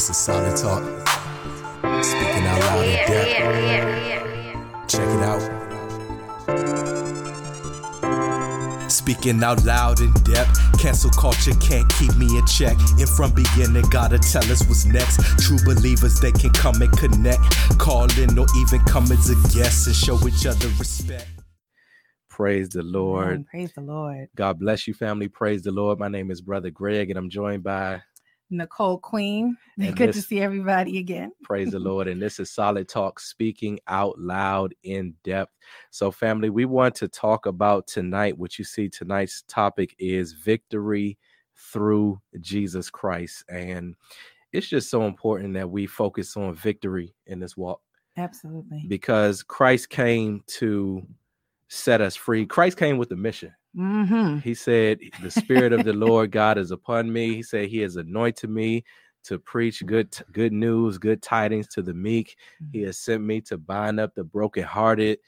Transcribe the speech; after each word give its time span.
This 0.00 0.08
is 0.08 0.16
solid 0.16 0.56
talk. 0.56 0.82
Speaking 2.02 2.46
out 2.46 2.60
loud 2.60 2.84
in 2.86 2.96
depth. 3.06 3.28
Check 4.88 5.06
it 5.06 5.22
out. 5.22 5.42
Speaking 8.90 9.44
out 9.44 9.62
loud 9.66 10.00
in 10.00 10.10
depth. 10.24 10.58
Cancel 10.80 11.10
culture 11.10 11.52
can't 11.60 11.86
keep 11.98 12.16
me 12.16 12.38
in 12.38 12.46
check. 12.46 12.78
And 12.98 13.10
from 13.10 13.34
beginning, 13.34 13.84
gotta 13.90 14.18
tell 14.18 14.50
us 14.50 14.66
what's 14.66 14.86
next. 14.86 15.20
True 15.38 15.58
believers, 15.66 16.18
they 16.18 16.32
can 16.32 16.48
come 16.52 16.80
and 16.80 16.90
connect. 16.96 17.42
Call 17.78 18.10
in 18.18 18.38
or 18.38 18.46
even 18.56 18.80
come 18.86 19.04
as 19.12 19.28
a 19.28 19.34
guest 19.54 19.86
and 19.86 19.94
show 19.94 20.18
each 20.26 20.46
other 20.46 20.68
respect. 20.78 21.28
Praise 22.30 22.70
the 22.70 22.82
Lord. 22.82 23.26
Amen. 23.26 23.44
Praise 23.50 23.74
the 23.74 23.82
Lord. 23.82 24.30
God 24.34 24.58
bless 24.58 24.88
you, 24.88 24.94
family. 24.94 25.28
Praise 25.28 25.60
the 25.60 25.72
Lord. 25.72 25.98
My 25.98 26.08
name 26.08 26.30
is 26.30 26.40
Brother 26.40 26.70
Greg, 26.70 27.10
and 27.10 27.18
I'm 27.18 27.28
joined 27.28 27.62
by 27.62 28.00
Nicole 28.50 28.98
Queen. 28.98 29.56
And 29.80 29.96
Good 29.96 30.12
to 30.12 30.20
see 30.20 30.40
everybody 30.40 30.98
again. 30.98 31.32
Praise 31.42 31.70
the 31.70 31.78
Lord. 31.78 32.06
And 32.06 32.20
this 32.20 32.38
is 32.38 32.50
Solid 32.50 32.86
Talk, 32.86 33.18
speaking 33.18 33.80
out 33.86 34.18
loud 34.18 34.74
in 34.82 35.14
depth. 35.24 35.54
So, 35.90 36.10
family, 36.10 36.50
we 36.50 36.66
want 36.66 36.94
to 36.96 37.08
talk 37.08 37.46
about 37.46 37.86
tonight. 37.86 38.36
What 38.36 38.58
you 38.58 38.64
see 38.66 38.90
tonight's 38.90 39.42
topic 39.48 39.96
is 39.98 40.34
victory 40.34 41.16
through 41.56 42.20
Jesus 42.40 42.90
Christ. 42.90 43.44
And 43.48 43.94
it's 44.52 44.68
just 44.68 44.90
so 44.90 45.04
important 45.06 45.54
that 45.54 45.70
we 45.70 45.86
focus 45.86 46.36
on 46.36 46.54
victory 46.54 47.14
in 47.26 47.38
this 47.38 47.56
walk 47.56 47.80
Absolutely. 48.16 48.84
because 48.88 49.42
Christ 49.42 49.88
came 49.90 50.42
to 50.58 51.06
set 51.68 52.00
us 52.00 52.16
free. 52.16 52.46
Christ 52.46 52.76
came 52.76 52.98
with 52.98 53.12
a 53.12 53.16
mission. 53.16 53.54
Mm-hmm. 53.76 54.40
He 54.40 54.54
said, 54.54 55.00
The 55.18 55.30
Spirit 55.30 55.72
of 55.72 55.84
the 55.84 55.92
Lord 55.92 56.30
God 56.30 56.58
is 56.58 56.70
upon 56.70 57.12
me. 57.12 57.34
He 57.34 57.42
said, 57.42 57.68
He 57.68 57.78
has 57.78 57.96
anointed 57.96 58.50
me 58.50 58.84
to 59.24 59.38
preach 59.38 59.84
good 59.84 60.16
good 60.32 60.52
news, 60.52 60.98
good 60.98 61.22
tidings 61.22 61.68
to 61.68 61.82
the 61.82 61.92
meek. 61.94 62.36
He 62.72 62.82
has 62.82 62.98
sent 62.98 63.22
me 63.22 63.40
to 63.42 63.58
bind 63.58 64.00
up 64.00 64.14
the 64.14 64.24
brokenhearted, 64.24 65.18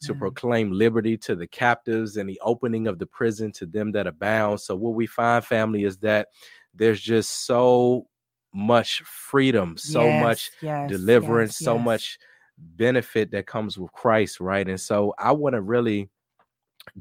to 0.00 0.14
Yeah. 0.14 0.16
proclaim 0.16 0.72
liberty 0.72 1.16
to 1.18 1.36
the 1.36 1.46
captives 1.46 2.16
and 2.16 2.28
the 2.28 2.40
opening 2.42 2.86
of 2.88 2.98
the 2.98 3.06
prison 3.06 3.52
to 3.52 3.66
them 3.66 3.92
that 3.92 4.06
are 4.06 4.12
bound. 4.12 4.60
So, 4.60 4.74
what 4.76 4.94
we 4.94 5.06
find, 5.06 5.44
family, 5.44 5.84
is 5.84 5.98
that 5.98 6.28
there's 6.74 7.00
just 7.00 7.46
so 7.46 8.08
much 8.52 9.00
freedom, 9.02 9.76
so 9.76 10.10
Yes, 10.10 10.10
much 10.12 10.50
yes, 10.60 11.10
deliverance, 11.14 11.56
yes, 11.58 11.58
so 11.58 11.78
much 11.78 12.18
benefit 12.58 13.30
that 13.32 13.46
comes 13.46 13.78
with 13.78 13.92
Christ, 13.92 14.40
right? 14.40 14.66
And 14.68 14.80
so 14.80 15.14
I 15.18 15.32
want 15.32 15.54
to 15.54 15.60
really 15.60 16.08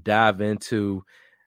dive 0.04 0.42
into 0.42 1.04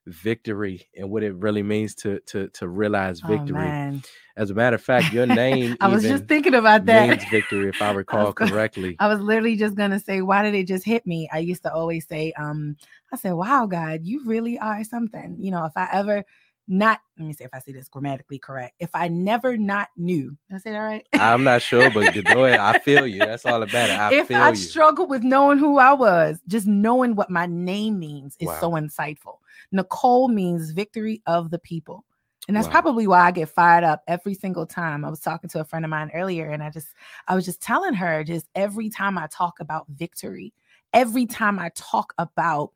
victory 0.06 0.88
and 0.96 1.10
what 1.10 1.22
it 1.22 1.34
really 1.34 1.62
means 1.62 1.94
to 1.94 2.18
to 2.20 2.48
to 2.48 2.68
realize 2.68 3.20
Oh, 3.24 3.28
victory. 3.28 3.52
man. 3.58 4.02
As 4.36 4.50
a 4.50 4.54
matter 4.54 4.76
of 4.76 4.82
fact, 4.82 5.12
your 5.12 5.26
name 5.26 5.76
I 5.80 5.88
was 5.88 6.02
just 6.02 6.26
thinking 6.26 6.54
about 6.54 6.86
that. 6.86 7.08
means 7.08 7.24
victory, 7.30 7.68
if 7.68 7.82
I 7.82 7.90
recall 7.92 8.32
gonna- 8.32 8.50
correctly. 8.50 8.96
I 9.00 9.08
was 9.08 9.20
literally 9.20 9.56
just 9.56 9.74
gonna 9.74 9.98
say, 10.00 10.22
why 10.22 10.42
did 10.42 10.54
it 10.54 10.66
just 10.66 10.84
hit 10.84 11.06
me? 11.06 11.28
I 11.32 11.38
used 11.38 11.62
to 11.64 11.72
always 11.72 12.06
say, 12.06 12.32
um, 12.38 12.76
I 13.12 13.16
said, 13.16 13.32
Wow, 13.32 13.66
God, 13.66 14.00
you 14.04 14.24
really 14.24 14.58
are 14.58 14.82
something. 14.84 15.36
You 15.40 15.50
know, 15.50 15.64
if 15.64 15.72
I 15.76 15.88
ever 15.92 16.24
not 16.68 17.00
let 17.18 17.26
me 17.26 17.32
see 17.32 17.44
if 17.44 17.50
I 17.52 17.58
say 17.58 17.72
this 17.72 17.88
grammatically 17.88 18.38
correct. 18.38 18.74
If 18.78 18.90
I 18.94 19.08
never 19.08 19.56
not 19.56 19.88
knew, 19.96 20.36
did 20.48 20.56
I 20.56 20.58
say 20.58 20.70
that 20.72 20.78
right? 20.78 21.06
I'm 21.14 21.42
not 21.42 21.62
sure, 21.62 21.90
but 21.90 22.12
go 22.26 22.44
ahead. 22.44 22.60
I 22.60 22.78
feel 22.78 23.06
you. 23.06 23.24
That's 23.24 23.44
all 23.46 23.62
about 23.62 23.90
it. 23.90 23.96
I 23.96 24.12
if 24.12 24.28
feel 24.28 24.38
I 24.38 24.50
you. 24.50 24.54
struggled 24.56 25.10
with 25.10 25.22
knowing 25.24 25.58
who 25.58 25.78
I 25.78 25.92
was, 25.94 26.40
just 26.46 26.66
knowing 26.66 27.14
what 27.16 27.30
my 27.30 27.46
name 27.46 27.98
means 27.98 28.36
is 28.38 28.48
so 28.60 28.72
insightful. 28.72 29.38
Nicole 29.72 30.28
means 30.28 30.70
victory 30.70 31.22
of 31.26 31.50
the 31.50 31.58
people. 31.58 32.04
And 32.46 32.56
that's 32.56 32.66
Wow. 32.66 32.72
probably 32.72 33.06
why 33.06 33.20
I 33.20 33.30
get 33.30 33.50
fired 33.50 33.84
up 33.84 34.02
every 34.08 34.34
single 34.34 34.64
time. 34.66 35.04
I 35.04 35.10
was 35.10 35.20
talking 35.20 35.50
to 35.50 35.60
a 35.60 35.64
friend 35.64 35.84
of 35.84 35.90
mine 35.90 36.10
earlier 36.14 36.50
and 36.50 36.62
I 36.62 36.70
just 36.70 36.88
I 37.26 37.34
was 37.34 37.44
just 37.44 37.60
telling 37.60 37.92
her 37.94 38.24
just 38.24 38.46
every 38.54 38.88
time 38.88 39.18
I 39.18 39.26
talk 39.26 39.60
about 39.60 39.86
victory, 39.90 40.54
every 40.94 41.26
time 41.26 41.58
I 41.58 41.70
talk 41.74 42.14
about 42.16 42.70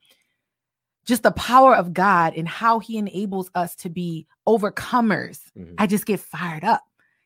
just 1.05 1.23
the 1.23 1.33
power 1.33 1.75
of 1.75 1.93
God 1.93 2.35
and 2.37 2.47
how 2.49 2.79
he 2.79 2.97
enables 2.97 3.51
us 3.55 3.75
to 3.77 3.89
be 3.89 4.27
overcomers, 4.47 5.41
Mhm. 5.59 5.75
I 5.79 5.87
just 5.87 6.07
get 6.07 6.21
fired 6.21 6.65
up. 6.65 6.85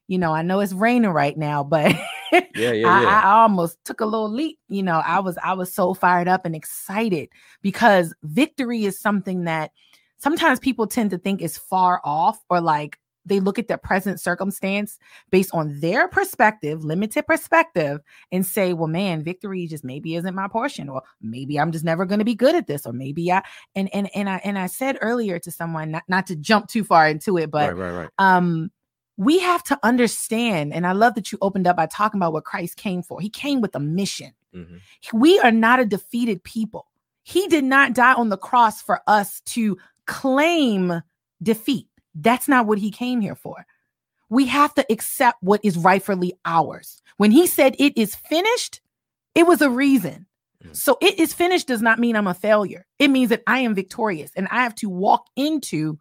You 0.08 0.18
know, 0.18 0.32
I 0.32 0.42
know 0.42 0.60
it's 0.60 0.72
raining 0.72 1.10
right 1.10 1.36
now, 1.36 1.64
but 1.64 1.92
Yeah, 2.32 2.40
yeah, 2.54 2.72
yeah. 2.72 2.88
I, 2.88 3.22
I 3.22 3.32
almost 3.42 3.84
took 3.84 4.00
a 4.00 4.06
little 4.06 4.30
leap. 4.30 4.58
You 4.68 4.82
know, 4.82 5.02
I 5.04 5.20
was 5.20 5.36
I 5.42 5.52
was 5.54 5.72
so 5.72 5.94
fired 5.94 6.28
up 6.28 6.44
and 6.46 6.54
excited 6.54 7.28
because 7.62 8.14
victory 8.22 8.84
is 8.84 8.98
something 9.00 9.44
that 9.44 9.72
sometimes 10.18 10.60
people 10.60 10.86
tend 10.86 11.10
to 11.10 11.18
think 11.18 11.42
is 11.42 11.58
far 11.58 12.00
off 12.04 12.38
or 12.48 12.60
like 12.60 12.98
they 13.26 13.40
look 13.40 13.58
at 13.58 13.68
their 13.68 13.76
present 13.76 14.20
circumstance 14.20 14.98
based 15.30 15.52
on 15.52 15.80
their 15.80 16.08
perspective, 16.08 16.84
limited 16.84 17.26
perspective, 17.26 18.00
and 18.32 18.46
say, 18.46 18.72
well, 18.72 18.86
man, 18.88 19.22
victory 19.22 19.66
just 19.66 19.84
maybe 19.84 20.14
isn't 20.14 20.34
my 20.34 20.48
portion, 20.48 20.88
or 20.88 21.02
maybe 21.20 21.58
I'm 21.60 21.72
just 21.72 21.84
never 21.84 22.06
going 22.06 22.20
to 22.20 22.24
be 22.24 22.34
good 22.34 22.54
at 22.54 22.66
this, 22.66 22.86
or 22.86 22.92
maybe 22.92 23.30
I 23.30 23.42
and 23.74 23.92
and 23.94 24.08
and 24.14 24.30
I 24.30 24.40
and 24.44 24.58
I 24.58 24.66
said 24.66 24.96
earlier 25.00 25.38
to 25.40 25.50
someone, 25.50 25.90
not, 25.90 26.04
not 26.08 26.26
to 26.28 26.36
jump 26.36 26.68
too 26.68 26.84
far 26.84 27.08
into 27.08 27.36
it, 27.36 27.50
but 27.50 27.76
right, 27.76 27.90
right, 27.92 27.98
right. 27.98 28.10
um 28.18 28.70
we 29.18 29.38
have 29.38 29.62
to 29.62 29.78
understand 29.82 30.74
and 30.74 30.86
i 30.86 30.92
love 30.92 31.14
that 31.14 31.32
you 31.32 31.38
opened 31.40 31.66
up 31.66 31.74
by 31.74 31.86
talking 31.86 32.18
about 32.18 32.34
what 32.34 32.44
christ 32.44 32.76
came 32.76 33.02
for 33.02 33.18
he 33.18 33.30
came 33.30 33.62
with 33.62 33.74
a 33.74 33.80
mission 33.80 34.32
Mhm. 34.54 34.80
we 35.14 35.38
are 35.40 35.50
not 35.50 35.80
a 35.80 35.86
defeated 35.86 36.44
people 36.44 36.86
he 37.22 37.48
did 37.48 37.64
not 37.64 37.94
die 37.94 38.12
on 38.12 38.28
the 38.28 38.36
cross 38.36 38.82
for 38.82 39.00
us 39.06 39.40
to 39.46 39.78
claim 40.06 41.00
defeat 41.42 41.88
that's 42.16 42.48
not 42.48 42.66
what 42.66 42.78
he 42.78 42.90
came 42.90 43.20
here 43.20 43.34
for 43.36 43.64
we 44.28 44.46
have 44.46 44.74
to 44.74 44.84
accept 44.90 45.38
what 45.42 45.60
is 45.64 45.76
rightfully 45.76 46.32
ours 46.44 47.02
when 47.16 47.30
he 47.30 47.46
said 47.46 47.76
it 47.78 47.96
is 47.96 48.14
finished 48.14 48.80
it 49.34 49.46
was 49.46 49.60
a 49.60 49.70
reason 49.70 50.26
Mhm. 50.64 50.74
so 50.74 50.96
it 51.02 51.18
is 51.18 51.34
finished 51.34 51.68
does 51.68 51.82
not 51.82 51.98
mean 51.98 52.16
i'm 52.16 52.26
a 52.26 52.34
failure 52.34 52.86
it 52.98 53.08
means 53.08 53.28
that 53.30 53.42
i 53.46 53.58
am 53.58 53.74
victorious 53.74 54.30
and 54.36 54.48
i 54.50 54.62
have 54.62 54.74
to 54.76 54.88
walk 54.88 55.26
into 55.36 55.98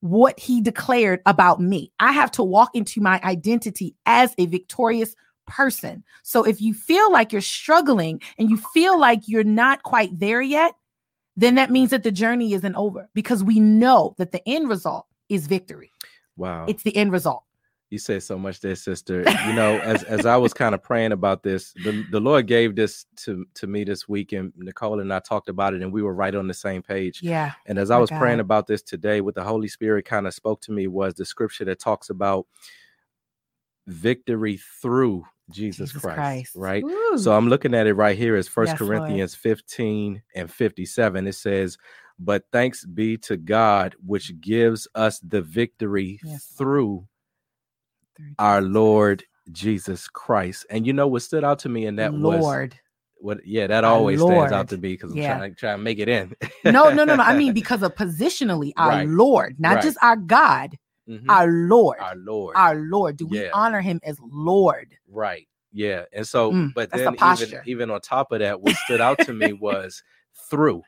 what 0.00 0.38
he 0.38 0.60
declared 0.60 1.20
about 1.24 1.58
me. 1.58 1.90
I 1.98 2.12
have 2.12 2.30
to 2.32 2.42
walk 2.44 2.70
into 2.74 3.00
my 3.00 3.18
identity 3.24 3.96
as 4.04 4.34
a 4.36 4.46
victorious 4.46 5.16
person. 5.46 6.04
So 6.22 6.44
if 6.44 6.60
you 6.60 6.74
feel 6.74 7.10
like 7.10 7.32
you're 7.32 7.40
struggling 7.40 8.20
and 8.38 8.50
you 8.50 8.58
feel 8.58 9.00
like 9.00 9.22
you're 9.26 9.42
not 9.42 9.82
quite 9.84 10.16
there 10.20 10.42
yet, 10.42 10.74
then 11.34 11.54
that 11.54 11.70
means 11.70 11.90
that 11.90 12.02
the 12.02 12.12
journey 12.12 12.52
isn't 12.52 12.74
over 12.76 13.08
because 13.14 13.42
we 13.42 13.58
know 13.58 14.14
that 14.18 14.32
the 14.32 14.46
end 14.46 14.68
result 14.68 15.06
is 15.28 15.46
victory. 15.46 15.92
Wow. 16.36 16.66
It's 16.68 16.82
the 16.82 16.96
end 16.96 17.12
result. 17.12 17.44
You 17.90 17.98
say 17.98 18.18
so 18.18 18.36
much 18.36 18.60
there, 18.60 18.74
sister. 18.74 19.20
You 19.46 19.52
know, 19.52 19.78
as 19.78 20.02
as 20.02 20.26
I 20.26 20.36
was 20.36 20.52
kind 20.52 20.74
of 20.74 20.82
praying 20.82 21.12
about 21.12 21.44
this, 21.44 21.72
the, 21.84 22.04
the 22.10 22.18
Lord 22.18 22.48
gave 22.48 22.74
this 22.74 23.06
to 23.18 23.46
to 23.54 23.68
me 23.68 23.84
this 23.84 24.08
week, 24.08 24.32
and 24.32 24.52
Nicole 24.56 24.98
and 24.98 25.14
I 25.14 25.20
talked 25.20 25.48
about 25.48 25.72
it, 25.72 25.82
and 25.82 25.92
we 25.92 26.02
were 26.02 26.14
right 26.14 26.34
on 26.34 26.48
the 26.48 26.54
same 26.54 26.82
page. 26.82 27.22
Yeah. 27.22 27.52
And 27.66 27.78
as 27.78 27.92
I 27.92 27.98
was 27.98 28.10
praying 28.10 28.40
about 28.40 28.66
this 28.66 28.82
today, 28.82 29.20
what 29.20 29.36
the 29.36 29.44
Holy 29.44 29.68
Spirit 29.68 30.04
kind 30.04 30.26
of 30.26 30.34
spoke 30.34 30.60
to 30.62 30.72
me 30.72 30.88
was 30.88 31.14
the 31.14 31.24
scripture 31.24 31.64
that 31.66 31.78
talks 31.78 32.10
about 32.10 32.48
victory 33.86 34.58
through 34.82 35.24
Jesus, 35.50 35.90
Jesus 35.92 36.02
Christ, 36.02 36.16
Christ. 36.16 36.56
Right. 36.56 36.82
Ooh. 36.82 37.18
So 37.18 37.36
I'm 37.36 37.48
looking 37.48 37.72
at 37.72 37.86
it 37.86 37.94
right 37.94 38.18
here 38.18 38.34
as 38.34 38.48
First 38.48 38.72
Yes, 38.72 38.80
Lord. 38.80 38.98
Corinthians 38.98 39.34
15 39.36 40.22
and 40.34 40.50
57. 40.50 41.26
It 41.28 41.34
says, 41.34 41.78
But 42.18 42.44
thanks 42.52 42.84
be 42.84 43.16
to 43.18 43.36
God, 43.36 43.94
which 44.04 44.40
gives 44.40 44.88
us 44.94 45.18
the 45.20 45.42
victory 45.42 46.20
Yes, 46.24 46.46
through 46.56 47.06
our 48.38 48.62
Lord 48.62 49.24
Jesus 49.52 50.08
Christ. 50.08 50.66
And 50.70 50.86
you 50.86 50.92
know 50.92 51.06
what 51.06 51.22
stood 51.22 51.44
out 51.44 51.58
to 51.60 51.68
me 51.68 51.86
in 51.86 51.96
that 51.96 52.12
was 52.12 52.20
Lord. 52.42 52.74
what 53.18 53.46
yeah, 53.46 53.66
that 53.66 53.84
always 53.84 54.20
stands 54.20 54.52
out 54.52 54.68
to 54.70 54.76
me 54.78 54.94
because 54.94 55.12
I'm 55.12 55.18
Yeah. 55.18 55.36
trying 55.36 55.50
to 55.50 55.56
try 55.56 55.72
and 55.72 55.84
make 55.84 55.98
it 55.98 56.08
in. 56.08 56.34
No, 56.64 56.90
no, 56.90 57.04
no, 57.04 57.16
no. 57.16 57.22
I 57.22 57.34
mean, 57.34 57.52
because 57.54 57.82
of 57.82 57.94
positionally, 57.94 58.72
our 58.76 58.88
Right. 58.88 59.08
Lord, 59.08 59.60
not 59.60 59.76
Right. 59.76 59.82
just 59.84 59.98
our 60.02 60.16
God, 60.16 60.78
Mhm. 61.08 61.26
our 61.28 61.46
Lord. 61.48 61.98
our 62.00 62.16
Lord. 62.16 62.56
Our 62.56 62.74
Lord. 62.76 63.16
Do 63.16 63.26
we 63.26 63.48
honor 63.50 63.80
him 63.80 64.00
as 64.02 64.18
Lord? 64.20 64.96
Right. 65.08 65.46
Yeah. 65.72 66.04
And 66.12 66.26
so, 66.26 66.52
Mm, 66.52 66.74
but 66.74 66.90
then 66.90 67.14
even, 67.14 67.60
even 67.66 67.90
on 67.90 68.00
top 68.00 68.32
of 68.32 68.40
that, 68.40 68.60
what 68.60 68.74
stood 68.76 69.00
out 69.00 69.20
to 69.22 69.32
me 69.32 69.52
was 69.60 70.02
through. 70.50 70.82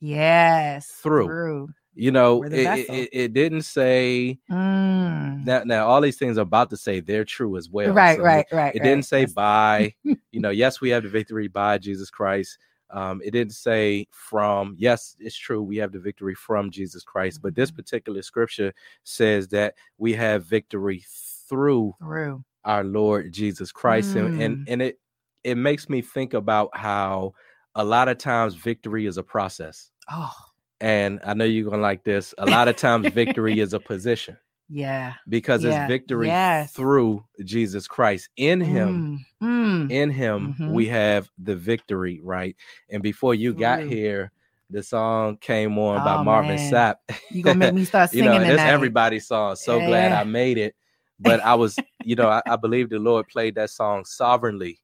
Yes. 0.00 0.88
Through. 1.02 1.26
Through. 1.26 1.68
You 1.94 2.10
know, 2.10 2.42
it, 2.44 2.52
it, 2.52 3.08
it- 3.12 3.32
didn't 3.32 3.62
say 3.62 4.38
Mm. 4.50 5.44
now, 5.44 5.62
now 5.64 5.86
all 5.86 6.00
these 6.00 6.18
things 6.18 6.36
I'm 6.36 6.42
about 6.42 6.70
to 6.70 6.76
say, 6.76 7.00
they're 7.00 7.24
true 7.24 7.56
as 7.56 7.70
well. 7.70 7.94
right, 7.94 8.16
So 8.16 8.22
right, 8.22 8.46
right. 8.52 8.74
It 8.74 8.82
didn't 8.82 9.04
say 9.04 9.20
Yes. 9.22 9.32
by, 9.32 9.94
you 10.04 10.40
know, 10.40 10.50
yes, 10.50 10.80
we 10.80 10.90
have 10.90 11.02
the 11.04 11.08
victory 11.08 11.48
by 11.48 11.78
Jesus 11.78 12.10
Christ. 12.10 12.58
Um, 12.90 13.20
it 13.24 13.32
didn't 13.32 13.52
say 13.54 14.06
from, 14.12 14.74
yes, 14.78 15.16
it's 15.18 15.36
true, 15.36 15.62
we 15.62 15.76
have 15.78 15.92
the 15.92 15.98
victory 15.98 16.34
from 16.34 16.70
Jesus 16.70 17.02
Christ. 17.02 17.40
But 17.42 17.54
this 17.54 17.70
Mhm. 17.70 17.76
particular 17.76 18.22
scripture 18.22 18.72
says 19.04 19.48
that 19.48 19.74
we 19.98 20.12
have 20.14 20.44
victory 20.44 21.04
through 21.48 21.94
through. 21.98 22.44
our 22.64 22.84
Lord 22.84 23.32
Jesus 23.32 23.72
Christ. 23.72 24.16
And, 24.16 24.30
and 24.36 24.58
Mm. 24.58 24.64
and 24.68 24.82
it 24.82 24.98
it 25.44 25.56
makes 25.56 25.88
me 25.88 26.02
think 26.02 26.34
about 26.34 26.76
how 26.76 27.32
a 27.76 27.84
lot 27.84 28.08
of 28.08 28.18
times 28.18 28.54
victory 28.56 29.06
is 29.06 29.18
a 29.18 29.22
process. 29.22 29.92
Oh, 30.10 30.32
And 30.80 31.20
I 31.24 31.34
know 31.34 31.44
you're 31.44 31.70
gonna 31.70 31.82
like 31.82 32.04
this. 32.04 32.34
A 32.38 32.46
lot 32.46 32.68
of 32.68 32.76
times 32.76 33.08
victory 33.08 33.60
is 33.60 33.74
a 33.74 33.80
position. 33.92 34.36
Yeah. 34.68 35.14
because 35.28 35.64
Yeah. 35.64 35.84
it's 35.84 35.88
victory 35.88 36.28
Yes. 36.28 36.72
through 36.72 37.24
Jesus 37.44 37.86
Christ. 37.88 38.30
In 38.36 38.60
him, 38.60 39.20
Mm, 39.42 39.86
mm. 39.86 39.90
in 39.92 40.10
him, 40.10 40.54
Mhm. 40.58 40.74
we 40.74 40.86
have 40.88 41.30
the 41.38 41.54
victory, 41.56 42.20
right? 42.22 42.56
And 42.90 43.02
before 43.02 43.34
you 43.34 43.54
got 43.54 43.82
here, 43.82 44.32
the 44.70 44.82
song 44.82 45.36
came 45.38 45.78
on 45.78 46.04
by 46.04 46.16
Oh, 46.16 46.24
Marvin 46.24 46.56
man. 46.56 46.72
Sapp. 46.72 46.96
You 47.30 47.42
gonna 47.44 47.58
make 47.58 47.74
me 47.74 47.84
start 47.84 48.10
singing? 48.10 48.24
you 48.24 48.30
know, 48.30 48.40
it's 48.54 48.62
everybody's 48.64 49.26
song. 49.28 49.54
So 49.56 49.80
glad 49.80 50.12
I 50.12 50.24
made 50.24 50.58
it. 50.58 50.74
But 51.20 51.40
I 51.40 51.54
was, 51.54 51.78
you 52.02 52.16
know, 52.16 52.28
I, 52.28 52.42
I 52.48 52.56
believe 52.56 52.90
the 52.90 52.98
Lord 52.98 53.28
played 53.28 53.54
that 53.54 53.70
song 53.70 54.04
sovereignly 54.04 54.80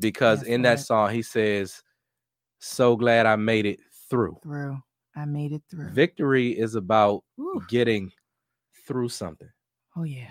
because 0.00 0.40
Yes, 0.40 0.48
in 0.48 0.62
that 0.62 0.80
song 0.80 1.10
he 1.10 1.22
says, 1.22 1.82
So 2.60 2.96
glad 2.96 3.26
I 3.26 3.36
made 3.36 3.66
it 3.66 3.80
through. 4.08 4.38
through. 4.42 4.78
I 5.16 5.24
made 5.24 5.52
it 5.52 5.62
through. 5.70 5.90
Victory 5.90 6.50
is 6.50 6.74
about 6.74 7.24
Ooh. 7.38 7.62
getting 7.68 8.12
through 8.86 9.08
something. 9.08 9.48
Oh 9.96 10.04
yeah. 10.04 10.28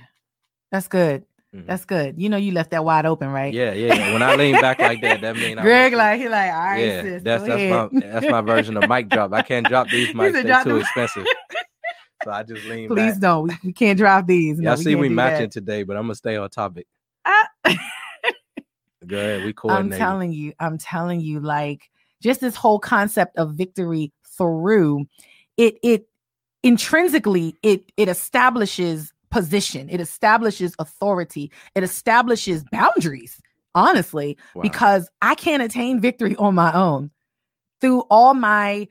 That's 0.72 0.88
good. 0.88 1.26
Mhm. 1.56 1.66
That's 1.66 1.86
good. 1.86 2.22
You 2.22 2.30
know 2.30 2.38
you 2.38 2.52
left 2.52 2.72
that 2.72 2.86
wide 2.86 3.06
open, 3.08 3.30
right? 3.30 3.52
yeah, 3.54 3.74
yeah, 3.74 3.96
yeah. 3.96 4.14
When 4.14 4.22
I 4.22 4.36
lean 4.36 4.62
back 4.62 4.80
like 4.80 5.02
that, 5.02 5.22
that 5.22 5.36
means 5.36 5.60
Greg 5.62 5.94
like 5.94 6.20
he 6.20 6.30
like, 6.30 6.52
all 6.54 6.60
right, 6.60 6.80
yeah, 6.86 7.02
sis, 7.02 7.24
that's 7.24 7.44
that's 7.44 7.56
ahead." 7.56 7.92
my 7.92 8.00
that's 8.02 8.30
my 8.30 8.42
version 8.42 8.78
of 8.78 8.88
mic 8.88 9.10
drop. 9.10 9.34
I 9.34 9.42
can't 9.42 9.68
drop 9.68 9.90
these 9.90 10.08
mics; 10.14 10.34
they're 10.44 10.64
too 10.64 10.70
them." 10.70 10.80
expensive. 10.80 11.26
So 12.26 12.32
I 12.32 12.44
just 12.44 12.66
lean 12.66 12.90
Please 12.90 13.14
back. 13.14 13.22
don't. 13.22 13.44
We, 13.48 13.58
we 13.64 13.72
can't 13.74 13.98
drop 13.98 14.28
these. 14.28 14.60
No, 14.60 14.72
Y'all 14.72 14.78
see 14.78 14.92
can't 14.92 15.00
we 15.00 15.08
matching 15.08 15.44
that. 15.46 15.52
today, 15.54 15.84
but 15.84 15.96
I'm 15.96 16.04
gonna 16.04 16.16
stay 16.16 16.36
on 16.36 16.50
topic. 16.50 16.86
Ah. 17.24 17.48
Go 19.08 19.18
ahead, 19.18 19.42
we 19.42 19.54
I'm 19.70 19.90
telling 19.90 20.34
you, 20.34 20.52
I'm 20.60 20.78
telling 20.78 21.22
you, 21.22 21.40
like 21.40 21.90
just 22.22 22.42
this 22.42 22.56
whole 22.56 22.80
concept 22.80 23.38
of 23.38 23.54
victory 23.54 24.12
through 24.38 25.06
it, 25.58 25.78
it 25.84 26.08
intrinsically 26.64 27.56
it 27.64 27.92
it 27.98 28.08
establishes 28.10 29.14
position, 29.32 29.90
it 29.90 30.02
establishes 30.02 30.76
authority, 30.80 31.52
it 31.76 31.84
establishes 31.84 32.64
boundaries, 32.72 33.40
honestly, 33.76 34.38
Wow. 34.56 34.64
because 34.64 35.10
I 35.22 35.36
can't 35.36 35.62
attain 35.64 36.00
victory 36.00 36.36
on 36.38 36.56
my 36.56 36.74
own 36.74 37.12
through 37.80 38.02
all 38.10 38.34
my 38.34 38.88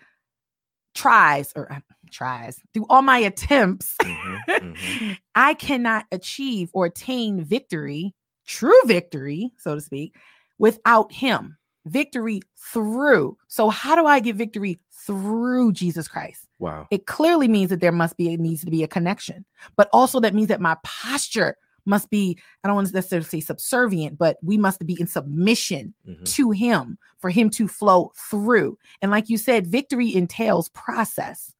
tries 0.94 1.52
or 1.54 1.70
uh, 1.72 1.80
tries, 2.10 2.60
through 2.72 2.86
all 2.88 3.02
my 3.02 3.18
attempts. 3.18 3.96
Mhm, 4.02 4.38
mhm. 4.60 5.18
I 5.34 5.54
cannot 5.54 6.06
achieve 6.12 6.70
or 6.72 6.86
attain 6.86 7.44
victory, 7.44 8.14
true 8.46 8.80
victory, 8.86 9.52
so 9.58 9.74
to 9.74 9.80
speak, 9.80 10.14
without 10.58 11.12
him. 11.12 11.57
Victory 11.88 12.40
through. 12.72 13.36
So, 13.48 13.68
how 13.68 13.94
do 13.96 14.06
I 14.06 14.20
get 14.20 14.36
victory 14.36 14.78
through 14.92 15.72
Jesus 15.72 16.08
Christ? 16.08 16.46
Wow. 16.58 16.86
It 16.90 17.06
clearly 17.06 17.48
means 17.48 17.70
that 17.70 17.80
there 17.80 17.92
must 17.92 18.16
be, 18.16 18.32
it 18.32 18.40
needs 18.40 18.64
to 18.64 18.70
be 18.70 18.82
a 18.82 18.88
connection, 18.88 19.44
but 19.76 19.88
also 19.92 20.20
that 20.20 20.34
means 20.34 20.48
that 20.48 20.60
my 20.60 20.76
posture 20.82 21.56
must 21.86 22.10
be, 22.10 22.38
I 22.62 22.68
don't 22.68 22.74
want 22.74 22.88
to 22.88 22.94
necessarily 22.94 23.26
say 23.26 23.40
subservient, 23.40 24.18
but 24.18 24.36
we 24.42 24.58
must 24.58 24.84
be 24.84 25.00
in 25.00 25.06
submission 25.06 25.94
Mhm. 26.06 26.24
to 26.34 26.50
him 26.50 26.98
for 27.18 27.30
him 27.30 27.48
to 27.50 27.66
flow 27.66 28.12
through. 28.30 28.76
And 29.00 29.10
like 29.10 29.30
you 29.30 29.38
said, 29.38 29.66
victory 29.66 30.14
entails 30.14 30.68
process. 30.70 31.54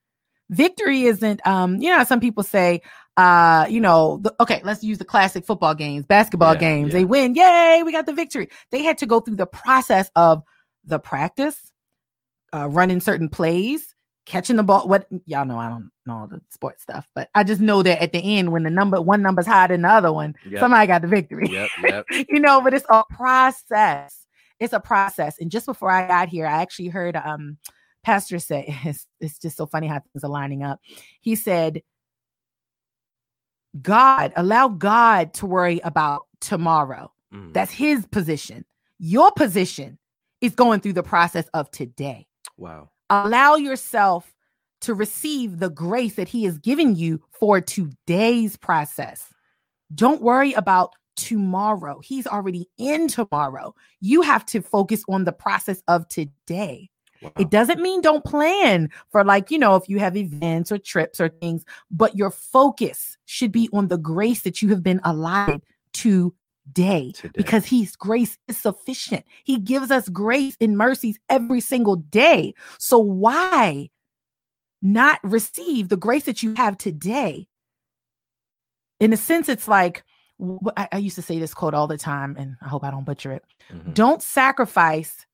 Victory 0.51 1.03
isn't 1.05 1.47
um 1.47 1.77
you 1.77 1.95
know 1.95 2.05
some 2.05 2.21
people 2.21 2.43
say 2.43 2.81
uh 3.17 3.67
you 3.69 3.81
know 3.81 4.19
the, 4.23 4.35
okay 4.41 4.61
let's 4.65 4.83
use 4.83 4.99
the 4.99 5.05
classic 5.05 5.45
football 5.45 5.75
games 5.75 6.07
basketball 6.07 6.55
Yeah, 6.55 6.61
games 6.61 6.89
yeah. 6.89 6.99
they 7.01 7.05
win 7.05 7.35
yay 7.35 7.83
we 7.85 7.93
got 7.93 8.07
the 8.07 8.13
victory 8.13 8.49
they 8.71 8.83
had 8.83 8.97
to 8.99 9.07
go 9.07 9.21
through 9.21 9.37
the 9.37 9.47
process 9.47 10.11
of 10.17 10.43
the 10.85 10.99
practice 10.99 11.71
uh 12.55 12.69
running 12.69 13.01
certain 13.01 13.29
plays 13.29 13.95
catching 14.25 14.57
the 14.57 14.63
ball 14.63 14.87
what 14.89 15.07
y'all 15.27 15.45
know 15.45 15.59
I 15.59 15.69
don't 15.69 15.91
know 16.07 16.15
all 16.19 16.27
the 16.29 16.41
sports 16.51 16.83
stuff 16.83 17.07
but 17.15 17.29
I 17.35 17.45
just 17.45 17.61
know 17.61 17.83
that 17.83 18.03
at 18.03 18.13
the 18.13 18.39
end 18.39 18.53
when 18.53 18.63
the 18.63 18.71
number 18.71 19.01
one 19.03 19.21
number's 19.23 19.47
higher 19.47 19.69
than 19.69 19.83
the 19.83 19.89
other 19.89 20.13
one 20.13 20.35
Yep. 20.49 20.61
somebody 20.61 20.87
got 20.87 21.03
the 21.03 21.09
victory 21.09 21.49
Yep, 21.51 21.71
yep. 21.83 22.07
you 22.29 22.41
know, 22.41 22.61
but 22.61 22.73
it's 22.75 22.87
a 22.91 23.05
process. 23.11 24.25
It's 24.61 24.73
a 24.73 24.81
process. 24.81 25.37
And 25.41 25.51
just 25.51 25.67
before 25.67 25.91
I 25.91 26.07
got 26.09 26.29
here, 26.29 26.47
I 26.47 26.61
actually 26.63 26.89
heard 26.89 27.17
um 27.17 27.59
pastor 28.03 28.39
said, 28.39 28.65
it's, 28.85 29.07
it's 29.21 29.39
just 29.39 29.57
so 29.57 29.67
funny 29.67 29.87
how 29.87 30.01
things 30.01 30.25
are 30.25 30.31
lining 30.31 30.63
up. 30.63 30.81
He 31.21 31.35
said, 31.35 31.83
God, 33.81 34.33
allow 34.37 34.69
God 34.69 35.35
to 35.35 35.47
worry 35.47 35.81
about 35.85 36.23
tomorrow. 36.41 37.13
Mm. 37.33 37.53
That's 37.53 37.73
his 37.73 38.07
position. 38.07 38.65
Your 38.99 39.31
position 39.33 39.99
is 40.41 40.55
going 40.55 40.81
through 40.81 40.95
the 40.95 41.03
process 41.03 41.47
of 41.55 41.71
today. 41.71 42.27
Wow. 42.57 42.91
Allow 43.11 43.57
yourself 43.57 44.35
to 44.81 44.95
receive 44.95 45.59
the 45.59 45.71
grace 45.71 46.15
that 46.15 46.29
he 46.29 46.47
is 46.47 46.59
giving 46.59 46.95
you 46.95 47.21
for 47.31 47.61
today's 47.61 48.57
process. 48.57 49.27
Don't 49.95 50.23
worry 50.23 50.53
about 50.53 50.95
tomorrow. 51.17 52.01
He's 52.01 52.27
already 52.27 52.69
in 52.79 53.09
tomorrow. 53.09 53.75
You 54.01 54.23
have 54.23 54.47
to 54.47 54.63
focus 54.63 55.03
on 55.09 55.25
the 55.25 55.33
process 55.33 55.83
of 55.89 56.09
today. 56.09 56.91
Wow. 57.23 57.33
It 57.39 57.51
doesn't 57.51 57.81
mean 57.81 58.01
don't 58.01 58.25
plan 58.25 58.91
for, 59.11 59.25
like, 59.25 59.51
you 59.51 59.59
know, 59.59 59.75
if 59.77 59.89
you 59.89 59.99
have 59.99 60.17
events 60.17 60.71
or 60.73 60.79
trips 60.79 61.21
or 61.21 61.29
things, 61.29 61.65
but 61.91 62.17
your 62.17 62.31
focus 62.31 63.17
should 63.27 63.53
be 63.53 63.69
on 63.73 63.89
the 63.89 63.99
grace 63.99 64.43
that 64.43 64.63
you 64.63 64.69
have 64.71 64.83
been 64.83 65.01
allotted 65.05 65.63
today 65.93 67.13
Today. 67.15 67.31
because 67.35 67.65
His 67.67 67.97
grace 67.97 68.37
is 68.47 68.57
sufficient. 68.59 69.25
He 69.45 69.59
gives 69.59 69.91
us 69.91 70.09
grace 70.09 70.57
and 70.61 70.77
mercies 70.77 71.19
every 71.29 71.61
single 71.61 71.97
day. 71.97 72.55
So, 72.79 72.99
why 72.99 73.89
not 74.83 75.19
receive 75.23 75.89
the 75.89 75.97
grace 75.97 76.25
that 76.25 76.43
you 76.43 76.55
have 76.55 76.77
today? 76.79 77.49
In 79.01 79.13
a 79.13 79.17
sense, 79.17 79.49
it's 79.49 79.67
like, 79.69 80.05
I, 80.77 80.89
I 80.93 80.99
used 80.99 81.17
to 81.17 81.23
say 81.23 81.39
this 81.39 81.55
quote 81.55 81.75
all 81.75 81.87
the 81.87 81.97
time, 81.99 82.37
and 82.39 82.57
I 82.61 82.69
hope 82.69 82.85
I 82.85 82.91
don't 82.91 83.05
butcher 83.05 83.33
it. 83.33 83.45
Mhm. 83.73 83.95
Don't 83.95 84.23
sacrifice 84.23 85.27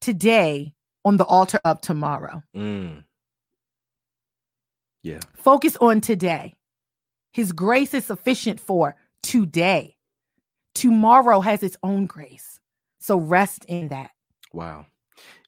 today 0.00 0.74
on 1.08 1.16
the 1.16 1.24
altar 1.24 1.58
of 1.64 1.80
tomorrow. 1.80 2.42
Mm. 2.54 3.02
Yeah. 5.02 5.20
Focus 5.36 5.76
on 5.78 6.02
today. 6.02 6.54
His 7.32 7.50
grace 7.52 7.94
is 7.94 8.04
sufficient 8.04 8.60
for 8.60 8.94
today. 9.22 9.96
Tomorrow 10.74 11.40
has 11.40 11.62
its 11.62 11.78
own 11.82 12.04
grace. 12.04 12.60
So 13.00 13.16
rest 13.16 13.64
in 13.64 13.88
that. 13.88 14.10
Wow. 14.52 14.84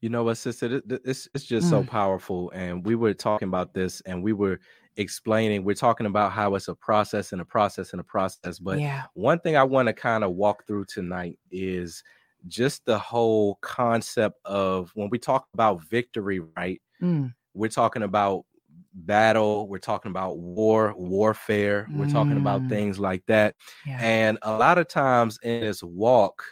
You 0.01 0.09
know 0.09 0.25
what, 0.25 0.39
sister? 0.39 0.81
It's 1.05 1.29
it's 1.35 1.45
just 1.45 1.69
so 1.69 1.83
Mm. 1.83 1.89
powerful. 1.89 2.51
And 2.55 2.85
we 2.87 2.95
were 2.95 3.13
talking 3.13 3.49
about 3.49 3.75
this 3.75 4.01
and 4.07 4.23
we 4.23 4.33
were 4.33 4.61
explaining, 4.97 5.63
we're 5.65 5.75
talking 5.75 6.07
about 6.07 6.33
how 6.33 6.55
it's 6.55 6.69
a 6.69 6.75
process 6.75 7.33
and 7.33 7.41
a 7.43 7.45
process 7.45 7.93
and 7.93 8.01
a 8.01 8.05
process. 8.05 8.59
But 8.59 8.81
yeah. 8.81 9.03
one 9.15 9.39
thing 9.41 9.57
I 9.57 9.65
want 9.65 9.89
to 9.89 9.93
kind 9.93 10.25
of 10.25 10.33
walk 10.33 10.67
through 10.67 10.87
tonight 10.87 11.39
is 11.51 12.03
just 12.47 12.85
the 12.85 12.99
whole 12.99 13.57
concept 13.63 14.39
of 14.45 14.91
when 14.95 15.09
we 15.11 15.19
talk 15.19 15.47
about 15.55 15.83
victory, 15.85 16.41
right? 16.57 16.81
Mm. 17.03 17.35
We're 17.55 17.69
talking 17.69 18.03
about 18.03 18.45
battle, 18.93 19.69
we're 19.69 19.79
talking 19.79 20.11
about 20.11 20.39
war, 20.39 20.95
warfare, 20.97 21.87
we're 21.95 22.09
talking 22.11 22.37
about 22.37 22.63
Mm. 22.63 22.69
things 22.69 22.99
like 22.99 23.25
that. 23.27 23.55
Yeah. 23.87 23.99
And 24.01 24.39
a 24.43 24.57
lot 24.57 24.79
of 24.79 24.89
times 24.89 25.39
in 25.43 25.61
this 25.61 25.83
walk, 25.83 26.43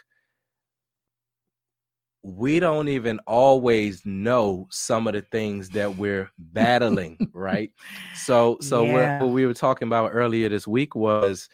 we 2.23 2.59
don't 2.59 2.89
even 2.89 3.19
always 3.27 4.05
know 4.05 4.67
some 4.71 5.07
of 5.07 5.13
the 5.13 5.21
things 5.21 5.69
that 5.69 5.95
we're 5.97 6.29
battling, 6.37 7.17
right? 7.33 7.71
So, 8.13 8.57
so 8.61 8.83
what- 8.83 8.89
Yeah. 8.91 9.23
what 9.23 9.29
we 9.31 9.45
were 9.45 9.53
talking 9.53 9.87
about 9.87 10.11
earlier 10.13 10.49
this 10.49 10.67
week 10.67 10.95
was 10.95 11.47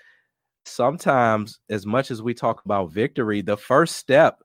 sometimes, 0.66 1.60
as 1.70 1.86
much 1.86 2.12
as 2.12 2.22
we 2.22 2.34
talk 2.34 2.64
about 2.66 2.92
victory, 2.92 3.42
the 3.42 3.58
first 3.58 3.96
step 3.98 4.42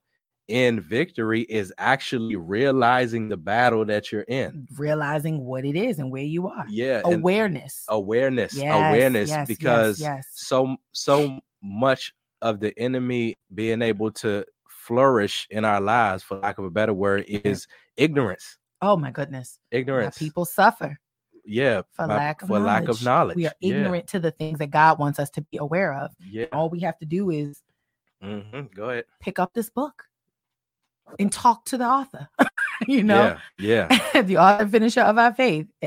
in 0.48 0.80
victory 0.80 1.42
is 1.42 1.72
actually 1.78 2.36
realizing 2.36 3.28
the 3.28 3.36
battle 3.36 3.84
that 3.86 4.10
you're 4.10 4.22
in. 4.22 4.66
Realizing 4.76 5.44
what 5.44 5.64
it 5.64 5.76
is 5.76 5.98
and 5.98 6.10
where 6.10 6.24
you 6.24 6.48
are. 6.48 6.66
Yeah, 6.68 7.02
Awareness. 7.04 7.84
awareness, 7.88 8.54
Yes, 8.54 8.74
awareness, 8.74 9.28
yes, 9.28 9.48
because 9.48 10.00
yes. 10.00 10.26
so 10.34 10.76
so 10.92 11.40
much 11.62 12.12
of 12.42 12.60
the 12.60 12.76
enemy 12.78 13.38
being 13.54 13.82
able 13.82 14.10
to 14.10 14.44
flourish 14.68 15.46
in 15.50 15.64
our 15.64 15.80
lives, 15.80 16.22
for 16.22 16.38
lack 16.38 16.58
of 16.58 16.64
a 16.64 16.70
better 16.70 16.94
word, 16.94 17.24
is 17.28 17.66
ignorance. 17.96 18.58
Oh 18.82 18.96
my 18.96 19.10
goodness. 19.10 19.58
Ignorance. 19.70 20.18
people 20.18 20.44
suffer 20.44 20.98
yeah, 21.50 21.82
for 21.92 22.06
lack 22.06 22.42
of 22.42 22.48
for 22.48 22.60
lack 22.60 22.88
of 22.88 23.02
knowledge. 23.02 23.36
We 23.36 23.46
are 23.46 23.54
Yeah, 23.60 23.70
ignorant 23.74 24.06
to 24.08 24.20
the 24.20 24.30
things 24.30 24.58
that 24.60 24.70
God 24.70 24.98
wants 24.98 25.18
us 25.18 25.30
to 25.30 25.42
be 25.42 25.56
aware 25.58 25.92
of. 25.94 26.12
Yeah. 26.20 26.46
All 26.52 26.70
we 26.70 26.80
have 26.80 26.98
to 26.98 27.06
do 27.06 27.30
is 27.30 27.62
hmm 28.22 28.40
Go 28.74 28.90
ahead. 28.90 29.04
pick 29.20 29.38
up 29.38 29.52
this 29.52 29.68
book 29.70 30.04
and 31.18 31.32
talk 31.32 31.64
to 31.66 31.76
the 31.78 31.84
author. 31.84 32.28
you 32.86 33.02
know, 33.02 33.36
Yeah. 33.58 33.88
Yeah. 33.88 34.22
the 34.22 34.38
author 34.38 34.66
finisher 34.68 35.00
of 35.02 35.18
our 35.18 35.34
faith. 35.34 35.66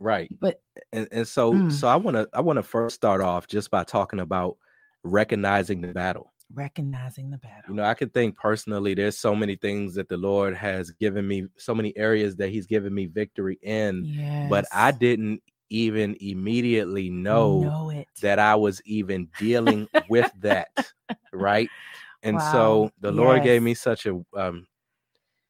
Right. 0.00 0.28
But 0.40 0.60
And 0.92 1.08
and 1.12 1.26
so 1.26 1.54
Mm. 1.54 1.72
so 1.72 1.86
I 1.88 1.96
want 1.96 2.16
to 2.16 2.28
I 2.34 2.40
want 2.40 2.58
to 2.58 2.62
first 2.62 2.96
start 2.96 3.20
off 3.22 3.46
just 3.46 3.70
by 3.70 3.84
talking 3.84 4.18
about 4.20 4.58
recognizing 5.04 5.80
the 5.80 5.88
battle. 5.94 6.33
Recognizing 6.54 7.30
the 7.30 7.38
battle. 7.38 7.70
You 7.70 7.74
know, 7.76 7.84
I 7.84 7.94
could 7.94 8.12
think 8.14 8.36
personally, 8.38 8.94
there's 8.94 9.16
so 9.18 9.34
many 9.34 9.56
things 9.56 9.94
that 9.94 10.08
the 10.08 10.16
Lord 10.16 10.54
has 10.56 10.90
given 10.92 11.26
me, 11.26 11.46
so 11.56 11.74
many 11.74 11.96
areas 11.96 12.36
that 12.36 12.50
He's 12.50 12.66
given 12.66 12.94
me 12.94 13.06
victory 13.06 13.58
in, 13.62 14.08
yes. 14.16 14.48
but 14.48 14.66
I 14.72 14.92
didn't 14.92 15.42
even 15.70 16.16
immediately 16.20 17.10
know, 17.10 17.60
know 17.60 17.90
it. 17.90 18.08
that 18.20 18.38
I 18.38 18.54
was 18.54 18.80
even 18.84 19.28
dealing 19.36 19.88
with 20.08 20.30
that, 20.40 20.92
right? 21.32 21.70
And 22.22 22.36
Wow. 22.36 22.42
so 22.42 22.92
the 23.00 23.12
Lord 23.12 23.42
gave 23.42 23.62
me 23.62 23.74
such 23.74 24.06
a 24.06 24.20
um 24.36 24.66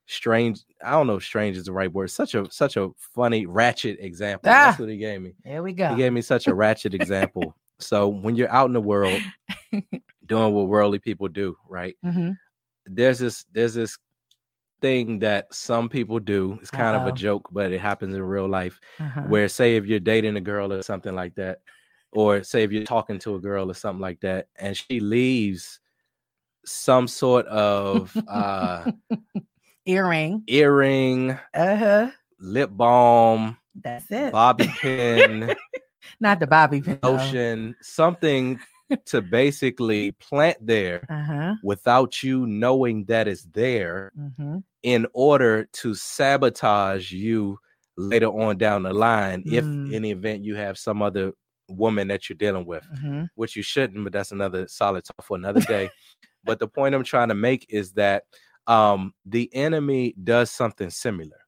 strange, 0.06 0.60
I 0.84 0.90
don't 0.92 1.06
know 1.06 1.16
if 1.16 1.24
strange 1.24 1.56
is 1.56 1.64
the 1.66 1.72
right 1.72 1.92
word, 1.92 2.10
such 2.10 2.34
a 2.34 2.50
such 2.50 2.76
a 2.76 2.90
funny 2.98 3.46
ratchet 3.46 3.98
example. 4.00 4.58
That's 4.58 4.78
Ah. 4.78 4.78
what 4.78 4.88
he 4.88 4.96
gave 4.98 5.20
me. 5.22 5.34
There 5.44 5.62
we 5.62 5.72
go 5.72 5.88
He 5.90 5.96
gave 5.96 6.12
me 6.12 6.22
such 6.22 6.46
a 6.48 6.54
ratchet 6.54 6.94
example. 6.94 7.56
So 7.80 8.08
when 8.08 8.36
you're 8.36 8.50
out 8.52 8.66
in 8.66 8.72
the 8.72 8.80
world 8.80 9.22
doing 10.26 10.52
what 10.54 10.68
worldly 10.68 10.98
people 10.98 11.28
do, 11.28 11.56
right? 11.68 11.96
hmm 12.02 12.36
There's 12.86 13.18
this 13.20 13.44
there's 13.52 13.74
this 13.74 13.98
thing 14.80 15.20
that 15.20 15.52
some 15.54 15.88
people 15.88 16.18
do. 16.20 16.58
It's 16.60 16.70
kind 16.70 16.96
of 16.96 17.06
Uh-oh. 17.06 17.06
a 17.06 17.12
joke, 17.12 17.48
but 17.52 17.72
it 17.72 17.80
happens 17.80 18.14
in 18.14 18.22
real 18.22 18.48
life 18.48 18.80
Uh-huh. 19.00 19.22
where 19.22 19.48
say 19.48 19.76
if 19.76 19.86
you're 19.86 20.00
dating 20.00 20.36
a 20.36 20.40
girl 20.40 20.72
or 20.72 20.82
something 20.82 21.14
like 21.14 21.34
that, 21.36 21.58
or 22.12 22.42
say 22.42 22.62
if 22.64 22.72
you're 22.72 22.84
talking 22.84 23.18
to 23.20 23.36
a 23.36 23.40
girl 23.40 23.70
or 23.70 23.74
something 23.74 24.00
like 24.02 24.20
that, 24.20 24.48
and 24.56 24.76
she 24.76 25.00
leaves 25.00 25.80
some 26.64 27.06
sort 27.08 27.46
of 27.46 28.20
uh 28.26 28.86
Earring. 29.86 30.48
earring, 30.48 31.38
Uh 31.54 31.76
huh. 31.76 32.10
lip 32.38 32.70
balm, 32.72 33.56
That's 33.74 34.10
it. 34.10 34.36
bobby 34.36 34.70
pin, 34.70 35.54
Not 36.20 36.40
the 36.40 36.46
bobby 36.46 36.80
pin. 36.82 37.00
lotion, 37.02 37.76
something 37.82 38.58
to 39.06 39.22
basically 39.22 40.12
plant 40.12 40.58
there 40.60 41.08
Uh 41.08 41.22
huh. 41.24 41.54
without 41.62 42.22
you 42.22 42.46
knowing 42.46 43.04
that 43.06 43.28
it's 43.28 43.44
there 43.46 44.12
hmm 44.16 44.58
in 44.82 45.06
order 45.14 45.64
to 45.72 45.94
sabotage 45.94 47.12
you 47.12 47.58
later 47.96 48.26
on 48.28 48.58
down 48.58 48.82
the 48.84 48.92
line 48.92 49.44
if 49.46 49.68
Mm. 49.72 49.86
in 49.86 50.02
the 50.02 50.10
event 50.10 50.44
you 50.44 50.56
have 50.56 50.78
some 50.78 51.02
other 51.02 51.32
woman 51.68 52.08
that 52.08 52.28
you're 52.28 52.36
dealing 52.36 52.66
with 52.66 52.88
hmm 53.00 53.24
which 53.36 53.56
you 53.56 53.62
shouldn't 53.62 54.04
but 54.04 54.12
that's 54.12 54.32
another 54.32 54.68
solid 54.68 55.04
talk 55.04 55.24
for 55.24 55.36
another 55.36 55.60
day. 55.62 55.92
But 56.44 56.58
the 56.60 56.68
point 56.68 56.94
i'm 56.94 57.04
trying 57.04 57.28
to 57.30 57.34
make 57.36 57.66
is 57.70 57.92
that 57.94 58.24
um 58.66 59.14
the 59.26 59.54
enemy 59.54 60.14
does 60.24 60.50
something 60.50 60.90
similar. 60.90 61.38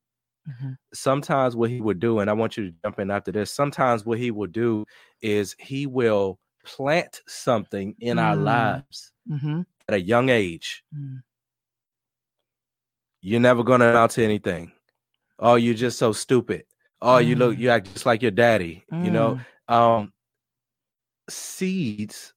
Hmm 0.46 0.74
sometimes 0.94 1.56
what 1.56 1.68
he 1.70 1.80
would 1.80 1.98
do 1.98 2.20
and 2.20 2.30
i 2.30 2.32
want 2.32 2.56
you 2.56 2.70
to 2.70 2.76
jump 2.84 2.98
in 2.98 3.10
after 3.10 3.32
this 3.32 3.50
sometimes 3.50 4.06
what 4.06 4.18
he 4.18 4.30
will 4.30 4.46
do 4.46 4.84
is 5.20 5.54
he 5.58 5.86
will 5.86 6.38
plant 6.66 7.20
something 7.26 7.94
in 8.00 8.18
our 8.18 8.37
Mm. 8.37 8.44
lives 8.44 9.12
hmm 9.28 9.61
at 9.88 9.94
a 9.94 10.00
young 10.00 10.28
age 10.30 10.82
Mm. 10.94 11.23
you're 13.23 13.40
never 13.40 13.62
going 13.64 13.80
to 13.80 13.90
amount 13.90 14.12
to 14.12 14.25
anything. 14.25 14.73
Oh, 15.38 15.56
you're 15.56 15.75
just 15.75 15.99
so 15.99 16.12
stupid. 16.12 16.64
Oh, 17.00 17.18
you 17.18 17.35
look, 17.37 17.56
Mm. 17.56 17.61
you 17.61 17.70
act 17.70 17.92
just 17.92 18.06
like 18.06 18.23
your 18.23 18.30
daddy. 18.30 18.85
You 18.90 19.11
know, 19.11 19.40
um, 19.68 20.12
seeds 21.28 22.32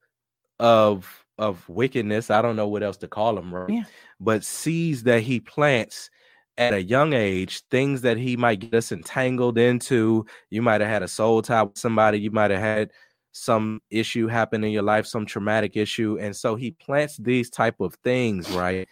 of 0.60 1.26
of 1.38 1.68
wickedness. 1.70 2.30
I 2.30 2.42
don't 2.42 2.58
know 2.58 2.68
what 2.68 2.84
else 2.84 2.98
to 2.98 3.08
call 3.08 3.36
them, 3.36 3.54
right? 3.54 3.70
Yeah. 3.74 3.84
But 4.20 4.44
seeds 4.44 5.04
that 5.04 5.22
he 5.22 5.40
plants 5.40 6.10
at 6.58 6.74
a 6.74 6.82
young 6.84 7.14
age, 7.14 7.62
things 7.72 8.02
that 8.02 8.18
he 8.18 8.36
might 8.36 8.60
get 8.60 8.74
us 8.74 8.92
entangled 8.92 9.58
into. 9.58 10.26
You 10.50 10.62
might 10.62 10.82
have 10.82 10.90
had 10.90 11.04
a 11.04 11.08
soul 11.08 11.42
tie 11.42 11.64
with 11.64 11.78
somebody. 11.78 12.20
You 12.20 12.32
might 12.32 12.52
have 12.52 12.60
had 12.60 12.92
some 13.32 13.82
issue 13.90 14.28
happen 14.28 14.64
in 14.64 14.72
your 14.72 14.84
life, 14.84 15.06
some 15.06 15.26
traumatic 15.26 15.78
issue, 15.78 16.18
and 16.20 16.36
so 16.36 16.56
he 16.56 16.72
plants 16.72 17.18
these 17.18 17.50
type 17.50 17.80
of 17.80 17.94
things, 18.04 18.50
right? 18.50 18.88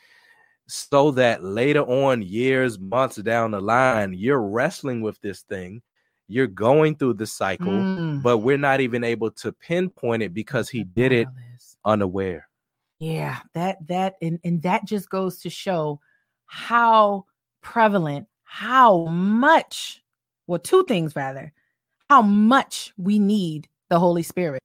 so 0.68 1.12
that 1.12 1.44
later 1.44 1.82
on 1.82 2.22
years 2.22 2.78
months 2.80 3.16
down 3.18 3.52
the 3.52 3.60
line 3.62 4.14
you're 4.14 4.42
wrestling 4.42 5.02
with 5.02 5.20
this 5.22 5.44
thing 5.44 5.82
you're 6.28 6.46
going 6.48 6.94
through 6.96 7.14
the 7.14 7.26
cycle 7.26 7.72
Mm. 7.72 8.22
but 8.22 8.40
we're 8.40 8.58
not 8.58 8.82
even 8.82 9.04
able 9.04 9.32
to 9.32 9.52
pinpoint 9.54 10.22
it 10.24 10.34
because 10.34 10.68
he 10.70 10.84
did 10.84 11.14
it 11.14 11.28
unaware 11.86 12.50
Yeah, 13.00 13.40
that 13.54 13.86
that 13.88 14.16
and 14.22 14.40
and 14.44 14.62
that 14.64 14.86
just 14.86 15.10
goes 15.10 15.40
to 15.42 15.50
show 15.50 16.02
how 16.48 17.26
prevalent, 17.62 18.28
how 18.44 19.06
much, 19.06 20.04
well, 20.48 20.60
two 20.60 20.84
things 20.86 21.16
rather, 21.16 21.54
how 22.10 22.22
much 22.22 22.94
we 22.98 23.20
need 23.20 23.70
the 23.90 24.00
Holy 24.00 24.24
Spirit, 24.24 24.64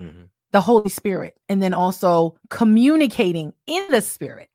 Mhm. 0.00 0.28
the 0.52 0.60
Holy 0.60 0.90
Spirit, 0.90 1.36
and 1.48 1.62
then 1.62 1.74
also 1.74 2.36
communicating 2.48 3.52
in 3.66 3.86
the 3.90 4.00
Spirit. 4.00 4.48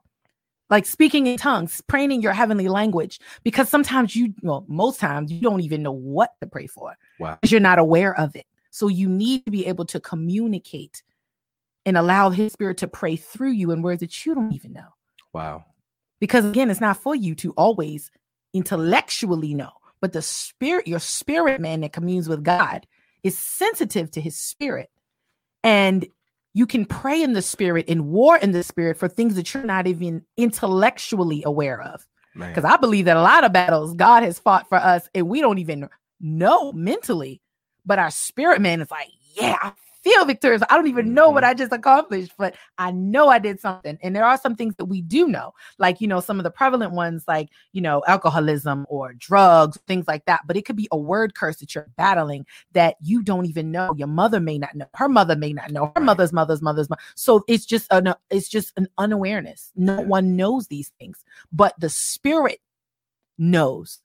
Like 0.69 0.85
speaking 0.87 1.27
in 1.27 1.37
tongues, 1.37 1.81
praying 1.87 2.11
in 2.11 2.21
your 2.21 2.33
heavenly 2.33 2.67
language, 2.67 3.19
because 3.43 3.69
sometimes 3.69 4.15
you, 4.15 4.33
well, 4.41 4.65
most 4.67 4.99
times 4.99 5.31
you 5.31 5.41
don't 5.41 5.61
even 5.61 5.83
know 5.83 5.91
what 5.91 6.31
to 6.41 6.47
pray 6.47 6.65
for 6.67 6.95
wow 7.19 7.37
because 7.39 7.51
you're 7.51 7.61
not 7.61 7.77
aware 7.77 8.17
of 8.19 8.35
it. 8.35 8.47
So 8.71 8.87
you 8.87 9.07
need 9.07 9.45
to 9.45 9.51
be 9.51 9.67
able 9.67 9.85
to 9.85 9.99
communicate 9.99 11.03
and 11.85 11.95
allow 11.97 12.31
his 12.31 12.53
spirit 12.53 12.77
to 12.79 12.87
pray 12.87 13.15
through 13.15 13.51
you 13.51 13.69
in 13.71 13.83
words 13.83 13.99
that 13.99 14.25
you 14.25 14.33
don't 14.33 14.53
even 14.53 14.73
know. 14.73 14.89
wow 15.33 15.63
Because 16.19 16.45
again, 16.45 16.71
it's 16.71 16.81
not 16.81 16.97
for 16.97 17.15
you 17.15 17.35
to 17.35 17.51
always 17.51 18.09
intellectually 18.53 19.53
know, 19.53 19.71
but 20.01 20.13
the 20.13 20.21
spirit, 20.23 20.87
your 20.87 20.99
spirit 20.99 21.61
man 21.61 21.81
that 21.81 21.93
communes 21.93 22.27
with 22.27 22.43
God 22.43 22.87
is 23.25 23.37
sensitive 23.37 24.11
to 24.11 24.21
his 24.21 24.39
spirit. 24.39 24.89
And 25.63 26.05
you 26.53 26.67
can 26.67 26.85
pray 26.85 27.21
in 27.21 27.33
the 27.33 27.41
spirit 27.41 27.85
and 27.89 28.07
war 28.07 28.37
in 28.37 28.51
the 28.51 28.63
spirit 28.63 28.97
for 28.97 29.09
things 29.09 29.35
that 29.35 29.51
you're 29.53 29.63
not 29.63 29.87
even 29.87 30.23
intellectually 30.37 31.43
aware 31.43 31.81
of. 31.81 32.05
Because 32.49 32.65
I 32.65 32.77
believe 32.77 33.05
that 33.05 33.17
a 33.17 33.21
lot 33.21 33.43
of 33.43 33.51
battles 33.51 33.95
God 33.95 34.21
has 34.21 34.37
fought 34.37 34.69
for 34.69 34.77
us 34.77 35.09
and 35.15 35.27
we 35.27 35.41
don't 35.41 35.57
even 35.57 35.89
know 36.21 36.71
mentally, 36.71 37.41
but 37.83 37.97
our 37.97 38.11
spirit 38.11 38.61
man 38.61 38.79
is 38.79 38.91
like, 38.91 39.09
yeah, 39.33 39.57
I 39.59 39.71
feel 40.05 40.23
victorious. 40.23 40.61
I 40.69 40.75
don't 40.75 40.87
even 40.87 41.13
know 41.13 41.29
what 41.29 41.43
mm-hmm. 41.43 41.49
I 41.51 41.55
just 41.55 41.73
accomplished, 41.73 42.33
but 42.37 42.55
I 42.77 42.91
know 42.91 43.27
I 43.27 43.39
did 43.39 43.59
something. 43.59 43.97
And 44.03 44.15
there 44.15 44.23
are 44.23 44.37
some 44.37 44.55
things 44.55 44.75
that 44.75 44.85
we 44.85 45.01
do 45.01 45.27
know, 45.27 45.53
like, 45.79 45.99
you 45.99 46.07
know, 46.07 46.19
some 46.19 46.39
of 46.39 46.43
the 46.43 46.51
prevalent 46.51 46.93
ones, 46.93 47.23
like, 47.27 47.49
you 47.73 47.81
know, 47.81 48.03
alcoholism 48.07 48.85
or 48.87 49.13
drugs, 49.13 49.79
things 49.87 50.07
like 50.07 50.23
that. 50.25 50.41
But 50.45 50.57
it 50.57 50.65
could 50.65 50.75
be 50.75 50.87
a 50.91 50.97
word 50.97 51.33
curse 51.33 51.57
that 51.57 51.73
you're 51.73 51.89
battling 51.97 52.45
that 52.73 52.97
you 53.01 53.23
don't 53.23 53.47
even 53.47 53.71
know. 53.71 53.95
Your 53.97 54.07
mother 54.07 54.39
may 54.39 54.59
not 54.59 54.75
know. 54.75 54.85
Her 54.93 55.09
mother 55.09 55.35
may 55.35 55.53
not 55.53 55.71
know. 55.71 55.91
Her 55.95 56.01
mother's 56.01 56.31
mother's 56.31 56.61
mother's 56.61 56.89
mother. 56.89 57.01
So 57.15 57.43
it's 57.47 57.65
just 57.65 57.91
an 57.91 58.13
it's 58.29 58.47
just 58.47 58.73
an 58.77 58.87
unawareness. 58.99 59.71
No 59.75 60.01
one 60.01 60.35
knows 60.35 60.67
these 60.67 60.91
things, 60.99 61.25
but 61.51 61.73
the 61.79 61.89
spirit 61.89 62.59
knows. 63.39 63.99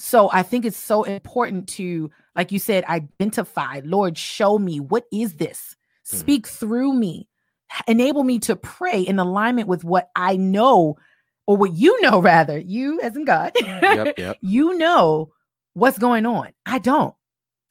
So 0.00 0.30
I 0.32 0.44
think 0.44 0.64
it's 0.64 0.76
so 0.76 1.02
important 1.02 1.68
to, 1.70 2.08
like 2.38 2.52
you 2.52 2.60
said, 2.60 2.84
identify, 2.84 3.80
Lord, 3.84 4.16
show 4.16 4.58
me 4.58 4.78
what 4.78 5.04
is 5.12 5.34
this? 5.34 5.74
Mhm. 6.06 6.16
Speak 6.18 6.46
through 6.46 6.94
me, 6.94 7.28
enable 7.88 8.22
me 8.22 8.38
to 8.38 8.54
pray 8.54 9.02
in 9.02 9.18
alignment 9.18 9.68
with 9.68 9.82
what 9.82 10.08
I 10.14 10.36
know, 10.36 10.96
or 11.48 11.56
what 11.56 11.72
you 11.74 12.00
know, 12.00 12.22
rather, 12.32 12.56
you 12.56 13.00
as 13.00 13.16
in 13.16 13.24
God. 13.24 13.52
yep 13.82 14.14
yep 14.18 14.38
you 14.40 14.78
know 14.78 15.32
what's 15.74 15.98
going 15.98 16.26
on. 16.26 16.52
I 16.64 16.78
don't. 16.78 17.14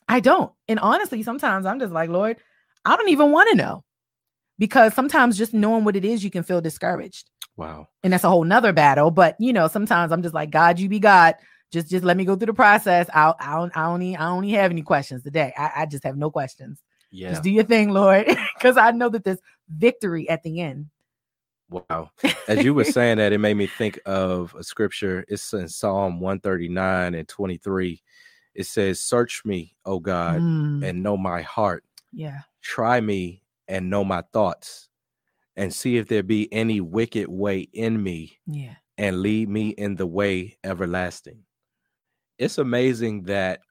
I 0.09 0.19
don't. 0.19 0.51
And 0.67 0.79
honestly, 0.79 1.23
sometimes 1.23 1.65
I'm 1.65 1.79
just 1.79 1.93
like, 1.93 2.09
Lord, 2.09 2.37
I 2.85 2.95
don't 2.97 3.09
even 3.09 3.31
want 3.31 3.49
to 3.49 3.55
know. 3.55 3.83
Because 4.59 4.93
sometimes 4.93 5.37
just 5.37 5.53
knowing 5.53 5.83
what 5.85 5.95
it 5.95 6.03
is, 6.03 6.23
you 6.23 6.31
can 6.31 6.43
feel 6.43 6.61
discouraged. 6.61 7.29
wow 7.55 7.87
And 8.03 8.11
that's 8.11 8.23
a 8.23 8.29
whole 8.29 8.43
nother 8.43 8.73
battle. 8.73 9.11
But 9.11 9.37
you 9.39 9.53
know, 9.53 9.67
sometimes 9.69 10.11
I'm 10.11 10.23
just 10.23 10.33
like, 10.35 10.49
God, 10.49 10.77
you 10.77 10.89
be 10.89 10.99
God. 10.99 11.35
Just 11.71 11.89
just 11.89 12.03
let 12.05 12.17
me 12.17 12.25
go 12.25 12.35
through 12.35 12.47
the 12.47 12.53
process. 12.53 13.09
I 13.13 13.33
I 13.39 13.55
don't 13.55 13.75
I 13.77 13.83
don't, 13.85 13.99
need, 13.99 14.17
I 14.17 14.25
don't 14.25 14.45
even 14.45 14.59
have 14.59 14.71
any 14.71 14.83
questions 14.83 15.23
today. 15.23 15.53
I, 15.57 15.71
I 15.77 15.85
just 15.85 16.03
have 16.05 16.17
no 16.17 16.31
questions. 16.31 16.81
yeah 17.11 17.31
Just 17.31 17.43
do 17.43 17.51
your 17.51 17.65
thing, 17.65 17.89
Lord. 17.89 18.27
Because 18.57 18.77
I 18.77 18.91
know 18.91 19.09
that 19.09 19.23
there's 19.23 19.39
victory 19.69 20.27
at 20.29 20.43
the 20.43 20.61
end. 20.61 20.87
wow 21.69 22.09
as 22.47 22.63
you 22.63 22.73
were 22.73 22.83
saying 22.85 23.17
that 23.17 23.33
it 23.33 23.39
made 23.39 23.55
me 23.57 23.67
think 23.67 23.99
of 24.05 24.55
a 24.57 24.63
scripture 24.63 25.25
it's 25.27 25.53
in 25.53 25.67
psalm 25.67 26.19
139 26.21 27.15
and 27.15 27.27
23 27.27 28.01
it 28.55 28.65
says 28.65 28.99
search 29.01 29.43
me 29.45 29.75
o 29.85 29.99
god 29.99 30.39
Mm, 30.41 30.83
and 30.87 31.03
know 31.03 31.17
my 31.17 31.41
heart 31.41 31.83
yeah. 32.13 32.39
try 32.61 33.01
me 33.01 33.43
and 33.67 33.89
know 33.89 34.03
my 34.05 34.23
thoughts 34.33 34.89
and 35.57 35.73
see 35.73 35.97
if 35.97 36.07
there 36.07 36.23
be 36.23 36.51
any 36.53 36.81
wicked 36.81 37.27
way 37.27 37.59
in 37.73 38.01
me 38.01 38.39
Yeah. 38.47 38.75
and 38.97 39.21
lead 39.21 39.49
me 39.49 39.69
in 39.69 39.95
the 39.97 40.07
way 40.07 40.57
everlasting 40.63 41.43
it's 42.37 42.57
amazing 42.57 43.23
that 43.23 43.61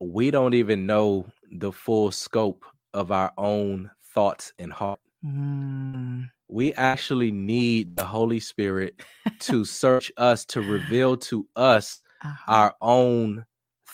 we 0.00 0.30
don't 0.30 0.54
even 0.54 0.86
know 0.86 1.26
the 1.52 1.72
full 1.72 2.10
scope 2.10 2.64
of 2.94 3.12
our 3.12 3.32
own 3.38 3.90
thoughts 4.14 4.52
and 4.58 4.72
heart. 4.72 5.00
Mm, 5.24 6.30
we 6.48 6.72
actually 6.74 7.30
need 7.30 7.96
the 7.96 8.04
holy 8.04 8.40
spirit 8.40 9.00
to 9.40 9.64
search 9.64 10.10
us 10.16 10.44
to 10.46 10.62
reveal 10.62 11.16
to 11.16 11.46
us 11.56 12.00
uh-huh. 12.22 12.52
our 12.52 12.74
own 12.80 13.44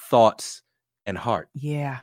thoughts 0.09 0.62
and 1.06 1.18
heart. 1.18 1.49
Yeah. 1.54 1.99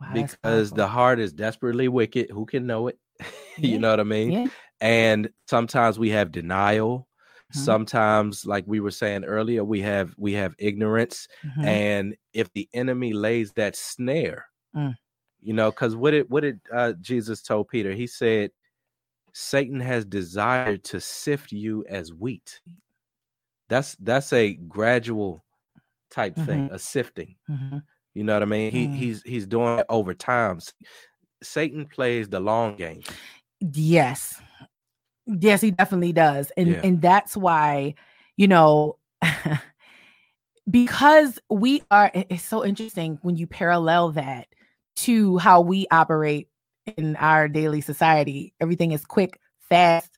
Wow, 0.00 0.12
because 0.14 0.70
the 0.70 0.86
heart 0.86 1.18
is 1.18 1.32
desperately 1.32 1.88
wicked. 1.88 2.30
Who 2.30 2.46
can 2.46 2.66
know 2.66 2.88
it? 2.88 2.98
Yeah, 3.58 3.72
you 3.72 3.78
know 3.78 3.90
what 3.90 4.00
i 4.00 4.04
mean? 4.04 4.30
Yeah. 4.30 4.46
and 4.80 5.28
sometimes 5.46 5.98
we 5.98 6.10
have 6.10 6.32
denial 6.32 7.06
Sometimes, 7.52 8.46
like 8.46 8.64
we 8.66 8.80
were 8.80 8.90
saying 8.92 9.24
earlier, 9.24 9.64
we 9.64 9.80
have 9.82 10.14
we 10.18 10.32
have 10.34 10.54
ignorance, 10.58 11.28
Mhm. 11.44 11.64
and 11.66 12.16
if 12.32 12.52
the 12.52 12.68
enemy 12.74 13.12
lays 13.12 13.52
that 13.54 13.76
snare, 13.76 14.46
Mm. 14.76 14.94
you 15.40 15.52
know, 15.54 15.70
because 15.70 15.96
what 15.96 16.12
did 16.12 16.30
what 16.30 16.42
did 16.42 16.60
uh, 16.72 16.92
Jesus 17.00 17.42
told 17.42 17.68
Peter? 17.68 17.92
He 17.92 18.06
said, 18.06 18.52
"Satan 19.34 19.80
has 19.80 20.04
desired 20.04 20.84
to 20.84 21.00
sift 21.00 21.52
you 21.52 21.84
as 21.88 22.12
wheat." 22.14 22.60
That's 23.68 23.96
that's 23.96 24.32
a 24.32 24.54
gradual 24.54 25.44
type 26.10 26.36
thing, 26.36 26.70
a 26.72 26.78
sifting. 26.78 27.36
Mhm. 27.48 27.82
You 28.14 28.24
know 28.24 28.34
what 28.34 28.42
I 28.42 28.46
mean? 28.46 28.72
He 28.72 28.88
Mm. 28.88 28.94
he's 28.96 29.22
he's 29.22 29.46
doing 29.46 29.78
it 29.80 29.86
over 29.88 30.14
time. 30.14 30.60
Satan 31.42 31.86
plays 31.86 32.28
the 32.28 32.40
long 32.40 32.76
game. 32.76 33.02
Yes. 33.60 34.40
Yes, 35.38 35.60
he 35.60 35.70
definitely 35.70 36.12
does. 36.12 36.50
And 36.56 36.68
Yeah. 36.68 36.80
and 36.82 37.00
that's 37.00 37.36
why, 37.36 37.94
you 38.36 38.48
know, 38.48 38.96
because 40.70 41.38
we 41.50 41.82
are 41.90 42.10
it's 42.14 42.42
so 42.42 42.64
interesting 42.64 43.18
when 43.22 43.36
you 43.36 43.46
parallel 43.46 44.12
that 44.12 44.48
to 44.96 45.38
how 45.38 45.60
we 45.60 45.86
operate 45.90 46.48
in 46.96 47.16
our 47.16 47.48
daily 47.48 47.80
society. 47.80 48.52
Everything 48.60 48.92
is 48.92 49.04
quick, 49.04 49.40
fast, 49.60 50.10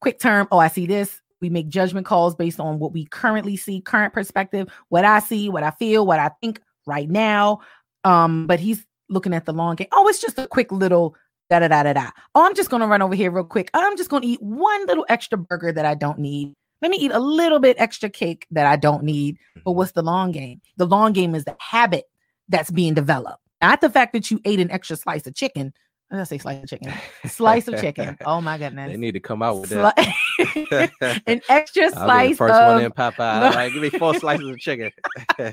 quick 0.00 0.18
term. 0.18 0.48
Oh, 0.50 0.58
I 0.58 0.68
see 0.68 0.86
this. 0.86 1.20
We 1.40 1.50
make 1.50 1.68
judgment 1.68 2.06
calls 2.06 2.34
based 2.34 2.58
on 2.60 2.78
what 2.78 2.92
we 2.92 3.06
currently 3.06 3.56
see, 3.56 3.80
current 3.80 4.12
perspective, 4.12 4.68
what 4.88 5.04
I 5.04 5.20
see, 5.20 5.48
what 5.48 5.62
I 5.62 5.70
feel, 5.70 6.04
what 6.04 6.18
I 6.18 6.30
think 6.40 6.60
right 6.86 7.08
now. 7.08 7.60
Um, 8.04 8.46
but 8.46 8.58
he's 8.60 8.84
looking 9.08 9.34
at 9.34 9.44
the 9.44 9.52
long 9.52 9.76
game. 9.76 9.88
Oh, 9.92 10.08
it's 10.08 10.20
just 10.20 10.38
a 10.38 10.48
quick 10.48 10.72
little 10.72 11.14
da 11.50 11.60
da 11.60 11.68
da 11.68 11.82
da 11.82 11.92
da. 11.92 12.10
Oh, 12.34 12.44
I'm 12.44 12.54
just 12.54 12.70
gonna 12.70 12.86
run 12.86 13.02
over 13.02 13.14
here 13.14 13.30
real 13.30 13.44
quick. 13.44 13.70
I'm 13.74 13.96
just 13.96 14.10
gonna 14.10 14.26
eat 14.26 14.42
one 14.42 14.86
little 14.86 15.06
extra 15.08 15.38
burger 15.38 15.72
that 15.72 15.84
I 15.84 15.94
don't 15.94 16.18
need. 16.18 16.54
Let 16.82 16.90
me 16.90 16.98
eat 16.98 17.10
a 17.10 17.18
little 17.18 17.58
bit 17.58 17.76
extra 17.78 18.08
cake 18.08 18.46
that 18.50 18.66
I 18.66 18.76
don't 18.76 19.02
need. 19.02 19.38
But 19.54 19.62
mm-hmm. 19.62 19.76
what's 19.78 19.92
the 19.92 20.02
long 20.02 20.32
game? 20.32 20.60
The 20.76 20.86
long 20.86 21.12
game 21.12 21.34
is 21.34 21.44
the 21.44 21.56
habit 21.58 22.04
that's 22.48 22.70
being 22.70 22.94
developed, 22.94 23.42
not 23.60 23.80
the 23.80 23.90
fact 23.90 24.12
that 24.12 24.30
you 24.30 24.40
ate 24.44 24.60
an 24.60 24.70
extra 24.70 24.96
slice 24.96 25.26
of 25.26 25.34
chicken. 25.34 25.72
What 26.08 26.16
did 26.16 26.20
I 26.22 26.24
say 26.24 26.38
slice 26.38 26.62
of 26.62 26.68
chicken? 26.70 26.92
Slice 27.26 27.68
of 27.68 27.78
chicken. 27.80 28.16
Oh 28.24 28.40
my 28.40 28.56
goodness. 28.56 28.90
They 28.90 28.96
need 28.96 29.12
to 29.12 29.20
come 29.20 29.42
out 29.42 29.60
with 29.60 29.70
that. 29.70 31.20
An 31.26 31.42
extra 31.48 31.82
I'll 31.84 31.90
be 31.90 31.92
the 31.92 31.92
slice 31.92 32.36
first 32.38 32.60
of. 32.60 32.66
one 32.66 32.82
in 32.82 32.90
Popeye. 32.92 33.42
All 33.42 33.52
right, 33.52 33.70
give 33.72 33.82
me 33.82 33.90
four 33.90 34.14
slices 34.14 34.48
of 34.48 34.58
chicken. 34.58 34.90
All 35.38 35.50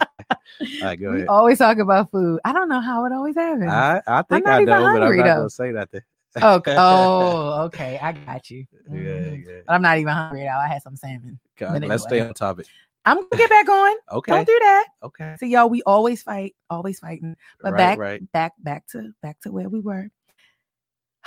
right, 0.81 0.95
go 0.99 1.09
we 1.11 1.15
ahead. 1.17 1.27
always 1.27 1.57
talk 1.57 1.77
about 1.79 2.09
food. 2.11 2.39
I 2.45 2.53
don't 2.53 2.69
know 2.69 2.79
how 2.79 3.03
it 3.05 3.11
always 3.11 3.35
happens. 3.35 3.69
I, 3.69 4.01
I 4.07 4.21
think 4.21 4.47
I 4.47 4.59
know, 4.63 4.65
but 4.93 5.03
I'm 5.03 5.17
not 5.17 5.25
though. 5.25 5.35
gonna 5.35 5.49
say 5.49 5.71
nothing. 5.71 6.01
okay. 6.41 6.75
Oh, 6.77 7.63
okay. 7.65 7.99
I 8.01 8.13
got 8.13 8.49
you. 8.49 8.65
Yeah, 8.89 8.95
Mhm. 8.95 9.45
yeah. 9.45 9.53
But 9.67 9.73
I'm 9.73 9.81
not 9.81 9.97
even 9.97 10.13
hungry 10.13 10.45
now. 10.45 10.59
I 10.59 10.67
had 10.67 10.81
some 10.83 10.95
salmon. 10.95 11.37
God, 11.57 11.81
But 11.81 11.89
let's 11.89 12.03
stay 12.03 12.21
on 12.21 12.33
topic. 12.33 12.67
I'm 13.05 13.17
gonna 13.17 13.27
get 13.37 13.49
back 13.49 13.67
on. 13.69 13.95
Okay. 14.13 14.31
Don't 14.31 14.47
do 14.47 14.57
that. 14.61 14.85
okay. 15.03 15.35
So 15.39 15.45
y'all, 15.45 15.69
we 15.69 15.81
always 15.83 16.23
fight, 16.23 16.55
always 16.69 16.99
fighting. 16.99 17.35
But 17.61 17.73
right, 17.73 17.77
back, 17.77 17.97
right. 17.97 18.31
back, 18.31 18.53
back 18.59 18.87
to 18.91 19.11
back 19.21 19.39
to 19.41 19.51
where 19.51 19.69
we 19.69 19.79
were. 19.79 20.09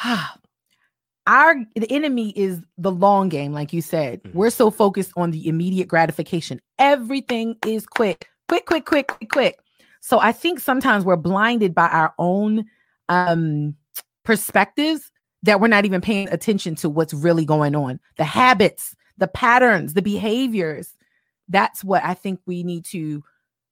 Our 1.26 1.56
the 1.76 1.90
enemy 1.92 2.32
is 2.36 2.62
the 2.78 2.90
long 2.90 3.28
game, 3.28 3.52
like 3.52 3.72
you 3.72 3.82
said. 3.82 4.22
Mhm. 4.22 4.34
We're 4.34 4.50
so 4.50 4.70
focused 4.70 5.12
on 5.16 5.30
the 5.30 5.46
immediate 5.46 5.86
gratification. 5.86 6.60
Everything 6.78 7.56
is 7.66 7.86
quick, 7.86 8.28
quick, 8.48 8.64
quick, 8.64 8.86
quick, 8.86 9.08
quick, 9.08 9.28
quick. 9.30 9.58
So 10.00 10.18
I 10.18 10.32
think 10.32 10.58
sometimes 10.58 11.04
we're 11.04 11.16
blinded 11.16 11.74
by 11.74 11.88
our 11.88 12.14
own 12.18 12.64
um 13.10 13.74
perspectives 14.24 15.10
that 15.42 15.60
we're 15.60 15.68
not 15.68 15.84
even 15.84 16.00
paying 16.00 16.28
attention 16.30 16.74
to 16.76 16.88
what's 16.88 17.14
really 17.14 17.44
going 17.44 17.74
on. 17.74 18.00
The 18.16 18.24
habits, 18.24 18.96
the 19.18 19.28
patterns, 19.28 19.94
the 19.94 20.02
behaviors. 20.02 20.94
That's 21.48 21.84
what 21.84 22.02
I 22.04 22.14
think 22.14 22.40
we 22.46 22.62
need 22.62 22.84
to 22.86 23.22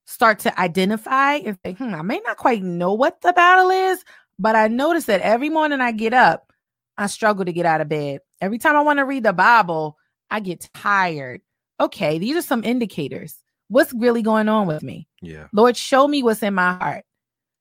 start 0.06 0.38
to 0.40 0.60
identify 0.60 1.34
and 1.34 1.60
think, 1.62 1.78
hmm, 1.78 1.94
I 1.94 2.02
may 2.02 2.20
not 2.24 2.36
quite 2.36 2.62
know 2.62 2.92
what 2.94 3.20
the 3.22 3.32
battle 3.32 3.70
is, 3.70 4.04
but 4.38 4.56
I 4.56 4.68
notice 4.68 5.04
that 5.04 5.20
every 5.20 5.48
morning 5.48 5.80
I 5.80 5.92
get 5.92 6.12
up, 6.12 6.52
I 6.98 7.06
struggle 7.06 7.44
to 7.44 7.52
get 7.52 7.66
out 7.66 7.80
of 7.80 7.88
bed. 7.88 8.20
Every 8.40 8.58
time 8.58 8.76
I 8.76 8.82
want 8.82 8.98
to 8.98 9.04
read 9.04 9.24
the 9.24 9.32
Bible, 9.32 9.96
I 10.30 10.40
get 10.40 10.68
tired. 10.74 11.42
Okay, 11.80 12.18
these 12.18 12.36
are 12.36 12.42
some 12.42 12.64
indicators. 12.64 13.36
What's 13.68 13.92
really 13.92 14.22
going 14.22 14.48
on 14.48 14.66
with 14.66 14.82
me? 14.82 15.08
Yeah. 15.20 15.48
Lord, 15.52 15.76
show 15.76 16.06
me 16.06 16.22
what's 16.22 16.42
in 16.42 16.54
my 16.54 16.74
heart. 16.74 17.04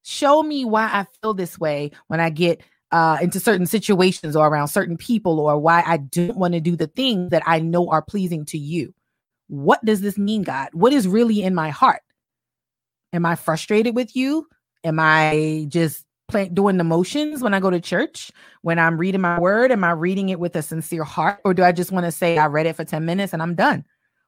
Show 0.03 0.43
me 0.43 0.65
why 0.65 0.83
I 0.85 1.05
feel 1.21 1.33
this 1.33 1.57
way 1.57 1.91
when 2.07 2.19
I 2.19 2.29
get 2.29 2.61
uh, 2.91 3.17
into 3.21 3.39
certain 3.39 3.65
situations 3.65 4.35
or 4.35 4.47
around 4.47 4.67
certain 4.67 4.97
people, 4.97 5.39
or 5.39 5.57
why 5.57 5.83
I 5.85 5.97
don't 5.97 6.37
want 6.37 6.53
to 6.53 6.61
do 6.61 6.75
the 6.75 6.87
things 6.87 7.31
that 7.31 7.43
I 7.45 7.59
know 7.59 7.89
are 7.89 8.01
pleasing 8.01 8.45
to 8.45 8.57
you. 8.57 8.93
What 9.47 9.83
does 9.83 10.01
this 10.01 10.17
mean, 10.17 10.43
God? 10.43 10.69
What 10.73 10.93
is 10.93 11.07
really 11.07 11.41
in 11.41 11.55
my 11.55 11.71
heart? 11.71 12.01
Am 13.11 13.25
I 13.25 13.35
frustrated 13.35 13.95
with 13.95 14.15
you? 14.15 14.47
Am 14.83 14.99
I 14.99 15.65
just 15.67 16.04
play, 16.27 16.49
doing 16.49 16.77
the 16.77 16.83
motions 16.83 17.41
when 17.41 17.53
I 17.53 17.59
go 17.59 17.69
to 17.69 17.79
church? 17.79 18.31
When 18.61 18.79
I'm 18.79 18.97
reading 18.97 19.21
my 19.21 19.39
word, 19.39 19.71
am 19.71 19.83
I 19.83 19.91
reading 19.91 20.29
it 20.29 20.39
with 20.39 20.55
a 20.55 20.61
sincere 20.61 21.03
heart? 21.03 21.39
Or 21.45 21.53
do 21.53 21.63
I 21.63 21.71
just 21.71 21.91
want 21.91 22.05
to 22.05 22.11
say, 22.11 22.37
I 22.37 22.47
read 22.47 22.65
it 22.65 22.75
for 22.75 22.85
10 22.85 23.05
minutes 23.05 23.33
and 23.33 23.41
I'm 23.41 23.55
done? 23.55 23.85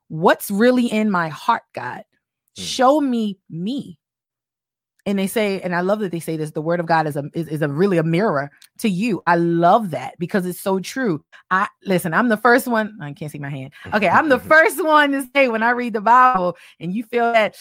What's 0.10 0.50
really 0.50 0.88
in 0.88 1.12
my 1.12 1.30
heart, 1.30 1.64
God? 1.74 2.04
Mm. 2.58 2.64
Show 2.64 3.02
me 3.02 3.40
me. 3.50 3.98
And 5.06 5.18
they 5.18 5.28
say, 5.28 5.62
and 5.62 5.74
I 5.74 5.80
love 5.80 6.00
that 6.00 6.12
they 6.12 6.20
say 6.20 6.36
this: 6.36 6.52
the 6.52 6.62
word 6.62 6.82
of 6.82 6.86
God 6.86 7.08
is 7.08 7.16
a 7.16 7.24
is, 7.34 7.48
is 7.48 7.62
a 7.62 7.70
really 7.70 7.98
a 7.98 8.04
mirror 8.04 8.52
to 8.80 8.90
you. 8.90 9.24
I 9.26 9.38
love 9.38 9.92
that 9.92 10.16
because 10.20 10.46
it's 10.46 10.60
so 10.60 10.80
true. 10.80 11.24
I 11.50 11.70
listen. 11.86 12.14
I'm 12.14 12.28
the 12.28 12.36
first 12.36 12.68
one. 12.68 12.98
I 13.02 13.14
can't 13.14 13.32
see 13.32 13.40
my 13.40 13.50
hand. 13.50 13.72
Okay, 13.94 14.10
I'm 14.10 14.28
the 14.28 14.40
first 14.54 14.84
one 14.84 15.14
to 15.14 15.26
say 15.34 15.48
when 15.48 15.64
I 15.64 15.70
read 15.70 15.94
the 15.94 16.02
Bible, 16.02 16.58
and 16.82 16.94
you 16.94 17.04
feel 17.04 17.32
that. 17.32 17.56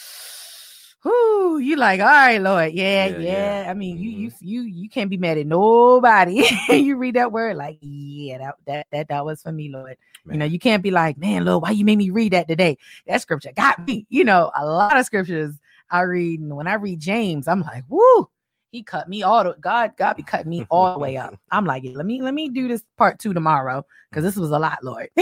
Whoo, 1.03 1.59
you 1.59 1.75
like, 1.75 1.99
all 1.99 2.07
right, 2.07 2.41
Lord, 2.41 2.73
yeah, 2.73 3.05
Yeah, 3.05 3.17
yeah. 3.17 3.63
yeah. 3.63 3.71
I 3.71 3.73
mean, 3.73 3.97
you, 3.97 4.09
you, 4.09 4.27
mm-hmm. 4.29 4.45
you, 4.45 4.61
you 4.63 4.89
can't 4.89 5.09
be 5.09 5.17
mad 5.17 5.37
at 5.37 5.45
nobody. 5.45 6.43
you 6.69 6.97
read 6.97 7.15
that 7.15 7.31
word, 7.31 7.55
like, 7.55 7.77
yeah, 7.81 8.39
that, 8.39 8.55
that, 8.65 8.87
that, 8.91 9.07
that 9.09 9.25
was 9.25 9.41
for 9.41 9.51
me, 9.51 9.69
Lord. 9.69 9.97
You 10.29 10.37
know, 10.37 10.45
you 10.45 10.59
can't 10.59 10.83
be 10.83 10.91
like, 10.91 11.17
man, 11.17 11.45
Lord, 11.45 11.63
why 11.63 11.71
you 11.71 11.85
made 11.85 11.97
me 11.97 12.09
read 12.09 12.33
that 12.33 12.49
today? 12.49 12.77
That 13.05 13.21
scripture 13.21 13.51
got 13.55 13.87
me. 13.87 14.05
You 14.09 14.25
know, 14.25 14.51
a 14.57 14.65
lot 14.65 14.97
of 14.97 15.05
scriptures 15.05 15.55
I 15.89 16.01
read, 16.01 16.41
and 16.41 16.55
when 16.55 16.67
I 16.67 16.73
read 16.73 16.99
James, 16.99 17.47
I'm 17.47 17.61
like, 17.61 17.85
woo, 17.87 18.29
he 18.71 18.83
cut 18.83 19.07
me 19.07 19.23
all 19.23 19.43
the 19.43 19.55
God, 19.59 19.93
God 19.97 20.17
be 20.17 20.23
cutting 20.23 20.49
me 20.49 20.65
all 20.69 20.93
the 20.93 20.99
way 20.99 21.17
up. 21.17 21.35
I'm 21.51 21.65
like, 21.65 21.83
let 21.85 22.05
me 22.05 22.21
let 22.21 22.33
me 22.33 22.49
do 22.49 22.67
this 22.67 22.83
part 22.97 23.19
two 23.19 23.33
tomorrow 23.33 23.85
because 24.09 24.23
this 24.23 24.33
mm-hmm. 24.33 24.41
was 24.41 24.51
a 24.51 24.59
lot, 24.59 24.83
Lord. 24.83 25.09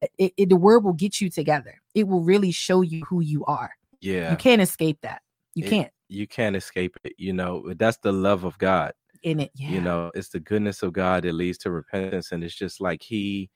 But 0.00 0.10
it, 0.18 0.32
it, 0.36 0.48
the 0.48 0.56
word 0.56 0.84
will 0.84 0.92
get 0.92 1.20
you 1.20 1.30
together. 1.30 1.80
It 1.94 2.06
will 2.06 2.22
really 2.22 2.52
show 2.52 2.82
you 2.82 3.04
who 3.04 3.20
you 3.20 3.44
are. 3.46 3.75
Yeah. 4.00 4.30
You 4.30 4.36
can't 4.36 4.62
escape 4.62 4.98
that. 5.02 5.22
You 5.54 5.64
It- 5.64 5.70
can't 5.70 5.90
You 6.08 6.26
can't 6.28 6.54
escape 6.54 6.96
it. 7.04 7.14
You 7.18 7.32
know, 7.32 7.72
that's 7.74 7.98
the 7.98 8.12
love 8.12 8.44
of 8.44 8.56
God. 8.58 8.92
in 9.22 9.40
it. 9.40 9.50
Yeah. 9.56 9.70
You 9.70 9.80
know, 9.80 10.12
it's 10.14 10.28
the 10.28 10.38
goodness 10.38 10.82
of 10.84 10.92
God 10.92 11.24
that 11.24 11.32
leads 11.32 11.58
to 11.58 11.70
repentance. 11.70 12.30
And 12.30 12.44
it's 12.44 12.54
just 12.54 12.80
like 12.80 13.02
he 13.02 13.50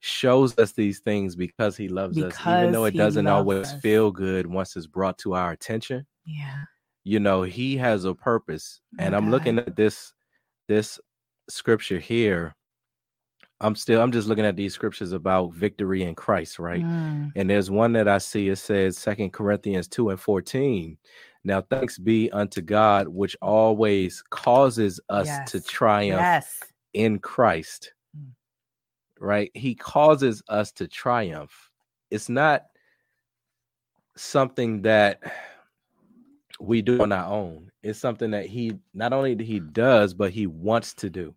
shows 0.00 0.56
us 0.58 0.72
these 0.72 1.00
things 1.00 1.36
because 1.36 1.76
he 1.76 1.88
loves 1.88 2.16
us, 2.20 2.34
even 2.40 2.72
though 2.72 2.86
it 2.86 2.96
doesn't 2.96 3.26
always 3.26 3.66
us. 3.66 3.80
feel 3.80 4.10
good 4.10 4.46
once 4.46 4.74
it's 4.76 4.86
brought 4.86 5.18
to 5.18 5.34
our 5.34 5.52
attention. 5.52 6.06
yeah. 6.24 6.64
you 7.04 7.20
know 7.20 7.42
he 7.42 7.76
has 7.76 8.04
a 8.04 8.14
purpose 8.14 8.80
and 8.98 9.14
i'm 9.14 9.28
looking 9.30 9.58
at 9.58 9.74
this 9.76 10.12
this 10.68 11.00
scripture 11.50 11.98
here 11.98 12.54
i'm 13.62 13.74
still 13.74 14.00
i'm 14.00 14.12
just 14.12 14.28
looking 14.28 14.44
at 14.44 14.56
these 14.56 14.74
scriptures 14.74 15.12
about 15.12 15.52
victory 15.54 16.02
in 16.02 16.14
christ 16.14 16.58
right? 16.58 16.82
Mm, 16.82 17.32
and 17.36 17.48
there's 17.48 17.70
one 17.70 17.92
that 17.92 18.08
i 18.08 18.18
see 18.18 18.48
it 18.48 18.56
says 18.56 18.98
second 18.98 19.32
corinthians 19.32 19.88
2 19.88 20.10
and 20.10 20.20
14 20.20 20.96
now 21.44 21.60
thanks 21.60 21.98
be 21.98 22.30
unto 22.30 22.60
god 22.60 23.08
which 23.08 23.36
always 23.42 24.22
causes 24.30 25.00
us 25.08 25.28
to 25.50 25.60
triumph 25.60 26.20
yes. 26.20 26.58
in 26.94 27.18
christ. 27.18 27.92
Mm. 28.16 28.30
right? 29.20 29.50
He 29.54 29.74
causes 29.74 30.42
us 30.48 30.72
to 30.72 30.86
triumph. 30.86 31.70
It's 32.10 32.28
not 32.28 32.64
something 34.16 34.82
that 34.82 35.20
we 36.60 36.82
do 36.82 37.02
on 37.02 37.12
our 37.12 37.32
own. 37.32 37.70
It's 37.82 37.98
something 37.98 38.30
that 38.32 38.46
he 38.46 38.74
not 38.94 39.12
only 39.12 39.36
he 39.42 39.58
does 39.58 40.14
but 40.14 40.30
he 40.30 40.46
wants 40.46 40.94
to 40.94 41.10
do 41.10 41.34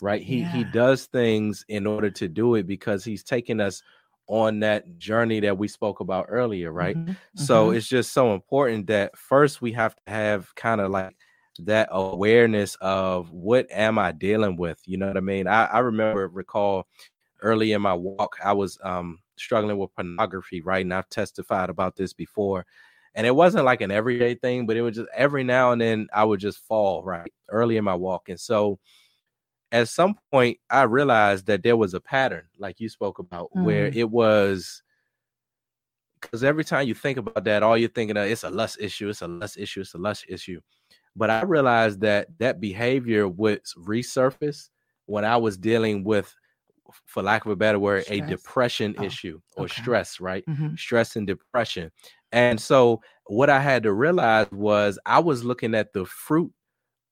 right 0.00 0.22
he 0.22 0.44
he 0.44 0.64
does 0.64 1.06
things 1.06 1.64
in 1.68 1.86
order 1.86 2.10
to 2.10 2.28
do 2.28 2.54
it 2.54 2.66
because 2.66 3.04
he's 3.04 3.24
taking 3.24 3.60
us 3.60 3.82
on 4.28 4.60
that 4.60 4.98
journey 4.98 5.40
that 5.40 5.56
we 5.56 5.68
spoke 5.68 6.00
about 6.00 6.26
earlier 6.28 6.72
right 6.72 6.98
Mhm, 6.98 7.16
so 7.34 7.70
mhm. 7.70 7.70
it's 7.70 7.88
just 7.88 8.12
so 8.12 8.34
important 8.34 8.86
that 8.88 9.16
first 9.16 9.62
we 9.62 9.72
have 9.72 9.94
to 9.94 10.02
have 10.08 10.54
kind 10.56 10.80
of 10.80 10.90
like 10.90 11.16
that 11.58 11.88
awareness 11.90 12.74
of 12.80 13.30
what 13.32 13.66
am 13.70 13.98
I 13.98 14.12
dealing 14.12 14.56
with? 14.56 14.78
You 14.84 14.98
know 14.98 15.06
what 15.06 15.16
I 15.16 15.20
mean? 15.20 15.46
I, 15.46 15.64
I 15.64 15.78
remember 15.78 16.28
recall 16.28 16.86
early 17.40 17.72
in 17.72 17.82
my 17.82 17.94
walk, 17.94 18.36
I 18.42 18.52
was 18.52 18.78
um 18.82 19.20
struggling 19.38 19.78
with 19.78 19.94
pornography, 19.94 20.60
right? 20.62 20.84
And 20.84 20.94
I've 20.94 21.08
testified 21.08 21.70
about 21.70 21.96
this 21.96 22.12
before. 22.12 22.66
And 23.14 23.26
it 23.26 23.34
wasn't 23.34 23.64
like 23.64 23.80
an 23.80 23.90
everyday 23.90 24.34
thing, 24.34 24.66
but 24.66 24.76
it 24.76 24.82
was 24.82 24.96
just 24.96 25.08
every 25.14 25.44
now 25.44 25.72
and 25.72 25.80
then 25.80 26.08
I 26.12 26.24
would 26.24 26.40
just 26.40 26.58
fall 26.58 27.02
right 27.04 27.32
early 27.50 27.76
in 27.78 27.84
my 27.84 27.94
walk. 27.94 28.28
And 28.28 28.40
so 28.40 28.78
at 29.72 29.88
some 29.88 30.16
point 30.32 30.58
I 30.70 30.82
realized 30.84 31.46
that 31.46 31.62
there 31.62 31.76
was 31.76 31.94
a 31.94 32.00
pattern, 32.00 32.48
like 32.58 32.80
you 32.80 32.88
spoke 32.88 33.18
about, 33.18 33.50
where 33.56 33.88
Mm. 33.88 33.94
it 33.94 34.10
was 34.10 34.82
because 36.20 36.42
every 36.44 36.64
time 36.64 36.86
you 36.88 36.94
think 36.94 37.18
about 37.18 37.44
that, 37.44 37.62
all 37.62 37.76
you're 37.76 37.88
thinking 37.88 38.16
of 38.16 38.26
it's 38.26 38.44
a 38.44 38.50
lust 38.50 38.78
issue, 38.80 39.08
it's 39.08 39.22
a 39.22 39.28
lust 39.28 39.58
issue, 39.58 39.80
it's 39.80 39.94
a 39.94 39.98
lust 39.98 40.24
issue. 40.28 40.60
But 41.16 41.30
I 41.30 41.42
realized 41.42 42.00
that 42.02 42.38
that 42.38 42.60
behavior 42.60 43.28
would 43.28 43.64
resurface 43.78 44.70
when 45.06 45.24
I 45.24 45.36
was 45.38 45.58
dealing 45.58 46.04
with, 46.04 46.34
for 47.06 47.22
lack 47.22 47.46
of 47.46 47.52
a 47.52 47.56
better 47.56 47.78
word, 47.80 48.04
a 48.08 48.20
depression 48.22 48.94
Oh, 48.98 49.02
issue 49.02 49.40
or 49.56 49.64
okay. 49.64 49.68
stress, 49.68 50.20
right? 50.20 50.46
Mhm. 50.48 50.78
stress 50.78 51.16
and 51.16 51.26
depression. 51.26 51.92
And 52.32 52.60
so 52.60 53.02
what 53.26 53.50
I 53.50 53.60
had 53.60 53.84
to 53.84 53.92
realize 53.92 54.50
was 54.52 54.98
I 55.06 55.20
was 55.20 55.44
looking 55.44 55.74
at 55.74 55.92
the 55.92 56.06
fruit 56.06 56.52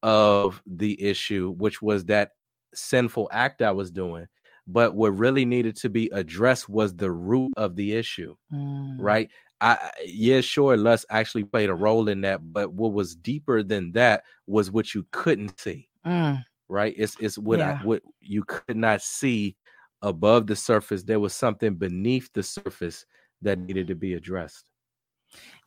of 0.03 0.63
the 0.67 1.01
issue, 1.03 1.51
which 1.53 1.83
was 1.83 2.05
that 2.07 2.33
sinful 2.75 3.29
act 3.33 3.63
I 3.63 3.71
was 3.73 3.91
doing. 3.91 4.27
But 4.67 4.95
what 4.95 5.11
really 5.11 5.45
needed 5.45 5.77
to 5.77 5.91
be 5.91 6.09
addressed 6.13 6.69
was 6.69 6.95
the 6.97 7.11
root 7.11 7.53
of 7.57 7.77
the 7.77 7.93
issue, 7.95 8.35
Mm. 8.53 8.97
right? 8.99 9.31
I 9.61 9.91
yeah, 10.07 10.41
sure, 10.41 10.77
lust 10.77 11.07
actually 11.11 11.45
played 11.45 11.71
a 11.71 11.75
role 11.75 12.09
in 12.09 12.21
that, 12.23 12.41
but 12.53 12.73
what 12.73 12.93
was 12.93 13.15
deeper 13.15 13.63
than 13.63 13.93
that 13.93 14.25
was 14.47 14.71
what 14.71 14.95
you 14.95 15.07
couldn't 15.11 15.59
see 15.61 15.89
Mm. 16.07 16.45
right? 16.69 16.95
It's 16.97 17.17
it's 17.21 17.39
what 17.39 17.59
Yeah. 17.61 17.79
I 17.83 17.85
what 17.85 18.03
you 18.21 18.45
could 18.45 18.77
not 18.77 19.03
see 19.03 19.57
above 20.03 20.47
the 20.47 20.57
surface. 20.57 21.03
There 21.03 21.21
was 21.21 21.35
something 21.35 21.75
beneath 21.77 22.31
the 22.35 22.43
surface 22.43 23.07
that 23.43 23.59
needed 23.59 23.87
to 23.89 23.95
be 23.95 24.15
addressed. 24.15 24.71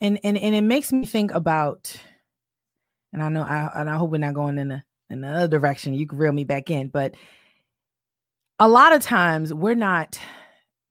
and 0.02 0.20
and 0.24 0.38
and 0.38 0.56
it 0.56 0.62
makes 0.62 0.91
me 0.93 1.06
think 1.06 1.32
about 1.34 1.93
and 3.13 3.22
i 3.22 3.30
know 3.30 3.41
i 3.43 3.70
and 3.76 3.89
i 3.89 3.96
hope 3.98 4.12
we're 4.12 4.17
not 4.17 4.34
going 4.34 4.58
in 4.58 4.72
a 4.72 4.84
in 5.10 5.22
the 5.22 5.28
other 5.28 5.48
direction 5.48 5.93
you 5.93 6.08
can 6.08 6.17
reel 6.17 6.32
me 6.32 6.43
back 6.43 6.70
in 6.70 6.88
but 6.88 7.15
a 8.60 8.67
lot 8.67 8.93
of 8.93 9.02
times 9.02 9.54
we're 9.54 9.76
not 9.76 10.20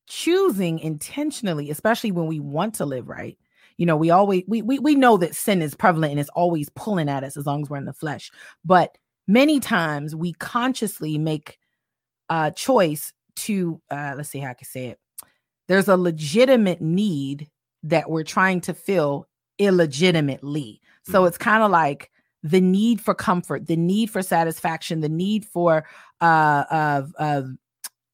choosing 0.07 0.79
intentionally 0.79 1.71
especially 1.71 2.13
when 2.13 2.27
we 2.27 2.39
want 2.39 2.75
to 2.75 2.87
live 2.87 3.09
right 3.09 3.37
you 3.77 3.85
know 3.87 3.97
we 3.97 4.11
always 4.11 4.45
we 4.47 4.63
we, 4.63 4.79
we 4.79 4.95
know 4.95 5.17
that 5.17 5.35
sin 5.35 5.61
is 5.63 5.75
prevalent 5.75 6.13
and 6.13 6.21
it's 6.21 6.31
always 6.31 6.69
pulling 6.71 7.09
at 7.09 7.25
us 7.25 7.37
as 7.37 7.45
long 7.47 7.63
as 7.63 7.69
we're 7.69 7.77
in 7.77 7.85
the 7.85 7.93
flesh 7.93 8.31
but 8.65 8.97
many 9.27 9.59
times 9.59 10.15
we 10.15 10.33
consciously 10.35 11.19
make 11.19 11.59
a 12.31 12.53
choice 12.55 13.13
to 13.35 13.81
uh 13.91 14.15
let's 14.17 14.29
see 14.29 14.39
how 14.39 14.51
i 14.51 14.55
can 14.55 14.67
say 14.67 14.87
it 14.87 14.99
there's 15.69 15.89
a 15.89 15.97
legitimate 15.97 16.81
need 16.81 17.51
that 17.83 18.09
we're 18.09 18.23
trying 18.25 18.61
to 18.61 18.75
fill 18.75 19.27
illegitimately. 19.59 20.81
So 21.05 21.23
Mhm. 21.23 21.29
it's 21.29 21.39
kind 21.39 21.63
of 21.63 21.71
like 21.71 22.11
the 22.43 22.61
need 22.61 23.01
for 23.01 23.15
comfort, 23.15 23.67
the 23.67 23.77
need 23.77 24.11
for 24.11 24.23
satisfaction, 24.23 25.01
the 25.01 25.09
need 25.09 25.45
for 25.45 25.85
uh 26.21 26.65
of 26.71 27.15
of 27.19 27.51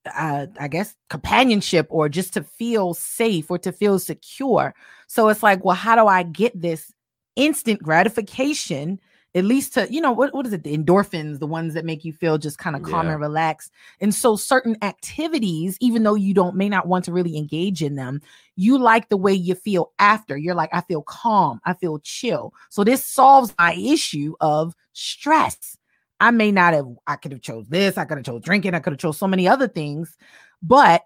uh, 0.07 0.47
I 0.59 0.69
guess 0.69 0.95
companionship 1.11 1.87
or 1.91 2.09
just 2.09 2.35
to 2.35 2.43
feel 2.43 2.95
safe 2.95 3.51
or 3.51 3.59
to 3.59 3.73
feel 3.73 3.99
secure. 3.99 4.75
So 5.07 5.29
it's 5.29 5.43
like, 5.43 5.65
well, 5.65 5.77
how 5.77 5.95
do 5.95 6.07
I 6.07 6.23
get 6.23 6.61
this 6.61 6.93
instant 7.37 7.83
gratification? 7.83 9.01
At 9.35 9.45
least 9.45 9.73
to, 9.75 9.91
you 9.91 10.03
know, 10.03 10.13
what, 10.13 10.35
what 10.35 10.47
is 10.47 10.53
it? 10.53 10.63
The 10.63 10.77
endorphins, 10.77 11.39
the 11.39 11.47
ones 11.47 11.73
that 11.73 11.87
make 11.87 12.05
you 12.05 12.13
feel 12.13 12.37
just 12.37 12.59
kind 12.59 12.77
of 12.77 12.83
calm 12.83 13.07
Yeah. 13.07 13.13
and 13.13 13.21
relaxed. 13.21 13.73
And 14.01 14.15
so 14.15 14.37
certain 14.37 14.77
activities, 14.83 15.79
even 15.81 16.03
though 16.03 16.15
you 16.15 16.35
don't 16.35 16.55
may 16.55 16.69
not 16.69 16.87
want 16.87 17.07
to 17.07 17.13
really 17.13 17.39
engage 17.39 17.83
in 17.83 17.95
them, 17.95 18.21
you 18.57 18.77
like 18.79 19.09
the 19.09 19.17
way 19.17 19.33
you 19.33 19.55
feel 19.55 19.93
after. 19.99 20.37
You're 20.37 20.55
like, 20.55 20.69
I 20.75 20.83
feel 20.83 21.03
calm, 21.03 21.61
I 21.65 21.73
feel 21.73 21.99
chill. 22.01 22.53
So 22.69 22.85
this 22.85 23.05
solves 23.05 23.55
my 23.59 23.73
issue 23.75 24.35
of 24.41 24.75
stress. 24.93 25.79
I 26.21 26.31
may 26.31 26.53
not 26.53 26.75
have, 26.75 26.87
I 27.07 27.17
could 27.17 27.33
have 27.33 27.41
chose 27.41 27.67
this, 27.69 27.97
I 27.97 28.05
could 28.05 28.19
have 28.19 28.27
chose 28.27 28.43
drinking, 28.43 28.75
I 28.75 28.81
could 28.81 28.93
have 28.93 29.01
chose 29.01 29.17
so 29.17 29.27
many 29.27 29.49
other 29.49 29.67
things, 29.67 30.17
but 30.63 31.05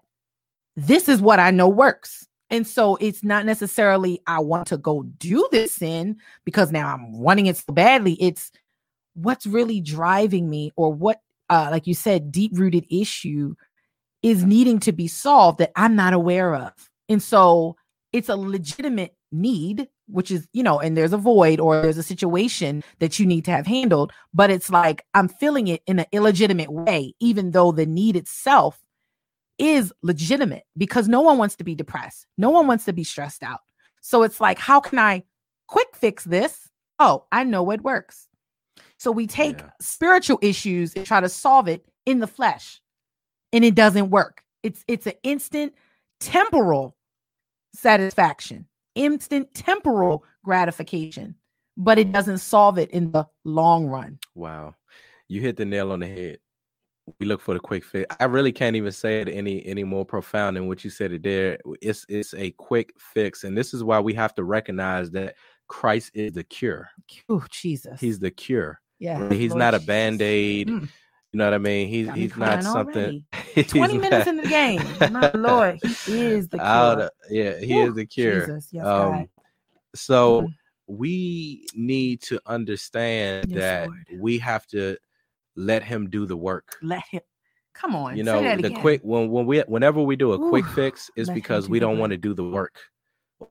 this 0.75 1.09
is 1.09 1.21
what 1.21 1.39
I 1.39 1.49
know 1.49 1.69
works. 1.69 2.26
And 2.49 2.65
so 2.65 2.95
it's 2.97 3.23
not 3.23 3.45
necessarily 3.45 4.21
I 4.27 4.39
want 4.39 4.67
to 4.67 4.77
go 4.77 5.03
do 5.03 5.47
this 5.51 5.73
sin 5.73 6.17
because 6.45 6.71
now 6.71 6.93
I'm 6.93 7.11
wanting 7.11 7.47
it 7.47 7.57
so 7.57 7.73
badly. 7.73 8.13
It's 8.21 8.51
what's 9.13 9.45
really 9.45 9.81
driving 9.81 10.49
me 10.49 10.71
or 10.75 10.93
what 10.93 11.19
uh 11.49 11.69
like 11.71 11.87
you 11.87 11.93
said 11.93 12.31
deep 12.31 12.51
rooted 12.53 12.85
issue 12.89 13.55
is 14.21 14.43
needing 14.43 14.79
to 14.79 14.91
be 14.91 15.07
solved 15.07 15.59
that 15.59 15.71
I'm 15.75 15.95
not 15.95 16.13
aware 16.13 16.55
of. 16.55 16.71
And 17.09 17.21
so 17.21 17.75
it's 18.13 18.29
a 18.29 18.35
legitimate 18.35 19.15
need, 19.31 19.87
which 20.07 20.31
is, 20.31 20.47
you 20.53 20.63
know, 20.63 20.79
and 20.79 20.95
there's 20.95 21.13
a 21.13 21.17
void 21.17 21.59
or 21.59 21.81
there's 21.81 21.97
a 21.97 22.03
situation 22.03 22.83
that 22.99 23.19
you 23.19 23.25
need 23.25 23.45
to 23.45 23.51
have 23.51 23.67
handled, 23.67 24.11
but 24.33 24.49
it's 24.49 24.69
like 24.69 25.03
I'm 25.13 25.27
feeling 25.27 25.67
it 25.67 25.81
in 25.85 25.99
an 25.99 26.05
illegitimate 26.11 26.71
way, 26.71 27.13
even 27.19 27.51
though 27.51 27.71
the 27.71 27.85
need 27.85 28.15
itself 28.15 28.79
is 29.57 29.93
legitimate 30.03 30.63
because 30.77 31.07
no 31.07 31.21
one 31.21 31.37
wants 31.37 31.55
to 31.57 31.63
be 31.63 31.75
depressed. 31.75 32.25
No 32.37 32.49
one 32.49 32.67
wants 32.67 32.85
to 32.85 32.93
be 32.93 33.03
stressed 33.03 33.43
out. 33.43 33.59
So 34.01 34.23
it's 34.23 34.39
like, 34.39 34.59
how 34.59 34.79
can 34.79 34.99
I 34.99 35.23
quick 35.67 35.95
fix 35.95 36.23
this? 36.23 36.69
Oh, 36.99 37.25
I 37.31 37.43
know 37.43 37.63
what 37.63 37.81
works. 37.81 38.27
So 38.97 39.11
we 39.11 39.27
take 39.27 39.59
Yeah. 39.59 39.69
spiritual 39.81 40.39
issues 40.41 40.93
and 40.95 41.05
try 41.05 41.19
to 41.19 41.29
solve 41.29 41.67
it 41.67 41.85
in 42.05 42.19
the 42.19 42.27
flesh, 42.27 42.81
and 43.53 43.63
it 43.65 43.75
doesn't 43.75 44.09
work. 44.09 44.43
It's 44.63 44.83
it's 44.87 45.07
an 45.07 45.13
instant 45.23 45.73
temporal 46.19 46.95
satisfaction, 47.75 48.67
instant 48.95 49.53
temporal 49.53 50.23
gratification, 50.43 51.35
but 51.75 51.99
it 51.99 52.11
doesn't 52.11 52.39
solve 52.39 52.77
it 52.77 52.89
in 52.91 53.11
the 53.11 53.25
long 53.43 53.87
run. 53.87 54.19
Wow. 54.33 54.75
You 55.27 55.41
hit 55.41 55.57
the 55.57 55.65
nail 55.65 55.91
on 55.91 55.99
the 55.99 56.07
head. 56.07 56.39
We 57.19 57.25
look 57.25 57.41
for 57.41 57.53
the 57.53 57.59
quick 57.59 57.83
fix. 57.85 58.13
I 58.19 58.25
really 58.25 58.51
can't 58.51 58.75
even 58.75 58.91
say 58.91 59.21
it 59.21 59.29
any 59.29 59.65
any 59.65 59.83
more 59.83 60.05
profound 60.05 60.57
than 60.57 60.67
what 60.67 60.83
you 60.83 60.89
said 60.89 61.11
it 61.13 61.23
there. 61.23 61.57
It's 61.81 62.05
it's 62.09 62.33
a 62.33 62.51
quick 62.51 62.93
fix. 62.99 63.43
And 63.45 63.57
this 63.57 63.73
is 63.73 63.83
why 63.83 63.99
we 63.99 64.13
have 64.15 64.35
to 64.35 64.43
recognize 64.43 65.09
that 65.11 65.35
Christ 65.67 66.11
is 66.13 66.33
the 66.33 66.43
cure. 66.43 66.89
Oh, 67.29 67.43
Jesus. 67.49 67.99
He's 68.01 68.19
the 68.19 68.31
cure. 68.31 68.81
yeah. 68.99 69.29
He's 69.31 69.51
Lord 69.51 69.59
not 69.59 69.73
a 69.73 69.77
Jesus. 69.77 69.87
band-aid. 69.87 70.67
Mm. 70.67 70.89
You 71.33 71.37
know 71.39 71.45
what 71.45 71.53
I 71.53 71.57
mean? 71.59 71.87
He's 71.89 72.07
me 72.07 72.19
he's 72.21 72.37
not 72.37 72.63
something. 72.63 73.23
he's 73.53 73.67
20 73.67 73.97
minutes 73.97 74.25
not- 74.25 74.27
in 74.27 74.37
the 74.37 74.47
game. 74.47 74.81
My 75.11 75.31
Lord, 75.35 75.79
he 76.05 76.25
is 76.33 76.47
the 76.49 76.57
cure. 76.57 77.09
yeah, 77.29 77.57
he 77.59 77.73
Whew, 77.73 77.87
is 77.89 77.95
the 77.95 78.05
cure. 78.05 78.47
Jesus, 78.47 78.67
yes, 78.71 78.85
um, 78.85 79.11
God. 79.11 79.29
so 79.95 80.41
Mhm. 80.43 80.53
we 80.87 81.65
need 81.75 82.21
to 82.23 82.39
understand 82.45 83.51
Yes, 83.51 83.59
that 83.59 83.87
Lord. 83.87 84.05
we 84.21 84.39
have 84.39 84.65
to 84.67 84.97
let 85.57 85.83
him 85.83 86.09
do 86.09 86.25
the 86.25 86.37
work. 86.37 86.77
Let 86.81 87.03
him 87.07 87.21
come 87.73 87.95
on. 87.95 88.15
You 88.17 88.23
know, 88.23 88.41
the 88.41 88.69
again. 88.69 88.81
quick 88.81 89.01
when 89.03 89.29
when 89.29 89.45
we 89.45 89.59
whenever 89.61 90.01
we 90.01 90.15
do 90.15 90.33
a 90.33 90.39
quick 90.39 90.65
fix, 90.67 91.09
is 91.17 91.29
because 91.29 91.65
do 91.65 91.71
we 91.71 91.79
don't 91.79 91.97
want 91.99 92.11
to 92.11 92.17
do 92.17 92.33
the 92.33 92.43
work. 92.43 92.79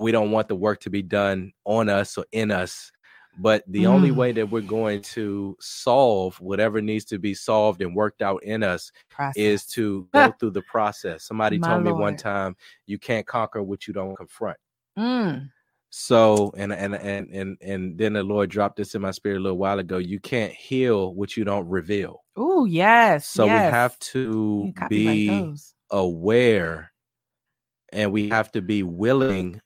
We 0.01 0.13
don't 0.13 0.31
want 0.31 0.49
the 0.49 0.57
work 0.57 0.81
to 0.81 0.91
be 0.91 1.03
done 1.03 1.53
on 1.65 1.89
us 1.89 2.17
or 2.19 2.25
in 2.33 2.51
us. 2.51 2.91
But 3.39 3.65
the 3.69 3.87
only 3.87 4.11
Mm. 4.11 4.17
way 4.17 4.33
that 4.33 4.49
we're 4.49 4.63
going 4.63 5.03
to 5.03 5.57
solve 5.61 6.41
whatever 6.41 6.81
needs 6.81 7.05
to 7.07 7.19
be 7.19 7.35
solved 7.35 7.83
and 7.83 7.95
worked 7.95 8.23
out 8.23 8.43
in 8.43 8.63
us 8.63 8.91
process. 9.11 9.37
is 9.37 9.67
to 9.69 10.09
go 10.13 10.33
through 10.41 10.53
the 10.53 10.63
process. 10.63 11.25
Somebody 11.25 11.59
My 11.59 11.69
told 11.69 11.83
me 11.83 11.93
one 11.93 12.17
time, 12.17 12.57
you 12.87 12.99
can't 12.99 13.27
conquer 13.27 13.63
what 13.63 13.87
you 13.87 13.93
don't 13.93 14.17
confront. 14.17 14.57
Mm, 14.99 15.51
So 15.91 16.53
and 16.57 16.73
and 16.73 16.95
and 16.95 17.29
and 17.31 17.57
and 17.61 17.99
then 17.99 18.15
the 18.15 18.23
Lord 18.23 18.51
dropped 18.51 18.77
this 18.77 18.95
in 18.95 19.03
my 19.03 19.13
spirit 19.13 19.39
a 19.39 19.41
little 19.41 19.59
while 19.59 19.79
ago. 19.79 19.99
You 19.99 20.21
can't 20.21 20.53
heal 20.53 21.15
what 21.15 21.37
you 21.37 21.45
don't 21.45 21.67
reveal. 21.69 22.25
Oh, 22.37 22.65
yes. 22.67 23.27
So 23.27 23.45
we 23.45 23.51
have 23.51 23.99
to 24.01 24.73
be 24.89 25.55
aware 25.91 26.93
and 27.93 28.13
we 28.13 28.29
have 28.29 28.53
to 28.53 28.61
be 28.61 28.83
willing 28.83 29.61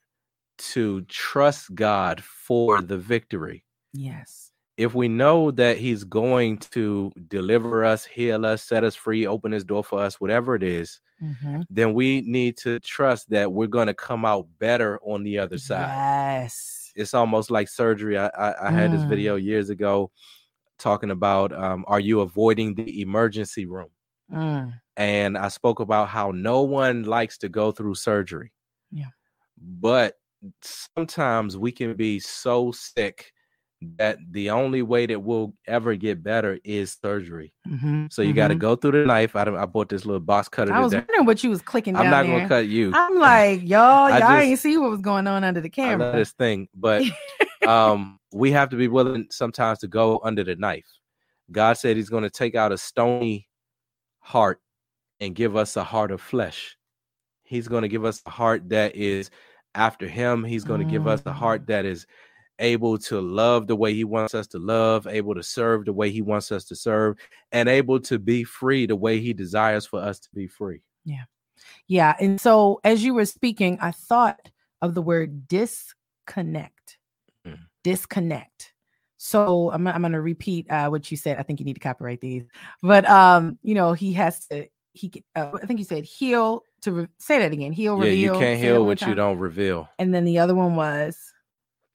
to 0.57 1.01
trust 1.03 1.73
God 1.73 2.23
for 2.23 2.81
the 2.81 2.97
victory. 2.97 3.65
Yes. 3.93 4.51
If 4.77 4.93
we 4.95 5.07
know 5.07 5.51
that 5.51 5.77
he's 5.77 6.03
going 6.03 6.59
to 6.71 7.11
deliver 7.27 7.83
us, 7.83 8.05
heal 8.05 8.45
us, 8.45 8.63
set 8.63 8.83
us 8.83 8.95
free, 8.95 9.27
open 9.27 9.51
his 9.51 9.63
door 9.63 9.83
for 9.83 9.99
us, 9.99 10.21
whatever 10.21 10.55
it 10.55 10.63
is, 10.63 11.01
Mhm. 11.21 11.63
then 11.69 11.93
we 11.93 12.21
need 12.21 12.57
to 12.57 12.79
trust 12.81 13.29
that 13.31 13.51
we're 13.53 13.67
going 13.67 13.87
to 13.87 13.93
come 13.93 14.25
out 14.25 14.47
better 14.59 14.99
on 15.03 15.23
the 15.23 15.39
other 15.39 15.57
side. 15.57 16.03
Yes. 16.03 16.93
It's 16.95 17.13
almost 17.13 17.51
like 17.51 17.69
surgery. 17.69 18.17
I, 18.17 18.27
I, 18.27 18.67
I 18.67 18.71
had 18.71 18.91
this 18.91 19.03
Mm. 19.03 19.05
video 19.05 19.35
years 19.35 19.69
ago 19.69 20.11
talking 20.79 21.11
about 21.11 21.53
um, 21.53 21.85
are 21.87 21.99
you 22.01 22.21
avoiding 22.21 22.75
the 22.75 23.01
emergency 23.01 23.65
room? 23.65 23.91
Mm, 24.29 24.81
and 24.97 25.37
I 25.37 25.47
spoke 25.47 25.79
about 25.79 26.09
how 26.09 26.31
no 26.31 26.61
one 26.63 27.03
likes 27.03 27.37
to 27.39 27.49
go 27.49 27.71
through 27.71 27.95
surgery. 27.95 28.51
Yeah. 28.91 29.11
But 29.57 30.19
sometimes 30.61 31.57
we 31.57 31.71
can 31.71 31.95
be 31.95 32.19
so 32.19 32.71
sick 32.71 33.33
that 33.97 34.19
the 34.31 34.49
only 34.51 34.81
way 34.83 35.05
that 35.07 35.19
we'll 35.19 35.53
ever 35.67 35.95
get 35.95 36.21
better 36.23 36.59
is 36.63 36.95
surgery. 37.01 37.51
mhm, 37.67 38.11
So 38.13 38.21
you 38.21 38.31
got 38.33 38.49
to 38.49 38.55
go 38.55 38.75
through 38.75 38.91
the 38.91 39.05
knife. 39.05 39.35
I, 39.35 39.41
I 39.43 39.65
bought 39.65 39.89
this 39.89 40.05
little 40.05 40.19
box 40.19 40.47
cutter 40.49 40.71
I 40.71 40.79
was 40.79 40.91
today. 40.91 41.05
wondering 41.07 41.25
what 41.25 41.43
you 41.43 41.49
was 41.49 41.61
clicking 41.63 41.95
I'm 41.95 42.09
not 42.11 42.23
there. 42.27 42.37
gonna 42.37 42.47
cut 42.47 42.67
you. 42.67 42.91
I'm 42.93 43.17
like, 43.17 43.61
y'all, 43.67 44.09
y'all 44.09 44.19
just- 44.19 44.31
ain't 44.31 44.59
see 44.59 44.77
what 44.77 44.91
was 44.91 45.01
going 45.01 45.25
on 45.27 45.43
under 45.43 45.61
the 45.61 45.69
camera. 45.69 46.11
this 46.11 46.31
thing, 46.31 46.67
but 46.75 47.03
um, 47.67 48.19
we 48.31 48.51
have 48.51 48.69
to 48.69 48.75
be 48.75 48.87
willing 48.87 49.27
sometimes 49.31 49.79
to 49.79 49.87
go 49.87 50.19
under 50.23 50.43
the 50.43 50.55
knife. 50.55 50.85
God 51.51 51.73
said 51.73 51.97
He's 51.97 52.09
going 52.09 52.23
to 52.23 52.29
take 52.29 52.55
out 52.55 52.71
a 52.71 52.77
stony 52.77 53.47
heart 54.19 54.61
and 55.19 55.33
give 55.35 55.55
us 55.55 55.75
a 55.75 55.83
heart 55.83 56.11
of 56.11 56.21
flesh. 56.21 56.77
He's 57.43 57.67
going 57.67 57.81
to 57.81 57.87
give 57.89 58.05
us 58.05 58.21
a 58.25 58.29
heart 58.29 58.69
that 58.69 58.95
is 58.95 59.29
after 59.75 60.07
him. 60.07 60.43
He's 60.43 60.63
going 60.63 60.79
to 60.79 60.85
give 60.85 61.07
us 61.07 61.21
a 61.25 61.33
heart 61.33 61.67
that 61.67 61.85
is 61.85 62.05
able 62.61 62.97
to 62.97 63.19
love 63.19 63.67
the 63.67 63.75
way 63.75 63.93
he 63.93 64.03
wants 64.03 64.33
us 64.33 64.47
to 64.47 64.59
love, 64.59 65.07
able 65.07 65.35
to 65.35 65.43
serve 65.43 65.85
the 65.85 65.93
way 65.93 66.09
he 66.09 66.21
wants 66.21 66.51
us 66.51 66.63
to 66.65 66.75
serve, 66.75 67.17
and 67.51 67.67
able 67.67 67.99
to 68.01 68.19
be 68.19 68.43
free 68.43 68.85
the 68.85 68.95
way 68.95 69.19
he 69.19 69.33
desires 69.33 69.85
for 69.85 69.99
us 69.99 70.19
to 70.19 70.29
be 70.33 70.47
free. 70.47 70.81
Yeah. 71.03 71.23
Yeah. 71.87 72.15
And 72.19 72.39
so 72.39 72.79
as 72.83 73.03
you 73.03 73.13
were 73.13 73.25
speaking, 73.25 73.77
I 73.81 73.91
thought 73.91 74.49
of 74.81 74.93
the 74.93 75.01
word 75.01 75.47
disconnect. 75.47 76.97
Mm. 77.45 77.59
Disconnect. 77.83 78.73
So 79.17 79.71
I'm, 79.71 79.85
I'm 79.87 80.01
going 80.01 80.13
to 80.13 80.21
repeat 80.21 80.69
uh, 80.71 80.89
what 80.89 81.11
you 81.11 81.17
said. 81.17 81.37
I 81.37 81.43
think 81.43 81.59
you 81.59 81.65
need 81.65 81.75
to 81.75 81.79
copyright 81.79 82.21
these, 82.21 82.43
but 82.81 83.07
um, 83.07 83.59
you 83.61 83.75
know, 83.75 83.93
he 83.93 84.13
has 84.13 84.47
to. 84.47 84.67
He, 84.93 85.23
uh, 85.35 85.51
I 85.61 85.65
think 85.67 85.79
you 85.79 85.85
said 85.85 86.03
heal 86.03 86.63
to 86.81 86.91
re- 86.91 87.07
say 87.19 87.37
that 87.37 87.51
again. 87.51 87.71
Heal, 87.71 87.97
yeah, 87.97 88.03
reveal. 88.03 88.17
Yeah, 88.17 88.33
you 88.33 88.39
can't 88.39 88.59
heal 88.59 88.83
what 88.83 88.99
you 89.01 89.13
don't 89.13 89.37
reveal. 89.37 89.87
And 89.99 90.11
then 90.11 90.25
the 90.25 90.39
other 90.39 90.55
one 90.55 90.75
was 90.75 91.17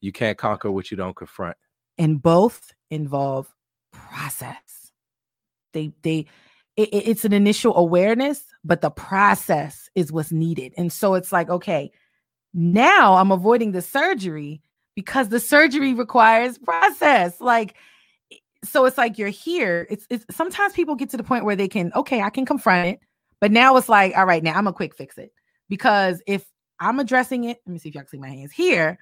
you 0.01 0.13
can't 0.13 0.39
conquer 0.39 0.71
what 0.71 0.91
you 0.91 0.97
don't 0.97 1.17
confront. 1.17 1.57
And 1.99 2.23
both 2.23 2.73
involve 2.91 3.53
process. 3.93 4.93
They 5.73 5.93
they 6.03 6.27
it, 6.77 6.89
it's 6.93 7.25
an 7.25 7.33
initial 7.33 7.77
awareness, 7.77 8.45
but 8.65 8.81
the 8.81 8.91
process 8.91 9.89
is 9.95 10.13
what's 10.13 10.33
needed. 10.33 10.75
And 10.77 10.93
so 10.93 11.15
it's 11.15 11.33
like, 11.33 11.49
okay, 11.49 11.91
now 12.55 13.15
I'm 13.15 13.33
avoiding 13.33 13.73
the 13.73 13.83
surgery 13.83 14.63
because 14.95 15.29
the 15.29 15.41
surgery 15.41 15.95
requires 15.95 16.59
process. 16.59 17.41
Like, 17.41 17.75
so 18.65 18.85
it's 18.85 18.99
like 18.99 19.19
you're 19.19 19.29
here. 19.29 19.87
It's, 19.91 20.07
it's 20.11 20.25
sometimes 20.35 20.73
people 20.73 20.95
get 20.95 21.11
to 21.11 21.17
the 21.17 21.23
point 21.23 21.45
where 21.45 21.57
they 21.57 21.69
can, 21.69 21.93
okay, 21.95 22.23
I 22.23 22.31
can 22.31 22.47
confront 22.47 22.89
it, 22.89 23.01
but 23.41 23.53
now 23.53 23.77
it's 23.77 23.89
like, 23.89 24.17
all 24.17 24.27
right, 24.27 24.43
now 24.43 24.55
I'm 24.55 24.67
a 24.67 24.73
quick 24.73 24.95
fix 24.95 25.19
it 25.19 25.33
because 25.69 26.23
if 26.27 26.45
I'm 26.81 26.99
addressing 26.99 27.45
it, 27.45 27.59
let 27.67 27.73
me 27.73 27.79
see 27.79 27.89
if 27.89 27.95
y'all 27.95 28.05
can 28.05 28.11
see 28.11 28.19
my 28.19 28.29
hands 28.29 28.53
here 28.53 28.99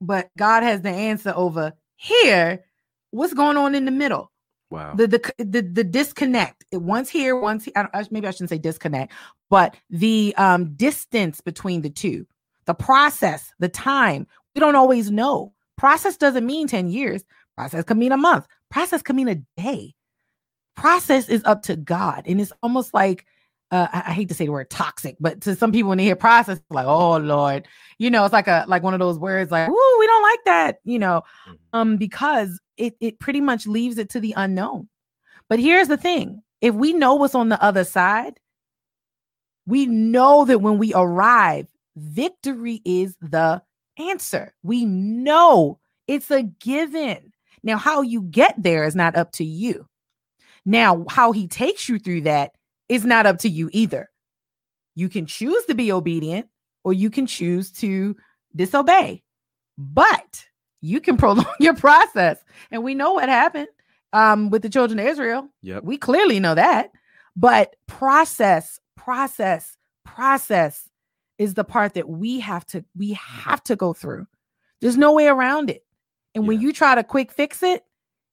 but 0.00 0.30
God 0.36 0.62
has 0.62 0.82
the 0.82 0.90
answer 0.90 1.32
over 1.34 1.72
here. 1.96 2.64
What's 3.10 3.34
going 3.34 3.56
on 3.56 3.74
in 3.74 3.84
the 3.84 3.90
middle? 3.90 4.30
Wow. 4.70 4.94
The 4.94 5.06
the 5.06 5.32
the, 5.38 5.62
the 5.62 5.84
disconnect. 5.84 6.64
Once 6.72 7.08
here, 7.08 7.38
once 7.38 7.64
here, 7.64 7.72
I 7.76 8.04
maybe 8.10 8.26
I 8.26 8.30
shouldn't 8.30 8.50
say 8.50 8.58
disconnect, 8.58 9.12
but 9.48 9.76
the 9.88 10.34
um 10.36 10.74
distance 10.74 11.40
between 11.40 11.82
the 11.82 11.90
two, 11.90 12.26
the 12.66 12.74
process, 12.74 13.52
the 13.58 13.68
time. 13.68 14.26
We 14.54 14.60
don't 14.60 14.76
always 14.76 15.10
know. 15.10 15.52
Process 15.76 16.16
doesn't 16.16 16.44
mean 16.44 16.66
10 16.66 16.88
years. 16.88 17.24
Process 17.56 17.84
can 17.84 17.98
mean 17.98 18.12
a 18.12 18.16
month. 18.16 18.46
Process 18.70 19.02
can 19.02 19.16
mean 19.16 19.28
a 19.28 19.36
day. 19.56 19.94
Process 20.76 21.28
is 21.28 21.42
up 21.44 21.62
to 21.62 21.76
God. 21.76 22.24
And 22.26 22.40
it's 22.40 22.52
almost 22.62 22.92
like 22.92 23.24
uh, 23.70 23.86
I, 23.92 24.12
hate 24.12 24.28
to 24.28 24.34
say 24.34 24.46
the 24.46 24.52
word 24.52 24.70
toxic, 24.70 25.16
but 25.20 25.42
to 25.42 25.54
some 25.54 25.72
people 25.72 25.90
when 25.90 25.98
they 25.98 26.04
hear 26.04 26.16
process, 26.16 26.60
like, 26.70 26.86
oh 26.86 27.18
Lord, 27.18 27.68
you 27.98 28.10
know, 28.10 28.24
it's 28.24 28.32
like 28.32 28.48
a 28.48 28.64
like 28.66 28.82
one 28.82 28.94
of 28.94 29.00
those 29.00 29.18
words 29.18 29.50
like, 29.50 29.68
ooh, 29.68 29.96
we 29.98 30.06
don't 30.06 30.22
like 30.22 30.44
that, 30.46 30.78
you 30.84 30.98
know, 30.98 31.22
mm-hmm. 31.46 31.54
um, 31.74 31.96
because 31.96 32.60
it 32.76 32.96
it 33.00 33.18
pretty 33.18 33.40
much 33.40 33.66
leaves 33.66 33.98
it 33.98 34.10
to 34.10 34.20
the 34.20 34.32
unknown. 34.36 34.88
But 35.48 35.58
here's 35.58 35.88
the 35.88 35.98
thing: 35.98 36.42
if 36.60 36.74
we 36.74 36.92
know 36.94 37.14
what's 37.14 37.34
on 37.34 37.50
the 37.50 37.62
other 37.62 37.84
side, 37.84 38.40
we 39.66 39.84
know 39.86 40.46
that 40.46 40.60
when 40.62 40.78
we 40.78 40.94
arrive, 40.94 41.66
victory 41.96 42.80
is 42.86 43.16
the 43.20 43.62
answer. 43.98 44.54
We 44.62 44.86
know 44.86 45.78
it's 46.06 46.30
a 46.30 46.42
given. 46.42 47.32
Now, 47.62 47.76
how 47.76 48.00
you 48.02 48.22
get 48.22 48.54
there 48.56 48.84
is 48.84 48.96
not 48.96 49.16
up 49.16 49.32
to 49.32 49.44
you. 49.44 49.86
Now, 50.64 51.04
how 51.08 51.32
he 51.32 51.48
takes 51.48 51.88
you 51.88 51.98
through 51.98 52.22
that 52.22 52.52
is 52.88 53.04
not 53.04 53.26
up 53.26 53.38
to 53.38 53.48
you 53.48 53.70
either. 53.72 54.10
You 54.94 55.08
can 55.08 55.26
choose 55.26 55.64
to 55.66 55.74
be 55.74 55.92
obedient 55.92 56.48
or 56.84 56.92
you 56.92 57.10
can 57.10 57.26
choose 57.26 57.70
to 57.72 58.16
disobey, 58.56 59.22
but 59.76 60.44
you 60.80 61.00
can 61.00 61.16
prolong 61.18 61.46
your 61.60 61.74
process. 61.74 62.38
And 62.70 62.82
we 62.82 62.94
know 62.94 63.12
what 63.12 63.28
happened 63.28 63.68
um, 64.12 64.50
with 64.50 64.62
the 64.62 64.70
children 64.70 64.98
of 64.98 65.06
Israel. 65.06 65.48
Yep. 65.62 65.84
We 65.84 65.98
clearly 65.98 66.40
know 66.40 66.54
that. 66.54 66.90
But 67.36 67.76
process, 67.86 68.80
process, 68.96 69.76
process 70.04 70.88
is 71.38 71.54
the 71.54 71.64
part 71.64 71.94
that 71.94 72.08
we 72.08 72.40
have 72.40 72.66
to 72.66 72.84
we 72.96 73.12
have 73.12 73.62
to 73.64 73.76
go 73.76 73.92
through. 73.92 74.26
There's 74.80 74.96
no 74.96 75.12
way 75.12 75.28
around 75.28 75.70
it. 75.70 75.84
And 76.34 76.44
yeah. 76.44 76.48
when 76.48 76.60
you 76.60 76.72
try 76.72 76.94
to 76.94 77.04
quick 77.04 77.30
fix 77.30 77.62
it, 77.62 77.84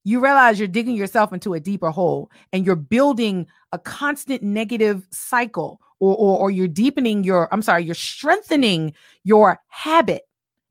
you 0.06 0.22
realize 0.22 0.58
you're 0.60 0.68
digging 0.68 0.96
yourself 0.96 1.34
into 1.34 1.54
a 1.54 1.60
deeper 1.60 1.89
hole 1.89 2.32
and 2.54 2.65
you're 2.65 2.76
building 2.76 3.48
a 3.74 3.80
constant 3.80 4.41
negative 4.41 5.06
cycle 5.12 5.82
or, 6.00 6.15
or, 6.15 6.39
or 6.39 6.52
you're 6.52 6.68
deepening 6.70 7.26
your 7.26 7.54
i'm 7.54 7.62
sorry 7.62 7.84
you're 7.84 7.94
strengthening 7.96 8.94
your 9.24 9.60
habit. 9.68 10.22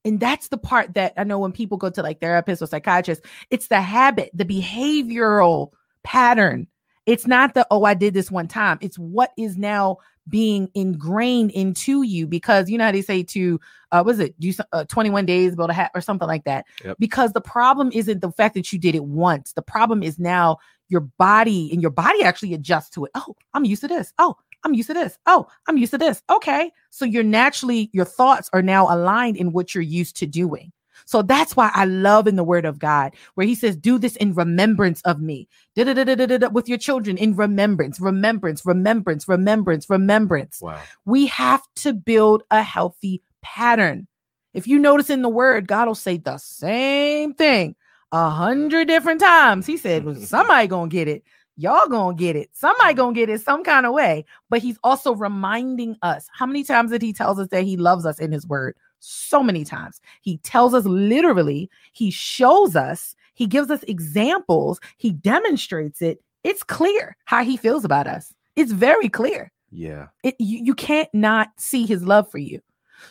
And 0.07 0.20
that's 0.20 0.49
the 0.49 0.59
part 0.59 0.94
that 0.94 1.12
i 1.18 1.25
know 1.25 1.38
when 1.38 1.53
people 1.53 1.77
go 1.77 1.90
to 1.90 2.03
like 2.03 2.20
therapists 2.20 2.62
or 2.62 2.66
psychiatrists 2.66 3.27
it's 3.51 3.68
the 3.68 3.83
habit 3.83 4.31
the 4.33 4.47
behavioral 4.47 5.73
pattern. 6.05 6.68
It's 7.07 7.27
not 7.27 7.53
the 7.53 7.66
oh 7.70 7.85
i 7.85 7.94
did 7.94 8.14
this 8.14 8.31
one 8.31 8.49
time. 8.49 8.79
It's 8.81 8.99
what 8.99 9.33
is 9.37 9.59
now 9.59 9.99
being 10.29 10.69
ingrained 10.75 11.51
into 11.51 12.03
you 12.03 12.27
because 12.27 12.71
you 12.71 12.79
know 12.79 12.85
how 12.85 12.93
they 12.93 13.03
say 13.03 13.23
to 13.23 13.61
uh 13.93 14.03
was 14.05 14.19
it? 14.19 14.39
Do 14.41 14.53
uh, 14.73 14.85
21 14.85 15.27
days 15.27 15.55
build 15.55 15.71
a 15.71 15.75
hat 15.75 15.91
or 15.95 16.01
something 16.01 16.29
like 16.29 16.45
that. 16.45 16.67
Yep. 16.85 16.97
because 16.99 17.33
the 17.33 17.41
problem 17.41 17.91
isn't 17.93 18.21
the 18.21 18.33
fact 18.33 18.55
that 18.55 18.73
you 18.73 18.79
did 18.79 18.95
it 18.95 19.05
once. 19.05 19.53
The 19.53 19.63
problem 19.63 20.03
is 20.03 20.19
now 20.19 20.59
your 20.89 21.01
body 21.01 21.71
and 21.73 21.81
your 21.81 21.91
body 21.91 22.23
actually 22.23 22.55
adjusts 22.55 22.91
to 22.91 23.05
it. 23.05 23.11
Oh 23.15 23.35
i'm 23.53 23.65
used 23.65 23.83
to 23.83 23.89
this. 23.89 24.13
Oh 24.19 24.37
i'm 24.65 24.75
used 24.75 24.89
to 24.89 24.95
this. 24.95 25.19
Oh 25.27 25.47
i'm 25.69 25.77
used 25.77 25.93
to 25.93 25.99
this. 25.99 26.23
Okay. 26.31 26.71
So 26.91 27.05
you're 27.05 27.23
naturally 27.23 27.91
your 27.93 28.07
thoughts 28.07 28.49
are 28.53 28.63
now 28.63 28.93
aligned 28.95 29.37
in 29.37 29.53
what 29.53 29.75
you're 29.75 29.83
used 29.83 30.17
to 30.17 30.27
doing 30.27 30.73
so 31.05 31.23
that's 31.23 31.57
why 31.57 31.71
I 31.75 31.85
love 31.85 32.27
in 32.27 32.37
the 32.37 32.45
word 32.45 32.64
of 32.64 32.79
God 32.79 33.14
where 33.35 33.47
he 33.47 33.55
says, 33.55 33.77
Do 33.77 33.99
this 33.99 34.17
in 34.17 34.35
remembrance 34.35 35.01
of 35.03 35.21
me. 35.21 35.49
With 35.77 36.69
your 36.69 36.79
children 36.79 37.19
in 37.19 37.37
remembrance, 37.37 38.01
remembrance, 38.01 38.64
remembrance, 38.64 39.29
remembrance, 39.29 39.90
remembrance. 39.90 40.61
Wow. 40.61 40.81
We 41.05 41.27
have 41.27 41.62
to 41.77 41.93
build 41.93 42.43
a 42.51 42.62
healthy 42.62 43.23
pattern. 43.43 44.07
If 44.55 44.67
you 44.67 44.79
notice 44.79 45.11
in 45.11 45.23
the 45.23 45.29
word, 45.29 45.67
God 45.67 45.88
will 45.88 45.95
say 45.95 46.17
the 46.17 46.38
same 46.38 47.35
thing 47.35 47.75
a 48.12 48.31
hundred 48.31 48.87
different 48.87 49.21
times. 49.21 49.67
He 49.67 49.77
said, 49.77 50.05
well, 50.05 50.14
somebody 50.21 50.69
gonna 50.69 50.88
get 50.88 51.09
it. 51.09 51.25
Y'all 51.57 51.88
gonna 51.88 52.17
get 52.17 52.37
it. 52.37 52.51
Somebody 52.53 52.95
gonna 52.95 53.14
get 53.14 53.29
it 53.29 53.40
some 53.40 53.62
kind 53.62 53.87
of 53.87 53.93
way. 53.93 54.25
But 54.49 54.61
he's 54.61 54.79
also 54.83 55.14
reminding 55.14 55.97
us. 56.03 56.29
How 56.33 56.47
many 56.47 56.64
times 56.64 56.90
did 56.90 57.03
he 57.03 57.12
tells 57.12 57.38
us 57.38 57.49
that 57.49 57.64
he 57.64 57.77
loves 57.77 58.07
us 58.07 58.19
in 58.19 58.33
his 58.33 58.47
word? 58.47 58.77
So 59.05 59.43
many 59.43 59.64
times. 59.64 60.01
He 60.23 60.38
tells 60.38 60.75
us 60.75 60.85
literally, 60.85 61.71
he 61.93 62.11
shows 62.11 62.75
us, 62.75 63.14
he 63.35 63.47
gives 63.47 63.71
us 63.71 63.83
examples, 63.85 64.81
he 64.97 65.12
demonstrates 65.12 66.01
it. 66.03 66.23
It's 66.43 66.62
clear 66.62 67.17
how 67.25 67.45
he 67.45 67.57
feels 67.57 67.85
about 67.85 68.07
us. 68.07 68.35
It's 68.57 68.73
very 68.73 69.09
clear. 69.09 69.51
Yeah. 69.71 70.09
It 70.23 70.37
you, 70.38 70.61
you 70.64 70.75
can't 70.75 71.09
not 71.12 71.49
see 71.59 71.85
his 71.87 72.05
love 72.05 72.31
for 72.31 72.38
you. 72.38 72.61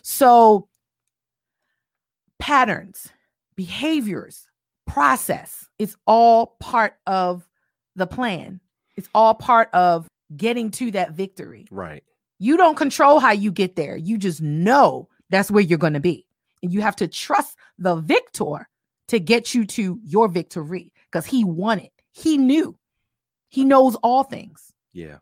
So 0.02 0.68
patterns, 2.40 3.10
behaviors, 3.56 4.48
process, 4.88 5.68
it's 5.78 5.96
all 6.08 6.56
part 6.60 6.96
of 7.06 7.48
the 7.96 8.08
plan. 8.08 8.60
It's 8.96 9.10
all 9.14 9.34
part 9.34 9.70
of 9.74 10.08
getting 10.36 10.72
to 10.72 10.92
that 10.92 11.12
victory. 11.12 11.68
Right. 11.70 12.04
You 12.40 12.58
don't 12.58 12.76
control 12.76 13.20
how 13.20 13.32
you 13.32 13.52
get 13.52 13.76
there. 13.76 13.96
You 13.96 14.18
just 14.18 14.42
know 14.42 15.10
that's 15.34 15.52
where 15.52 15.64
you're 15.64 15.78
going 15.78 15.94
to 15.94 16.00
be. 16.00 16.26
And 16.62 16.72
you 16.72 16.82
have 16.82 16.96
to 16.98 17.08
trust 17.08 17.58
the 17.78 17.96
victor 17.96 18.70
to 19.08 19.20
get 19.20 19.54
you 19.54 19.66
to 19.66 20.00
your 20.04 20.28
victory 20.28 20.94
because 21.12 21.26
he 21.26 21.44
won 21.44 21.80
it. 21.80 21.92
He 22.12 22.38
knew. 22.38 22.78
He 23.50 23.66
knows 23.66 23.96
all 23.96 24.24
things. 24.24 24.74
Yeah. 24.94 25.18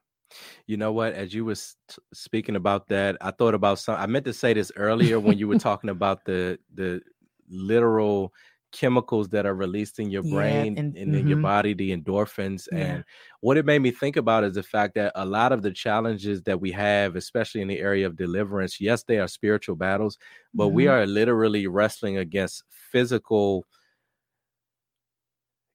You 0.65 0.78
know 0.78 0.91
what? 0.91 1.13
As 1.13 1.34
you 1.34 1.45
was 1.45 1.76
t- 1.89 1.97
speaking 2.13 2.56
about 2.56 2.88
that, 2.88 3.17
I 3.19 3.32
thought 3.32 3.54
about 3.54 3.80
some. 3.80 3.95
I 3.95 4.06
meant 4.06 4.26
to 4.26 4.34
say 4.34 4.54
this 4.54 4.71
earlier 4.76 5.19
when 5.19 5.38
you 5.38 5.47
were 5.47 5.60
talking 5.69 5.89
about 5.89 6.24
the 6.26 6.58
the 6.74 7.02
literal 7.50 8.34
chemicals 8.72 9.30
that 9.30 9.46
are 9.46 9.56
released 9.56 10.00
in 10.00 10.10
your 10.10 10.24
brain 10.24 10.74
yeah, 10.74 10.82
and, 10.82 10.98
and 10.98 11.08
mm-hmm. 11.08 11.16
in 11.16 11.28
your 11.28 11.38
mm-hmm. 11.38 11.44
body, 11.44 11.74
the 11.74 11.96
endorphins. 11.96 12.68
Yeah. 12.72 12.78
And 12.80 13.04
what 13.42 13.58
it 13.58 13.66
made 13.66 13.80
me 13.80 13.92
think 13.92 14.18
about 14.18 14.44
is 14.44 14.56
the 14.56 14.64
fact 14.64 14.96
that 14.96 15.12
a 15.16 15.26
lot 15.26 15.52
of 15.52 15.62
the 15.62 15.72
challenges 15.72 16.42
that 16.44 16.60
we 16.60 16.72
have, 16.72 17.16
especially 17.16 17.62
in 17.62 17.68
the 17.68 17.80
area 17.80 18.06
of 18.06 18.16
deliverance, 18.16 18.80
yes, 18.80 19.04
they 19.04 19.20
are 19.20 19.28
spiritual 19.28 19.76
battles, 19.76 20.18
but 20.54 20.66
mm-hmm. 20.66 20.76
we 20.76 20.88
are 20.88 21.06
literally 21.06 21.68
wrestling 21.68 22.18
against 22.18 22.64
physical 22.70 23.66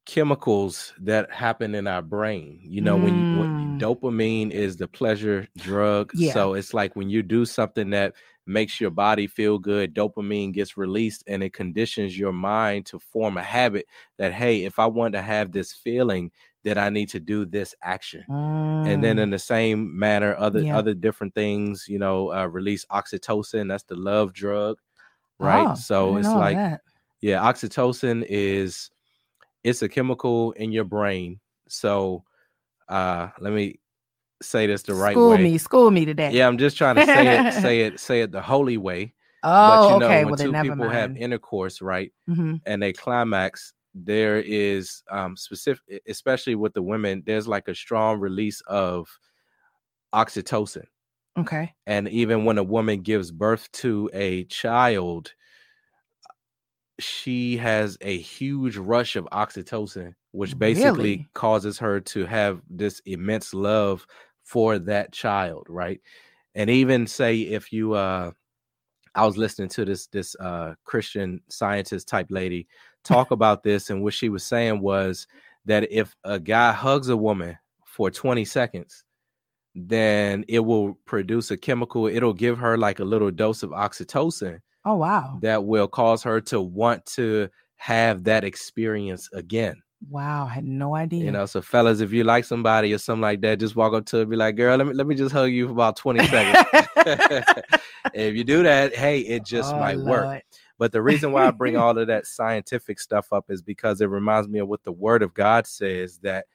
chemicals 0.07 0.95
that 1.01 1.31
happen 1.33 1.75
in 1.75 1.87
our 1.87 2.03
brain. 2.03 2.61
You 2.62 2.81
know, 2.81 2.97
mm. 2.97 3.03
when, 3.03 3.14
you, 3.16 3.27
when 3.31 3.75
dopamine 3.77 4.51
is 4.53 4.77
the 4.77 4.88
pleasure 4.88 5.49
drug. 5.59 6.12
Yeah. 6.14 6.33
So 6.33 6.55
it's 6.55 6.73
like 6.75 6.97
when 6.97 7.11
you 7.11 7.23
do 7.23 7.45
something 7.45 7.90
that 7.90 8.14
makes 8.47 8.81
your 8.81 8.90
body 8.90 9.27
feel 9.27 9.59
good, 9.59 9.95
dopamine 9.95 10.53
gets 10.53 10.77
released 10.77 11.25
and 11.27 11.42
it 11.42 11.53
conditions 11.53 12.19
your 12.19 12.33
mind 12.33 12.87
to 12.87 12.99
form 13.01 13.37
a 13.37 13.42
habit 13.42 13.87
that, 14.19 14.33
hey, 14.33 14.64
if 14.64 14.79
I 14.79 14.87
want 14.87 15.14
to 15.14 15.23
have 15.23 15.53
this 15.53 15.73
feeling, 15.73 16.31
that 16.64 16.79
I 16.79 16.90
need 16.90 17.09
to 17.11 17.21
do 17.21 17.45
this 17.45 17.75
action. 17.83 18.25
And 18.85 19.03
then 19.03 19.19
Mm, 19.19 19.23
in 19.23 19.31
the 19.31 19.38
same 19.38 19.99
manner, 19.99 20.37
other 20.38 20.64
Yeah. 20.64 20.73
other 20.73 20.95
different 20.95 21.35
things, 21.35 21.87
you 21.88 21.99
know, 21.99 22.33
uh, 22.33 22.47
release 22.47 22.85
oxytocin. 22.87 23.69
That's 23.69 23.85
the 23.85 23.97
love 23.97 24.33
drug, 24.33 24.79
right? 25.38 25.69
oh, 25.69 25.75
so 25.77 26.16
it's 26.16 26.35
like 26.35 26.62
that. 26.62 26.81
yeah, 27.21 27.42
oxytocin 27.42 28.25
is 28.29 28.90
it's 29.67 29.83
a 29.83 29.89
chemical 29.89 30.53
in 30.53 30.71
your 30.73 30.85
brain. 30.85 31.41
So 31.69 32.23
uh 32.89 33.29
let 33.41 33.53
me 33.53 33.81
say 34.41 34.67
this 34.67 34.83
the 34.83 34.95
right 34.95 35.15
school 35.15 35.31
way. 35.31 35.43
me, 35.43 35.59
school 35.59 35.91
me 35.91 36.05
today. 36.05 36.31
Yeah, 36.31 36.47
I'm 36.47 36.57
just 36.59 36.77
trying 36.77 36.97
to 36.97 37.05
say 37.07 37.27
it, 37.37 37.53
say 37.63 37.81
it, 37.81 37.99
say 37.99 38.21
it 38.21 38.31
the 38.31 38.41
holy 38.41 38.77
way. 38.79 39.13
Oh, 39.43 39.67
but 39.69 39.93
you 39.93 39.99
know, 39.99 40.07
okay. 40.07 40.25
when 40.25 40.27
Well, 40.35 40.37
two 40.37 40.53
people 40.71 40.89
have 40.89 41.17
intercourse, 41.17 41.81
right, 41.83 42.13
Mhm. 42.29 42.61
and 42.67 42.83
they 42.83 42.93
climax, 42.93 43.73
there 43.95 44.39
is 44.41 45.03
um 45.11 45.37
specific, 45.37 46.03
especially 46.07 46.55
with 46.55 46.75
the 46.75 46.83
women, 46.83 47.23
there's 47.27 47.49
like 47.49 47.67
a 47.69 47.75
strong 47.75 48.21
release 48.21 48.61
of 48.69 49.09
oxytocin. 50.15 50.85
Okay. 51.39 51.75
And 51.87 52.09
even 52.09 52.45
when 52.45 52.59
a 52.59 52.63
woman 52.63 53.03
gives 53.03 53.31
birth 53.31 53.71
to 53.83 54.09
a 54.13 54.45
child, 54.45 55.33
she 56.99 57.57
has 57.59 57.99
a 58.01 58.19
huge 58.19 58.77
rush 58.77 59.17
of 59.17 59.27
oxytocin, 59.33 60.15
which 60.33 60.59
basically 60.59 61.25
Really? 61.25 61.29
causes 61.35 61.79
her 61.79 62.01
to 62.01 62.27
have 62.27 62.63
this 62.71 63.01
immense 63.07 63.53
love 63.55 64.07
for 64.45 64.79
that 64.79 65.13
child, 65.13 65.67
right? 65.69 66.01
And 66.55 66.71
even 66.71 67.07
say 67.07 67.41
if 67.41 67.73
you 67.73 67.95
uh 67.95 68.33
I 69.15 69.27
was 69.27 69.37
listening 69.39 69.69
to 69.71 69.85
this 69.85 70.07
this 70.09 70.37
uh 70.37 70.75
Christian 70.85 71.41
scientist 71.49 72.09
type 72.09 72.27
lady 72.31 72.69
talk 73.05 73.31
about 73.33 73.63
this, 73.63 73.91
and 73.91 74.03
what 74.03 74.15
she 74.15 74.29
was 74.29 74.45
saying 74.45 74.81
was 74.81 75.27
that 75.67 75.91
if 75.93 76.17
a 76.25 76.39
guy 76.41 76.73
hugs 76.73 77.09
a 77.09 77.17
woman 77.17 77.59
for 77.87 78.11
20 78.11 78.45
seconds, 78.45 79.05
then 79.75 80.45
it 80.49 80.61
will 80.61 80.95
produce 81.05 81.51
a 81.51 81.57
chemical, 81.57 82.07
it'll 82.07 82.33
give 82.35 82.59
her 82.59 82.79
like 82.79 83.01
a 83.01 83.05
little 83.05 83.31
dose 83.31 83.63
of 83.63 83.71
oxytocin 83.71 84.61
Oh 84.87 84.94
wow. 84.96 85.38
that 85.42 85.64
will 85.64 85.88
cause 85.88 86.22
her 86.22 86.40
to 86.42 86.61
want 86.61 87.05
to 87.07 87.49
have 87.77 88.25
that 88.25 88.44
experience 88.44 89.29
again. 89.35 89.83
Wow. 90.09 90.46
I 90.46 90.51
had 90.55 90.64
no 90.64 90.94
idea. 90.94 91.25
You 91.25 91.33
know, 91.33 91.46
so 91.46 91.61
fellas, 91.61 92.01
if 92.01 92.12
you 92.12 92.22
like 92.25 92.44
somebody 92.44 92.92
or 92.94 92.99
something 92.99 93.22
like 93.22 93.40
that, 93.40 93.59
just 93.59 93.75
walk 93.77 93.92
up 93.94 94.07
to 94.07 94.18
her, 94.18 94.25
be 94.27 94.37
like, 94.37 94.57
girl, 94.57 94.77
let 94.77 94.87
me 94.87 94.92
let 94.94 95.07
me 95.07 95.14
just 95.14 95.33
hug 95.33 95.51
you 95.51 95.66
for 95.66 95.72
about 95.72 95.96
20 95.96 96.25
seconds. 96.27 96.87
if 98.14 98.35
you 98.37 98.44
do 98.44 98.62
that, 98.62 98.94
hey, 98.94 99.20
it 99.20 99.44
just 99.44 99.75
Oh, 99.75 99.79
might 99.79 99.99
work. 99.99 100.42
But 100.79 100.92
the 100.92 101.03
reason 101.03 101.33
why 101.33 101.46
I 101.46 101.51
bring 101.51 101.77
all 101.77 101.99
of 101.99 102.07
that 102.07 102.27
scientific 102.27 103.01
stuff 103.01 103.33
up 103.33 103.46
is 103.51 103.62
because 103.62 104.01
it 104.01 104.07
reminds 104.07 104.49
me 104.49 104.59
of 104.61 104.68
what 104.68 104.85
the 104.85 104.92
word 104.92 105.22
of 105.22 105.35
God 105.35 105.66
says 105.66 106.18
that 106.18 106.46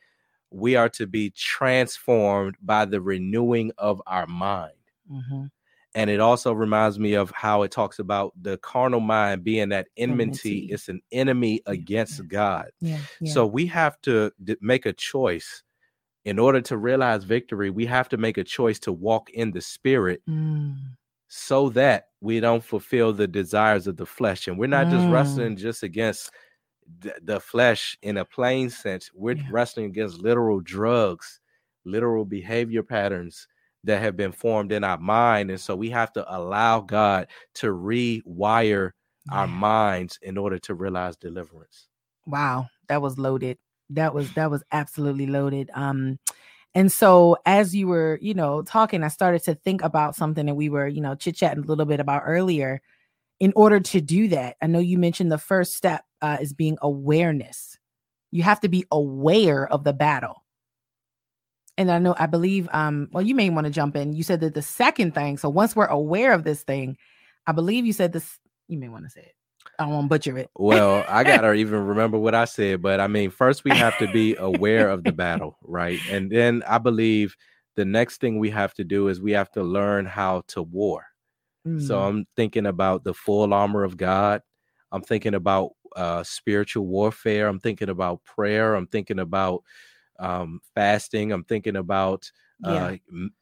we 0.52 0.76
are 0.76 0.90
to 0.90 1.08
be 1.08 1.32
transformed 1.32 2.56
by 2.62 2.86
the 2.86 3.02
renewing 3.02 3.72
of 3.78 4.02
our 4.06 4.28
mind. 4.28 4.74
Mhm. 5.12 5.50
And 5.94 6.10
it 6.10 6.20
also 6.22 6.54
reminds 6.54 6.98
me 7.00 7.16
of 7.16 7.32
how 7.32 7.64
it 7.64 7.72
talks 7.72 8.00
about 8.00 8.32
the 8.42 8.58
carnal 8.60 9.02
mind 9.02 9.44
being 9.44 9.70
that 9.70 9.88
enmity, 9.98 10.70
it's 10.72 10.88
an 10.88 11.02
enemy 11.12 11.62
against 11.66 12.20
yeah. 12.20 12.26
God. 12.30 12.72
Yeah. 12.80 13.00
yeah. 13.20 13.34
So 13.34 13.46
we 13.46 13.66
have 13.68 14.00
to 14.04 14.32
d- 14.44 14.56
make 14.62 14.86
a 14.86 14.94
choice 14.94 15.64
in 16.24 16.40
order 16.40 16.62
to 16.62 16.78
realize 16.78 17.26
victory. 17.26 17.70
We 17.72 17.86
have 17.88 18.08
to 18.10 18.18
make 18.18 18.38
a 18.38 18.44
choice 18.44 18.80
to 18.80 18.94
walk 18.94 19.32
in 19.32 19.52
the 19.52 19.60
spirit 19.62 20.22
Mm. 20.30 20.78
so 21.28 21.70
that 21.70 22.06
we 22.22 22.40
don't 22.40 22.64
fulfill 22.64 23.12
the 23.12 23.28
desires 23.28 23.86
of 23.88 23.98
the 23.98 24.06
flesh. 24.06 24.48
And 24.48 24.58
we're 24.58 24.68
not 24.68 24.88
just 24.88 25.06
Mm. 25.08 25.12
wrestling 25.12 25.56
just 25.58 25.84
against 25.84 26.32
the, 27.00 27.16
the 27.24 27.40
flesh 27.40 27.98
in 28.02 28.18
a 28.18 28.24
plain 28.26 28.70
sense, 28.70 29.10
we're 29.14 29.36
Yeah. 29.36 29.44
wrestling 29.52 29.88
against 29.88 30.20
literal 30.22 30.60
drugs, 30.62 31.40
literal 31.86 32.24
behavior 32.24 32.84
patterns 32.84 33.48
that 33.84 34.02
have 34.02 34.16
been 34.16 34.32
formed 34.32 34.72
in 34.72 34.84
our 34.84 34.98
mind. 34.98 35.50
And 35.50 35.60
so 35.60 35.76
we 35.76 35.90
have 35.90 36.14
to 36.14 36.36
allow 36.36 36.82
God 36.82 37.28
to 37.56 37.68
rewire 37.68 38.92
our 39.32 39.48
minds 39.48 40.18
in 40.22 40.38
order 40.38 40.58
to 40.60 40.74
realize 40.74 41.16
deliverance. 41.16 41.88
Wow, 42.26 42.68
that 42.88 43.02
was 43.02 43.18
loaded. 43.18 43.58
That 43.92 44.14
was 44.14 44.34
that 44.34 44.50
was 44.50 44.64
absolutely 44.72 45.28
loaded. 45.28 45.70
Um 45.74 46.20
and 46.74 46.92
so 46.92 47.38
as 47.46 47.76
you 47.76 47.88
were, 47.88 48.18
you 48.22 48.34
know, 48.34 48.62
talking, 48.62 49.04
I 49.04 49.10
started 49.10 49.44
to 49.44 49.56
think 49.56 49.84
about 49.84 50.16
something 50.16 50.46
that 50.46 50.56
we 50.56 50.70
were, 50.70 50.88
you 50.88 51.02
know, 51.02 51.16
chit-chatting 51.16 51.64
a 51.64 51.68
little 51.68 51.86
bit 51.86 52.00
about 52.00 52.24
earlier. 52.26 52.82
In 53.40 53.52
order 53.56 53.80
to 53.80 54.02
do 54.02 54.28
that, 54.30 54.56
I 54.62 54.68
know 54.68 54.80
you 54.80 54.98
mentioned 54.98 55.32
the 55.32 55.38
first 55.38 55.76
step 55.76 56.06
uh, 56.22 56.38
is 56.40 56.54
being 56.54 56.78
awareness. 56.82 57.78
You 58.32 58.44
have 58.44 58.62
to 58.62 58.70
be 58.70 58.86
aware 58.92 59.68
of 59.68 59.84
the 59.84 59.94
battle. 59.94 60.41
And 61.82 61.92
I 61.92 61.98
know, 62.00 62.16
I 62.18 62.28
believe, 62.28 62.70
um, 62.74 63.10
well, 63.12 63.24
you 63.24 63.34
may 63.34 63.50
want 63.50 63.66
to 63.66 63.72
jump 63.72 63.96
in. 63.96 64.14
You 64.14 64.22
said 64.24 64.40
that 64.42 64.54
the 64.54 64.62
second 64.62 65.16
thing, 65.16 65.38
so 65.38 65.50
once 65.50 65.76
we're 65.76 65.88
aware 65.88 66.32
of 66.34 66.44
this 66.44 66.62
thing, 66.64 66.96
I 67.48 67.54
believe 67.54 67.86
you 67.86 67.94
said 67.94 68.14
this, 68.14 68.40
you 68.68 68.78
may 68.78 68.88
want 68.88 69.06
to 69.06 69.10
say 69.10 69.22
it. 69.22 69.36
I 69.80 69.88
won't 69.88 70.08
butcher 70.08 70.38
it. 70.38 70.50
Well, 70.56 71.06
I 71.08 71.24
gotta 71.24 71.54
even 71.54 71.80
remember 71.86 72.20
what 72.20 72.36
I 72.36 72.46
said, 72.46 72.82
but 72.82 73.00
I 73.00 73.08
mean, 73.08 73.32
first 73.32 73.64
we 73.64 73.74
have 73.76 73.98
to 73.98 74.08
be 74.08 74.36
aware 74.36 74.90
of 74.90 75.04
the 75.04 75.12
battle, 75.12 75.58
right? 75.64 76.04
And 76.08 76.32
then 76.32 76.64
I 76.68 76.78
believe 76.78 77.36
the 77.76 77.86
next 77.86 78.22
thing 78.22 78.38
we 78.38 78.52
have 78.52 78.74
to 78.76 78.84
do 78.84 79.08
is 79.08 79.22
we 79.22 79.32
have 79.32 79.52
to 79.52 79.64
learn 79.64 80.06
how 80.06 80.44
to 80.50 80.62
war. 80.62 81.06
So 81.78 82.00
Mm, 82.00 82.10
I'm 82.10 82.26
thinking 82.36 82.66
about 82.68 83.04
the 83.04 83.14
full 83.14 83.54
armor 83.54 83.84
of 83.84 83.98
God. 83.98 84.42
I'm 84.92 85.02
thinking 85.02 85.34
about 85.36 85.72
uh, 85.96 86.24
spiritual 86.24 86.86
warfare. 86.86 87.48
I'm 87.48 87.60
thinking 87.60 87.90
about 87.90 88.24
prayer. 88.24 88.76
I'm 88.76 88.88
thinking 88.88 89.20
about 89.20 89.64
um, 90.22 90.62
fasting. 90.76 91.32
I'm 91.32 91.44
thinking 91.44 91.76
about 91.76 92.32
yeah. 92.64 92.70
uh, 92.72 92.96
m- 93.12 93.34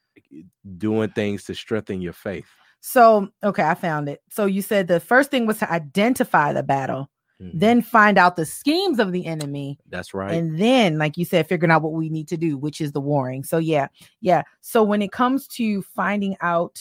doing 0.78 1.10
things 1.12 1.44
to 1.46 1.56
strengthen 1.56 2.02
your 2.02 2.14
faith. 2.14 2.48
So, 2.82 3.28
okay, 3.44 3.64
I 3.64 3.74
found 3.76 4.08
it. 4.10 4.22
So 4.30 4.46
you 4.46 4.62
said 4.62 4.88
the 4.88 5.00
first 5.00 5.32
thing 5.32 5.46
was 5.46 5.60
to 5.60 5.72
identify 5.72 6.54
the 6.54 6.64
battle, 6.64 7.10
Mhm. 7.42 7.52
then 7.54 7.82
find 7.82 8.18
out 8.18 8.36
the 8.38 8.46
schemes 8.46 9.00
of 9.00 9.12
the 9.12 9.26
enemy, 9.26 9.78
That's 9.90 10.14
right. 10.14 10.32
and 10.32 10.58
then, 10.60 10.98
like 10.98 11.18
you 11.18 11.26
said, 11.26 11.48
figuring 11.48 11.72
out 11.72 11.82
what 11.82 11.94
we 11.94 12.10
need 12.10 12.28
to 12.30 12.38
do, 12.38 12.58
which 12.58 12.80
is 12.82 12.92
the 12.94 13.02
warring. 13.02 13.44
So, 13.44 13.58
yeah, 13.58 13.88
yeah. 14.22 14.44
So 14.62 14.84
when 14.84 15.02
it 15.02 15.12
comes 15.12 15.48
to 15.50 15.82
finding 15.82 16.36
out 16.42 16.80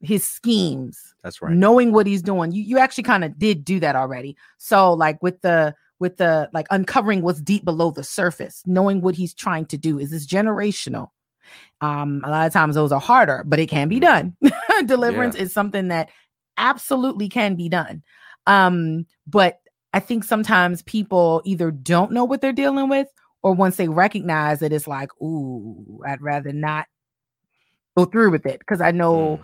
his 0.00 0.26
schemes, 0.26 1.14
That's 1.22 1.40
right. 1.42 1.52
knowing 1.52 1.92
what 1.92 2.06
he's 2.06 2.22
doing, 2.22 2.52
you 2.52 2.62
you 2.62 2.78
actually 2.78 3.04
kind 3.04 3.24
of 3.24 3.38
did 3.38 3.64
do 3.64 3.80
that 3.80 3.96
already. 3.96 4.36
So, 4.58 4.92
like 4.92 5.20
with 5.22 5.40
the 5.40 5.74
with 5.98 6.18
the 6.18 6.48
like 6.52 6.66
uncovering 6.70 7.22
what's 7.22 7.40
deep 7.40 7.64
below 7.64 7.90
the 7.90 8.04
surface, 8.04 8.62
knowing 8.66 9.00
what 9.00 9.14
he's 9.14 9.34
trying 9.34 9.66
to 9.66 9.78
do. 9.78 9.98
Is 9.98 10.10
this 10.10 10.26
generational? 10.26 11.08
Um, 11.80 12.22
a 12.24 12.30
lot 12.30 12.46
of 12.46 12.52
times 12.52 12.74
those 12.74 12.92
are 12.92 13.00
harder, 13.00 13.42
but 13.46 13.58
it 13.58 13.68
can 13.68 13.88
be 13.88 14.00
done. 14.00 14.36
Deliverance 14.86 15.34
is 15.36 15.52
something 15.52 15.88
that 15.88 16.10
absolutely 16.58 17.28
can 17.28 17.54
be 17.54 17.68
done. 17.68 18.02
Um, 18.46 19.06
but 19.26 19.60
I 19.92 20.00
think 20.00 20.24
sometimes 20.24 20.82
people 20.82 21.42
either 21.44 21.70
don't 21.70 22.12
know 22.12 22.24
what 22.24 22.40
they're 22.40 22.52
dealing 22.52 22.88
with, 22.88 23.08
or 23.42 23.52
once 23.52 23.76
they 23.76 23.88
recognize 23.88 24.60
it, 24.62 24.72
it's 24.72 24.88
like, 24.88 25.10
ooh, 25.22 26.00
I'd 26.06 26.20
rather 26.20 26.52
not 26.52 26.86
go 27.96 28.04
through 28.04 28.30
with 28.32 28.46
it. 28.46 28.58
Because 28.58 28.80
I 28.80 28.90
know 28.90 29.38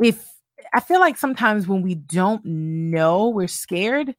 Mm. 0.00 0.06
if 0.06 0.26
I 0.72 0.80
feel 0.80 1.00
like 1.00 1.16
sometimes 1.18 1.66
when 1.66 1.82
we 1.82 1.94
don't 1.94 2.44
know, 2.44 3.28
we're 3.30 3.48
scared. 3.48 4.14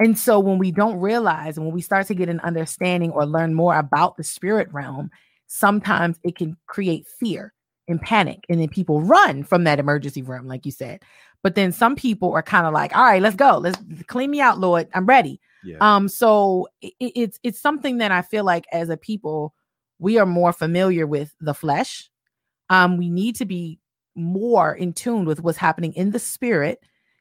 And 0.00 0.18
so 0.18 0.40
when 0.40 0.58
we 0.58 0.72
don't 0.72 0.98
realize 0.98 1.56
and 1.56 1.66
when 1.66 1.74
we 1.74 1.82
start 1.82 2.06
to 2.06 2.14
get 2.14 2.30
an 2.30 2.40
understanding 2.40 3.10
or 3.10 3.26
learn 3.26 3.54
more 3.54 3.76
about 3.78 4.16
the 4.16 4.24
spirit 4.24 4.68
realm, 4.72 5.10
sometimes 5.46 6.18
it 6.24 6.36
can 6.36 6.56
create 6.66 7.06
fear 7.06 7.52
and 7.86 8.00
panic. 8.00 8.44
And 8.48 8.60
then 8.60 8.68
people 8.68 9.02
run 9.02 9.44
from 9.44 9.64
that 9.64 9.78
emergency 9.78 10.22
room, 10.22 10.46
like 10.46 10.64
you 10.64 10.72
said. 10.72 11.02
But 11.42 11.54
then 11.54 11.70
some 11.70 11.96
people 11.96 12.32
are 12.32 12.42
kind 12.42 12.66
of 12.66 12.72
like, 12.72 12.96
all 12.96 13.04
right, 13.04 13.20
let's 13.20 13.36
go. 13.36 13.58
Let's 13.58 13.78
clean 14.06 14.30
me 14.30 14.40
out, 14.40 14.58
Lord. 14.58 14.88
I'm 14.94 15.06
ready. 15.06 15.38
Yeah. 15.62 15.76
Um, 15.80 16.08
so 16.08 16.68
it, 16.80 16.94
it's 16.98 17.38
it's 17.42 17.60
something 17.60 17.98
that 17.98 18.10
I 18.10 18.22
feel 18.22 18.44
like 18.44 18.64
as 18.72 18.88
a 18.88 18.96
people, 18.96 19.54
we 19.98 20.18
are 20.18 20.26
more 20.26 20.52
familiar 20.52 21.06
with 21.06 21.34
the 21.40 21.54
flesh. 21.54 22.08
Um, 22.70 22.96
we 22.96 23.10
need 23.10 23.36
to 23.36 23.44
be 23.44 23.78
more 24.14 24.74
in 24.74 24.92
tune 24.92 25.24
with 25.24 25.42
what's 25.42 25.58
happening 25.58 25.92
in 25.92 26.10
the 26.10 26.18
spirit. 26.18 26.80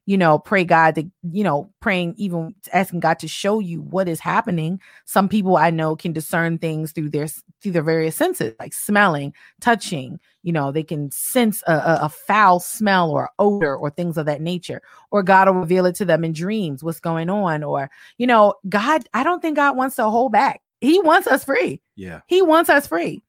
You 0.09 0.17
know, 0.17 0.39
pray 0.39 0.63
God 0.63 0.95
to, 0.95 1.03
you 1.31 1.43
know, 1.43 1.69
praying, 1.81 2.15
even 2.17 2.55
asking 2.73 3.01
God 3.01 3.19
to 3.19 3.27
show 3.27 3.59
you 3.59 3.83
what 3.83 4.07
is 4.07 4.19
happening. 4.19 4.81
Some 5.05 5.29
people 5.29 5.55
I 5.55 5.69
know 5.69 5.95
can 5.95 6.13
discern 6.13 6.57
things 6.57 6.93
through 6.93 7.11
their 7.11 7.27
through 7.61 7.73
their 7.73 7.83
various 7.83 8.15
senses, 8.15 8.55
like 8.59 8.73
smelling, 8.73 9.35
touching. 9.61 10.19
You 10.41 10.51
know, 10.51 10.71
they 10.71 10.81
can 10.81 11.11
sense 11.11 11.61
a, 11.67 11.73
a, 11.73 11.99
a 12.05 12.09
foul 12.09 12.59
smell 12.59 13.11
or 13.11 13.29
odor 13.37 13.75
or 13.75 13.91
things 13.91 14.17
of 14.17 14.25
that 14.25 14.41
nature. 14.41 14.81
Or 15.11 15.21
God 15.21 15.47
will 15.47 15.61
reveal 15.61 15.85
it 15.85 15.93
to 15.97 16.05
them 16.05 16.23
in 16.23 16.33
dreams, 16.33 16.83
what's 16.83 16.99
going 16.99 17.29
on. 17.29 17.61
Or, 17.63 17.91
you 18.17 18.25
know, 18.25 18.55
God, 18.67 19.03
I 19.13 19.23
don't 19.23 19.43
think 19.43 19.57
God 19.57 19.77
wants 19.77 19.95
to 19.97 20.05
hold 20.05 20.31
back. 20.31 20.59
He 20.81 20.99
wants 21.01 21.27
us 21.27 21.43
free. 21.43 21.83
yeah. 21.95 22.21
He 22.25 22.41
wants 22.41 22.71
us 22.71 22.87
free. 22.87 23.21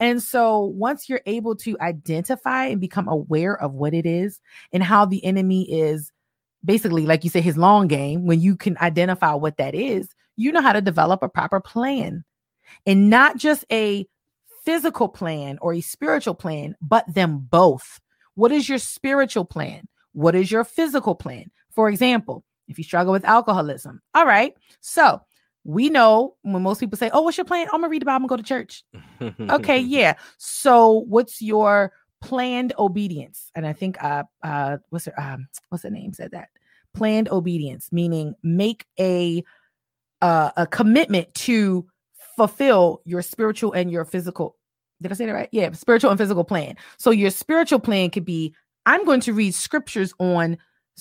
And 0.00 0.20
so 0.20 0.58
once 0.60 1.08
you're 1.08 1.22
able 1.26 1.54
to 1.56 1.78
identify 1.80 2.66
and 2.66 2.80
become 2.80 3.06
aware 3.06 3.56
of 3.60 3.74
what 3.74 3.94
it 3.94 4.04
is 4.04 4.40
and 4.72 4.82
how 4.82 5.04
the 5.06 5.24
enemy 5.24 5.70
is 5.72 6.10
basically, 6.64 7.06
like 7.06 7.24
you 7.24 7.30
say, 7.30 7.40
his 7.40 7.56
long 7.56 7.86
game, 7.88 8.26
when 8.26 8.40
you 8.40 8.56
can 8.56 8.76
identify 8.78 9.34
what 9.34 9.56
that 9.58 9.74
is, 9.74 10.08
you 10.36 10.50
know 10.52 10.62
how 10.62 10.72
to 10.72 10.80
develop 10.80 11.22
a 11.22 11.28
proper 11.28 11.60
plan. 11.60 12.24
and 12.86 13.10
not 13.10 13.36
just 13.36 13.64
a 13.70 14.06
physical 14.64 15.08
plan 15.08 15.58
or 15.60 15.74
a 15.74 15.80
spiritual 15.80 16.34
plan, 16.34 16.74
but 16.80 17.04
them 17.12 17.38
both. 17.38 18.00
What 18.34 18.50
is 18.52 18.68
your 18.68 18.78
spiritual 18.78 19.44
plan? 19.44 19.86
What 20.12 20.34
is 20.34 20.50
your 20.50 20.64
physical 20.64 21.14
plan? 21.14 21.50
For 21.70 21.88
example, 21.88 22.44
if 22.68 22.78
you 22.78 22.84
struggle 22.84 23.12
with 23.12 23.24
alcoholism, 23.24 24.00
all 24.14 24.26
right. 24.26 24.54
So 24.80 25.20
we 25.64 25.90
know 25.90 26.36
when 26.42 26.62
most 26.62 26.80
people 26.80 26.96
say, 26.98 27.10
Oh, 27.12 27.22
what's 27.22 27.36
your 27.36 27.44
plan? 27.44 27.66
I'm 27.66 27.80
gonna 27.80 27.88
read 27.88 28.02
the 28.02 28.06
Bible 28.06 28.22
and 28.24 28.28
go 28.28 28.36
to 28.36 28.42
church. 28.42 28.84
okay, 29.50 29.78
yeah. 29.78 30.14
So 30.38 31.04
what's 31.08 31.42
your 31.42 31.92
planned 32.24 32.72
obedience? 32.78 33.50
And 33.54 33.66
I 33.66 33.72
think 33.72 34.02
uh 34.02 34.24
uh 34.42 34.78
what's 34.88 35.04
her 35.04 35.20
um 35.20 35.46
what's 35.68 35.82
the 35.82 35.90
name 35.90 36.12
said 36.12 36.30
that? 36.32 36.48
Planned 36.94 37.28
obedience, 37.28 37.92
meaning 37.92 38.34
make 38.42 38.86
a 38.98 39.44
uh, 40.22 40.50
a 40.56 40.66
commitment 40.66 41.32
to 41.34 41.86
fulfill 42.36 43.02
your 43.04 43.20
spiritual 43.20 43.72
and 43.74 43.90
your 43.90 44.06
physical. 44.06 44.56
Did 45.02 45.12
I 45.12 45.14
say 45.16 45.26
that 45.26 45.32
right? 45.32 45.48
Yeah, 45.52 45.70
spiritual 45.72 46.10
and 46.10 46.18
physical 46.18 46.44
plan. 46.44 46.76
So 46.96 47.10
your 47.10 47.30
spiritual 47.30 47.78
plan 47.78 48.08
could 48.10 48.24
be 48.24 48.54
I'm 48.86 49.04
going 49.04 49.20
to 49.20 49.34
read 49.34 49.54
scriptures 49.54 50.14
on 50.18 50.56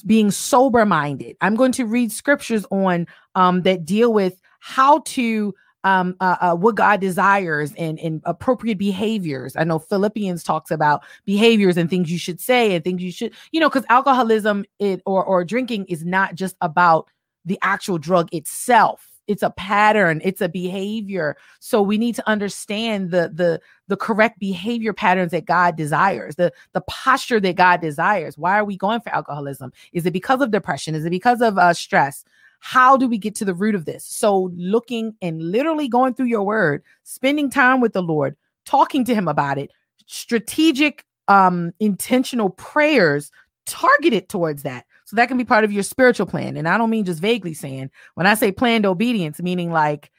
being 0.05 0.29
sober 0.29 0.85
minded. 0.85 1.37
I'm 1.39 1.55
going 1.55 1.71
to 1.73 1.85
read 1.85 2.11
scriptures 2.11 2.65
on 2.69 3.07
um, 3.35 3.61
that 3.61 3.85
deal 3.85 4.11
with 4.11 4.41
how 4.59 4.99
to 5.05 5.53
um, 5.83 6.15
uh, 6.19 6.37
uh, 6.39 6.55
what 6.55 6.75
God 6.75 7.01
desires 7.01 7.73
and, 7.77 7.99
and 7.99 8.21
appropriate 8.25 8.77
behaviors. 8.77 9.55
I 9.55 9.63
know 9.63 9.79
Philippians 9.79 10.43
talks 10.43 10.71
about 10.71 11.03
behaviors 11.25 11.77
and 11.77 11.89
things 11.89 12.11
you 12.11 12.17
should 12.17 12.39
say 12.39 12.75
and 12.75 12.83
things 12.83 13.01
you 13.01 13.11
should, 13.11 13.33
you 13.51 13.59
know, 13.59 13.69
because 13.69 13.85
alcoholism 13.89 14.65
it 14.79 15.01
or 15.05 15.23
or 15.23 15.43
drinking 15.43 15.85
is 15.85 16.05
not 16.05 16.35
just 16.35 16.55
about 16.61 17.09
the 17.45 17.59
actual 17.61 17.97
drug 17.97 18.33
itself. 18.33 19.09
It's 19.25 19.43
a 19.43 19.51
pattern. 19.51 20.19
It's 20.23 20.41
a 20.41 20.49
behavior. 20.49 21.37
So 21.59 21.81
we 21.81 21.97
need 21.97 22.15
to 22.15 22.27
understand 22.27 23.11
the 23.11 23.31
the 23.33 23.61
the 23.87 23.97
correct 23.97 24.39
behavior 24.39 24.91
patterns 24.93 25.31
that 25.31 25.45
god 25.45 25.75
desires 25.75 26.35
the 26.35 26.51
the 26.73 26.81
posture 26.81 27.39
that 27.39 27.55
god 27.55 27.81
desires. 27.81 28.37
Why 28.37 28.57
are 28.57 28.65
we 28.65 28.77
going 28.77 29.01
for 29.01 29.13
alcoholism? 29.13 29.71
Is 29.93 30.05
it 30.05 30.11
because 30.11 30.41
of 30.41 30.51
depression? 30.51 30.95
Is 30.95 31.05
it 31.05 31.09
because 31.09 31.41
of 31.41 31.57
uh, 31.57 31.73
stress 31.73 32.25
how 32.65 32.95
do 32.95 33.07
we 33.09 33.17
get 33.17 33.35
to 33.35 33.45
the 33.45 33.53
root 33.53 33.75
of 33.75 33.85
this 33.85 34.05
so 34.05 34.49
looking 34.55 35.13
and 35.21 35.41
literally 35.41 35.87
going 35.87 36.13
through 36.13 36.25
your 36.25 36.43
word 36.43 36.81
spending 37.03 37.49
time 37.49 37.81
with 37.81 37.93
the 37.93 38.01
lord 38.01 38.35
talking 38.65 39.03
to 39.03 39.13
him 39.13 39.27
about 39.27 39.57
it 39.57 39.69
strategic 40.07 41.05
um 41.27 41.73
intentional 41.79 42.49
prayers 42.49 43.31
targeted 43.65 44.29
towards 44.29 44.63
that 44.63 44.85
so 45.05 45.15
that 45.15 45.27
can 45.27 45.37
be 45.37 45.45
part 45.45 45.63
of 45.63 45.71
your 45.71 45.83
spiritual 45.83 46.25
plan. 46.25 46.57
And 46.57 46.67
I 46.67 46.77
don't 46.77 46.89
mean 46.89 47.05
just 47.05 47.21
vaguely 47.21 47.53
saying, 47.53 47.91
when 48.15 48.25
I 48.25 48.33
say 48.33 48.51
planned 48.51 48.85
obedience, 48.85 49.41
meaning 49.41 49.71
like, 49.71 50.11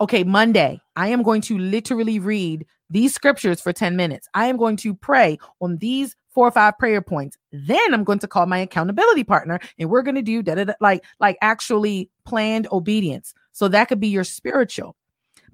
okay, 0.00 0.24
Monday, 0.24 0.80
I 0.96 1.08
am 1.08 1.22
going 1.22 1.40
to 1.42 1.58
literally 1.58 2.18
read 2.18 2.66
these 2.90 3.14
scriptures 3.14 3.60
for 3.60 3.72
10 3.72 3.96
minutes. 3.96 4.28
I 4.34 4.46
am 4.46 4.56
going 4.56 4.76
to 4.78 4.94
pray 4.94 5.38
on 5.60 5.78
these 5.78 6.16
four 6.32 6.46
or 6.48 6.50
five 6.50 6.78
prayer 6.78 7.02
points. 7.02 7.36
Then 7.52 7.94
I'm 7.94 8.04
going 8.04 8.18
to 8.20 8.28
call 8.28 8.46
my 8.46 8.58
accountability 8.58 9.24
partner 9.24 9.60
and 9.78 9.90
we're 9.90 10.02
going 10.02 10.14
to 10.16 10.22
do 10.22 10.42
that 10.44 10.76
like 10.80 11.04
like 11.20 11.36
actually 11.42 12.10
planned 12.24 12.66
obedience. 12.72 13.34
So 13.52 13.68
that 13.68 13.88
could 13.88 14.00
be 14.00 14.08
your 14.08 14.24
spiritual. 14.24 14.96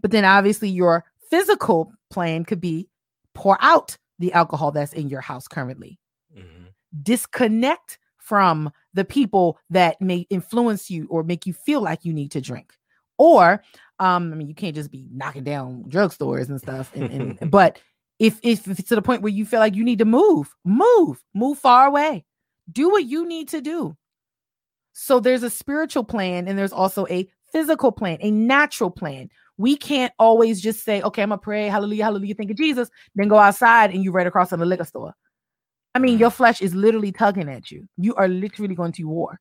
But 0.01 0.12
then 0.12 0.24
obviously 0.24 0.68
your 0.68 1.05
physical 1.31 1.93
plan 2.11 2.45
could 2.45 2.61
be 2.61 2.89
pour 3.35 3.59
out 3.61 3.97
the 4.18 4.33
alcohol 4.33 4.72
that's 4.72 4.93
in 4.93 5.09
your 5.09 5.20
house 5.20 5.49
currently. 5.49 5.99
Mm-hmm. 6.37 6.66
Disconnect 7.03 7.99
from 8.18 8.70
the 8.95 9.05
people 9.05 9.59
that 9.70 10.01
may 10.01 10.26
influence 10.31 10.91
you 10.91 11.07
or 11.11 11.22
make 11.22 11.47
you 11.47 11.53
feel 11.53 11.81
like 11.81 12.05
you 12.05 12.12
need 12.12 12.31
to 12.33 12.41
drink. 12.41 12.72
Or, 13.16 13.62
um, 13.99 14.33
I 14.33 14.37
mean, 14.37 14.49
you 14.49 14.55
can't 14.55 14.74
just 14.74 14.91
be 14.91 15.09
knocking 15.12 15.45
down 15.45 15.85
drugstores 15.89 16.49
and 16.49 16.61
stuff. 16.61 16.95
And, 16.95 17.39
and 17.41 17.51
but 17.51 17.81
if, 18.19 18.39
if 18.43 18.66
if 18.69 18.79
it's 18.79 18.89
to 18.89 18.95
the 18.95 19.03
point 19.03 19.23
where 19.23 19.33
you 19.33 19.45
feel 19.45 19.61
like 19.61 19.75
you 19.75 19.85
need 19.85 19.99
to 19.99 20.05
move, 20.05 20.55
move, 20.64 21.23
move 21.35 21.59
far 21.59 21.87
away, 21.87 22.25
do 22.71 22.91
what 22.91 23.05
you 23.05 23.27
need 23.27 23.49
to 23.49 23.61
do. 23.61 23.97
So 24.93 25.21
there's 25.21 25.45
a 25.45 25.51
spiritual 25.51 26.05
plan 26.05 26.49
and 26.49 26.59
there's 26.59 26.73
also 26.73 27.07
a 27.09 27.29
physical 27.53 27.93
plan, 27.93 28.19
a 28.21 28.31
natural 28.31 28.91
plan. 28.91 29.29
We 29.57 29.77
can't 29.77 30.12
always 30.19 30.61
just 30.61 30.85
say, 30.85 31.03
okay, 31.03 31.23
I'm 31.23 31.31
gonna 31.31 31.39
pray, 31.39 31.69
hallelujah, 31.69 32.05
hallelujah, 32.05 32.35
thank 32.35 32.49
you, 32.49 32.55
Jesus, 32.55 32.91
then 33.14 33.29
go 33.29 33.39
outside 33.39 33.93
and 33.93 34.03
you 34.03 34.11
right 34.12 34.27
across 34.27 34.53
in 34.53 34.61
the 34.61 34.66
liquor 34.66 34.85
store. 34.85 35.14
I 35.95 36.01
mean, 36.01 36.19
your 36.19 36.31
mm. 36.31 36.35
flesh 36.35 36.61
is 36.61 36.75
literally 36.75 37.12
tugging 37.12 37.49
at 37.49 37.71
you. 37.71 37.89
You 37.97 38.14
are 38.16 38.29
literally 38.29 38.75
going 38.75 38.93
to 38.93 39.05
war. 39.05 39.41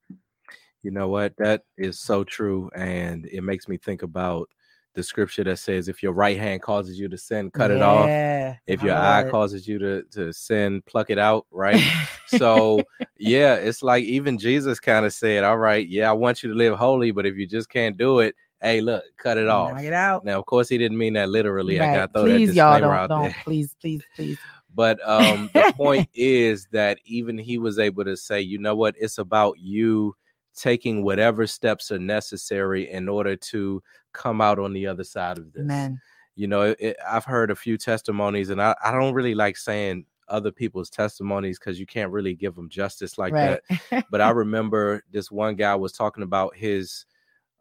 You 0.84 0.91
know 0.91 1.07
what? 1.09 1.34
That 1.38 1.63
is 1.78 1.99
so 1.99 2.23
true. 2.23 2.69
And 2.75 3.25
it 3.25 3.41
makes 3.41 3.67
me 3.67 3.78
think 3.78 4.03
about 4.03 4.49
the 4.97 5.03
scripture 5.03 5.43
that 5.43 5.59
says, 5.59 5.87
if 5.87 6.01
your 6.01 6.11
right 6.11 6.37
hand 6.37 6.61
causes 6.61 6.99
you 6.99 7.07
to 7.07 7.17
sin, 7.17 7.51
cut 7.51 7.69
yeah, 7.69 7.77
it 7.77 7.81
off. 7.81 8.59
If 8.65 8.81
your 8.81 8.95
eye 8.95 9.21
it. 9.21 9.31
causes 9.31 9.67
you 9.67 9.77
to, 9.77 10.03
to 10.11 10.33
sin, 10.33 10.81
pluck 10.87 11.11
it 11.11 11.19
out. 11.19 11.45
Right. 11.51 11.81
so, 12.25 12.81
yeah, 13.17 13.53
it's 13.53 13.83
like 13.83 14.03
even 14.03 14.39
Jesus 14.39 14.79
kind 14.79 15.05
of 15.05 15.13
said, 15.13 15.43
all 15.43 15.59
right, 15.59 15.87
yeah, 15.87 16.09
I 16.09 16.13
want 16.13 16.41
you 16.41 16.49
to 16.49 16.55
live 16.55 16.75
holy, 16.75 17.11
but 17.11 17.27
if 17.27 17.35
you 17.37 17.45
just 17.45 17.69
can't 17.69 17.95
do 17.95 18.19
it, 18.19 18.35
hey, 18.59 18.81
look, 18.81 19.03
cut 19.17 19.37
it 19.37 19.47
off. 19.47 19.73
Knock 19.73 19.83
it 19.83 19.93
out. 19.93 20.25
Now, 20.25 20.39
of 20.39 20.47
course, 20.47 20.67
he 20.67 20.79
didn't 20.79 20.97
mean 20.97 21.13
that 21.13 21.29
literally. 21.29 21.77
Right. 21.77 21.89
I 21.89 21.95
got 21.95 22.13
to 22.13 22.19
throw 22.19 22.23
please, 22.23 22.49
that 22.49 22.55
y'all 22.55 22.79
don't, 22.79 23.07
don't. 23.07 23.35
Please, 23.43 23.75
please, 23.79 24.03
please. 24.15 24.37
But 24.75 24.99
um, 25.09 25.49
the 25.55 25.73
point 25.75 26.07
is 26.13 26.67
that 26.71 26.99
even 27.03 27.39
he 27.39 27.57
was 27.57 27.79
able 27.79 28.03
to 28.05 28.15
say, 28.15 28.41
you 28.41 28.59
know 28.59 28.75
what, 28.75 28.93
it's 28.99 29.17
about 29.17 29.57
you 29.57 30.15
taking 30.55 31.03
whatever 31.03 31.47
steps 31.47 31.91
are 31.91 31.97
necessary 31.97 32.91
in 32.91 33.09
order 33.09 33.35
to 33.35 33.81
come 34.13 34.41
out 34.41 34.59
on 34.59 34.73
the 34.73 34.87
other 34.87 35.03
side 35.03 35.37
of 35.37 35.53
this. 35.53 35.61
Amen. 35.61 35.99
You 36.35 36.47
know, 36.47 36.75
it, 36.79 36.97
I've 37.07 37.25
heard 37.25 37.51
a 37.51 37.55
few 37.55 37.77
testimonies, 37.77 38.49
and 38.49 38.61
I, 38.61 38.75
I 38.83 38.91
don't 38.91 39.13
really 39.13 39.35
like 39.35 39.57
saying 39.57 40.05
other 40.27 40.51
people's 40.51 40.89
testimonies 40.89 41.57
because 41.57 41.79
you 41.79 41.85
can't 41.85 42.11
really 42.11 42.35
give 42.35 42.55
them 42.55 42.69
justice 42.69 43.17
like 43.17 43.33
right. 43.33 43.59
that. 43.89 44.05
but 44.11 44.21
I 44.21 44.29
remember 44.29 45.03
this 45.11 45.31
one 45.31 45.55
guy 45.55 45.75
was 45.75 45.93
talking 45.93 46.23
about 46.23 46.55
his 46.55 47.05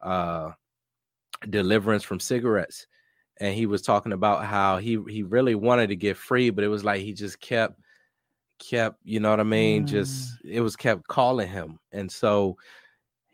uh, 0.02 0.50
deliverance 1.48 2.02
from 2.02 2.20
cigarettes 2.20 2.86
and 3.38 3.54
he 3.54 3.66
was 3.66 3.82
talking 3.82 4.12
about 4.12 4.44
how 4.44 4.78
he 4.78 4.98
he 5.08 5.22
really 5.22 5.54
wanted 5.54 5.88
to 5.88 5.96
get 5.96 6.16
free, 6.16 6.50
but 6.50 6.64
it 6.64 6.68
was 6.68 6.84
like 6.84 7.02
he 7.02 7.12
just 7.12 7.40
kept 7.40 7.78
kept, 8.58 8.98
you 9.04 9.20
know 9.20 9.30
what 9.30 9.40
I 9.40 9.44
mean? 9.44 9.84
Mm. 9.84 9.88
Just 9.88 10.38
it 10.44 10.60
was 10.60 10.76
kept 10.76 11.06
calling 11.06 11.48
him. 11.48 11.78
And 11.92 12.10
so 12.10 12.56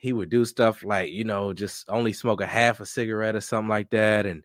he 0.03 0.13
would 0.13 0.31
do 0.31 0.45
stuff 0.45 0.83
like, 0.83 1.13
you 1.13 1.23
know, 1.23 1.53
just 1.53 1.89
only 1.89 2.13
smoke 2.13 2.41
a 2.41 2.47
half 2.47 2.81
a 2.81 2.87
cigarette 2.87 3.37
or 3.37 3.41
something 3.41 3.69
like 3.69 3.89
that. 3.91 4.27
And 4.27 4.43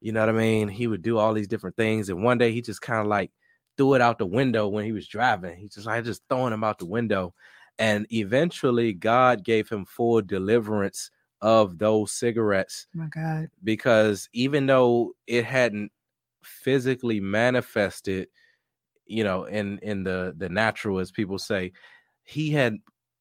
you 0.00 0.12
know 0.12 0.20
what 0.20 0.28
I 0.28 0.32
mean? 0.32 0.68
He 0.68 0.86
would 0.86 1.02
do 1.02 1.18
all 1.18 1.34
these 1.34 1.48
different 1.48 1.74
things. 1.76 2.08
And 2.08 2.22
one 2.22 2.38
day 2.38 2.52
he 2.52 2.62
just 2.62 2.80
kind 2.80 3.00
of 3.00 3.08
like 3.08 3.32
threw 3.76 3.94
it 3.94 4.00
out 4.00 4.18
the 4.18 4.26
window 4.26 4.68
when 4.68 4.84
he 4.84 4.92
was 4.92 5.08
driving. 5.08 5.56
He 5.56 5.68
just 5.68 5.84
like 5.84 6.04
just 6.04 6.22
throwing 6.28 6.52
him 6.52 6.62
out 6.62 6.78
the 6.78 6.86
window. 6.86 7.34
And 7.76 8.06
eventually 8.12 8.92
God 8.92 9.42
gave 9.42 9.68
him 9.68 9.84
full 9.84 10.22
deliverance 10.22 11.10
of 11.40 11.76
those 11.78 12.12
cigarettes. 12.12 12.86
Oh 12.94 13.00
my 13.00 13.08
God. 13.08 13.48
Because 13.64 14.28
even 14.32 14.66
though 14.66 15.14
it 15.26 15.44
hadn't 15.44 15.90
physically 16.44 17.18
manifested, 17.18 18.28
you 19.06 19.24
know, 19.24 19.42
in 19.46 19.80
in 19.80 20.04
the 20.04 20.34
the 20.36 20.48
natural, 20.48 21.00
as 21.00 21.10
people 21.10 21.40
say, 21.40 21.72
he 22.22 22.52
had 22.52 22.76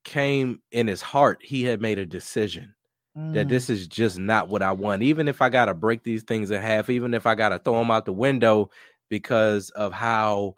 came 0.10 0.60
in 0.72 0.88
his 0.88 1.04
heart, 1.04 1.40
he 1.44 1.64
had 1.64 1.82
made 1.82 2.00
a 2.00 2.06
decision 2.06 2.74
mm. 3.16 3.34
that 3.36 3.48
this 3.48 3.70
is 3.70 3.88
just 3.88 4.18
not 4.18 4.50
what 4.50 4.64
I 4.64 4.72
want. 4.72 5.04
Even 5.04 5.28
if 5.28 5.42
I 5.42 5.50
gotta 5.50 5.76
break 5.76 6.04
these 6.04 6.24
things 6.24 6.50
in 6.50 6.62
half, 6.62 6.90
even 6.90 7.14
if 7.14 7.28
I 7.28 7.36
gotta 7.36 7.60
throw 7.60 7.78
them 7.78 7.92
out 7.92 8.06
the 8.06 8.14
window 8.14 8.72
because 9.10 9.70
of 9.72 9.94
how 9.94 10.56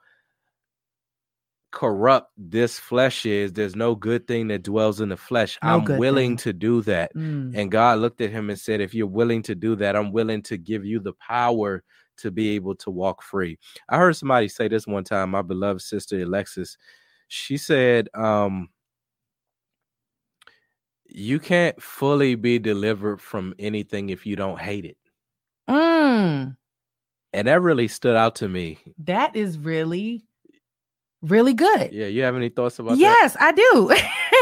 corrupt 1.72 2.32
this 2.38 2.80
flesh 2.80 3.26
is, 3.26 3.52
there's 3.52 3.76
no 3.76 3.94
good 3.94 4.26
thing 4.26 4.48
that 4.48 4.64
dwells 4.64 5.02
in 5.02 5.10
the 5.10 5.18
flesh. 5.18 5.60
No 5.62 5.70
I'm 5.70 5.98
willing 5.98 6.38
thing. 6.38 6.38
to 6.38 6.54
do 6.54 6.82
that. 6.84 7.14
Mm. 7.14 7.54
And 7.54 7.70
God 7.70 8.00
looked 8.00 8.22
at 8.22 8.32
him 8.32 8.50
and 8.50 8.60
said, 8.60 8.80
If 8.80 8.94
you're 8.94 9.06
willing 9.06 9.44
to 9.44 9.56
do 9.56 9.76
that, 9.76 9.98
I'm 9.98 10.14
willing 10.14 10.42
to 10.44 10.58
give 10.58 10.86
you 10.86 11.02
the 11.02 11.14
power 11.14 11.84
to 12.18 12.32
be 12.32 12.52
able 12.52 12.76
to 12.76 12.90
walk 12.90 13.22
free. 13.22 13.60
I 13.90 13.98
heard 13.98 14.16
somebody 14.16 14.48
say 14.48 14.70
this 14.70 14.88
one 14.88 15.04
time, 15.04 15.32
my 15.32 15.42
beloved 15.42 15.82
sister 15.82 16.22
Alexis. 16.22 16.78
She 17.28 17.58
said, 17.58 18.10
um, 18.14 18.70
you 21.14 21.40
can't 21.40 21.82
fully 21.82 22.36
be 22.36 22.60
delivered 22.60 23.22
from 23.22 23.54
anything 23.60 24.10
if 24.10 24.26
you 24.26 24.36
don't 24.36 24.60
hate 24.60 24.86
it. 24.86 24.98
Mm. 25.70 26.56
And 27.34 27.48
that 27.48 27.62
really 27.62 27.88
stood 27.88 28.16
out 28.16 28.36
to 28.36 28.48
me. 28.48 28.80
That 29.00 29.36
is 29.36 29.58
really 29.58 30.24
really 31.22 31.54
good. 31.54 31.94
Yeah, 31.94 32.08
you 32.08 32.24
have 32.24 32.36
any 32.36 32.50
thoughts 32.50 32.80
about 32.80 32.92
that? 32.92 32.98
yes, 32.98 33.34
that? 33.34 33.42
I 33.44 33.52
do. 33.52 33.96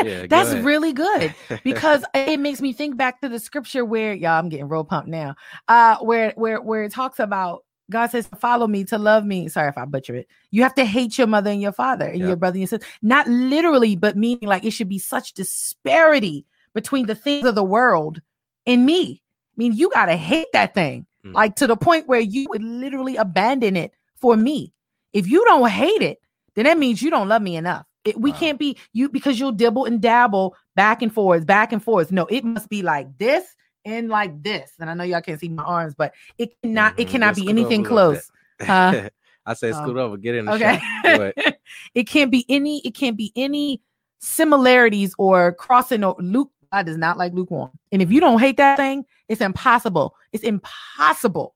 yeah, 0.09 0.27
That's 0.27 0.53
really 0.63 0.93
good 0.93 1.35
because 1.63 2.05
it 2.13 2.39
makes 2.39 2.61
me 2.61 2.71
think 2.71 2.95
back 2.95 3.19
to 3.21 3.27
the 3.27 3.39
scripture 3.39 3.83
where 3.83 4.13
y'all 4.13 4.39
I'm 4.39 4.49
getting 4.49 4.69
real 4.69 4.83
pumped 4.83 5.09
now. 5.09 5.35
Uh 5.67 5.97
where 5.97 6.33
where 6.35 6.61
where 6.61 6.83
it 6.83 6.93
talks 6.93 7.19
about 7.19 7.65
God 7.91 8.11
says, 8.11 8.29
follow 8.39 8.67
me 8.67 8.83
to 8.85 8.99
love 8.99 9.25
me. 9.25 9.47
Sorry 9.47 9.67
if 9.67 9.77
I 9.77 9.85
butcher 9.85 10.15
it. 10.15 10.27
You 10.51 10.61
have 10.61 10.75
to 10.75 10.85
hate 10.85 11.17
your 11.17 11.25
mother 11.25 11.49
and 11.49 11.59
your 11.59 11.71
father 11.71 12.05
and 12.05 12.19
yep. 12.19 12.27
your 12.27 12.37
brother 12.37 12.53
and 12.53 12.61
your 12.61 12.67
sister. 12.67 12.85
Not 13.01 13.27
literally, 13.27 13.95
but 13.95 14.15
meaning 14.15 14.47
like 14.47 14.63
it 14.63 14.71
should 14.71 14.89
be 14.89 14.99
such 14.99 15.33
disparity 15.33 16.45
between 16.79 17.07
the 17.07 17.15
things 17.15 17.45
of 17.45 17.55
the 17.55 17.63
world 17.63 18.21
and 18.65 18.85
me. 18.85 19.21
I 19.21 19.55
mean, 19.57 19.73
you 19.73 19.89
got 19.89 20.05
to 20.05 20.15
hate 20.15 20.47
that 20.53 20.73
thing. 20.73 21.05
mm. 21.25 21.33
like 21.33 21.55
to 21.57 21.67
the 21.67 21.75
point 21.75 22.07
where 22.07 22.21
you 22.21 22.47
would 22.49 22.63
literally 22.63 23.17
abandon 23.17 23.75
it 23.75 23.91
for 24.15 24.37
me. 24.37 24.71
If 25.11 25.27
you 25.27 25.43
don't 25.43 25.69
hate 25.69 26.01
it, 26.01 26.21
then 26.55 26.63
that 26.63 26.77
means 26.77 27.01
you 27.01 27.09
don't 27.09 27.27
love 27.27 27.41
me 27.41 27.57
enough. 27.57 27.85
It, 28.05 28.17
we 28.17 28.31
wow. 28.31 28.37
can't 28.37 28.59
be 28.59 28.77
you 28.93 29.09
because 29.09 29.37
you'll 29.37 29.51
dibble 29.51 29.83
and 29.85 30.01
dabble 30.01 30.55
back 30.75 31.01
and 31.01 31.13
forth, 31.13 31.45
back 31.45 31.73
and 31.73 31.83
forth. 31.83 32.13
No, 32.13 32.25
it 32.27 32.45
must 32.45 32.69
be 32.69 32.81
like 32.81 33.17
this 33.17 33.45
and 33.83 34.07
like 34.07 34.41
this. 34.41 34.71
And 34.79 34.89
I 34.89 34.93
know 34.93 35.03
y'all 35.03 35.21
can't 35.21 35.39
see 35.39 35.49
my 35.49 35.63
arms, 35.63 35.95
but 35.97 36.13
it 36.37 36.53
cannot 36.61 36.93
mm-hmm. 36.93 37.01
it 37.01 37.07
cannot 37.09 37.35
be 37.35 37.49
anything 37.49 37.83
close. 37.83 38.31
Uh, 38.65 39.09
I 39.45 39.53
say 39.53 39.71
scoot 39.73 39.89
um, 39.89 39.97
over, 39.97 40.17
get 40.17 40.35
in 40.35 40.45
the 40.45 40.53
okay. 40.53 41.33
it 41.95 42.03
can't 42.03 42.31
be 42.31 42.45
any, 42.47 42.79
it 42.85 42.95
can't 42.95 43.17
be 43.17 43.33
any 43.35 43.81
similarities 44.19 45.13
or 45.17 45.53
crossing 45.53 46.03
or 46.03 46.15
Luke 46.19 46.51
God 46.71 46.85
does 46.85 46.97
not 46.97 47.17
like 47.17 47.33
lukewarm. 47.33 47.71
And 47.91 48.01
if 48.01 48.11
you 48.11 48.19
don't 48.19 48.39
hate 48.39 48.57
that 48.57 48.77
thing, 48.77 49.05
it's 49.27 49.41
impossible. 49.41 50.15
It's 50.31 50.43
impossible. 50.43 51.55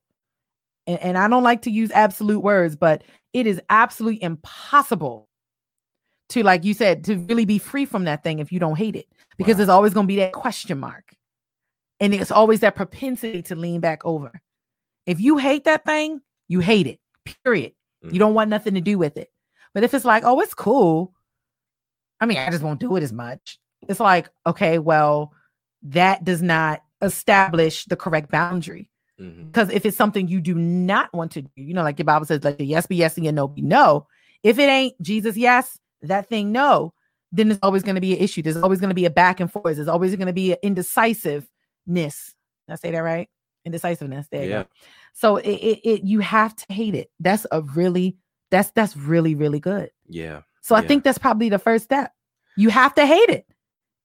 And, 0.86 0.98
and 1.00 1.18
I 1.18 1.28
don't 1.28 1.42
like 1.42 1.62
to 1.62 1.70
use 1.70 1.90
absolute 1.92 2.40
words, 2.40 2.76
but 2.76 3.04
it 3.32 3.46
is 3.46 3.60
absolutely 3.70 4.22
impossible 4.22 5.28
to, 6.30 6.42
like 6.42 6.64
you 6.64 6.74
said, 6.74 7.04
to 7.04 7.18
really 7.18 7.44
be 7.44 7.58
free 7.58 7.84
from 7.84 8.04
that 8.04 8.22
thing 8.22 8.38
if 8.38 8.50
you 8.50 8.58
don't 8.58 8.76
hate 8.76 8.96
it, 8.96 9.06
because 9.36 9.54
wow. 9.54 9.58
there's 9.58 9.68
always 9.68 9.94
going 9.94 10.06
to 10.06 10.12
be 10.12 10.16
that 10.16 10.32
question 10.32 10.78
mark. 10.78 11.14
And 12.00 12.12
it's 12.12 12.30
always 12.30 12.60
that 12.60 12.74
propensity 12.74 13.42
to 13.42 13.54
lean 13.54 13.80
back 13.80 14.04
over. 14.04 14.40
If 15.06 15.20
you 15.20 15.36
hate 15.36 15.64
that 15.64 15.84
thing, 15.84 16.20
you 16.48 16.60
hate 16.60 16.86
it, 16.86 16.98
period. 17.44 17.72
Mm-hmm. 18.04 18.14
You 18.14 18.18
don't 18.18 18.34
want 18.34 18.50
nothing 18.50 18.74
to 18.74 18.80
do 18.80 18.98
with 18.98 19.16
it. 19.16 19.30
But 19.74 19.84
if 19.84 19.94
it's 19.94 20.04
like, 20.04 20.24
oh, 20.24 20.40
it's 20.40 20.54
cool, 20.54 21.14
I 22.20 22.26
mean, 22.26 22.38
I 22.38 22.50
just 22.50 22.62
won't 22.62 22.80
do 22.80 22.96
it 22.96 23.02
as 23.02 23.12
much. 23.12 23.58
It's 23.88 24.00
like, 24.00 24.30
okay, 24.46 24.78
well, 24.78 25.32
that 25.82 26.24
does 26.24 26.42
not 26.42 26.82
establish 27.02 27.84
the 27.84 27.96
correct 27.96 28.30
boundary. 28.30 28.90
Because 29.16 29.68
mm-hmm. 29.68 29.76
if 29.76 29.86
it's 29.86 29.96
something 29.96 30.26
you 30.26 30.40
do 30.40 30.54
not 30.54 31.12
want 31.14 31.32
to 31.32 31.42
do, 31.42 31.50
you 31.54 31.72
know, 31.72 31.82
like 31.84 31.98
your 31.98 32.04
Bible 32.04 32.26
says, 32.26 32.42
like 32.42 32.58
the 32.58 32.64
yes 32.64 32.86
be 32.86 32.96
yes 32.96 33.16
and 33.16 33.24
your 33.24 33.32
no 33.32 33.46
be 33.46 33.62
no. 33.62 34.08
If 34.42 34.58
it 34.58 34.68
ain't 34.68 35.00
Jesus, 35.00 35.36
yes, 35.36 35.78
that 36.02 36.28
thing 36.28 36.50
no, 36.50 36.92
then 37.30 37.48
there's 37.48 37.60
always 37.62 37.82
going 37.82 37.94
to 37.94 38.00
be 38.00 38.12
an 38.12 38.18
issue. 38.18 38.42
There's 38.42 38.56
always 38.56 38.80
going 38.80 38.90
to 38.90 38.94
be 38.94 39.04
a 39.04 39.10
back 39.10 39.38
and 39.38 39.50
forth. 39.50 39.76
There's 39.76 39.88
always 39.88 40.16
going 40.16 40.26
to 40.26 40.32
be 40.32 40.52
an 40.52 40.58
indecisiveness. 40.62 41.46
Did 41.86 42.72
I 42.72 42.74
say 42.74 42.90
that 42.90 42.98
right? 42.98 43.28
Indecisiveness. 43.64 44.26
There 44.30 44.44
yeah. 44.44 44.64
So 45.12 45.36
it, 45.36 45.48
it, 45.48 45.88
it 45.88 46.04
you 46.04 46.18
have 46.20 46.56
to 46.56 46.72
hate 46.72 46.96
it. 46.96 47.10
That's 47.20 47.46
a 47.52 47.62
really 47.62 48.16
that's 48.50 48.70
that's 48.72 48.96
really 48.96 49.36
really 49.36 49.60
good. 49.60 49.90
Yeah. 50.08 50.42
So 50.60 50.74
I 50.74 50.84
think 50.84 51.04
that's 51.04 51.18
probably 51.18 51.50
the 51.50 51.58
first 51.58 51.84
step. 51.84 52.12
You 52.56 52.70
have 52.70 52.94
to 52.94 53.06
hate 53.06 53.28
it. 53.28 53.46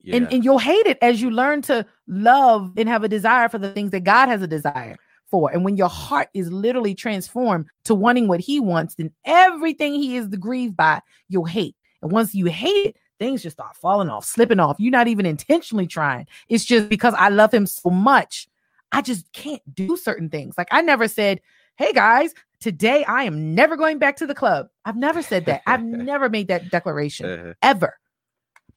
Yeah. 0.02 0.16
And, 0.16 0.34
and 0.34 0.46
you'll 0.46 0.60
hate 0.60 0.86
it 0.86 0.98
as 1.02 1.22
you 1.22 1.30
learn 1.30 1.62
to 1.64 1.86
love 2.08 2.74
and 2.78 2.88
have 2.88 3.04
a 3.04 3.10
desire 3.10 3.50
for 3.50 3.58
the 3.58 3.72
things 3.72 3.92
that 3.92 4.04
God 4.04 4.30
has 4.30 4.42
a 4.42 4.48
desire 4.48 4.96
for. 5.30 5.52
And 5.52 5.64
when 5.64 5.78
your 5.78 5.90
heart 5.90 6.30
is 6.34 6.52
literally 6.52 6.96
transformed 6.96 7.68
to 7.86 7.96
wanting 7.96 8.28
what 8.28 8.40
He 8.40 8.60
wants, 8.60 8.96
then 8.96 9.12
everything 9.26 9.94
He 9.94 10.16
is 10.16 10.28
grieved 10.28 10.78
by, 10.78 11.02
you'll 11.28 11.46
hate. 11.46 11.76
And 12.02 12.12
once 12.12 12.34
you 12.34 12.46
hate 12.46 12.88
it, 12.88 12.96
things 13.20 13.44
just 13.44 13.58
start 13.58 13.76
falling 13.76 14.10
off, 14.10 14.26
slipping 14.26 14.60
off. 14.60 14.78
You're 14.80 14.92
not 14.92 15.10
even 15.10 15.26
intentionally 15.26 15.88
trying. 15.88 16.28
It's 16.48 16.66
just 16.66 16.88
because 16.90 17.14
I 17.18 17.30
love 17.30 17.54
Him 17.54 17.66
so 17.66 17.90
much, 17.90 18.48
I 18.92 19.02
just 19.02 19.32
can't 19.34 19.62
do 19.76 19.98
certain 19.98 20.30
things. 20.30 20.58
Like 20.58 20.70
I 20.72 20.82
never 20.82 21.08
said, 21.08 21.42
Hey 21.76 21.94
guys, 21.94 22.34
today 22.60 23.04
I 23.06 23.24
am 23.24 23.56
never 23.56 23.78
going 23.78 24.00
back 24.00 24.18
to 24.18 24.28
the 24.28 24.36
club. 24.36 24.70
I've 24.86 24.98
never 24.98 25.22
said 25.22 25.46
that. 25.46 25.62
I've 25.68 25.84
never 25.84 26.30
made 26.30 26.48
that 26.48 26.70
declaration 26.70 27.26
uh-huh. 27.26 27.54
ever. 27.62 27.98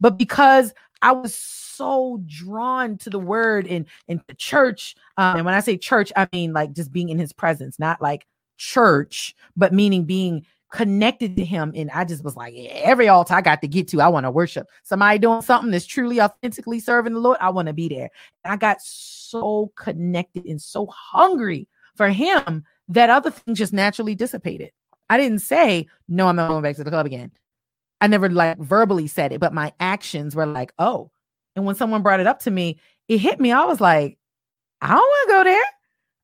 But 0.01 0.19
because 0.19 0.75
I 1.03 1.13
was 1.13 1.35
so 1.35 2.23
drawn 2.27 2.97
to 2.99 3.11
the 3.11 3.19
word 3.19 3.67
and 3.67 3.87
and 4.09 4.21
the 4.29 4.35
church. 4.35 4.95
Um, 5.17 5.37
and 5.37 5.45
when 5.45 5.55
I 5.55 5.61
say 5.61 5.77
church, 5.77 6.13
I 6.17 6.29
mean 6.33 6.53
like 6.53 6.73
just 6.73 6.93
being 6.93 7.09
in 7.09 7.19
his 7.19 7.33
presence, 7.33 7.79
not 7.79 8.01
like 8.01 8.27
church, 8.57 9.35
but 9.57 9.73
meaning 9.73 10.05
being 10.05 10.47
connected 10.73 11.37
to 11.37 11.45
him. 11.45 11.73
And 11.77 11.91
I 11.91 12.05
just 12.05 12.25
was 12.25 12.35
like, 12.35 12.55
every 12.57 13.07
altar 13.09 13.35
I 13.35 13.43
got 13.43 13.61
to 13.61 13.69
get 13.69 13.89
to, 13.89 14.01
I 14.01 14.09
want 14.09 14.25
to 14.25 14.31
worship. 14.31 14.69
Somebody 14.83 15.19
doing 15.19 15.43
something 15.43 15.71
that's 15.71 15.87
truly 15.87 16.21
authentically 16.21 16.81
serving 16.81 17.13
the 17.13 17.21
Lord, 17.21 17.37
I 17.41 17.51
want 17.51 17.69
to 17.69 17.75
be 17.75 17.89
there. 17.89 18.11
And 18.45 18.53
I 18.53 18.57
got 18.57 18.81
so 18.81 19.71
connected 19.77 20.47
and 20.47 20.61
so 20.61 20.87
hungry 20.87 21.69
for 21.95 22.09
him 22.09 22.65
that 22.89 23.11
other 23.11 23.31
things 23.31 23.59
just 23.59 23.73
naturally 23.73 24.15
dissipated. 24.15 24.73
I 25.11 25.19
didn't 25.19 25.41
say, 25.41 25.89
no, 26.09 26.27
I'm 26.27 26.37
not 26.37 26.49
going 26.49 26.63
back 26.63 26.77
to 26.77 26.85
the 26.85 26.91
club 26.91 27.05
again. 27.05 27.33
I 28.03 28.09
never 28.09 28.29
like 28.29 28.59
verbally 28.59 29.07
said 29.07 29.33
it, 29.33 29.39
but 29.41 29.55
my 29.55 29.73
actions 29.79 30.35
were 30.35 30.45
like, 30.45 30.73
oh. 30.79 31.11
And 31.55 31.65
when 31.65 31.77
someone 31.77 32.03
brought 32.03 32.19
it 32.19 32.27
up 32.27 32.41
to 32.41 32.51
me, 32.51 32.81
it 33.09 33.19
hit 33.19 33.39
me. 33.39 33.53
I 33.53 33.65
was 33.65 33.81
like, 33.81 34.19
I 34.81 34.89
don't 34.89 34.99
want 34.99 35.29
to 35.29 35.33
go 35.35 35.45
there. 35.45 35.63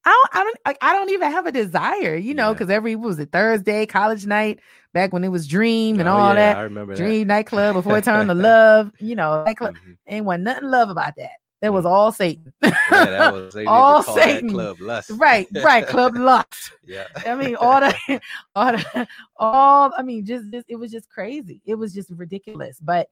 I 0.05 0.11
don't, 0.11 0.41
I 0.41 0.45
don't, 0.45 0.59
like, 0.67 0.79
I 0.81 0.93
don't 0.93 1.11
even 1.11 1.31
have 1.31 1.47
a 1.47 1.53
desire, 1.53 2.17
you 2.17 2.35
know, 2.35 2.53
because 2.53 2.69
yeah. 2.69 2.77
every 2.77 2.97
was 2.97 3.19
it 3.19 3.31
Thursday, 3.31 3.87
college 3.87 4.27
night, 4.27 4.59
back 4.93 5.13
when 5.13 5.23
it 5.23 5.29
was 5.29 5.47
Dream 5.47 6.01
and 6.01 6.09
oh, 6.09 6.13
all 6.13 6.29
yeah, 6.31 6.35
that. 6.35 6.57
I 6.57 6.63
remember 6.63 6.97
Dream 6.97 7.29
that. 7.29 7.35
nightclub 7.35 7.75
before 7.75 7.99
it 7.99 8.05
turned 8.05 8.29
to 8.29 8.35
love, 8.35 8.91
you 8.99 9.15
know, 9.15 9.45
nightclub. 9.45 9.75
Mm-hmm. 9.75 9.93
Ain't 10.09 10.25
want 10.25 10.43
nothing 10.43 10.69
love 10.71 10.91
about 10.91 11.15
that. 11.17 11.31
That 11.61 11.73
was 11.73 11.85
all 11.85 12.13
Satan. 12.13 12.53
yeah, 12.63 12.71
that 12.91 13.33
was 13.55 13.57
all 13.67 14.03
Satan. 14.03 14.51
Club 14.51 14.81
lust. 14.81 15.11
Right, 15.11 15.49
right. 15.63 15.87
Club 15.87 16.15
lust. 16.17 16.73
yeah. 16.87 17.07
I 17.27 17.35
mean, 17.35 17.57
all 17.61 17.81
the, 17.81 18.21
all 18.55 18.73
the, 18.73 19.09
all. 19.37 19.93
I 19.97 20.03
mean, 20.03 20.25
just, 20.25 20.51
just 20.53 20.67
it 20.69 20.77
was 20.77 20.93
just 20.93 21.09
crazy. 21.09 21.61
It 21.65 21.75
was 21.75 21.93
just 21.93 22.11
ridiculous. 22.11 22.79
But 22.81 23.09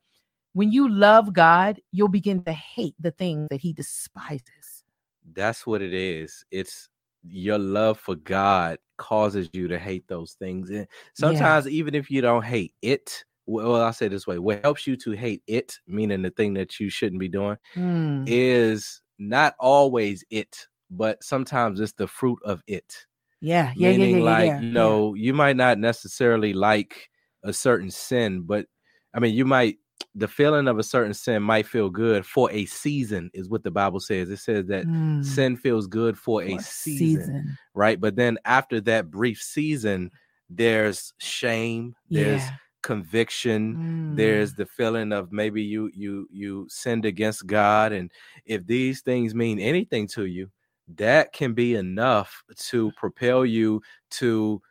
when 0.53 0.71
you 0.71 0.89
love 0.89 1.33
God, 1.33 1.81
you'll 1.91 2.09
begin 2.09 2.45
to 2.45 2.53
hate 2.53 2.95
the 3.01 3.11
things 3.11 3.49
that 3.51 3.61
He 3.61 3.73
despises. 3.73 4.85
That's 5.33 5.67
what 5.67 5.83
it 5.83 5.93
is. 5.93 6.45
It's 6.53 6.89
your 7.29 7.59
love 7.59 7.99
for 7.99 8.15
God 8.15 8.79
causes 8.97 9.51
you 9.53 9.67
to 9.69 9.79
hate 9.79 10.07
those 10.07 10.35
things, 10.35 10.71
and 10.71 10.87
sometimes 11.15 11.67
yeah. 11.67 11.73
even 11.73 11.97
if 11.97 12.11
you 12.11 12.21
don't 12.21 12.45
hate 12.45 12.75
it, 12.81 13.25
well, 13.47 13.77
I'll 13.77 13.93
say 13.93 14.09
this 14.09 14.27
way: 14.27 14.39
what 14.39 14.63
helps 14.63 14.87
you 14.87 14.97
to 14.99 15.13
hate 15.13 15.43
it, 15.47 15.79
meaning 15.87 16.23
the 16.23 16.31
thing 16.31 16.55
that 16.55 16.79
you 16.81 16.91
shouldn't 16.91 17.21
be 17.21 17.29
doing, 17.29 17.57
mm. 17.75 18.25
is 18.27 19.01
not 19.19 19.55
always 19.59 20.25
it, 20.31 20.67
but 20.91 21.23
sometimes 21.23 21.81
it's 21.81 21.93
the 21.93 22.09
fruit 22.09 22.39
of 22.45 22.63
it. 22.67 23.07
Yeah, 23.41 23.73
yeah, 23.77 23.91
meaning 23.93 24.11
yeah, 24.11 24.17
yeah, 24.17 24.25
like 24.25 24.47
yeah, 24.47 24.61
you 24.61 24.71
know, 24.73 25.15
you 25.15 25.33
might 25.33 25.57
not 25.57 25.79
necessarily 25.79 26.53
like 26.53 27.11
a 27.45 27.53
certain 27.53 27.91
sin, 27.91 28.43
but 28.43 28.67
I 29.15 29.21
mean, 29.21 29.35
you 29.35 29.45
might 29.45 29.79
the 30.15 30.29
feeling 30.29 30.67
of 30.69 30.79
a 30.79 30.83
certain 30.83 31.15
sin 31.15 31.43
might 31.43 31.67
feel 31.67 31.89
good 31.89 32.27
for 32.27 32.51
a 32.51 32.65
season, 32.67 33.31
is 33.33 33.49
what 33.49 33.63
the 33.63 33.71
Bible 33.71 34.01
says. 34.01 34.29
It 34.29 34.39
says 34.39 34.67
that 34.67 34.87
mm. 34.87 35.25
sin 35.25 35.57
feels 35.57 35.87
good 35.87 36.19
for, 36.19 36.43
for 36.43 36.49
a 36.49 36.59
season, 36.59 37.21
season, 37.21 37.59
right? 37.75 38.01
But 38.01 38.17
then 38.17 38.39
after 38.45 38.81
that 38.83 39.11
brief 39.11 39.41
season, 39.41 40.11
there's 40.51 41.15
shame, 41.19 41.95
there's 42.11 42.43
yeah 42.43 42.51
conviction. 42.87 43.75
Mm. 43.75 44.17
there's 44.17 44.55
the 44.55 44.65
feeling 44.65 45.13
of 45.13 45.33
maybe 45.33 45.61
you 45.61 45.91
you 45.93 46.29
you 46.31 46.67
sinned 46.69 47.05
against 47.05 47.45
god 47.47 47.93
and 47.93 48.13
if 48.45 48.65
these 48.65 49.01
things 49.01 49.35
mean 49.35 49.59
anything 49.59 50.07
to 50.07 50.27
you 50.27 50.49
that 50.97 51.33
can 51.33 51.53
be 51.53 51.75
enough 51.75 52.45
to 52.57 52.93
propel 52.93 53.45
you 53.45 53.83
to 54.11 54.63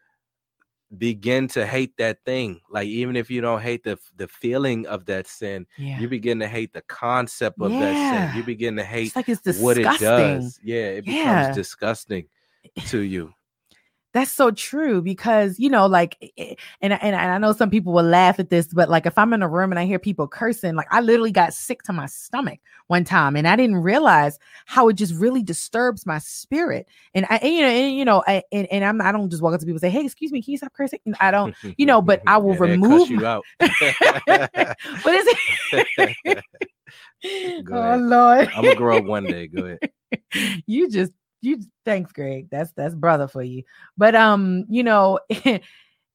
begin 0.98 1.48
to 1.50 1.66
hate 1.66 1.98
that 1.98 2.20
thing. 2.26 2.62
Like 2.70 2.88
even 2.88 3.18
if 3.18 3.30
you 3.30 3.42
don't 3.42 3.62
hate 3.62 3.84
the 3.84 3.98
the 4.16 4.30
feeling 4.30 4.88
of 4.88 5.06
that 5.08 5.28
sin 5.28 5.66
yeah. 5.78 6.00
you 6.00 6.08
begin 6.08 6.40
to 6.40 6.48
hate 6.48 6.72
the 6.72 6.84
concept 6.84 7.60
of 7.60 7.72
yeah. 7.72 7.80
that 7.80 8.30
sin. 8.30 8.38
You 8.38 8.44
begin 8.44 8.78
to 8.78 8.86
hate 8.86 9.14
like 9.14 9.28
it's 9.28 9.60
what 9.60 9.78
it 9.78 10.00
does. 10.00 10.58
Yeah 10.64 11.00
it 11.00 11.06
becomes 11.06 11.56
disgusting 11.56 12.28
to 12.88 13.00
you 13.00 13.34
that's 14.16 14.32
so 14.32 14.50
true 14.50 15.02
because 15.02 15.60
you 15.60 15.70
know, 15.70 15.86
like, 15.88 16.18
eh, 16.22 16.30
eh, 16.38 16.56
and, 16.82 16.94
and 16.94 17.04
and 17.04 17.32
I 17.32 17.38
know 17.38 17.52
some 17.52 17.70
people 17.70 17.92
will 17.92 18.06
laugh 18.06 18.40
at 18.40 18.50
this, 18.50 18.68
but 18.68 18.90
like, 18.90 19.06
if 19.06 19.18
I'm 19.18 19.34
in 19.34 19.44
a 19.44 19.48
room 19.48 19.74
and 19.74 19.78
I 19.78 19.86
hear 19.86 20.00
people 20.00 20.26
cursing, 20.26 20.74
like, 20.74 20.88
I 20.90 21.02
literally 21.02 21.34
got 21.34 21.54
sick 21.54 21.84
to 21.84 21.94
my 21.94 22.06
stomach 22.06 22.60
one 22.88 23.04
time, 23.04 23.36
and 23.36 23.46
I 23.46 23.58
didn't 23.58 23.76
realize 23.76 24.40
how 24.66 24.88
it 24.88 24.94
just 24.94 25.14
really 25.16 25.44
disturbs 25.44 26.06
my 26.06 26.20
spirit. 26.20 26.88
And 27.14 27.26
I, 27.30 27.36
and, 27.38 27.54
you 27.54 27.62
know, 27.62 27.68
and, 27.68 27.98
you 27.98 28.06
know, 28.06 28.24
I, 28.26 28.44
and, 28.54 28.68
and 28.72 28.86
I'm 28.86 29.02
I 29.02 29.12
don't 29.12 29.30
just 29.30 29.44
walk 29.44 29.54
up 29.54 29.60
to 29.60 29.66
people 29.66 29.76
and 29.76 29.82
say, 29.82 29.90
"Hey, 29.90 30.06
excuse 30.06 30.32
me, 30.32 30.42
can 30.42 30.54
you 30.54 30.58
stop 30.60 30.72
cursing?" 30.72 31.00
I 31.20 31.32
don't, 31.32 31.54
you 31.76 31.86
know, 31.86 32.02
but 32.02 32.22
I 32.26 32.38
will 32.38 32.54
yeah, 32.54 32.60
remove 32.60 33.10
you 33.10 33.26
out. 33.26 33.44
what 33.60 35.14
is 35.14 35.28
it? 35.28 36.16
oh 37.70 37.98
Lord, 37.98 38.50
I'm 38.56 38.64
gonna 38.64 38.76
grow 38.76 38.98
up 39.00 39.04
one 39.04 39.26
day. 39.26 39.48
Go 39.48 39.66
ahead. 39.66 40.64
you 40.66 40.90
just 40.90 41.12
you 41.46 41.62
thanks 41.86 42.12
greg. 42.12 42.50
That's 42.50 42.72
that's 42.74 42.96
brother 42.96 43.28
for 43.28 43.44
you. 43.44 43.64
But 43.98 44.16
um 44.16 44.66
you 44.70 44.84
know 44.84 45.20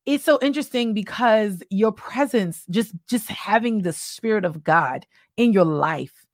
it's 0.06 0.24
so 0.24 0.38
interesting 0.42 0.94
because 0.94 1.62
your 1.70 1.92
presence 1.92 2.64
just 2.70 2.92
just 3.08 3.28
having 3.28 3.82
the 3.82 3.92
spirit 3.92 4.44
of 4.44 4.64
god 4.64 5.06
in 5.36 5.52
your 5.52 5.64
life 5.64 6.26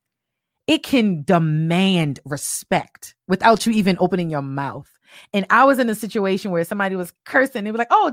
it 0.67 0.83
can 0.83 1.23
demand 1.23 2.19
respect 2.25 3.15
without 3.27 3.65
you 3.65 3.71
even 3.71 3.95
opening 3.99 4.29
your 4.29 4.41
mouth. 4.41 4.89
And 5.33 5.45
i 5.49 5.63
was 5.63 5.79
in 5.79 5.89
a 5.89 5.95
situation 5.95 6.51
where 6.51 6.63
somebody 6.65 6.95
was 6.95 7.13
cursing. 7.25 7.63
They 7.63 7.71
were 7.71 7.77
like 7.77 7.87
oh 7.91 8.11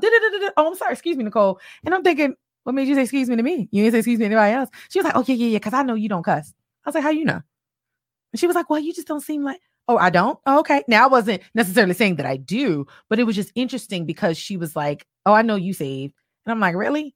oh 0.57 0.69
i'm 0.69 0.77
sorry. 0.77 0.93
Excuse 0.93 1.17
me 1.17 1.25
nicole. 1.25 1.61
And 1.85 1.95
i'm 1.95 2.03
thinking 2.03 2.35
what 2.63 2.75
made 2.75 2.89
you 2.89 2.95
say 2.95 3.03
excuse 3.03 3.29
me 3.29 3.37
to 3.37 3.43
me? 3.43 3.69
You 3.73 3.83
didn't 3.83 3.93
say 3.93 3.99
excuse 3.99 4.19
me 4.19 4.25
to 4.25 4.35
anybody 4.35 4.55
else. 4.55 4.71
She 4.89 4.99
was 4.99 5.05
like 5.05 5.17
oh 5.17 5.25
yeah 5.27 5.35
yeah 5.35 5.49
yeah 5.49 5.59
because 5.59 5.75
i 5.75 5.83
know 5.83 5.95
you 5.95 6.09
don't 6.09 6.23
cuss. 6.23 6.53
I 6.85 6.89
was 6.89 6.95
like 6.95 7.05
how 7.05 7.11
you 7.11 7.25
know? 7.25 7.41
And 8.33 8.41
she 8.41 8.47
was 8.47 8.57
like 8.57 8.71
well 8.71 8.81
you 8.81 8.93
just 8.93 9.09
don't 9.09 9.21
seem 9.21 9.45
like 9.45 9.61
Oh, 9.89 9.97
I 9.99 10.11
don't? 10.11 10.39
Oh, 10.47 10.61
okay. 10.61 10.83
Now 10.89 11.05
I 11.05 11.09
wasn't 11.09 11.43
necessarily 11.55 11.95
saying 11.95 12.17
that 12.17 12.27
I 12.27 12.37
do, 12.39 12.87
but 13.11 13.19
it 13.19 13.25
was 13.25 13.37
just 13.37 13.53
interesting 13.55 14.07
because 14.07 14.39
she 14.39 14.57
was 14.57 14.75
like, 14.75 15.07
Oh, 15.27 15.33
I 15.33 15.43
know 15.43 15.57
you 15.57 15.73
saved. 15.75 16.15
And 16.47 16.53
I'm 16.53 16.61
like, 16.61 16.75
Really? 16.75 17.15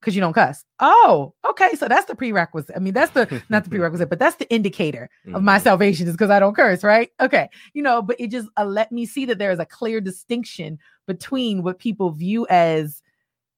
Because 0.00 0.14
you 0.14 0.20
don't 0.20 0.34
cuss. 0.34 0.62
Oh, 0.78 1.34
okay. 1.50 1.74
So 1.74 1.88
that's 1.88 2.04
the 2.06 2.14
prerequisite. 2.14 2.76
I 2.76 2.78
mean, 2.78 2.92
that's 2.94 3.12
the 3.12 3.42
not 3.48 3.64
the 3.64 3.70
prerequisite, 3.76 4.08
but 4.10 4.18
that's 4.18 4.36
the 4.36 4.48
indicator 4.52 5.08
of 5.34 5.42
my 5.42 5.58
Mhm. 5.58 5.62
salvation 5.62 6.06
is 6.06 6.12
because 6.12 6.30
I 6.30 6.38
don't 6.38 6.54
curse, 6.54 6.84
right? 6.84 7.10
Okay. 7.20 7.48
You 7.74 7.82
know, 7.82 8.02
but 8.02 8.16
it 8.20 8.30
just 8.30 8.48
uh, 8.56 8.64
let 8.64 8.92
me 8.92 9.04
see 9.06 9.24
that 9.26 9.38
there 9.38 9.50
is 9.50 9.58
a 9.58 9.66
clear 9.66 10.00
distinction 10.00 10.78
between 11.06 11.62
what 11.62 11.78
people 11.78 12.10
view 12.10 12.46
as 12.50 13.02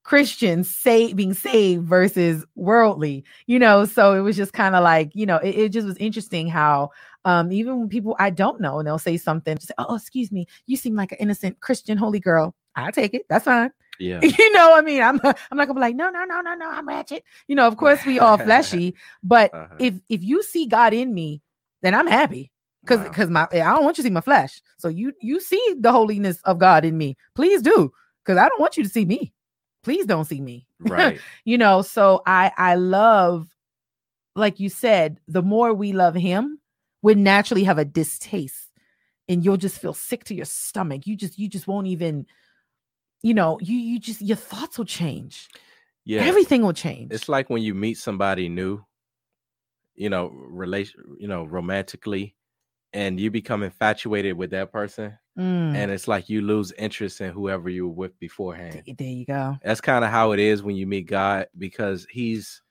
Christians 0.09 0.75
say 0.75 1.13
being 1.13 1.35
saved 1.35 1.85
versus 1.87 2.47
worldly, 2.57 3.25
you 3.47 3.61
know. 3.61 3.85
So 3.85 4.15
it 4.15 4.23
was 4.23 4.37
just 4.39 4.55
kind 4.55 4.75
of 4.75 4.83
like, 4.83 5.13
you 5.15 5.27
know, 5.27 5.39
it, 5.39 5.51
it 5.57 5.69
just 5.71 5.87
was 5.87 5.99
interesting 5.99 6.49
how 6.49 6.91
um 7.27 7.53
even 7.53 7.81
when 7.81 7.91
people 7.91 8.17
I 8.19 8.31
don't 8.31 8.61
know 8.61 8.81
and 8.81 8.89
they'll 8.89 8.99
say 8.99 9.19
something, 9.19 9.59
say, 9.61 9.75
oh, 9.79 9.97
excuse 9.97 10.33
me, 10.33 10.47
you 10.67 10.79
seem 10.79 10.97
like 10.97 11.13
an 11.13 11.19
innocent 11.21 11.61
Christian 11.61 11.99
holy 11.99 12.21
girl. 12.21 12.57
I 12.77 12.91
take 12.93 13.15
it. 13.15 13.25
That's 13.31 13.47
fine. 13.47 13.73
Yeah. 14.01 14.23
you 14.39 14.53
know, 14.55 14.75
I 14.77 14.83
mean, 14.83 15.03
I'm 15.03 15.21
I'm 15.25 15.59
not 15.59 15.69
gonna 15.69 15.75
be 15.75 15.81
like, 15.83 15.97
no, 15.97 16.11
no, 16.11 16.25
no, 16.25 16.43
no, 16.43 16.55
no, 16.57 16.71
I'm 16.71 16.89
ratchet. 16.89 17.25
You 17.49 17.57
know, 17.57 17.69
of 17.69 17.77
course 17.79 18.05
we 18.07 18.21
all 18.21 18.39
fleshy, 18.39 18.97
but 19.23 19.53
Uh-huh. 19.55 19.77
if 19.79 19.95
if 20.11 20.25
you 20.25 20.43
see 20.43 20.67
God 20.67 20.95
in 20.95 21.15
me, 21.15 21.43
then 21.83 21.95
I'm 21.95 22.09
happy. 22.09 22.51
Cause 22.87 23.01
Wow. 23.01 23.05
because 23.05 23.31
my 23.31 23.49
I 23.53 23.59
don't 23.77 23.85
want 23.85 23.99
you 23.99 24.05
to 24.05 24.09
see 24.09 24.13
my 24.15 24.23
flesh. 24.23 24.63
So 24.79 24.89
you 24.89 25.13
you 25.23 25.41
see 25.41 25.77
the 25.79 25.93
holiness 25.93 26.41
of 26.45 26.59
God 26.59 26.87
in 26.87 26.99
me. 26.99 27.17
Please 27.37 27.63
do. 27.63 27.93
Because 28.25 28.39
I 28.39 28.49
don't 28.49 28.61
want 28.61 28.79
you 28.79 28.85
to 28.85 28.91
see 28.91 29.07
me. 29.07 29.33
Please 29.89 30.05
don't 30.05 30.27
see 30.27 30.43
me. 30.43 30.67
Right. 30.81 31.19
you 31.47 31.57
know, 31.57 31.81
so 31.81 32.23
I 32.27 32.53
I 32.59 32.75
love, 32.75 33.49
like 34.37 34.61
you 34.61 34.69
said, 34.69 35.19
the 35.27 35.41
more 35.41 35.73
we 35.73 35.93
love 35.93 36.15
him, 36.15 36.61
we 37.01 37.15
naturally 37.15 37.65
have 37.65 37.79
a 37.79 37.87
distaste 37.87 38.69
and 39.31 39.43
you'll 39.43 39.57
just 39.57 39.79
feel 39.81 39.95
sick 39.95 40.25
to 40.25 40.35
your 40.35 40.45
stomach. 40.45 41.07
You 41.07 41.17
just 41.17 41.39
you 41.39 41.49
just 41.49 41.67
won't 41.67 41.87
even, 41.87 42.27
you 43.23 43.33
know, 43.33 43.59
you 43.63 43.79
you 43.79 43.99
just 43.99 44.21
your 44.21 44.37
thoughts 44.37 44.77
will 44.77 44.85
change. 44.85 45.49
Yeah. 46.05 46.21
Everything 46.21 46.61
will 46.61 46.75
change. 46.75 47.11
it's 47.11 47.31
like 47.31 47.49
when 47.49 47.63
you 47.63 47.75
meet 47.75 47.97
somebody 47.97 48.51
new 48.51 48.85
you 49.95 50.11
know 50.11 50.29
relation 50.29 51.17
you 51.19 51.29
know 51.29 51.45
romantically 51.45 52.37
and 52.93 53.21
you 53.21 53.31
become 53.31 53.63
infatuated 53.63 54.37
with 54.37 54.51
that 54.51 54.73
person 54.73 55.19
Mm, 55.39 55.75
and 55.75 55.91
it's 55.91 56.09
like 56.09 56.29
you 56.29 56.43
lose 56.43 56.73
interest 56.73 57.21
in 57.21 57.33
whoever 57.33 57.69
you 57.71 57.87
were 57.89 57.95
with 57.95 58.19
beforehand 58.19 58.85
there 58.99 59.09
you 59.09 59.25
go. 59.27 59.59
that's 59.63 59.81
kind 59.81 60.05
of 60.05 60.11
how 60.11 60.33
it 60.33 60.39
is 60.41 60.63
when 60.63 60.77
you 60.77 60.87
meet 60.87 61.07
god 61.09 61.49
because 61.59 62.07
he's 62.11 62.63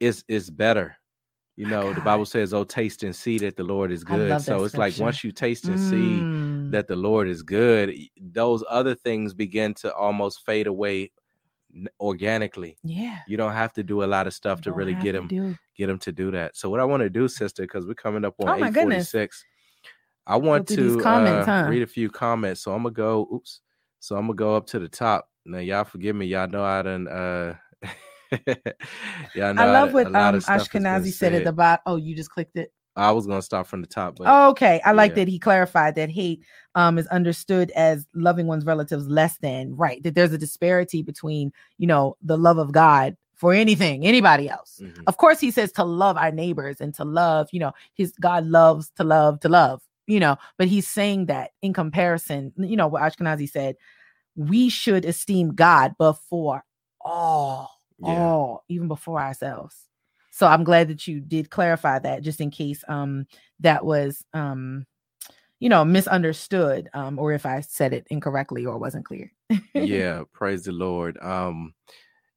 is 0.00 0.24
is 0.28 0.50
better 0.50 0.96
you 1.56 1.66
know 1.66 1.92
the 1.92 2.02
bible 2.02 2.26
says 2.26 2.54
oh 2.54 2.64
taste 2.64 3.02
and 3.04 3.16
see 3.16 3.38
that 3.38 3.56
the 3.56 3.64
lord 3.64 3.92
is 3.92 4.04
good 4.04 4.40
so 4.40 4.64
it's 4.64 4.78
like 4.78 4.96
once 4.98 5.24
you 5.24 5.32
taste 5.32 5.68
and 5.68 5.80
see 5.80 6.28
Mm, 6.32 6.70
that 6.70 6.88
the 6.88 6.96
lord 6.96 7.28
is 7.28 7.42
good 7.42 7.94
those 8.20 8.64
other 8.70 8.94
things 8.94 9.34
begin 9.34 9.74
to 9.74 9.94
almost 9.94 10.44
fade 10.46 10.66
away 10.68 11.12
organically 12.00 12.78
yeah. 12.82 13.20
you 13.26 13.36
don't 13.36 13.52
have 13.52 13.72
to 13.74 13.82
do 13.82 14.02
a 14.02 14.06
lot 14.06 14.26
of 14.26 14.34
stuff 14.34 14.60
to 14.62 14.72
really 14.72 14.94
get 14.94 15.12
them 15.12 15.28
do- 15.28 15.56
get 15.76 15.86
them 15.86 15.98
to 15.98 16.10
do 16.10 16.32
that. 16.32 16.56
So 16.56 16.68
what 16.70 16.80
I 16.80 16.84
want 16.84 17.02
to 17.02 17.10
do, 17.10 17.28
sister, 17.28 17.62
because 17.62 17.86
we're 17.86 17.94
coming 17.94 18.24
up 18.24 18.34
on 18.40 18.46
Oh 18.48 18.58
my 18.58 18.70
goodness. 18.70 19.14
forty 19.14 19.20
six, 19.20 19.44
I 20.28 20.36
want 20.36 20.68
to 20.68 21.00
comments, 21.00 21.48
uh, 21.48 21.64
huh? 21.64 21.70
read 21.70 21.82
a 21.82 21.86
few 21.86 22.10
comments. 22.10 22.60
So 22.60 22.72
I'm 22.72 22.82
gonna 22.82 22.94
go. 22.94 23.26
Oops. 23.32 23.60
So 24.00 24.14
I'm 24.16 24.22
gonna 24.26 24.34
go 24.34 24.54
up 24.54 24.66
to 24.68 24.78
the 24.78 24.88
top. 24.88 25.28
Now 25.46 25.58
y'all 25.58 25.84
forgive 25.84 26.14
me. 26.14 26.26
Y'all 26.26 26.46
know 26.48 26.62
I 26.62 26.82
done. 26.82 27.08
Uh, 27.08 27.54
y'all 29.34 29.54
know 29.54 29.62
I 29.62 29.72
love 29.72 29.88
done- 29.88 29.94
what 29.94 30.06
um 30.14 30.34
of 30.34 30.42
stuff 30.42 30.56
has 30.58 30.68
been 30.68 30.82
Ashkenazi 30.82 31.12
said 31.12 31.32
at 31.34 31.44
the 31.44 31.52
bottom. 31.52 31.82
Oh, 31.86 31.96
you 31.96 32.14
just 32.14 32.30
clicked 32.30 32.56
it. 32.56 32.72
I 32.96 33.12
was 33.12 33.26
gonna 33.26 33.42
start 33.42 33.66
from 33.68 33.80
the 33.80 33.86
top, 33.86 34.16
but 34.16 34.26
Oh, 34.28 34.50
okay. 34.50 34.80
I 34.84 34.90
like 34.92 35.12
yeah. 35.12 35.16
that 35.24 35.28
he 35.28 35.38
clarified 35.38 35.94
that 35.94 36.10
hate 36.10 36.42
um 36.74 36.98
is 36.98 37.06
understood 37.08 37.70
as 37.72 38.06
loving 38.14 38.46
one's 38.46 38.64
relatives 38.66 39.06
less 39.08 39.38
than 39.38 39.74
right. 39.76 40.02
That 40.02 40.14
there's 40.14 40.32
a 40.32 40.38
disparity 40.38 41.02
between 41.02 41.52
you 41.78 41.86
know 41.86 42.16
the 42.22 42.36
love 42.36 42.58
of 42.58 42.72
God 42.72 43.16
for 43.34 43.54
anything, 43.54 44.04
anybody 44.04 44.48
else. 44.48 44.80
Mhm. 44.82 45.04
Of 45.06 45.16
course, 45.16 45.38
he 45.38 45.52
says 45.52 45.70
to 45.72 45.84
love 45.84 46.16
our 46.16 46.32
neighbors 46.32 46.80
and 46.80 46.92
to 46.94 47.04
love, 47.04 47.48
you 47.52 47.60
know, 47.60 47.72
his 47.94 48.12
God 48.20 48.44
loves 48.46 48.90
to 48.96 49.04
love 49.04 49.38
to 49.40 49.48
love, 49.48 49.80
you 50.08 50.18
know, 50.18 50.36
but 50.56 50.66
he's 50.66 50.88
saying 50.88 51.26
that 51.26 51.50
in 51.62 51.72
comparison, 51.72 52.52
you 52.56 52.76
know, 52.76 52.88
what 52.88 53.02
Ashkenazi 53.02 53.48
said, 53.48 53.76
we 54.34 54.70
should 54.70 55.04
esteem 55.04 55.54
God 55.54 55.94
before 55.98 56.64
all, 57.00 57.70
Yeah. 57.98 58.14
all, 58.14 58.64
even 58.68 58.88
before 58.88 59.20
ourselves. 59.20 59.76
So 60.30 60.46
I'm 60.46 60.64
glad 60.64 60.88
that 60.88 61.06
you 61.06 61.20
did 61.20 61.50
clarify 61.50 61.98
that 62.00 62.22
just 62.22 62.40
in 62.40 62.50
case 62.50 62.82
um 62.88 63.26
that 63.60 63.84
was 63.84 64.24
um 64.34 64.86
you 65.58 65.68
know 65.68 65.84
misunderstood 65.84 66.88
um 66.94 67.18
or 67.18 67.32
if 67.32 67.44
I 67.44 67.60
said 67.60 67.92
it 67.92 68.06
incorrectly 68.08 68.64
or 68.64 68.78
wasn't 68.78 69.04
clear. 69.04 69.32
yeah, 69.74 70.22
praise 70.32 70.62
the 70.62 70.72
Lord. 70.72 71.18
Um, 71.20 71.74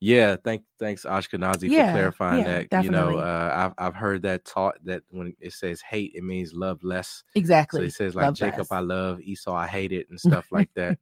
yeah, 0.02 0.36
thank 0.44 0.64
thanks 0.80 1.06
Ashkenazi 1.06 1.70
Yeah, 1.70 1.86
for 1.88 1.92
clarifying 1.94 2.40
yeah, 2.42 2.64
that. 2.72 2.84
You 2.84 2.90
know, 2.90 3.18
uh, 3.20 3.72
I've 3.78 3.86
I've 3.88 3.96
heard 3.96 4.24
that 4.24 4.44
taught 4.46 4.84
that 4.86 5.04
when 5.10 5.36
it 5.40 5.54
says 5.54 5.80
hate, 5.82 6.12
it 6.16 6.24
means 6.24 6.54
love 6.54 6.84
less. 6.84 7.24
exactly. 7.36 7.80
So 7.80 7.84
he 7.84 7.90
says 7.92 8.16
like 8.16 8.26
Love 8.26 8.36
Jacob 8.36 8.60
less. 8.60 8.72
I 8.72 8.80
love, 8.80 9.22
Esau 9.22 9.54
I 9.54 9.68
hate 9.68 9.92
it, 9.92 10.08
and 10.10 10.20
stuff 10.20 10.48
like 10.52 10.70
that. 10.76 10.98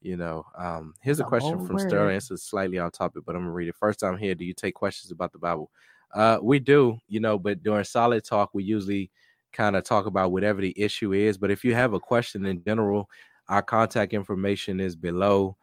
You 0.00 0.16
know, 0.16 0.44
um, 0.56 0.94
here's 1.02 1.18
a 1.18 1.24
That's 1.24 1.26
a 1.26 1.30
question 1.30 1.66
from 1.66 1.76
word. 1.76 1.88
Sterling. 1.90 2.14
This 2.14 2.30
is 2.30 2.42
slightly 2.44 2.78
off 2.78 2.92
topic, 2.92 3.24
but 3.26 3.34
I'm 3.34 3.42
gonna 3.42 3.52
read 3.52 3.68
it. 3.68 3.74
First 3.74 3.98
time 4.00 4.16
here, 4.16 4.36
do 4.36 4.44
you 4.44 4.54
take 4.54 4.74
questions 4.76 5.10
about 5.10 5.32
the 5.32 5.38
Bible? 5.38 5.70
Uh, 6.14 6.38
we 6.40 6.60
do, 6.60 6.98
you 7.08 7.18
know, 7.18 7.38
but 7.38 7.64
during 7.64 7.82
solid 7.84 8.24
talk, 8.24 8.50
we 8.54 8.62
usually 8.62 9.10
kind 9.52 9.74
of 9.74 9.82
talk 9.82 10.06
about 10.06 10.30
whatever 10.30 10.60
the 10.60 10.74
issue 10.80 11.12
is. 11.12 11.36
But 11.36 11.50
if 11.50 11.64
you 11.64 11.74
have 11.74 11.94
a 11.94 12.00
question 12.00 12.46
in 12.46 12.62
general, 12.62 13.10
our 13.48 13.62
contact 13.62 14.12
information 14.12 14.78
is 14.78 14.94
below. 14.94 15.56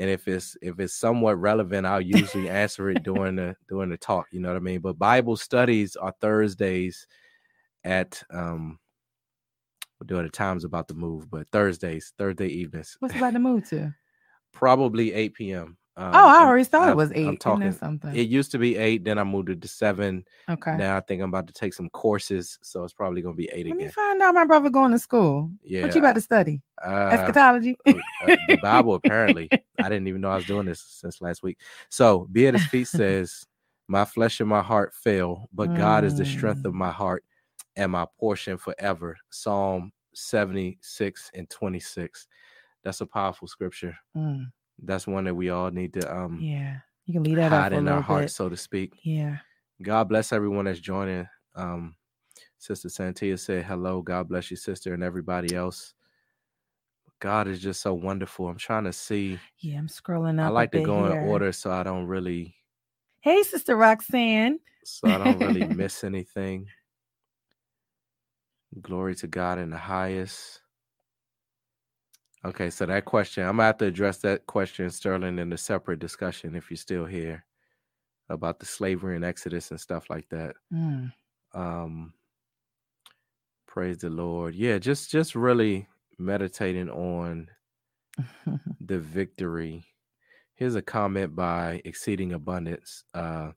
And 0.00 0.08
if 0.08 0.26
it's 0.26 0.56
if 0.62 0.80
it's 0.80 0.94
somewhat 0.94 1.38
relevant, 1.38 1.86
I'll 1.86 2.00
usually 2.00 2.48
answer 2.48 2.88
it 2.88 3.02
during 3.02 3.36
the 3.36 3.54
during 3.68 3.90
the 3.90 3.98
talk. 3.98 4.28
You 4.32 4.40
know 4.40 4.48
what 4.48 4.56
I 4.56 4.60
mean? 4.60 4.80
But 4.80 4.98
Bible 4.98 5.36
studies 5.36 5.94
are 5.94 6.14
Thursdays 6.22 7.06
at 7.84 8.22
um 8.32 8.78
we're 10.00 10.06
doing 10.06 10.24
the 10.24 10.30
times 10.30 10.64
about 10.64 10.88
to 10.88 10.94
move, 10.94 11.30
but 11.30 11.46
Thursdays, 11.52 12.14
Thursday 12.16 12.48
evenings, 12.48 12.96
What's 13.00 13.14
about 13.14 13.34
to 13.34 13.38
move 13.38 13.68
to? 13.68 13.94
probably 14.52 15.12
8 15.12 15.34
p.m. 15.34 15.76
Um, 16.00 16.14
oh, 16.14 16.28
I 16.28 16.44
I'm- 16.56 16.64
thought 16.64 16.82
I've- 16.82 16.90
it 16.92 16.96
was 16.96 17.12
8 17.12 17.14
I'm 17.16 17.20
8 17.20 17.26
Isn't 17.28 17.40
talking. 17.40 17.72
something. 17.72 18.16
It 18.16 18.28
used 18.28 18.50
to 18.52 18.58
be 18.58 18.76
eight, 18.76 19.04
then 19.04 19.18
I 19.18 19.24
moved 19.24 19.50
it 19.50 19.60
to 19.60 19.68
seven. 19.68 20.24
okay. 20.48 20.76
Now 20.76 20.96
I 20.96 21.00
think 21.00 21.20
I'm 21.22 21.28
about 21.28 21.46
to 21.48 21.52
take 21.52 21.74
some 21.74 21.90
courses, 21.90 22.58
so 22.62 22.84
it's 22.84 22.94
probably 22.94 23.20
gonna 23.22 23.34
be 23.34 23.50
eight 23.52 23.66
Let 23.66 23.76
me 23.76 23.82
again. 23.84 23.92
find 23.92 24.22
out 24.22 24.34
my 24.34 24.44
brother 24.46 24.70
going 24.70 24.92
to 24.92 24.98
school. 24.98 25.50
Yeah, 25.62 25.82
What 25.82 25.94
you 25.94 26.00
about 26.00 26.14
to 26.14 26.20
study? 26.20 26.62
uh, 26.82 27.10
Eschatology. 27.12 27.76
uh, 27.86 27.92
the 28.48 28.58
Bible 28.62 28.94
apparently. 28.94 29.48
I 29.78 29.88
didn't 29.90 30.08
even 30.08 30.20
know 30.22 30.30
I 30.30 30.36
was 30.36 30.46
doing 30.46 30.66
this 30.66 30.80
since 30.80 31.20
last 31.20 31.42
week. 31.42 31.58
So, 31.90 32.26
be 32.32 32.46
at 32.46 32.54
his 32.54 32.64
feet 32.66 32.88
says, 32.88 33.46
"My 33.88 34.04
flesh 34.06 34.40
and 34.40 34.48
my 34.48 34.62
heart 34.62 34.94
fail, 34.94 35.48
but 35.52 35.74
God 35.76 36.04
is 36.04 36.16
the 36.16 36.24
strength 36.24 36.64
of 36.64 36.72
Mm. 36.72 36.76
my 36.78 36.90
heart 36.90 37.24
and 37.76 37.92
my 37.92 38.06
portion 38.18 38.56
forever." 38.56 39.16
Psalm 39.30 39.92
76 40.14 41.30
and 41.34 41.48
26. 41.50 42.26
That's 42.82 43.00
a 43.02 43.06
powerful 43.06 43.46
scripture. 43.48 43.94
Mm, 44.16 44.50
That's 44.82 45.06
one 45.06 45.24
that 45.24 45.34
we 45.34 45.50
all 45.50 45.70
need 45.70 45.94
to 45.94 46.14
um 46.14 46.40
yeah. 46.40 46.78
You 47.06 47.14
can 47.14 47.22
leave 47.24 47.36
that 47.36 47.50
hide 47.50 47.72
in 47.72 47.88
our 47.88 48.00
hearts, 48.00 48.34
so 48.34 48.48
to 48.48 48.56
speak. 48.56 48.92
Yeah. 49.02 49.38
God 49.82 50.08
bless 50.08 50.32
everyone 50.32 50.66
that's 50.66 50.80
joining. 50.80 51.26
Um, 51.56 51.96
Sister 52.58 52.88
Santia 52.88 53.38
said 53.38 53.64
hello. 53.64 54.02
God 54.02 54.28
bless 54.28 54.50
you, 54.50 54.56
sister, 54.56 54.94
and 54.94 55.02
everybody 55.02 55.54
else. 55.54 55.94
God 57.20 57.48
is 57.48 57.60
just 57.60 57.80
so 57.82 57.94
wonderful. 57.94 58.48
I'm 58.48 58.58
trying 58.58 58.84
to 58.84 58.92
see. 58.92 59.38
Yeah. 59.58 59.78
I'm 59.78 59.88
scrolling 59.88 60.38
up. 60.40 60.46
I 60.46 60.48
like 60.50 60.72
to 60.72 60.80
go 60.80 61.06
here. 61.06 61.20
in 61.20 61.28
order 61.28 61.52
so 61.52 61.70
I 61.70 61.82
don't 61.82 62.06
really 62.06 62.54
Hey, 63.20 63.42
Sister 63.42 63.76
Roxanne. 63.76 64.60
so 64.84 65.08
I 65.08 65.18
don't 65.18 65.38
really 65.40 65.64
miss 65.74 66.04
anything. 66.04 66.66
Glory 68.80 69.14
to 69.16 69.26
God 69.26 69.58
in 69.58 69.70
the 69.70 69.76
highest. 69.78 70.60
Okay, 72.44 72.70
so 72.70 72.86
that 72.86 73.04
question, 73.04 73.44
I'm 73.44 73.56
gonna 73.56 73.64
have 73.64 73.78
to 73.78 73.86
address 73.86 74.18
that 74.18 74.46
question, 74.46 74.88
Sterling, 74.90 75.38
in 75.38 75.52
a 75.52 75.58
separate 75.58 75.98
discussion 75.98 76.54
if 76.56 76.70
you're 76.70 76.78
still 76.78 77.04
here 77.04 77.44
about 78.30 78.58
the 78.60 78.66
slavery 78.66 79.16
and 79.16 79.24
Exodus 79.24 79.70
and 79.70 79.80
stuff 79.80 80.08
like 80.08 80.28
that. 80.30 80.56
Mm, 80.72 81.12
um 81.54 82.14
praise 83.66 83.98
the 83.98 84.10
lord. 84.10 84.54
Yeah 84.54 84.78
just 84.78 85.10
just 85.10 85.34
really 85.34 85.86
meditating 86.18 86.88
on 86.90 87.48
the 88.80 88.98
victory. 88.98 89.84
Here's 90.54 90.76
a 90.76 90.82
comment 90.82 91.34
by 91.36 91.82
exceeding 91.84 92.32
abundance 92.32 93.04
uh 93.14 93.50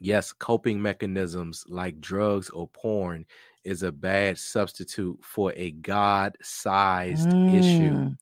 yes 0.00 0.32
coping 0.32 0.82
mechanisms 0.82 1.64
like 1.68 2.00
drugs 2.00 2.50
or 2.50 2.68
porn 2.68 3.24
is 3.66 3.82
a 3.82 3.92
bad 3.92 4.38
substitute 4.38 5.18
for 5.22 5.52
a 5.56 5.70
god-sized 5.72 7.28
issue 7.28 7.92
Mm, 7.92 8.16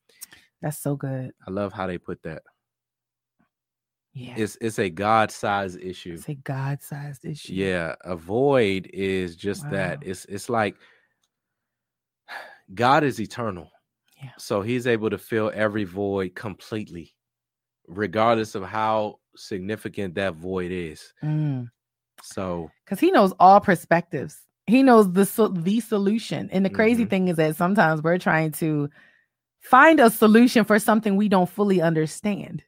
That's 0.62 0.78
so 0.78 0.97
good. 0.97 1.32
i 1.47 1.51
love 1.51 1.72
how 1.72 1.86
they 1.86 1.99
put 1.99 2.22
that 2.22 2.42
Yeah. 4.12 4.34
it's 4.36 4.57
it's 4.61 4.78
a 4.78 4.88
god-sized 4.90 5.78
issue 5.80 6.14
It's 6.14 6.28
a 6.28 6.34
God 6.34 6.82
sized 6.82 7.24
issue. 7.24 7.53
Yeah, 7.53 7.95
A 8.05 8.16
void 8.16 8.88
is 8.92 9.34
just 9.36 9.68
that. 9.70 10.03
It's 10.03 10.24
it's 10.26 10.49
like 10.49 10.76
God 12.74 13.05
is 13.05 13.20
eternal. 13.20 13.70
Yeah. 14.22 14.30
So 14.38 14.62
he's 14.62 14.86
able 14.86 15.11
to 15.11 15.18
fill 15.18 15.51
every 15.55 15.84
void 15.84 16.34
completely, 16.34 17.14
regardless 17.88 18.55
of 18.55 18.62
how 18.62 19.18
significant 19.36 20.14
that 20.14 20.34
void 20.34 20.70
is. 20.70 21.12
Mm. 21.22 21.68
So 22.22 22.70
because 22.84 23.01
he 23.01 23.11
knows 23.11 23.32
all 23.40 23.61
perspectives. 23.61 24.38
He 24.66 24.82
knows 24.82 25.12
the 25.12 25.24
the 25.54 25.80
solution. 25.80 26.48
And 26.50 26.64
the 26.64 26.70
crazy 26.70 27.04
Mhm. 27.04 27.10
thing 27.10 27.28
is 27.28 27.36
that 27.36 27.56
sometimes 27.56 28.02
we're 28.02 28.18
trying 28.18 28.52
to 28.52 28.88
find 29.60 30.00
a 30.00 30.10
solution 30.10 30.64
for 30.64 30.78
something 30.78 31.16
we 31.16 31.28
don't 31.28 31.48
fully 31.48 31.80
understand. 31.82 32.62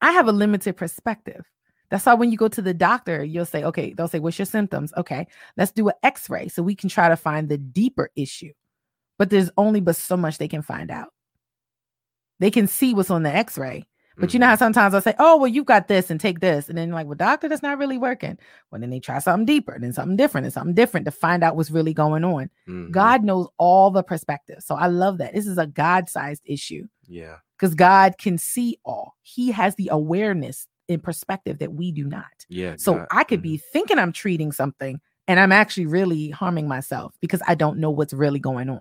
I 0.00 0.10
have 0.12 0.28
a 0.28 0.32
limited 0.32 0.76
perspective. 0.76 1.44
That's 1.90 2.04
why 2.06 2.14
when 2.14 2.30
you 2.32 2.36
go 2.36 2.48
to 2.48 2.62
the 2.62 2.74
doctor, 2.74 3.22
you'll 3.22 3.46
say, 3.46 3.62
okay, 3.64 3.92
they'll 3.92 4.08
say, 4.08 4.18
what's 4.18 4.38
your 4.38 4.46
symptoms? 4.46 4.92
Okay, 4.96 5.26
let's 5.56 5.70
do 5.70 5.88
an 5.88 5.94
x-ray 6.02 6.48
so 6.48 6.62
we 6.62 6.74
can 6.74 6.88
try 6.88 7.08
to 7.08 7.16
find 7.16 7.48
the 7.48 7.58
deeper 7.58 8.10
issue. 8.16 8.52
But 9.16 9.30
there's 9.30 9.50
only 9.56 9.80
but 9.80 9.94
so 9.96 10.16
much 10.16 10.38
they 10.38 10.48
can 10.48 10.62
find 10.62 10.90
out. 10.90 11.12
They 12.40 12.50
can 12.50 12.66
see 12.66 12.94
what's 12.94 13.10
on 13.10 13.22
the 13.22 13.32
x-ray, 13.32 13.84
but 14.16 14.32
you 14.32 14.38
know 14.40 14.46
how 14.46 14.56
sometimes 14.56 14.94
I 14.94 15.00
say, 15.00 15.14
"Oh, 15.18 15.36
well, 15.36 15.48
you've 15.48 15.66
got 15.66 15.88
this, 15.88 16.10
and 16.10 16.20
take 16.20 16.40
this," 16.40 16.68
and 16.68 16.78
then 16.78 16.88
you're 16.88 16.94
like, 16.96 17.06
"Well, 17.06 17.16
doctor, 17.16 17.48
that's 17.48 17.62
not 17.62 17.78
really 17.78 17.98
working." 17.98 18.38
Well, 18.70 18.80
then 18.80 18.90
they 18.90 19.00
try 19.00 19.18
something 19.18 19.44
deeper, 19.46 19.72
and 19.72 19.82
then 19.82 19.92
something 19.92 20.16
different, 20.16 20.44
and 20.46 20.52
something 20.54 20.74
different 20.74 21.06
to 21.06 21.10
find 21.10 21.42
out 21.42 21.56
what's 21.56 21.70
really 21.70 21.94
going 21.94 22.24
on. 22.24 22.50
mhm, 22.68 22.90
God 22.90 23.24
knows 23.24 23.48
all 23.58 23.90
the 23.90 24.02
perspectives, 24.02 24.64
so 24.66 24.74
I 24.76 24.86
love 24.86 25.18
that. 25.18 25.34
This 25.34 25.46
is 25.46 25.58
a 25.58 25.66
God-sized 25.66 26.42
issue 26.44 26.86
yeah, 27.06 27.36
because 27.58 27.74
God 27.74 28.16
can 28.18 28.38
see 28.38 28.78
all. 28.84 29.14
He 29.22 29.50
has 29.52 29.74
the 29.74 29.88
awareness 29.90 30.66
in 30.86 31.00
perspective 31.00 31.58
that 31.58 31.72
we 31.72 31.90
do 31.92 32.04
not. 32.04 32.46
yeah. 32.48 32.76
So 32.78 32.94
God- 32.96 33.08
I 33.10 33.24
could 33.24 33.40
mhm, 33.40 33.44
be 33.44 33.56
thinking 33.72 33.98
I'm 33.98 34.12
treating 34.12 34.52
something, 34.52 35.00
and 35.26 35.40
I'm 35.40 35.50
actually 35.52 35.86
really 35.86 36.30
harming 36.30 36.68
myself 36.68 37.14
because 37.20 37.40
I 37.48 37.54
don't 37.54 37.78
know 37.78 37.90
what's 37.90 38.12
really 38.12 38.38
going 38.40 38.68
on. 38.70 38.80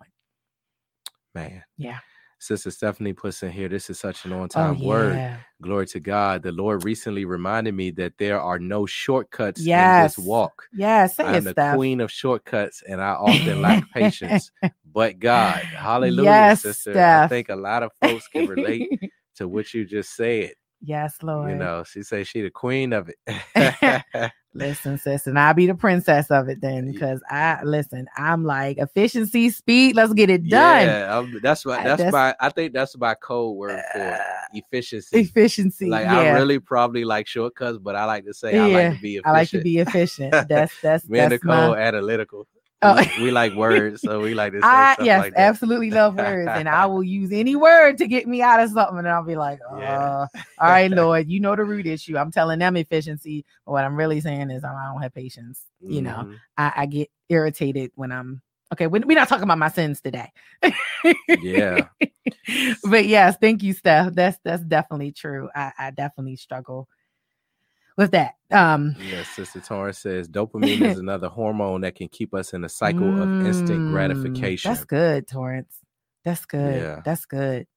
man. 1.34 1.64
Yeah. 1.78 2.00
Sister 2.44 2.72
Stephanie 2.72 3.14
puts 3.14 3.44
in 3.44 3.52
here. 3.52 3.70
This 3.70 3.90
is 3.90 4.00
such 4.00 4.26
an 4.26 4.34
Oh 4.34 4.42
on-time 4.44 4.80
word. 4.82 5.16
yeah. 5.16 5.38
Glory 5.62 5.88
to 5.88 6.00
God. 6.02 6.44
The 6.44 6.52
Lord 6.52 6.84
recently 6.84 7.26
reminded 7.26 7.74
me 7.74 7.92
that 7.92 8.14
there 8.20 8.40
are 8.42 8.60
no 8.60 8.86
shortcuts 8.86 9.62
Yes. 9.62 9.98
in 9.98 10.04
this 10.04 10.18
walk. 10.28 10.68
Yeah. 10.74 11.08
Say 11.08 11.24
I'm 11.24 11.44
the 11.46 11.52
Steph. 11.52 11.76
queen 11.76 12.02
of 12.02 12.12
shortcuts, 12.12 12.84
and 12.88 13.02
I 13.02 13.12
often 13.14 13.62
lack 13.62 13.90
patience. 13.94 14.52
But 14.94 15.20
God, 15.20 15.64
hallelujah, 15.64 16.26
Yes, 16.26 16.62
sister. 16.64 17.00
I 17.00 17.28
think 17.30 17.50
a 17.50 17.56
lot 17.56 17.84
of 17.84 17.92
folks 18.02 18.28
can 18.28 18.46
relate 18.48 18.90
to 19.38 19.48
what 19.48 19.74
you 19.74 19.86
just 19.86 20.16
said. 20.16 20.52
Yes, 20.84 21.18
Lord. 21.24 21.52
You 21.52 21.56
know, 21.58 21.84
she 21.84 22.04
say 22.04 22.24
she 22.24 22.42
the 22.42 22.52
queen 22.52 22.94
of 22.94 23.10
it. 23.10 23.18
Listen, 24.56 25.00
sis, 25.00 25.26
and 25.26 25.40
I'll 25.40 25.56
be 25.56 25.66
the 25.66 25.74
princess 25.74 26.30
of 26.30 26.48
it 26.48 26.62
then 26.62 26.92
because 26.92 27.24
I 27.28 27.64
listen, 27.64 28.06
I'm 28.18 28.44
like 28.46 28.78
efficiency, 28.78 29.50
speed, 29.50 29.96
let's 29.96 30.14
get 30.14 30.30
it 30.30 30.48
done. 30.48 30.86
Yeah, 30.86 31.18
um, 31.18 31.40
that's 31.42 31.66
Uh, 31.66 31.72
that's, 31.84 31.98
that's- 32.04 32.12
my 32.14 32.36
I 32.40 32.50
think 32.50 32.72
that's 32.72 32.96
my 32.96 33.16
code 33.16 33.58
word 33.58 33.82
for 33.92 34.00
Uh, 34.00 34.18
efficiency. 34.54 35.22
efficiency. 35.22 35.90
Like 35.90 36.06
yeah. 36.06 36.20
I 36.20 36.34
really 36.36 36.60
probably 36.60 37.04
like 37.04 37.26
shortcuts, 37.26 37.80
but 37.80 37.96
I 37.96 38.06
like 38.06 38.26
to 38.26 38.34
say 38.34 38.56
I 38.56 38.68
Yeah, 38.68 38.74
like 38.90 38.96
to 38.96 39.02
be 39.02 39.16
efficient. 39.16 39.26
I 39.28 39.32
like 39.32 39.50
to 39.50 39.62
be 39.62 39.78
efficient. 39.80 40.32
That's 40.50 40.80
that's 40.82 41.10
Me 41.10 41.20
and 41.20 41.32
that's 41.32 41.44
Nicole 41.44 41.72
my, 41.72 41.78
analytical. 41.80 42.48
Oh. 42.84 43.02
We, 43.18 43.24
we 43.26 43.32
like 43.32 43.54
words, 43.56 44.02
so 44.02 44.20
we 44.22 44.34
like 44.34 44.54
to 44.54 44.60
say 44.62 44.68
I 44.68 44.94
stuff 44.96 45.06
yes, 45.06 45.20
like 45.20 45.34
that. 45.34 45.40
absolutely 45.40 45.90
love 45.92 46.16
words, 46.16 46.50
and 46.54 46.68
I 46.70 46.86
will 46.86 47.04
use 47.04 47.32
any 47.32 47.56
word 47.56 47.98
to 48.00 48.08
get 48.08 48.28
me 48.28 48.42
out 48.42 48.60
of 48.60 48.70
something, 48.72 48.98
and 49.00 49.08
I'll 49.10 49.24
be 49.24 49.36
like, 49.36 49.60
uh, 49.72 49.78
Yeah. 49.80 50.28
all 50.60 50.70
right, 50.70 50.92
Lord, 50.92 51.30
you 51.30 51.40
know 51.40 51.56
the 51.56 51.64
root 51.64 51.88
issue. 51.88 52.18
I'm 52.18 52.32
telling 52.32 52.60
them 52.60 52.76
efficiency, 52.78 53.46
but 53.66 53.72
what 53.72 53.86
I'm 53.86 53.96
really 53.96 54.20
saying 54.22 54.52
is 54.52 54.64
I 54.64 54.92
don't 54.92 55.02
have 55.02 55.14
patience. 55.14 55.62
You 55.82 56.02
know, 56.02 56.26
Mhm. 56.28 56.40
I, 56.58 56.74
I 56.78 56.86
get 56.86 57.10
irritated 57.30 57.92
when 57.96 58.12
I'm 58.12 58.42
okay. 58.74 58.88
we- 58.88 59.00
We're 59.02 59.18
not 59.18 59.28
talking 59.28 59.44
about 59.44 59.58
my 59.58 59.70
sins 59.70 60.00
today. 60.02 60.32
Yeah. 61.42 61.88
but 62.86 63.06
yes, 63.06 63.38
thank 63.42 63.64
you, 63.64 63.74
Steph. 63.74 64.14
That's 64.14 64.38
that's 64.44 64.64
definitely 64.64 65.12
true. 65.12 65.50
I, 65.56 65.72
I 65.78 65.92
definitely 65.92 66.38
struggle 66.38 66.88
with 67.98 68.12
that. 68.12 68.36
Um, 68.52 68.96
Yes, 69.00 69.30
Sister 69.30 69.60
Torrance 69.62 70.00
says 70.00 70.28
dopamine 70.28 70.82
is 70.82 70.98
another 71.00 71.28
hormone 71.30 71.82
that 71.82 71.96
can 71.96 72.08
keep 72.08 72.34
us 72.34 72.54
in 72.54 72.64
a 72.64 72.70
cycle 72.70 73.16
of 73.22 73.30
instant 73.44 73.82
mm, 73.82 73.90
gratification. 73.90 74.72
That's 74.72 74.86
good, 74.86 75.28
Torrance. 75.28 75.74
That's 76.24 76.46
good. 76.46 76.82
Yeah. 76.82 77.02
That's 77.04 77.26
good. 77.26 77.68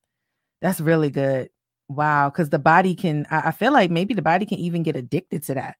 That's 0.61 0.79
really 0.81 1.09
good. 1.09 1.49
Wow, 1.89 2.29
because 2.29 2.49
the 2.49 2.59
body 2.59 2.95
can. 2.95 3.25
I, 3.31 3.47
I 3.49 3.51
feel 3.51 3.71
like 3.71 3.89
maybe 3.91 4.13
the 4.13 4.21
body 4.21 4.45
can 4.45 4.57
even 4.59 4.83
get 4.83 4.95
addicted 4.95 5.43
to 5.43 5.53
that. 5.55 5.77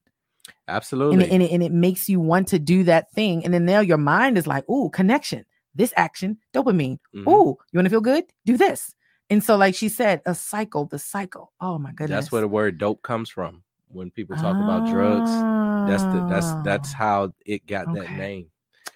and 0.48 0.54
Absolutely. 0.68 1.26
it, 1.26 1.32
and, 1.32 1.44
it, 1.44 1.52
and 1.52 1.64
it 1.64 1.72
makes 1.72 2.08
you 2.10 2.20
want 2.20 2.48
to 2.50 2.60
do 2.60 2.84
that 2.86 3.12
thing 3.12 3.44
and 3.44 3.54
then 3.54 3.66
now 3.66 3.80
your 3.82 3.98
mind 3.98 4.38
is 4.38 4.48
like 4.48 4.64
oh 4.70 4.90
connection 4.90 5.46
this 5.76 5.94
action 5.98 6.38
dopamine 6.54 6.98
Mhm. 7.14 7.24
oh 7.28 7.58
you 7.72 7.78
want 7.78 7.86
to 7.86 7.90
feel 7.90 8.00
good 8.02 8.24
do 8.46 8.56
this 8.58 8.94
and 9.30 9.44
so 9.44 9.58
like 9.58 9.76
she 9.76 9.90
said 9.90 10.22
a 10.26 10.34
cycle 10.34 10.86
the 10.86 11.00
cycle 11.00 11.52
oh 11.60 11.78
my 11.78 11.92
goodness 11.92 12.26
That's 12.26 12.32
where 12.32 12.42
the 12.42 12.48
word 12.48 12.78
dope 12.78 13.02
comes 13.02 13.30
from. 13.30 13.64
When 13.90 14.12
people 14.12 14.36
talk 14.36 14.60
about 14.60 14.86
drugs, 14.86 15.46
that's 15.86 16.06
the 16.06 16.22
that's 16.28 16.56
that's 16.64 16.94
Ah, 16.94 16.98
how 16.98 17.34
it 17.46 17.66
got 17.68 17.92
that 17.94 18.12
name. 18.12 18.50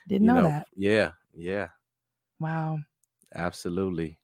didn't 0.08 0.28
you 0.28 0.34
know, 0.34 0.48
that 0.48 0.68
Yeah, 0.76 1.12
yeah, 1.34 1.70
wow 2.40 2.78
absolutely. 3.36 4.18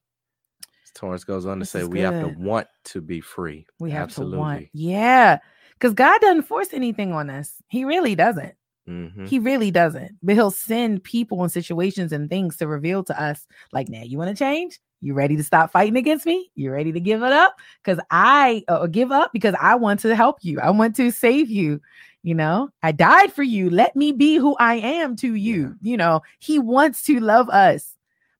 Torrance 0.94 1.24
goes 1.24 1.46
on 1.46 1.60
to 1.60 1.64
say 1.64 1.84
we 1.84 2.00
have 2.00 2.18
to 2.20 2.28
want 2.28 2.66
to 2.84 3.00
be 3.00 3.20
free. 3.20 3.66
we 3.78 3.90
have 3.90 4.08
absolutely. 4.08 4.36
to 4.36 4.38
want 4.40 4.68
yeah 4.72 5.38
because 5.74 5.94
god 5.94 6.20
doesn't 6.20 6.42
force 6.42 6.72
anything 6.72 7.12
on 7.12 7.30
us 7.30 7.62
he 7.68 7.84
really 7.84 8.14
doesn't 8.14 8.54
hmm 8.86 9.26
He 9.26 9.38
really 9.38 9.70
doesn't. 9.70 10.12
But 10.22 10.34
he'll 10.36 10.50
send 10.50 11.04
people 11.04 11.42
and 11.42 11.52
situations 11.52 12.12
and 12.12 12.28
things 12.30 12.56
to 12.58 12.66
reveal 12.66 13.04
to 13.04 13.20
us, 13.22 13.46
like, 13.72 13.88
now 13.88 14.02
you 14.02 14.18
want 14.18 14.30
to 14.30 14.44
change? 14.44 14.80
You 15.00 15.14
ready 15.14 15.36
to 15.36 15.44
stop 15.44 15.70
fighting 15.70 15.96
against 15.96 16.26
me? 16.26 16.50
You 16.54 16.72
ready 16.72 16.92
to 16.92 17.00
give 17.00 17.22
it 17.22 17.32
up? 17.32 17.56
Because 17.82 18.02
I 18.10 18.64
uh, 18.68 18.86
give 18.86 19.12
up 19.12 19.32
because 19.32 19.54
I 19.60 19.76
want 19.76 20.00
to 20.00 20.14
help 20.14 20.38
you. 20.42 20.60
I 20.60 20.70
want 20.70 20.96
to 20.96 21.10
save 21.10 21.50
you. 21.50 21.80
You 22.24 22.34
know, 22.34 22.70
I 22.82 22.92
died 22.92 23.32
for 23.32 23.44
you. 23.44 23.70
Let 23.70 23.94
me 23.94 24.12
be 24.12 24.36
who 24.36 24.56
I 24.58 24.74
am 24.74 25.14
to 25.16 25.34
you. 25.34 25.76
You 25.80 25.96
know, 25.96 26.22
he 26.40 26.58
wants 26.58 27.02
to 27.04 27.20
love 27.20 27.48
us. 27.48 27.94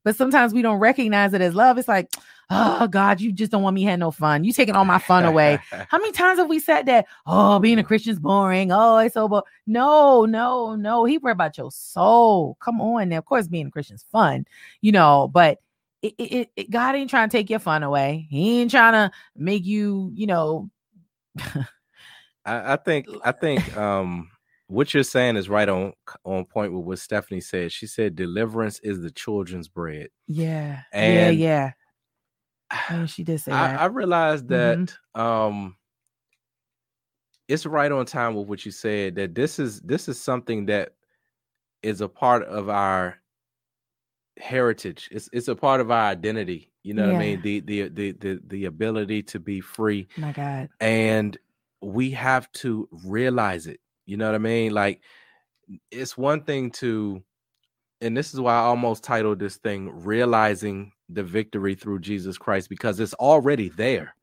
But 0.04 0.16
sometimes 0.16 0.52
we 0.52 0.62
don't 0.62 0.78
recognize 0.78 1.32
it 1.32 1.40
as 1.40 1.54
love. 1.54 1.78
It's 1.78 1.86
like, 1.86 2.11
oh 2.50 2.88
God, 2.88 3.20
you 3.20 3.30
just 3.32 3.52
don't 3.52 3.62
want 3.62 3.74
me 3.74 3.84
to 3.84 3.90
have 3.90 3.98
no 3.98 4.11
fun. 4.11 4.42
You 4.42 4.52
taking 4.52 4.74
all 4.74 4.84
my 4.84 4.98
fun 4.98 5.24
away. 5.24 5.61
How 5.70 5.98
many 5.98 6.12
times 6.12 6.38
have 6.38 6.48
we 6.48 6.59
said 6.59 6.86
that? 6.86 7.06
Oh, 7.26 7.59
being 7.59 7.78
a 7.78 7.84
Christian's 7.84 8.18
boring. 8.18 8.72
Oh, 8.72 8.98
it's 8.98 9.14
so 9.14 9.28
boring. 9.28 9.44
No, 9.66 10.24
no, 10.24 10.74
no. 10.74 11.04
He 11.04 11.18
worry 11.18 11.32
about 11.32 11.59
your 11.59 11.70
soul. 11.70 12.56
Come 12.61 12.80
on. 12.80 13.11
Now, 13.11 13.18
of 13.18 13.26
course, 13.26 13.48
being 13.48 13.66
a 13.66 13.70
Christian's 13.70 14.04
fun, 14.11 14.46
you 14.80 14.92
know, 14.92 15.28
but 15.32 15.61
it, 16.03 16.51
it, 16.57 16.70
God 16.70 16.94
ain't 16.94 17.11
trying 17.11 17.28
to 17.28 17.36
take 17.36 17.51
your 17.51 17.59
fun 17.59 17.82
away. 17.82 18.26
He 18.30 18.61
ain't 18.61 18.70
trying 18.70 18.92
to 18.92 19.11
make 19.36 19.64
you, 19.64 20.11
you 20.14 20.26
know, 20.26 20.70
I, 22.44 22.74
I 22.74 22.76
think 22.76 23.07
I 23.24 23.32
think 23.32 23.76
um 23.76 24.30
what 24.68 24.92
you're 24.94 25.03
saying 25.03 25.36
is 25.36 25.49
right 25.49 25.68
on 25.68 25.92
on 26.24 26.44
point 26.44 26.72
with 26.72 26.84
what 26.84 26.99
Stephanie 26.99 27.40
said. 27.40 27.72
She 27.72 27.86
said 27.86 28.16
deliverance 28.16 28.78
is 28.80 29.01
the 29.01 29.11
children's 29.11 29.68
bread. 29.68 30.09
yeah, 30.26 30.82
And- 30.92 31.38
yeah, 31.38 31.72
yeah. 32.80 32.90
Oh, 32.90 33.07
she 33.07 33.24
did 33.24 33.40
say 33.40 33.53
I, 33.53 33.66
that. 33.66 33.80
I 33.80 33.84
realized 33.86 34.49
that 34.49 34.78
Mhm. 34.78 35.20
um 35.20 35.76
it's 37.49 37.64
right 37.64 37.90
on 37.90 38.05
time 38.05 38.34
with 38.34 38.46
what 38.46 38.66
you 38.66 38.70
said 38.70 39.14
that 39.14 39.34
this 39.34 39.59
is 39.59 39.80
this 39.80 40.07
is 40.09 40.20
something 40.20 40.66
that 40.66 40.92
is 41.82 42.01
a 42.03 42.09
part 42.09 42.42
of 42.44 42.68
our 42.68 43.16
heritage. 44.41 45.09
It's 45.12 45.28
it's 45.32 45.49
a 45.49 45.55
part 45.55 45.80
of 45.80 45.91
our 45.91 46.11
identity. 46.11 46.70
You 46.82 46.95
know 46.95 47.07
what 47.07 47.16
I 47.16 47.18
mean? 47.18 47.43
The 47.43 47.61
the 47.61 47.89
the 47.89 48.12
the 48.12 48.41
the 48.47 48.64
ability 48.66 49.22
to 49.24 49.41
be 49.41 49.61
free 49.61 50.09
My 50.16 50.32
God. 50.32 50.68
and 50.80 51.36
we 51.80 52.11
have 52.12 52.51
to 52.53 52.89
realize 53.05 53.66
it. 53.66 53.80
You 54.07 54.16
know 54.16 54.26
what 54.26 54.34
I 54.34 54.39
mean? 54.39 54.72
Like 54.72 55.03
it's 55.91 56.16
one 56.16 56.43
thing 56.45 56.70
to 56.72 57.22
and 58.01 58.16
this 58.16 58.32
is 58.32 58.41
why 58.41 58.55
I 58.55 58.61
almost 58.61 59.03
titled 59.03 59.39
this 59.39 59.57
thing 59.57 59.91
realizing 60.05 60.93
the 61.09 61.22
victory 61.22 61.74
through 61.74 62.01
Jesus 62.01 62.39
Christ 62.39 62.68
because 62.68 63.01
it's 63.01 63.14
already 63.14 63.68
there. 63.70 64.14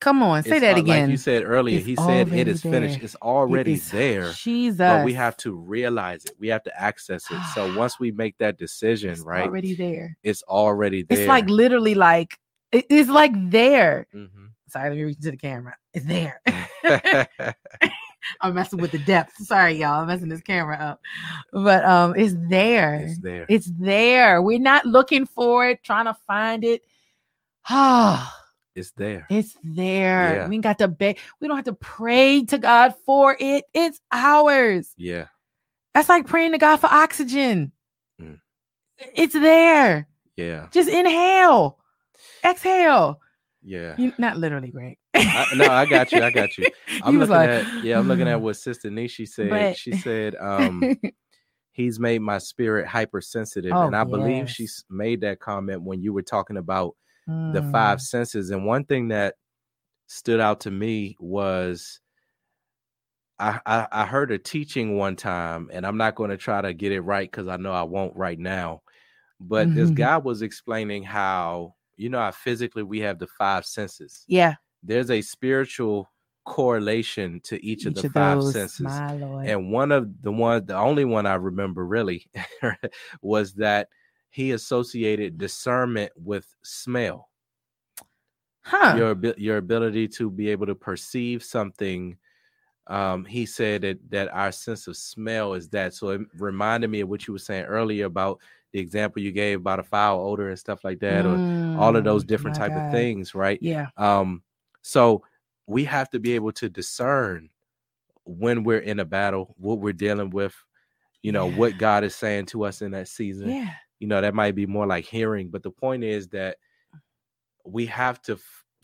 Come 0.00 0.22
on, 0.22 0.42
say 0.42 0.50
It's 0.50 0.60
that 0.60 0.72
al- 0.74 0.78
again. 0.80 1.02
Like 1.04 1.10
you 1.10 1.16
said 1.16 1.44
earlier, 1.44 1.78
It's 1.78 1.86
he 1.86 1.96
said 1.96 2.28
it 2.28 2.32
is 2.32 2.32
already 2.32 2.50
is 2.50 2.62
finished. 2.62 2.98
It's 3.02 3.14
already 3.16 3.72
is 3.74 3.90
there. 3.90 4.32
Jesus. 4.32 4.78
But 4.78 5.04
we 5.04 5.14
have 5.14 5.36
to 5.38 5.52
realize 5.52 6.26
it. 6.26 6.32
We 6.38 6.48
have 6.48 6.62
to 6.64 6.80
access 6.80 7.30
it. 7.30 7.40
So 7.54 7.74
once 7.78 7.98
we 7.98 8.10
make 8.10 8.36
that 8.38 8.58
decision, 8.58 9.10
It's 9.10 9.20
right, 9.20 9.48
already 9.48 9.74
there. 9.74 10.16
it's 10.22 10.42
already 10.42 11.02
there. 11.02 11.18
It's 11.18 11.28
like 11.28 11.48
literally 11.48 11.94
like 11.94 12.38
it's 12.72 13.08
like 13.08 13.32
there. 13.50 14.06
Mhm. 14.14 14.50
Sorry, 14.68 14.90
let 14.90 14.96
me 14.96 15.04
reach 15.04 15.16
into 15.16 15.30
the 15.30 15.36
camera. 15.38 15.76
It's 15.94 16.04
there. 16.04 16.42
I'm 18.40 18.54
messing 18.54 18.80
with 18.80 18.90
the 18.90 18.98
depth. 18.98 19.36
Sorry, 19.46 19.74
y'all. 19.74 20.00
I'm 20.02 20.08
messing 20.08 20.28
this 20.28 20.42
camera 20.42 20.76
up. 20.76 21.00
But 21.52 21.84
um, 21.84 22.14
it's 22.16 22.34
there. 22.48 22.96
it's 22.96 23.18
there. 23.20 23.46
It's 23.48 23.70
there. 23.78 24.42
We're 24.42 24.58
not 24.58 24.84
looking 24.84 25.24
for 25.24 25.68
it, 25.68 25.82
trying 25.84 26.06
to 26.06 26.16
find 26.26 26.64
it. 26.64 26.82
Ah, 27.68 28.45
It's 28.76 28.92
there. 28.92 29.26
it's 29.30 29.56
there. 29.64 30.36
Yeah. 30.36 30.48
We 30.48 30.58
got 30.58 30.78
to 30.78 30.88
beg. 30.88 31.18
We 31.40 31.48
don't 31.48 31.56
have 31.56 31.64
to 31.64 31.72
pray 31.72 32.44
to 32.44 32.58
God 32.58 32.94
for 33.06 33.36
it. 33.40 33.64
It's 33.72 34.00
ours. 34.12 34.92
Yeah. 34.98 35.26
That's 35.94 36.10
like 36.10 36.26
praying 36.26 36.52
to 36.52 36.58
God 36.58 36.76
for 36.76 36.88
oxygen. 36.88 37.72
Mm. 38.20 38.38
It's 39.14 39.32
there. 39.32 40.06
Yeah. 40.36 40.68
Just 40.72 40.90
inhale, 40.90 41.78
exhale. 42.44 43.20
Yeah. 43.62 43.94
You, 43.96 44.12
not 44.18 44.36
literally, 44.36 44.70
Greg. 44.70 44.98
I, 45.14 45.46
no, 45.56 45.64
I 45.66 45.86
got 45.86 46.12
you. 46.12 46.22
I 46.22 46.30
got 46.30 46.56
you. 46.58 46.66
I'm 47.02 47.14
He 47.14 47.18
looking 47.18 47.34
like, 47.34 47.48
at 47.48 47.82
yeah, 47.84 47.98
I'm 47.98 48.06
looking 48.06 48.28
at 48.28 48.40
what 48.40 48.56
Sister 48.58 48.90
Nishi 48.90 49.26
said. 49.26 49.48
But- 49.48 49.76
she 49.78 49.92
said, 49.92 50.36
um, 50.38 50.96
he's 51.72 51.98
made 51.98 52.20
my 52.20 52.36
spirit 52.38 52.86
hypersensitive. 52.86 53.72
Oh, 53.72 53.86
and 53.86 53.96
I 53.96 54.04
believe 54.04 54.50
she 54.50 54.68
made 54.90 55.22
that 55.22 55.40
comment 55.40 55.82
when 55.82 56.02
you 56.02 56.12
were 56.12 56.22
talking 56.22 56.58
about 56.58 56.94
the 57.48 57.62
Mm. 57.62 57.62
five 57.62 58.00
senses. 58.00 58.50
And 58.50 58.66
one 58.66 58.84
thing 58.84 59.08
that 59.08 59.36
stood 60.08 60.40
out 60.40 60.60
to 60.62 60.70
me 60.72 61.16
was 61.20 62.00
I, 63.38 63.60
I, 63.66 63.88
I 63.92 64.06
heard 64.06 64.30
a 64.32 64.38
teaching 64.38 64.96
one 64.96 65.16
time, 65.16 65.68
and 65.72 65.86
I'm 65.86 65.98
not 65.98 66.14
going 66.14 66.30
to 66.30 66.36
try 66.38 66.62
to 66.62 66.72
get 66.72 66.92
it 66.92 67.00
right 67.02 67.30
because 67.30 67.48
I 67.48 67.56
know 67.56 67.72
I 67.72 67.82
won't 67.82 68.16
right 68.16 68.38
now. 68.38 68.82
But 69.40 69.74
this 69.74 69.90
Mhm. 69.90 69.92
guy 69.92 70.18
was 70.18 70.42
explaining 70.42 71.04
how, 71.04 71.76
you 71.96 72.10
know, 72.10 72.18
how 72.20 72.32
physically 72.32 72.82
we 72.84 73.00
have 73.00 73.18
the 73.18 73.28
five 73.28 73.66
senses 73.66 74.28
Yeah, 74.28 74.56
there's 74.82 75.10
a 75.10 75.22
spiritual 75.22 76.12
correlation 76.46 77.40
to 77.44 77.64
each, 77.64 77.86
of 77.86 77.94
the 77.94 78.04
of 78.04 78.12
five 78.14 78.42
those, 78.42 78.42
senses. 78.42 79.02
And 79.44 79.72
one 79.72 79.92
of 79.92 80.22
the 80.22 80.32
one, 80.32 80.66
the 80.66 80.76
only 80.76 81.04
one 81.06 81.26
I 81.26 81.36
remember 81.36 81.86
really 81.86 82.26
was 83.22 83.54
that 83.56 83.88
he 84.36 84.52
associated 84.52 85.38
discernment 85.38 86.12
with 86.16 86.54
smell. 86.62 87.30
huh? 88.62 88.96
Your 88.96 89.16
your 89.38 89.56
ability 89.56 90.08
to 90.08 90.30
be 90.30 90.50
able 90.50 90.66
to 90.66 90.74
perceive 90.74 91.42
something. 91.42 92.16
Um, 92.88 93.24
he 93.24 93.46
said 93.46 93.82
that 93.82 94.10
that 94.10 94.28
our 94.34 94.52
sense 94.52 94.86
of 94.88 94.96
smell 94.96 95.54
is 95.54 95.68
that. 95.70 95.94
So 95.94 96.10
it 96.10 96.22
reminded 96.38 96.90
me 96.90 97.00
of 97.02 97.08
what 97.08 97.26
you 97.26 97.32
were 97.34 97.38
saying 97.40 97.66
earlier 97.66 98.06
about 98.06 98.40
the 98.72 98.80
example 98.80 99.22
you 99.22 99.32
gave 99.32 99.60
about 99.60 99.80
a 99.80 99.84
foul 99.84 100.20
odor 100.28 100.50
and 100.50 100.58
stuff 100.58 100.84
like 100.84 101.00
that, 101.00 101.26
or 101.26 101.42
all 101.74 101.96
of 101.96 102.04
those 102.04 102.24
Mm, 102.24 102.28
different 102.28 102.56
type 102.56 102.76
of 102.76 102.86
things, 102.86 103.34
right? 103.34 103.62
Yeah. 103.62 103.88
Um, 103.96 104.42
so 104.82 105.24
we 105.66 105.84
have 105.84 106.10
to 106.10 106.20
be 106.20 106.32
able 106.34 106.52
to 106.52 106.68
discern 106.68 107.50
when 108.24 108.64
we're 108.64 108.80
in 108.80 109.00
a 109.00 109.04
battle, 109.06 109.54
what 109.58 109.80
we're 109.80 109.92
dealing 109.94 110.30
with, 110.30 110.54
you 111.22 111.32
know, 111.32 111.46
Yeah. 111.46 111.56
what 111.58 111.78
God 111.78 112.04
is 112.04 112.14
saying 112.16 112.46
to 112.48 112.64
us 112.64 112.82
in 112.82 112.92
that 112.92 113.08
season. 113.08 113.56
Yeah. 113.56 113.74
You 113.98 114.06
know, 114.08 114.20
that 114.20 114.34
might 114.34 114.54
be 114.54 114.66
more 114.66 114.86
like 114.86 115.04
hearing, 115.06 115.48
but 115.48 115.62
the 115.62 115.70
point 115.70 116.04
is 116.04 116.28
that 116.28 116.58
we 117.64 117.86
have 117.86 118.20
to 118.22 118.38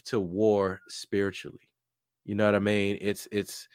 to 0.07 0.19
war 0.21 0.81
spiritually. 0.89 1.69
You 2.25 2.35
know 2.35 2.47
what 2.47 2.55
I 2.55 2.61
mean? 2.61 2.99
It's 3.01 3.29
it's 3.31 3.69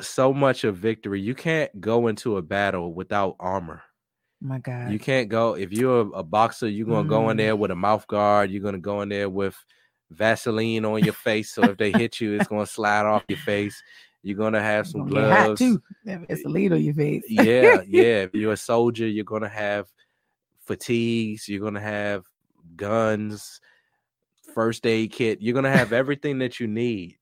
so 0.00 0.32
much 0.32 0.64
of 0.64 0.76
victory. 0.76 1.20
You 1.20 1.34
can't 1.34 1.80
go 1.80 2.06
into 2.08 2.36
a 2.36 2.42
battle 2.42 2.94
without 2.94 3.36
armor. 3.40 3.82
My 4.40 4.58
God. 4.58 4.90
You 4.90 4.98
can't 4.98 5.28
go 5.28 5.54
if 5.56 5.72
you're 5.72 6.00
a, 6.00 6.06
a 6.08 6.22
boxer. 6.22 6.68
You're 6.68 6.86
gonna 6.86 7.08
go 7.08 7.30
in 7.30 7.36
Mm. 7.36 7.40
there 7.40 7.56
with 7.56 7.70
a 7.70 7.76
mouth 7.76 8.06
guard. 8.06 8.50
You're 8.50 8.62
gonna 8.62 8.78
go 8.78 9.00
in 9.02 9.08
there 9.08 9.28
with 9.30 9.56
Vaseline 10.10 10.84
on 10.84 11.02
your 11.02 11.14
face, 11.14 11.50
so 11.54 11.62
if 11.64 11.76
they 11.78 11.90
hit 11.92 12.20
you, 12.20 12.34
it's 12.34 12.48
gonna 12.48 12.66
slide 12.66 13.06
off 13.06 13.24
your 13.28 13.38
face. 13.38 13.80
You're 14.22 14.36
gonna 14.36 14.62
have 14.62 14.86
some 14.86 15.08
Gonna 15.08 15.28
gloves. 15.28 15.60
too. 15.60 15.82
It's 16.04 16.44
a 16.44 16.48
lead 16.48 16.72
on 16.72 16.82
your 16.82 16.94
face. 16.94 17.24
yeah, 17.28 17.80
yeah. 17.86 18.22
If 18.24 18.34
you're 18.34 18.52
a 18.52 18.56
soldier, 18.56 19.06
you're 19.08 19.24
gonna 19.24 19.48
have 19.48 19.88
fatigues. 20.66 21.48
You're 21.48 21.60
gonna 21.60 21.80
have 21.80 22.24
guns, 22.76 23.60
first 24.54 24.86
aid 24.86 25.12
kit. 25.12 25.40
You're 25.40 25.54
gonna 25.54 25.70
have 25.70 25.92
everything 25.92 26.38
that 26.38 26.60
you 26.60 26.66
need. 26.66 27.18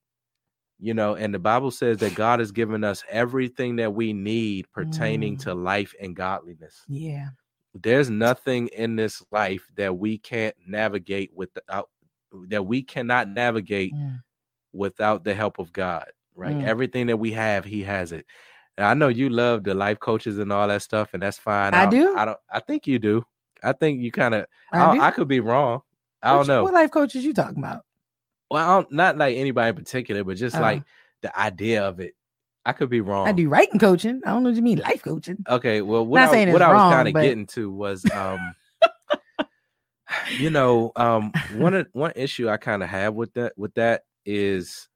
You 0.79 0.95
know, 0.95 1.13
and 1.15 1.31
the 1.33 1.39
Bible 1.39 1.69
says 1.69 1.97
that 1.97 2.15
God 2.15 2.39
has 2.39 2.51
given 2.51 2.83
us 2.83 3.03
everything 3.09 3.75
that 3.75 3.93
we 3.93 4.13
need 4.13 4.65
pertaining 4.71 5.35
Mm. 5.37 5.41
to 5.43 5.53
life 5.53 5.93
and 6.01 6.15
godliness 6.15 6.83
Yeah. 6.87 7.29
there's 7.75 8.09
nothing 8.09 8.67
in 8.69 8.95
this 8.95 9.23
life 9.31 9.65
that 9.77 9.95
we 9.97 10.17
can't 10.17 10.55
navigate 10.67 11.31
without 11.33 11.89
that 12.49 12.65
we 12.65 12.81
cannot 12.81 13.29
navigate 13.29 13.93
Mm. 13.93 14.23
without 14.73 15.23
the 15.23 15.33
help 15.35 15.59
of 15.59 15.71
God, 15.73 16.09
right? 16.33 16.55
Mm. 16.55 16.63
Everything 16.63 17.07
that 17.07 17.17
we 17.17 17.31
have, 17.33 17.63
he 17.65 17.83
has 17.83 18.11
it. 18.11 18.25
And 18.77 18.85
I 18.87 18.93
know 18.93 19.09
you 19.09 19.29
love 19.29 19.63
the 19.63 19.73
life 19.73 19.99
coaches 19.99 20.37
and 20.39 20.51
all 20.51 20.67
that 20.67 20.81
stuff, 20.81 21.13
and 21.13 21.21
that's 21.21 21.37
fine. 21.37 21.73
I 21.73 21.81
don't- 21.85 21.91
do? 21.91 22.15
I 22.17 22.25
don't 22.25 22.37
I 22.51 22.59
think 22.61 22.87
you 22.87 22.99
do. 22.99 23.25
I 23.63 23.73
think 23.73 24.01
you 24.01 24.11
kind 24.11 24.33
of 24.33 24.45
I 24.71 24.79
I? 24.97 25.07
I 25.07 25.11
could 25.11 25.27
be 25.27 25.39
wrong. 25.39 25.81
I 26.23 26.31
What 26.31 26.37
don't 26.37 26.47
you- 26.47 26.53
know. 26.53 26.63
What 26.63 26.73
life 26.73 26.91
coaches 26.91 27.23
you 27.25 27.33
talking 27.33 27.59
about? 27.59 27.83
Well, 28.49 28.69
I 28.69 28.73
don't, 28.81 28.91
not 28.91 29.17
like 29.17 29.35
anybody 29.37 29.69
in 29.69 29.75
particular, 29.75 30.23
but 30.23 30.35
just 30.37 30.55
Oh. 30.57 30.61
like 30.61 30.83
the 31.21 31.37
idea 31.39 31.83
of 31.87 31.99
it. 31.99 32.15
I 32.65 32.73
could 32.73 32.89
be 32.89 33.01
wrong. 33.01 33.27
I 33.27 33.31
do 33.31 33.49
writing 33.49 33.79
coaching. 33.79 34.21
I 34.25 34.29
don't 34.31 34.43
know 34.43 34.49
what 34.49 34.55
you 34.55 34.61
mean 34.61 34.79
life 34.79 35.01
coaching. 35.03 35.43
Okay, 35.49 35.81
well, 35.81 36.05
what 36.05 36.19
Not 36.19 36.33
I, 36.35 36.51
what 36.51 36.61
I 36.61 36.73
was 36.73 36.93
kind 36.93 37.07
of 37.07 37.13
but- 37.13 37.21
getting 37.23 37.47
to 37.47 37.71
was, 37.71 38.05
um, 38.11 38.53
you 40.37 40.49
know, 40.49 40.91
um, 40.95 41.31
one 41.55 41.85
one 41.93 42.11
issue 42.15 42.49
I 42.49 42.57
kind 42.57 42.83
of 42.83 42.89
have 42.89 43.13
with 43.15 43.33
that 43.33 43.53
with 43.57 43.73
that 43.75 44.03
is 44.25 44.87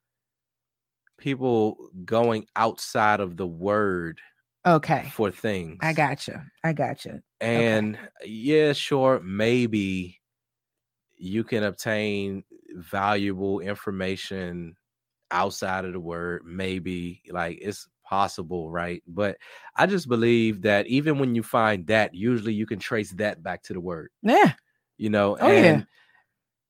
people 1.17 1.89
going 2.05 2.47
outside 2.55 3.19
of 3.19 3.37
the 3.37 3.47
word 3.47 4.21
Okay. 4.65 5.13
for 5.13 5.31
things. 5.31 5.81
I 5.81 5.93
got 5.93 6.27
you. 6.27 6.41
I 6.63 6.73
got 6.73 7.05
you. 7.05 7.23
And 7.41 7.99
yeah, 8.23 8.73
sure, 8.73 9.19
maybe 9.19 10.21
you 11.17 11.43
can 11.43 11.63
obtain 11.63 12.43
valuable 12.75 13.59
information 13.61 14.75
outside 15.31 15.85
of 15.85 15.93
the 15.93 15.99
word. 15.99 16.43
Maybe 16.45 17.23
like 17.31 17.59
it's 17.61 17.87
possible, 18.03 18.71
right? 18.71 19.03
But 19.07 19.37
I 19.75 19.87
just 19.87 20.09
believe 20.09 20.63
that 20.63 20.87
even 20.87 21.19
when 21.19 21.35
you 21.35 21.43
find 21.43 21.87
that, 21.87 22.15
usually 22.15 22.53
you 22.53 22.67
can 22.67 22.79
trace 22.79 23.11
that 23.13 23.43
back 23.43 23.63
to 23.63 23.73
the 23.73 23.81
word, 23.81 24.11
Yeah. 24.21 24.55
you 24.97 25.09
know? 25.09 25.37
Oh, 25.39 25.51
yeah. 25.61 25.83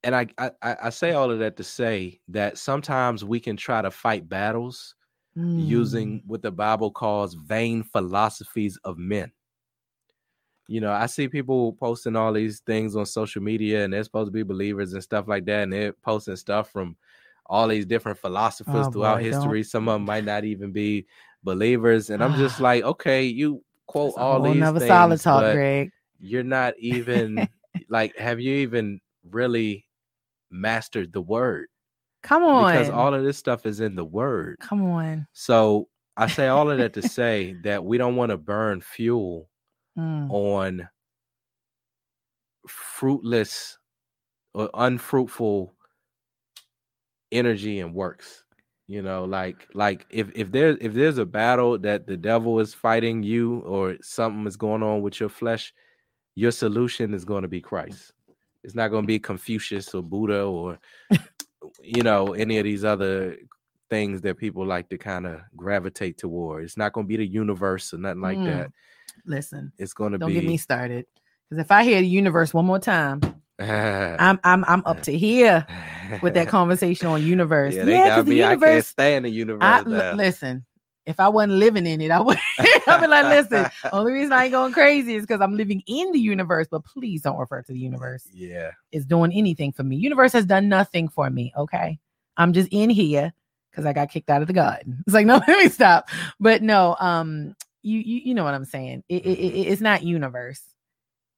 And 0.05 0.15
I, 0.15 0.27
I 0.37 0.51
I 0.83 0.89
say 0.89 1.11
all 1.11 1.29
of 1.31 1.39
that 1.39 1.57
to 1.57 1.63
say 1.63 2.21
that 2.29 2.57
sometimes 2.57 3.25
we 3.25 3.39
can 3.41 3.57
try 3.57 3.81
to 3.81 3.91
fight 3.91 4.29
battles 4.29 4.95
Mm. 5.37 5.67
using 5.67 6.23
what 6.25 6.41
the 6.41 6.49
Bible 6.51 6.89
calls 6.89 7.33
vain 7.33 7.83
philosophies 7.83 8.79
of 8.85 8.97
men. 8.97 9.29
You 10.69 10.79
know, 10.79 10.91
I 10.93 11.07
see 11.07 11.27
people 11.27 11.73
posting 11.73 12.15
all 12.15 12.31
these 12.31 12.61
things 12.61 12.95
on 12.95 13.05
social 13.05 13.41
media 13.41 13.83
and 13.83 13.91
they're 13.93 14.03
supposed 14.05 14.29
to 14.29 14.31
be 14.31 14.43
believers 14.43 14.93
and 14.93 15.03
stuff 15.03 15.27
like 15.27 15.43
that. 15.45 15.63
And 15.63 15.73
they're 15.73 15.91
posting 15.91 16.37
stuff 16.37 16.71
from 16.71 16.95
all 17.47 17.67
these 17.67 17.85
different 17.85 18.17
philosophers 18.17 18.87
Oh, 18.87 18.91
throughout 18.91 19.17
boy, 19.17 19.23
don't- 19.29 19.33
history. 19.33 19.63
Some 19.63 19.87
of 19.89 19.95
them 19.95 20.05
might 20.05 20.23
not 20.23 20.45
even 20.45 20.71
be 20.71 21.05
believers. 21.43 22.09
And 22.09 22.23
I'm 22.23 22.35
just 22.37 22.59
like, 22.61 22.83
okay, 22.83 23.23
you 23.25 23.61
quote 23.87 24.13
a 24.17 24.19
all 24.21 24.41
these 24.41 24.63
things, 24.71 24.87
solid 24.87 25.19
talk, 25.21 25.41
but 25.41 25.53
Greg. 25.55 25.91
you're 26.19 26.43
not 26.43 26.73
even 26.79 27.47
like, 27.89 28.17
have 28.17 28.39
you 28.39 28.55
even 28.55 28.99
really 29.29 29.84
mastered 30.51 31.13
the 31.13 31.21
word? 31.21 31.67
Come 32.23 32.43
on. 32.43 32.71
Because 32.73 32.89
all 32.89 33.13
of 33.13 33.23
this 33.23 33.37
stuff 33.37 33.65
is 33.65 33.79
in 33.79 33.95
the 33.95 34.05
word. 34.05 34.57
Come 34.59 34.83
on. 34.83 35.27
So 35.33 35.87
I 36.17 36.27
say 36.27 36.47
all 36.47 36.71
of 36.71 36.77
that 36.79 36.93
to 36.93 37.01
say 37.07 37.55
that 37.63 37.83
we 37.83 37.97
don't 37.97 38.15
want 38.15 38.31
to 38.31 38.37
burn 38.37 38.81
fuel 38.81 39.49
Mm. 39.97 40.29
on 40.29 40.89
fruitless 42.67 43.77
or 44.53 44.69
unfruitful 44.73 45.73
energy 47.31 47.79
and 47.79 47.93
works. 47.93 48.43
You 48.87 49.01
know, 49.01 49.25
like 49.25 49.67
like 49.73 50.05
if 50.09 50.29
if 50.35 50.51
there's 50.51 50.77
if 50.81 50.93
there's 50.93 51.17
a 51.17 51.25
battle 51.25 51.77
that 51.79 52.05
the 52.05 52.17
devil 52.17 52.59
is 52.59 52.73
fighting 52.73 53.23
you 53.23 53.59
or 53.61 53.95
something 54.01 54.45
is 54.45 54.57
going 54.57 54.83
on 54.83 55.01
with 55.01 55.19
your 55.19 55.29
flesh, 55.29 55.73
your 56.35 56.51
solution 56.51 57.13
is 57.13 57.25
going 57.25 57.41
to 57.41 57.47
be 57.47 57.61
Christ. 57.61 58.13
It's 58.66 58.74
not 58.76 58.89
going 58.89 59.03
to 59.03 59.07
be 59.07 59.20
Confucius 59.20 59.93
or 59.93 60.01
Buddha 60.01 60.43
or 60.43 60.80
you 61.82 62.01
know 62.01 62.34
any 62.34 62.57
of 62.57 62.63
these 62.63 62.84
other 62.84 63.38
things 63.91 64.22
that 64.22 64.38
people 64.39 64.66
like 64.66 64.89
to 64.89 64.97
kind 64.97 65.28
of 65.28 65.41
gravitate 65.55 66.18
toward. 66.18 66.63
It's 66.63 66.76
not 66.78 66.91
going 66.93 67.05
to 67.05 67.07
be 67.07 67.18
the 67.18 67.28
universe 67.28 67.93
or 67.93 67.99
nothing 67.99 68.22
like 68.22 68.39
Mm. 68.39 68.45
that. 68.45 68.72
Listen, 69.26 69.72
It's 69.78 69.93
going 69.93 70.13
to 70.13 70.18
be. 70.18 70.26
don't 70.26 70.34
get 70.34 70.43
me 70.43 70.57
started. 70.57 71.05
Because 71.47 71.63
if 71.63 71.72
I 71.72 71.84
hear 71.84 72.01
the 72.01 72.07
universe 72.07 72.53
one 72.55 72.66
more 72.66 72.80
time, 72.80 73.22
I'm 73.59 74.39
I'm 74.43 74.66
I'm 74.66 74.82
up 74.86 75.03
to 75.03 75.16
here 75.16 75.66
with 76.24 76.34
that 76.34 76.47
conversation 76.57 77.07
on 77.07 77.22
universe. 77.24 77.76
Yeah, 77.76 77.82
Yeah, 77.82 77.86
they 77.86 77.97
because 77.97 78.07
got 78.07 78.26
the 78.26 78.32
me. 78.32 78.43
I 78.43 78.47
can't 78.47 78.61
universe. 78.61 78.88
stand 78.88 79.26
the 79.26 79.30
universe. 79.30 79.61
I, 79.63 79.78
l- 79.86 80.16
listen, 80.18 80.66
if 81.05 81.19
I 81.19 81.27
wasn't 81.29 81.53
living 81.53 81.85
in 81.85 82.01
it, 82.01 82.11
I 82.11 82.19
would. 82.19 82.37
I'd 82.59 83.01
be 83.01 83.07
like, 83.07 83.25
listen. 83.25 83.69
Only 83.93 84.13
reason 84.13 84.33
I 84.33 84.45
ain't 84.45 84.51
going 84.51 84.73
crazy 84.73 85.15
is 85.15 85.23
because 85.23 85.41
I'm 85.41 85.55
living 85.55 85.83
in 85.87 86.11
the 86.11 86.19
universe. 86.19 86.67
But 86.69 86.83
please 86.85 87.21
don't 87.21 87.37
refer 87.37 87.61
to 87.61 87.71
the 87.71 87.79
universe 87.79 88.27
yeah, 88.33 88.71
is 88.91 89.05
doing 89.05 89.31
anything 89.33 89.71
for 89.71 89.83
me. 89.83 89.97
Universe 89.97 90.33
has 90.33 90.45
done 90.45 90.69
nothing 90.69 91.07
for 91.07 91.29
me. 91.29 91.53
Okay, 91.57 91.99
I'm 92.37 92.53
just 92.53 92.69
in 92.71 92.89
here 92.89 93.33
because 93.71 93.85
I 93.85 93.93
got 93.93 94.09
kicked 94.09 94.29
out 94.29 94.41
of 94.41 94.47
the 94.47 94.53
garden. 94.53 95.03
It's 95.07 95.13
like 95.13 95.25
no, 95.25 95.35
let 95.47 95.63
me 95.63 95.69
stop. 95.69 96.09
But 96.39 96.61
no, 96.63 96.95
um, 96.99 97.55
you 97.83 97.99
you, 97.99 98.21
you 98.25 98.33
know 98.33 98.43
what 98.43 98.53
I'm 98.55 98.65
saying. 98.65 99.03
It, 99.09 99.25
it, 99.25 99.39
it- 99.39 99.67
it's 99.67 99.81
not 99.81 100.03
universe. 100.03 100.61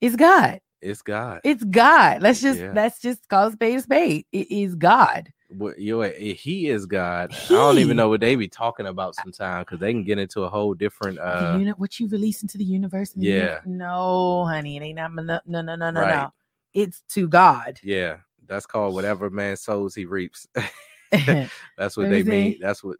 It's 0.01 0.15
God. 0.15 0.61
it's 0.81 1.01
God. 1.01 1.41
It's 1.43 1.63
God. 1.63 2.21
Let's 2.21 2.39
just 2.41 2.59
Yeah. 2.59 2.71
let's 2.73 3.01
just 3.01 3.27
call 3.27 3.47
a 3.47 3.51
spade 3.51 3.77
a 3.79 3.81
spade. 3.81 4.25
It 4.31 4.49
is 4.51 4.75
God. 4.75 5.33
What 5.49 5.79
you 5.79 6.01
he 6.01 6.67
is 6.67 6.85
God. 6.85 7.33
I 7.33 7.53
don't 7.53 7.77
even 7.79 7.95
know 7.95 8.09
what 8.09 8.19
they 8.19 8.35
be 8.35 8.49
talking 8.49 8.87
about 8.87 9.15
sometimes 9.15 9.65
because 9.65 9.79
they 9.79 9.93
can 9.93 10.03
get 10.03 10.17
into 10.19 10.43
a 10.43 10.49
whole 10.49 10.73
different. 10.73 11.17
the 11.17 11.25
uh 11.25 11.57
uni- 11.57 11.71
what 11.71 11.99
you 11.99 12.07
release 12.09 12.41
into 12.41 12.57
the 12.57 12.65
universe. 12.65 13.11
the 13.11 13.21
yeah. 13.25 13.59
uni- 13.63 13.77
no, 13.77 14.45
honey, 14.45 14.75
it 14.77 14.81
ain't 14.83 14.97
not. 14.97 15.13
No, 15.13 15.23
no, 15.23 15.61
no, 15.61 15.75
no, 15.75 15.89
no, 15.91 16.01
Right. 16.01 16.15
no. 16.15 16.33
it's 16.73 17.01
to 17.13 17.29
God. 17.29 17.79
Yeah, 17.81 18.17
that's 18.45 18.65
called 18.65 18.93
whatever 18.93 19.29
man 19.29 19.55
sows 19.55 19.95
he 19.95 20.05
reaps. 20.05 20.47
that's 21.77 21.95
what 21.95 22.09
they 22.09 22.23
mean. 22.23 22.57
That's 22.59 22.83
what 22.83 22.97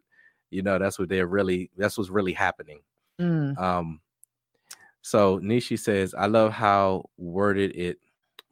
you 0.50 0.62
know. 0.62 0.78
That's 0.78 0.98
what 0.98 1.10
they're 1.10 1.26
really. 1.26 1.70
That's 1.76 1.98
what's 1.98 2.08
really 2.10 2.32
happening. 2.32 2.80
Mm, 3.20 3.58
Um, 3.58 4.00
so 5.02 5.38
Nishi 5.40 5.78
says, 5.78 6.14
I 6.14 6.26
love 6.26 6.52
how 6.52 7.04
worded 7.18 7.76
it 7.76 7.98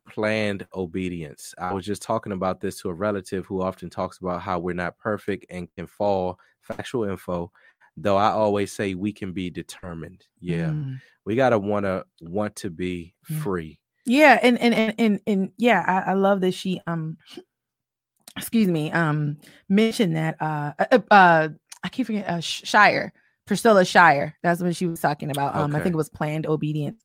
planned 0.06 0.66
obedience. 0.74 1.54
I 1.58 1.72
was 1.72 1.84
just 1.84 2.02
talking 2.02 2.32
about 2.32 2.60
this 2.60 2.80
to 2.80 2.88
a 2.88 2.94
relative 2.94 3.46
who 3.46 3.60
often 3.62 3.90
talks 3.90 4.18
about 4.18 4.40
how 4.40 4.58
we're 4.58 4.74
not 4.74 4.96
perfect 4.98 5.46
and 5.50 5.68
can 5.74 5.86
fall 5.86 6.38
factual 6.60 7.04
info, 7.04 7.50
though 7.96 8.16
I 8.16 8.30
always 8.30 8.72
say 8.72 8.94
we 8.94 9.12
can 9.12 9.32
be 9.32 9.50
determined. 9.50 10.26
Yeah. 10.40 10.70
mm. 10.70 11.00
We 11.24 11.34
gotta 11.36 11.58
wanna 11.58 12.04
want 12.20 12.56
to 12.56 12.70
be 12.70 13.14
Yeah. 13.28 13.38
free. 13.40 13.78
Yeah, 14.04 14.38
and 14.40 14.58
and 14.60 14.72
and 14.74 14.94
and, 14.98 15.20
and 15.26 15.52
yeah, 15.58 15.84
I, 15.86 16.12
I 16.12 16.14
love 16.14 16.40
that 16.42 16.52
she 16.54 16.80
um 16.86 17.18
excuse 18.36 18.68
me, 18.68 18.92
um 18.92 19.38
mentioned 19.68 20.14
that 20.16 20.36
uh 20.40 20.72
uh, 20.78 20.98
uh 21.10 21.48
I 21.82 21.88
keep 21.88 22.06
forgetting 22.06 22.28
uh 22.28 22.40
Shirer, 22.40 23.12
Priscilla 23.46 23.84
Shirer. 23.84 24.34
That's 24.42 24.62
what 24.62 24.76
she 24.76 24.86
was 24.86 25.00
talking 25.00 25.30
about. 25.30 25.56
Um 25.56 25.74
I 25.74 25.80
think 25.80 25.94
it 25.94 25.98
was 25.98 26.08
planned 26.08 26.46
obedience. 26.46 27.02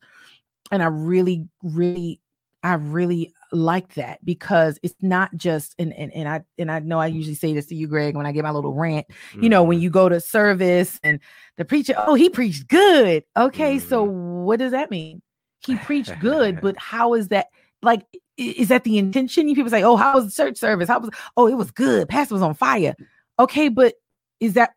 And 0.72 0.82
I 0.82 0.86
really, 0.86 1.49
really, 1.64 2.21
I 2.64 2.74
really 2.76 3.34
like 3.51 3.95
that 3.95 4.24
because 4.24 4.80
it's 4.84 4.95
not 5.01 5.36
just 5.36 5.76
and 5.80 5.93
and, 5.93 6.14
and 6.14 6.28
I 6.30 6.41
and 6.57 6.72
I 6.72 6.80
know 6.80 6.99
I 6.99 7.07
usually 7.07 7.36
say 7.36 7.53
this 7.53 7.66
to 7.68 7.76
you, 7.76 7.88
Greg, 7.88 8.16
when 8.16 8.26
I 8.26 8.32
get 8.32 8.43
my 8.43 8.51
little 8.51 8.74
rant 8.74 9.07
you 9.34 9.49
know, 9.49 9.64
when 9.64 9.80
Mhm. 9.80 9.82
you 9.82 9.89
go 9.89 10.09
to 10.09 10.20
service 10.20 10.99
and 11.03 11.20
the 11.57 11.66
preacher, 11.66 11.93
oh, 11.97 12.14
he 12.14 12.30
preached 12.30 12.68
good. 12.68 13.24
Okay, 13.36 13.80
so 13.80 14.03
what 14.03 14.59
does 14.59 14.72
that 14.72 14.91
mean? 14.91 15.22
He 15.66 15.76
preached 15.76 16.18
good, 16.20 16.59
but 16.62 16.78
how 16.78 17.14
is 17.14 17.30
that? 17.30 17.47
Like, 17.82 18.05
is 18.38 18.70
that 18.70 18.84
the 18.84 18.97
intention? 18.97 19.47
You 19.49 19.55
people 19.55 19.72
say, 19.72 19.84
oh, 19.84 19.95
how 19.95 20.16
was 20.16 20.26
the 20.26 20.43
church 20.43 20.57
service? 20.57 20.88
How 20.88 20.99
was? 20.99 21.09
Oh, 21.36 21.47
it 21.47 21.55
was 21.55 21.72
good. 21.72 22.07
Pastor 22.09 22.36
was 22.36 22.41
on 22.43 22.53
fire. 22.53 22.95
Okay, 23.39 23.70
but 23.70 23.95
is 24.39 24.53
that 24.53 24.72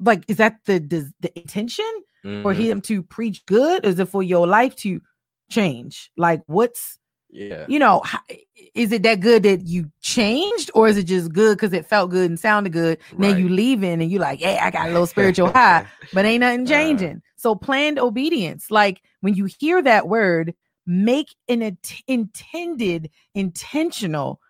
like 0.00 0.24
is 0.28 0.36
that 0.38 0.56
the 0.66 0.78
the, 0.78 1.12
the 1.20 1.38
intention 1.38 1.90
for 2.42 2.52
Mhm. 2.54 2.56
him 2.56 2.80
to 2.82 3.02
preach 3.02 3.44
good? 3.46 3.84
Is 3.84 3.98
it 3.98 4.08
for 4.08 4.22
your 4.22 4.46
life 4.46 4.74
to 4.76 5.00
change? 5.50 6.10
Like, 6.16 6.42
what's 6.46 6.98
yeah. 7.30 7.66
you 7.68 7.78
know, 7.80 8.02
is 8.74 8.92
it 8.92 9.02
that 9.02 9.18
good 9.20 9.42
that 9.42 9.66
you 9.66 9.90
changed, 10.00 10.70
or 10.74 10.86
is 10.88 10.96
it 10.96 11.02
just 11.04 11.32
good 11.32 11.56
because 11.56 11.72
it 11.72 11.84
felt 11.86 12.10
good 12.10 12.30
and 12.30 12.38
sounded 12.38 12.72
good? 12.72 12.98
Now 13.18 13.28
Right. 13.30 13.38
you 13.38 13.48
leaving 13.48 14.00
and 14.00 14.10
you 14.10 14.18
like, 14.20 14.38
hey, 14.40 14.56
I 14.58 14.70
got 14.70 14.86
a 14.88 14.92
little 14.92 15.06
spiritual 15.16 15.50
high, 15.50 15.86
but 16.12 16.24
ain't 16.24 16.40
nothing 16.40 16.62
Uh. 16.66 16.68
changing. 16.70 17.22
so 17.36 17.54
planned 17.54 17.98
obedience, 17.98 18.70
like 18.70 19.02
when 19.20 19.34
you 19.34 19.46
hear 19.60 19.82
that 19.82 20.08
word, 20.08 20.54
make 20.86 21.34
an 21.48 21.60
int- 21.60 22.02
intended, 22.06 23.10
intentional 23.34 24.40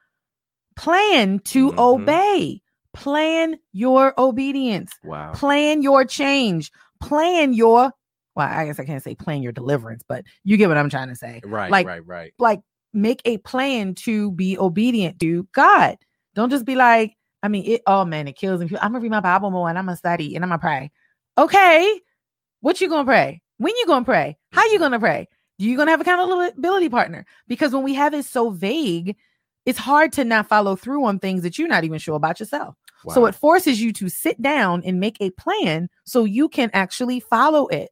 plan 0.77 1.39
to 1.41 1.73
Mhm. 1.73 1.79
obey. 1.79 2.61
Plan 2.93 3.57
your 3.73 4.15
obedience. 4.19 4.93
Wow. 5.03 5.33
Plan 5.33 5.83
your 5.83 6.05
change. 6.05 6.71
Plan 7.01 7.53
your. 7.53 7.93
Well, 8.35 8.49
I 8.49 8.67
guess 8.67 8.81
I 8.81 8.85
can't 8.85 9.03
say 9.03 9.15
plan 9.15 9.43
your 9.43 9.53
deliverance, 9.53 10.03
but 10.07 10.25
you 10.43 10.57
get 10.57 10.69
what 10.69 10.77
I'm 10.77 10.91
trying 10.91 11.09
to 11.09 11.17
say 11.17 11.41
Right, 11.45 11.71
like- 11.71 11.87
right, 11.87 12.07
right. 12.07 12.35
like 12.39 12.61
make 12.93 13.23
a 13.25 13.39
plan 13.39 13.95
to 13.95 14.31
be 14.33 14.59
obedient 14.59 15.21
to 15.21 15.47
God. 15.53 15.97
Don't 16.35 16.51
just 16.51 16.65
be 16.65 16.75
like, 16.77 17.17
I 17.43 17.49
mean, 17.49 17.65
it 17.67 17.83
oh 17.87 18.05
man, 18.05 18.27
it 18.27 18.37
kills 18.37 18.61
me. 18.61 18.67
I'm 18.81 18.93
gonna 18.93 19.01
read 19.01 19.11
my 19.11 19.21
Bible 19.21 19.51
more 19.51 19.69
and 19.69 19.79
I'm 19.79 19.87
gonna 19.87 19.97
study 19.97 20.35
and 20.35 20.45
I'm 20.45 20.49
gonna 20.49 20.59
pray. 20.59 20.91
Okay, 21.37 22.01
what 22.61 22.81
you 22.81 22.89
gonna 22.89 23.05
pray? 23.05 23.43
When 23.59 23.77
you 23.77 23.87
gonna 23.87 24.05
pray? 24.05 24.37
How 24.53 24.65
you 24.65 24.75
mm-hmm. 24.75 24.85
gonna 24.85 24.99
pray? 25.01 25.29
You 25.59 25.77
gonna 25.77 25.91
have 25.91 26.01
accountability 26.01 26.89
partner? 26.89 27.27
Because 27.47 27.73
when 27.73 27.83
we 27.83 27.95
have 27.95 28.15
it 28.15 28.25
so 28.25 28.51
vague, 28.51 29.17
it's 29.67 29.79
hard 29.79 30.13
to 30.15 30.25
not 30.25 30.49
follow 30.49 30.77
through 30.77 31.05
on 31.05 31.19
things 31.19 31.43
that 31.43 31.59
you're 31.59 31.69
not 31.69 31.85
even 31.85 31.99
sure 31.99 32.17
about 32.17 32.41
yourself. 32.41 32.75
So 33.13 33.27
it 33.27 33.35
forces 33.35 33.83
you 33.83 33.93
to 33.95 34.09
sit 34.09 34.41
down 34.41 34.83
and 34.85 34.99
make 34.99 35.19
a 35.21 35.29
plan 35.31 35.91
so 36.05 36.25
you 36.25 36.49
can 36.49 36.71
actually 36.73 37.21
follow 37.21 37.67
it. 37.67 37.91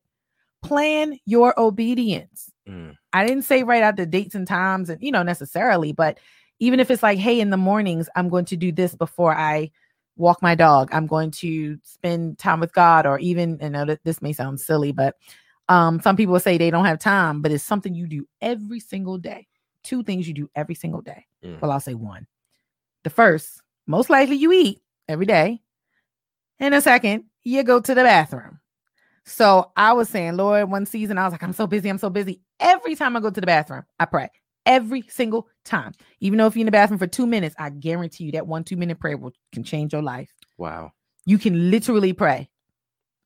Plan 0.63 1.19
your 1.27 1.59
obedience. 1.59 2.51
Mm, 2.69 2.97
I 3.13 3.27
didn't 3.27 3.43
say 3.43 3.63
write 3.63 3.83
out 3.83 3.97
the 3.97 4.07
dates 4.07 4.35
and 4.35 4.47
times 4.47 4.89
and 4.89 5.03
you 5.03 5.11
know 5.11 5.23
necessarily, 5.23 5.93
but 5.93 6.19
even 6.61 6.79
if 6.79 6.91
it's 6.91 7.03
like, 7.03 7.19
hey, 7.19 7.41
in 7.41 7.51
the 7.51 7.57
mornings, 7.57 8.09
I'm 8.15 8.29
going 8.29 8.45
to 8.47 8.57
do 8.57 8.71
this 8.71 8.95
before 8.95 9.35
I 9.35 9.73
walk 10.17 10.41
my 10.43 10.55
dog. 10.55 10.91
I'm 10.93 11.09
going 11.09 11.33
to 11.33 11.77
spend 11.83 12.39
time 12.39 12.61
with 12.61 12.73
God, 12.73 13.05
or 13.05 13.19
even 13.19 13.59
I 13.61 13.69
know 13.69 13.85
that 13.85 14.05
this 14.05 14.23
may 14.23 14.33
sound 14.33 14.61
silly, 14.61 14.93
but 14.93 15.17
um, 15.69 16.01
some 16.01 16.17
people 16.17 16.39
say 16.39 16.59
they 16.59 16.71
don't 16.71 16.85
have 16.85 16.99
time, 16.99 17.43
but 17.43 17.51
it's 17.51 17.65
something 17.65 17.95
you 17.95 18.07
do 18.07 18.29
every 18.41 18.79
single 18.79 19.19
day. 19.19 19.49
Two 19.83 20.03
things 20.05 20.29
you 20.29 20.35
do 20.35 20.49
every 20.55 20.75
single 20.75 21.01
day. 21.01 21.27
Mm. 21.45 21.61
Well, 21.61 21.73
I'll 21.73 21.81
say 21.81 21.95
one. 21.95 22.27
The 23.05 23.11
first, 23.11 23.63
most 23.87 24.11
likely 24.11 24.37
you 24.37 24.53
eat 24.53 24.81
every 25.09 25.27
day. 25.27 25.61
And 26.61 26.75
the 26.75 26.81
second, 26.81 27.25
you 27.43 27.65
go 27.65 27.81
to 27.81 27.95
the 27.95 28.05
bathroom. 28.05 28.61
So 29.25 29.71
I 29.77 29.93
was 29.93 30.09
saying, 30.09 30.37
Lord, 30.37 30.71
one 30.71 30.87
season 30.87 31.19
I 31.19 31.25
was 31.25 31.33
like, 31.33 31.43
I'm 31.43 31.53
so 31.53 31.67
busy, 31.67 31.89
I'm 31.89 31.99
so 31.99 32.11
busy. 32.11 32.41
Every 32.61 32.95
time 32.95 33.17
I 33.17 33.21
go 33.21 33.31
to 33.31 33.41
the 33.41 33.47
bathroom, 33.47 33.85
I 34.01 34.05
pray. 34.05 34.29
Every 34.67 35.03
single 35.09 35.49
time. 35.65 35.93
Even 36.21 36.39
though 36.39 36.47
if 36.47 36.57
you're 36.57 36.63
in 36.63 36.67
the 36.67 36.73
bathroom 36.73 36.99
for 36.99 37.07
two 37.07 37.27
minutes, 37.27 37.55
I 37.59 37.71
guarantee 37.71 38.25
you 38.25 38.33
that 38.33 38.47
one 38.47 38.65
two 38.65 38.77
minute 38.77 39.01
prayer 39.01 39.17
will 39.17 39.33
can 39.53 39.65
change 39.65 39.93
your 39.93 40.03
life. 40.03 40.31
wow. 40.59 40.93
You 41.25 41.39
can 41.39 41.71
literally 41.71 42.13
pray. 42.13 42.49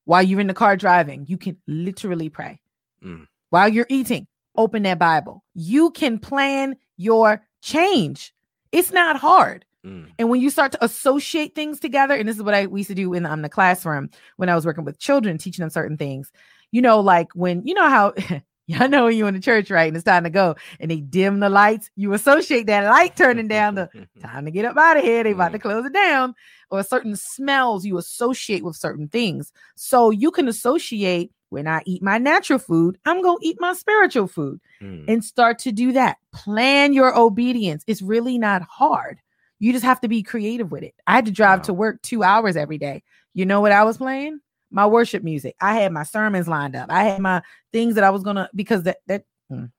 While 0.04 0.22
you're 0.22 0.40
in 0.40 0.48
the 0.48 0.54
car 0.54 0.76
driving, 0.76 1.24
you 1.28 1.38
can 1.38 1.56
literally 1.66 2.28
pray. 2.28 2.60
Mm. 3.02 3.26
While 3.48 3.70
you're 3.70 3.86
eating, 3.88 4.26
open 4.54 4.82
that 4.82 4.98
Bible. 4.98 5.42
You 5.54 5.90
can 5.92 6.18
plan 6.18 6.76
your 6.98 7.42
change. 7.62 8.34
It's 8.70 8.92
not 8.92 9.16
hard. 9.16 9.64
Mm, 9.86 10.10
And 10.18 10.28
when 10.28 10.40
you 10.40 10.50
start 10.50 10.72
to 10.72 10.84
associate 10.84 11.54
things 11.54 11.78
together, 11.78 12.14
and 12.14 12.28
this 12.28 12.36
is 12.36 12.42
what 12.42 12.54
I 12.54 12.66
we 12.66 12.80
used 12.80 12.88
to 12.88 12.94
do 12.94 13.14
in 13.14 13.22
the, 13.22 13.32
um, 13.32 13.42
the 13.42 13.48
classroom 13.48 14.10
when 14.36 14.48
I 14.48 14.54
was 14.54 14.66
working 14.66 14.84
with 14.84 14.98
children, 14.98 15.38
teaching 15.38 15.62
them 15.62 15.70
certain 15.70 15.96
things. 15.96 16.32
You 16.72 16.82
know, 16.82 17.00
like 17.00 17.28
when 17.34 17.64
you 17.64 17.74
know 17.74 17.88
how 17.88 18.14
y'all 18.66 18.88
know 18.88 19.04
when 19.04 19.16
you're 19.16 19.28
in 19.28 19.34
the 19.34 19.40
church, 19.40 19.70
right? 19.70 19.86
And 19.86 19.96
it's 19.96 20.04
time 20.04 20.24
to 20.24 20.30
go, 20.30 20.56
and 20.80 20.90
they 20.90 21.00
dim 21.00 21.38
the 21.38 21.48
lights. 21.48 21.88
You 21.94 22.12
associate 22.14 22.66
that 22.66 22.90
light 22.90 23.16
turning 23.16 23.46
down 23.46 23.76
the 23.76 23.88
time 24.20 24.44
to 24.46 24.50
get 24.50 24.64
up 24.64 24.76
out 24.76 24.96
of 24.96 25.04
here. 25.04 25.22
They 25.22 25.30
about 25.30 25.52
to 25.52 25.58
close 25.60 25.86
it 25.86 25.92
down. 25.92 26.34
Or 26.68 26.82
certain 26.82 27.14
smells 27.14 27.86
you 27.86 27.96
associate 27.96 28.64
with 28.64 28.74
certain 28.74 29.06
things. 29.06 29.52
So 29.76 30.10
you 30.10 30.32
can 30.32 30.48
associate 30.48 31.30
when 31.50 31.68
I 31.68 31.80
eat 31.86 32.02
my 32.02 32.18
natural 32.18 32.58
food, 32.58 32.98
I'm 33.04 33.22
gonna 33.22 33.38
eat 33.40 33.56
my 33.60 33.72
spiritual 33.74 34.26
food 34.26 34.60
mm. 34.82 35.04
and 35.06 35.24
start 35.24 35.60
to 35.60 35.70
do 35.70 35.92
that. 35.92 36.16
Plan 36.32 36.92
your 36.92 37.16
obedience. 37.16 37.84
It's 37.86 38.02
really 38.02 38.36
not 38.36 38.62
hard. 38.62 39.20
You 39.58 39.72
just 39.72 39.84
have 39.84 40.00
to 40.02 40.08
be 40.08 40.22
creative 40.22 40.70
with 40.70 40.82
it. 40.82 40.94
I 41.06 41.14
had 41.14 41.26
to 41.26 41.32
drive 41.32 41.60
Wow. 41.60 41.64
to 41.64 41.74
work 41.74 42.02
two 42.02 42.22
hours 42.22 42.56
every 42.56 42.78
day. 42.78 43.02
You 43.34 43.46
know 43.46 43.60
what 43.60 43.72
I 43.72 43.84
was 43.84 43.96
playing? 43.98 44.40
My 44.70 44.86
worship 44.86 45.22
music. 45.22 45.56
I 45.60 45.74
had 45.76 45.92
my 45.92 46.02
sermons 46.02 46.48
lined 46.48 46.76
up. 46.76 46.90
I 46.90 47.04
had 47.04 47.20
my 47.20 47.42
things 47.72 47.94
that 47.94 48.04
I 48.04 48.10
was 48.10 48.22
gonna 48.22 48.48
because 48.54 48.82
that 48.82 48.98
that 49.06 49.24
mm. 49.50 49.70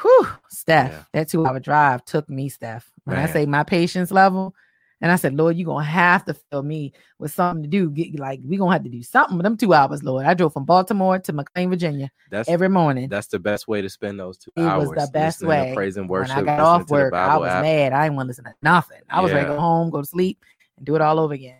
whew, 0.00 0.28
Steph, 0.48 0.92
Yeah. 0.92 1.02
that 1.12 1.28
two 1.28 1.46
hour 1.46 1.58
drive 1.58 2.04
took 2.04 2.28
me, 2.28 2.48
Steph. 2.48 2.90
When 3.04 3.16
I 3.16 3.26
say 3.26 3.46
my 3.46 3.64
patience 3.64 4.10
level, 4.10 4.54
and 5.00 5.12
I 5.12 5.16
said, 5.16 5.34
Lord, 5.34 5.56
you're 5.56 5.66
gonna 5.66 5.84
have 5.84 6.24
to 6.26 6.34
fill 6.34 6.62
me 6.62 6.92
with 7.18 7.32
something 7.32 7.62
to 7.62 7.68
do. 7.68 7.90
Get 7.90 8.18
like 8.18 8.40
we're 8.42 8.58
gonna 8.58 8.72
have 8.72 8.84
to 8.84 8.88
do 8.90 9.02
something 9.02 9.36
with 9.36 9.44
them 9.44 9.56
two 9.56 9.72
hours, 9.74 10.02
Lord. 10.02 10.26
I 10.26 10.34
drove 10.34 10.52
from 10.52 10.64
Baltimore 10.64 11.18
to 11.20 11.32
McLean, 11.32 11.70
Virginia 11.70 12.10
That's 12.30 12.48
every 12.48 12.68
morning. 12.68 13.08
that's 13.08 13.28
the 13.28 13.38
best 13.38 13.68
way 13.68 13.80
to 13.82 13.88
spend 13.88 14.18
those 14.18 14.38
two 14.38 14.50
It 14.56 14.62
hours. 14.62 14.88
was 14.88 15.06
the 15.06 15.10
best 15.12 15.42
way. 15.42 15.72
praise 15.74 15.96
and 15.96 16.08
when 16.08 16.22
worship. 16.22 16.36
I 16.38 16.42
got 16.42 16.60
off 16.60 16.90
work, 16.90 17.14
I 17.14 17.36
was 17.38 17.48
app. 17.50 17.62
mad. 17.62 17.92
I 17.92 18.04
didn't 18.04 18.16
want 18.16 18.26
to 18.26 18.30
listen 18.30 18.44
to 18.44 18.54
nothing. 18.62 19.00
I 19.10 19.20
was 19.20 19.32
ready 19.32 19.46
to 19.46 19.52
go 19.52 19.60
home, 19.60 19.90
go 19.90 20.00
to 20.00 20.06
sleep, 20.06 20.44
and 20.76 20.86
do 20.86 20.94
it 20.94 21.00
all 21.00 21.18
over 21.20 21.34
again. 21.34 21.58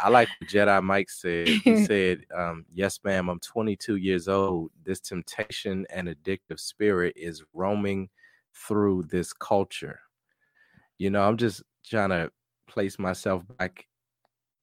I 0.00 0.10
like 0.10 0.28
what 0.38 0.48
Jedi 0.48 0.80
Mike 0.82 1.10
said. 1.10 1.48
He 1.48 1.76
said, 1.84 2.24
um, 2.36 2.64
Yes, 2.72 3.00
ma'am, 3.02 3.28
I'm 3.28 3.40
22 3.40 3.96
years 3.96 4.28
old. 4.28 4.70
This 4.84 5.00
temptation 5.00 5.84
and 5.90 6.06
addictive 6.08 6.60
spirit 6.60 7.14
is 7.16 7.42
roaming 7.52 8.08
through 8.54 9.04
this 9.10 9.32
culture. 9.32 9.98
You 10.98 11.10
know, 11.10 11.22
I'm 11.22 11.36
just 11.36 11.62
trying 11.84 12.10
to 12.10 12.30
place 12.68 12.98
myself 12.98 13.44
back 13.58 13.88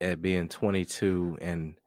at 0.02 0.22
being 0.22 0.50
22 0.50 1.38
and 1.42 1.80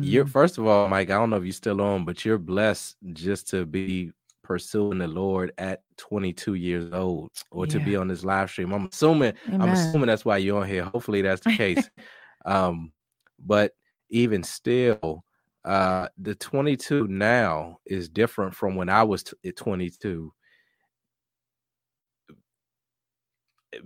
you're 0.00 0.24
Mm. 0.24 0.30
first 0.30 0.58
of 0.58 0.66
all 0.66 0.88
mike 0.88 1.10
i 1.10 1.14
don't 1.14 1.30
know 1.30 1.36
if 1.36 1.44
you're 1.44 1.52
still 1.52 1.80
on 1.80 2.04
but 2.04 2.24
you're 2.24 2.38
blessed 2.38 2.96
just 3.12 3.48
to 3.48 3.64
be 3.64 4.12
pursuing 4.42 4.98
the 4.98 5.08
lord 5.08 5.52
at 5.58 5.82
22 5.96 6.54
years 6.54 6.92
old 6.92 7.30
or 7.50 7.66
to 7.66 7.80
be 7.80 7.96
on 7.96 8.06
this 8.08 8.22
live 8.24 8.48
stream. 8.50 8.72
I'm 8.72 8.86
assuming 8.92 9.32
i'm 9.58 9.72
assuming 9.72 10.06
that's 10.06 10.24
why 10.24 10.36
you're 10.36 10.60
on 10.60 10.68
here. 10.68 10.84
Hopefully 10.84 11.22
that's 11.22 11.40
the 11.42 11.50
case. 11.50 11.90
Um 12.44 12.92
but 13.40 13.72
even 14.10 14.44
still 14.44 15.24
uh 15.64 16.08
the 16.16 16.34
22 16.36 17.08
now 17.08 17.78
is 17.86 18.08
different 18.08 18.54
from 18.54 18.76
when 18.76 18.88
i 18.88 19.02
was 19.02 19.24
t- 19.24 19.32
at 19.48 19.56
22 19.56 20.32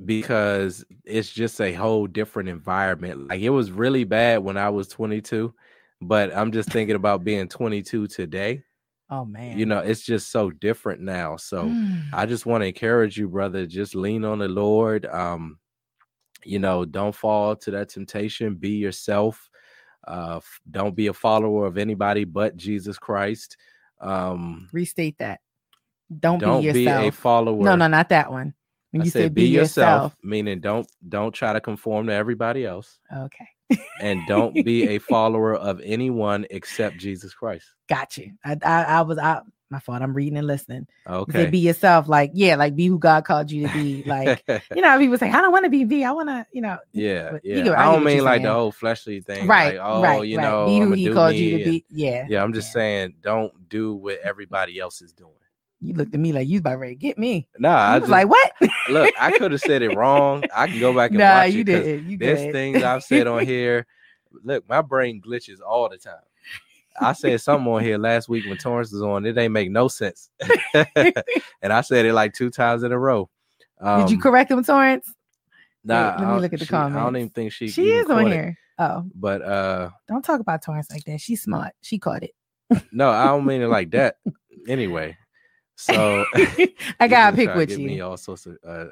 because 0.05 0.85
it's 1.05 1.31
just 1.31 1.61
a 1.61 1.73
whole 1.73 2.07
different 2.07 2.49
environment. 2.49 3.29
Like 3.29 3.41
it 3.41 3.51
was 3.51 3.71
really 3.71 4.05
bad 4.05 4.43
when 4.43 4.57
I 4.57 4.71
was 4.71 4.89
22, 4.89 5.55
but 6.01 6.35
I'm 6.35 6.53
just 6.53 6.71
thinking 6.71 6.97
about 6.97 7.25
being 7.25 7.49
22 7.49 8.07
today. 8.09 8.63
Oh 9.11 9.25
man. 9.25 9.59
You 9.59 9.67
know, 9.67 9.81
it's 9.81 10.03
just 10.03 10.31
so 10.31 10.51
different 10.51 11.01
now. 11.01 11.37
So 11.37 11.65
Mm. 11.65 12.05
I 12.13 12.27
just 12.27 12.47
want 12.47 12.63
to 12.63 12.69
encourage 12.69 13.17
you, 13.19 13.29
brother. 13.29 13.67
Just 13.67 13.95
lean 13.95 14.25
on 14.25 14.39
the 14.39 14.49
Lord. 14.49 15.07
Um, 15.07 15.59
you 16.45 16.59
know, 16.59 16.85
don't 16.85 17.15
fall 17.15 17.57
to 17.57 17.71
that 17.73 17.89
temptation. 17.89 18.55
Be 18.55 18.71
yourself. 18.71 19.51
Uh, 20.07 20.41
don't 20.71 20.95
be 20.95 21.09
a 21.09 21.13
follower 21.13 21.67
of 21.67 21.77
anybody 21.77 22.25
but 22.25 22.57
Jesus 22.57 22.99
Christ. 22.99 23.57
Um, 24.01 24.69
restate 24.73 25.19
that. 25.19 25.41
Don't, 26.19 26.39
don't 26.39 26.63
be 26.63 26.73
be, 26.73 26.87
a 26.87 27.13
follower. 27.13 27.63
no, 27.63 27.77
no, 27.77 27.87
not 27.87 28.09
that 28.09 28.31
one. 28.33 28.55
When 28.93 29.03
I 29.03 29.05
you 29.05 29.11
said 29.11 29.35
be 29.35 29.47
yourself. 29.47 30.17
meaning 30.23 30.61
don't 30.61 30.91
don't 31.09 31.33
try 31.33 31.53
to 31.53 31.61
conform 31.61 32.07
to 32.09 32.13
everybody 32.13 32.65
else, 32.67 32.99
Okay. 33.17 33.49
and 34.01 34.21
don't 34.27 34.53
be 34.65 34.89
a 34.89 34.99
follower 35.13 35.55
of 35.55 35.81
anyone 35.85 36.47
except 36.51 36.97
Jesus 36.99 37.33
Christ. 37.35 37.67
Got 37.89 38.17
you. 38.19 38.33
I 38.45 38.57
I, 38.65 38.83
I 38.85 39.01
was 39.03 39.19
I 39.19 39.41
my 39.73 39.79
fault. 39.79 40.03
I'm 40.03 40.13
reading 40.13 40.37
and 40.37 40.49
listening. 40.49 40.89
Okay. 41.09 41.31
said 41.45 41.53
be 41.53 41.59
yourself, 41.61 42.09
like 42.09 42.33
yeah, 42.35 42.57
like 42.57 42.75
be 42.75 42.89
who 42.89 42.99
God 42.99 43.25
called 43.25 43.53
you 43.53 43.69
to 43.69 43.73
be. 43.73 44.03
Like 44.05 44.43
you 44.75 44.83
know, 44.83 44.99
people 44.99 45.17
say, 45.17 45.31
I 45.31 45.41
don't 45.41 45.53
want 45.53 45.63
to 45.65 45.71
be 45.71 45.85
me. 45.85 46.03
I 46.03 46.11
want 46.11 46.29
to, 46.29 46.45
you 46.51 46.61
know. 46.61 46.79
yeah, 46.93 47.39
yeah. 47.45 47.63
get- 47.63 47.79
I 47.79 47.85
don't 47.93 48.03
mean 48.03 48.25
like 48.25 48.43
the 48.43 48.47
saying. 48.49 48.55
whole 48.57 48.73
fleshly 48.73 49.21
thing. 49.21 49.47
right, 49.47 49.77
like, 49.77 49.87
oh, 49.87 50.03
right, 50.03 50.27
you 50.27 50.39
right. 50.39 50.43
know, 50.43 50.67
be 50.67 50.81
who 50.81 50.93
He 50.95 51.09
called 51.11 51.35
me 51.35 51.39
you 51.39 51.59
to 51.59 51.65
be. 51.65 51.85
Yeah. 51.89 52.27
Yeah, 52.29 52.43
I'm 52.43 52.53
just 52.53 52.71
Yeah. 52.71 52.73
saying, 52.81 53.15
don't 53.23 53.69
do 53.69 53.95
what 53.95 54.19
everybody 54.25 54.81
else 54.81 55.01
is 55.03 55.13
doing. 55.13 55.31
You 55.81 55.95
looked 55.95 56.15
at 56.15 56.21
me 56.21 56.33
like 56.33 56.47
you 56.49 56.55
was 56.55 56.61
about 56.61 56.79
ready 56.79 56.95
to 56.95 57.01
get 57.01 57.19
me. 57.19 57.49
Nah, 57.59 57.75
I 57.75 57.91
I 57.91 57.99
was 57.99 58.03
just 58.03 58.11
like, 58.11 58.29
what? 58.29 58.53
look. 58.91 59.15
I 59.19 59.31
could 59.31 59.53
have 59.53 59.61
said 59.63 59.83
it 59.83 59.91
wrong. 59.91 60.45
I 60.55 60.67
can 60.67 60.79
go 60.79 60.95
back 60.95 61.11
and 61.11 61.19
nah, 61.19 61.37
watch 61.37 61.53
you 61.53 61.61
it 61.61 61.65
did. 61.65 62.05
You 62.05 62.19
There's 62.19 62.53
things 62.53 62.83
I've 62.83 63.03
said 63.03 63.27
on 63.27 63.47
here. 63.47 63.87
Look, 64.45 64.69
my 64.69 64.83
brain 64.83 65.21
glitches 65.25 65.59
all 65.67 65.89
the 65.89 65.99
time. 65.99 66.15
I 67.01 67.13
said 67.13 67.41
something 67.41 67.73
on 67.73 67.83
here 67.83 67.97
last 67.99 68.29
week 68.29 68.45
when 68.47 68.59
Torrance 68.59 68.93
was 68.93 69.03
on. 69.03 69.25
It 69.25 69.39
ain't 69.39 69.53
make 69.53 69.71
no 69.71 69.89
sense, 69.89 70.29
and 70.75 71.73
I 71.73 71.81
said 71.81 72.05
it 72.05 72.13
like 72.13 72.35
two 72.35 72.51
times 72.51 72.83
in 72.83 72.93
a 72.93 72.99
row. 72.99 73.31
Um, 73.81 74.03
Did 74.03 74.11
you 74.11 74.19
correct 74.21 74.51
him, 74.51 74.63
Torrance? 74.63 75.11
Nah, 75.83 76.17
let 76.19 76.29
me 76.29 76.41
look 76.41 76.53
at 76.53 76.61
the 76.61 76.67
she- 76.67 76.75
I 76.75 76.91
don't 76.91 77.17
even 77.17 77.31
think 77.31 77.53
she. 77.53 77.69
She 77.69 77.83
is 77.83 78.11
on 78.11 78.19
caught 78.19 78.27
it. 78.27 78.35
here. 78.35 78.59
Oh, 78.79 79.05
But 79.15 79.43
uh, 79.43 79.91
don't 80.09 80.23
talk 80.25 80.41
about 80.41 80.63
Torrance 80.63 80.91
like 80.91 81.05
that. 81.05 81.21
She's 81.21 81.43
smart. 81.43 81.73
She 81.81 81.99
caught 81.99 82.23
it. 82.23 82.33
no, 82.93 83.09
I 83.11 83.27
don't 83.27 83.47
mean 83.47 83.63
it 83.63 83.69
like 83.69 83.91
that. 83.93 84.17
Anyway, 84.69 85.17
so 85.81 86.25
I 87.01 87.09
gotta 87.09 87.37
pick 87.37 87.55
with 87.55 87.69
get 87.71 87.79
Me 87.79 87.97
you. 87.97 88.05
all 88.05 88.17
sorts 88.17 88.47
of 88.47 88.59
uh, 88.67 88.87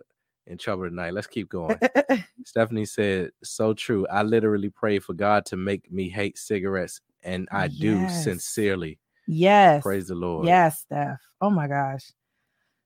in 0.47 0.59
trouble 0.59 0.85
tonight. 0.85 1.13
Let's 1.13 1.27
keep 1.27 1.49
going. 1.49 1.79
Stephanie 2.45 2.87
said, 2.87 3.31
"So 3.43 3.75
true. 3.75 4.07
I 4.09 4.23
literally 4.23 4.71
pray 4.71 4.99
for 4.99 5.13
God 5.13 5.45
to 5.47 5.57
make 5.57 5.91
me 5.93 6.09
hate 6.09 6.39
cigarettes, 6.39 7.01
and 7.23 7.49
I 7.53 7.69
do 7.69 8.09
sincerely. 8.09 8.99
yes. 9.27 9.83
Praise 9.83 10.09
the 10.09 10.15
Lord. 10.15 10.47
Yes, 10.47 10.81
Steph. 10.81 11.21
Oh 11.41 11.51
my 11.51 11.69
gosh. 11.69 12.11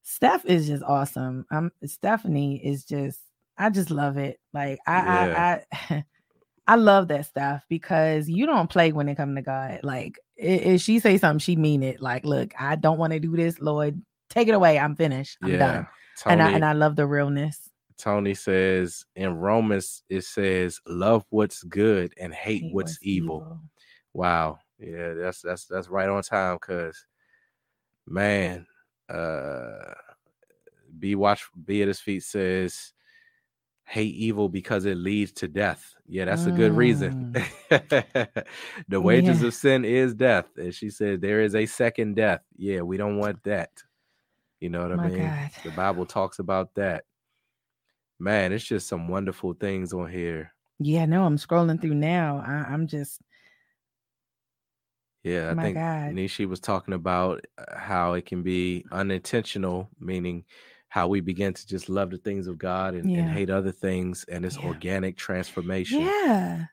Steph 0.03 0.45
is 0.47 0.67
just 0.67 0.83
awesome. 0.83 1.47
Um 1.53 1.71
Stephanie 1.85 2.61
is 2.65 2.85
just 2.85 3.21
I 3.57 3.71
just 3.71 3.91
love 3.91 4.17
it. 4.17 4.41
Like 4.53 4.81
I 4.87 5.01
I 5.33 5.65
I 5.91 6.05
I 6.67 6.75
love 6.77 7.09
that 7.09 7.27
stuff 7.27 7.65
because 7.69 8.29
you 8.29 8.47
don't 8.47 8.71
play 8.71 8.93
when 8.93 9.09
it 9.09 9.17
comes 9.17 9.37
to 9.37 9.43
God. 9.43 9.81
Like 9.83 10.19
if 10.37 10.81
she 10.81 10.99
say 10.99 11.19
something, 11.19 11.39
she 11.39 11.57
mean 11.57 11.83
it. 11.83 12.01
Like, 12.01 12.25
look, 12.25 12.53
I 12.59 12.77
don't 12.77 12.99
want 12.99 13.13
to 13.13 13.21
do 13.21 13.37
this, 13.37 13.61
Lord. 13.61 14.01
Take 14.31 14.49
it 14.49 14.55
away. 14.55 14.79
I'm 14.79 14.97
finished. 14.97 15.39
I'm 15.43 15.53
yeah. 15.53 15.59
done. 15.59 15.87
Tony, 16.19 16.33
And 16.33 16.43
I 16.43 16.51
and 16.53 16.65
I 16.65 16.73
love 16.73 16.97
the 16.97 17.07
realness. 17.07 17.71
Tony 17.99 18.35
says 18.35 19.05
in 19.15 19.37
Romans 19.37 20.03
it 20.09 20.25
says, 20.25 20.81
"Love 20.87 21.25
what's 21.31 21.63
good 21.63 22.15
and 22.19 22.33
hate, 22.33 22.63
Hate 22.63 22.75
what's, 22.75 22.99
evil. 23.03 23.61
Wow. 24.13 24.59
Yeah, 24.79 25.15
that's 25.15 25.43
that's 25.43 25.67
that's 25.67 25.89
right 25.89 26.09
on 26.09 26.23
time. 26.23 26.59
Cause 26.59 27.07
man, 28.07 28.67
uh, 29.09 29.95
be 30.99 31.15
watch 31.15 31.45
be 31.65 31.83
at 31.83 31.89
his 31.89 32.01
feet 32.01 32.25
says, 32.25 32.93
hate 33.93 34.15
evil 34.15 34.49
because 34.49 34.87
it 34.87 34.97
leads 34.97 35.33
to 35.33 35.49
death. 35.49 35.95
Yeah, 36.09 36.25
that's 36.25 36.47
a 36.47 36.53
good 36.53 36.73
reason. 36.73 37.31
the 37.71 39.01
wages 39.01 39.43
Yeah. 39.43 39.49
of 39.49 39.55
sin 39.55 39.85
is 39.85 40.15
death, 40.15 40.47
and 40.57 40.75
she 40.75 40.89
said 40.89 41.21
there 41.21 41.43
is 41.43 41.55
a 41.55 41.67
second 41.67 42.17
death. 42.17 42.41
Yeah, 42.57 42.81
we 42.81 42.97
don't 42.97 43.19
want 43.19 43.43
that. 43.45 43.71
You 44.61 44.71
know 44.71 44.83
what 44.89 44.97
My 44.97 45.07
I 45.07 45.11
mean? 45.11 45.19
God. 45.19 45.51
The 45.65 45.71
Bible 45.73 46.07
talks 46.07 46.39
about 46.39 46.75
that. 46.77 47.05
Man, 48.19 48.53
it's 48.53 48.65
just 48.65 48.89
some 48.89 49.09
wonderful 49.09 49.53
things 49.53 49.93
on 49.93 50.11
here. 50.11 50.55
Yeah, 50.79 51.05
no, 51.05 51.25
I'm 51.25 51.37
scrolling 51.37 51.81
through 51.81 51.95
now. 51.95 52.43
I, 52.47 52.73
I'm 52.73 52.87
just 52.87 53.21
Yeah, 55.23 55.51
I 55.51 55.55
My 55.55 55.65
think 55.65 55.77
God. 55.77 56.13
Nishi 56.13 56.49
was 56.49 56.61
talking 56.61 56.95
about 56.95 57.45
uh, 57.59 57.79
how 57.79 58.15
it 58.15 58.27
can 58.27 58.43
be 58.43 58.87
unintentional, 58.91 59.91
meaning 60.01 60.45
how 60.93 61.09
we 61.09 61.21
begin 61.23 61.55
to 61.55 61.67
just 61.67 61.89
love 61.89 62.11
the 62.11 62.19
things 62.19 62.47
of 62.47 62.59
God 62.59 62.93
and, 62.93 63.11
and 63.17 63.31
hate 63.31 63.49
other 63.49 63.73
things, 63.73 64.27
and 64.29 64.45
it's 64.45 64.59
Yeah. 64.59 64.67
organic 64.67 65.17
transformation. 65.17 66.03
yeah. 66.03 66.67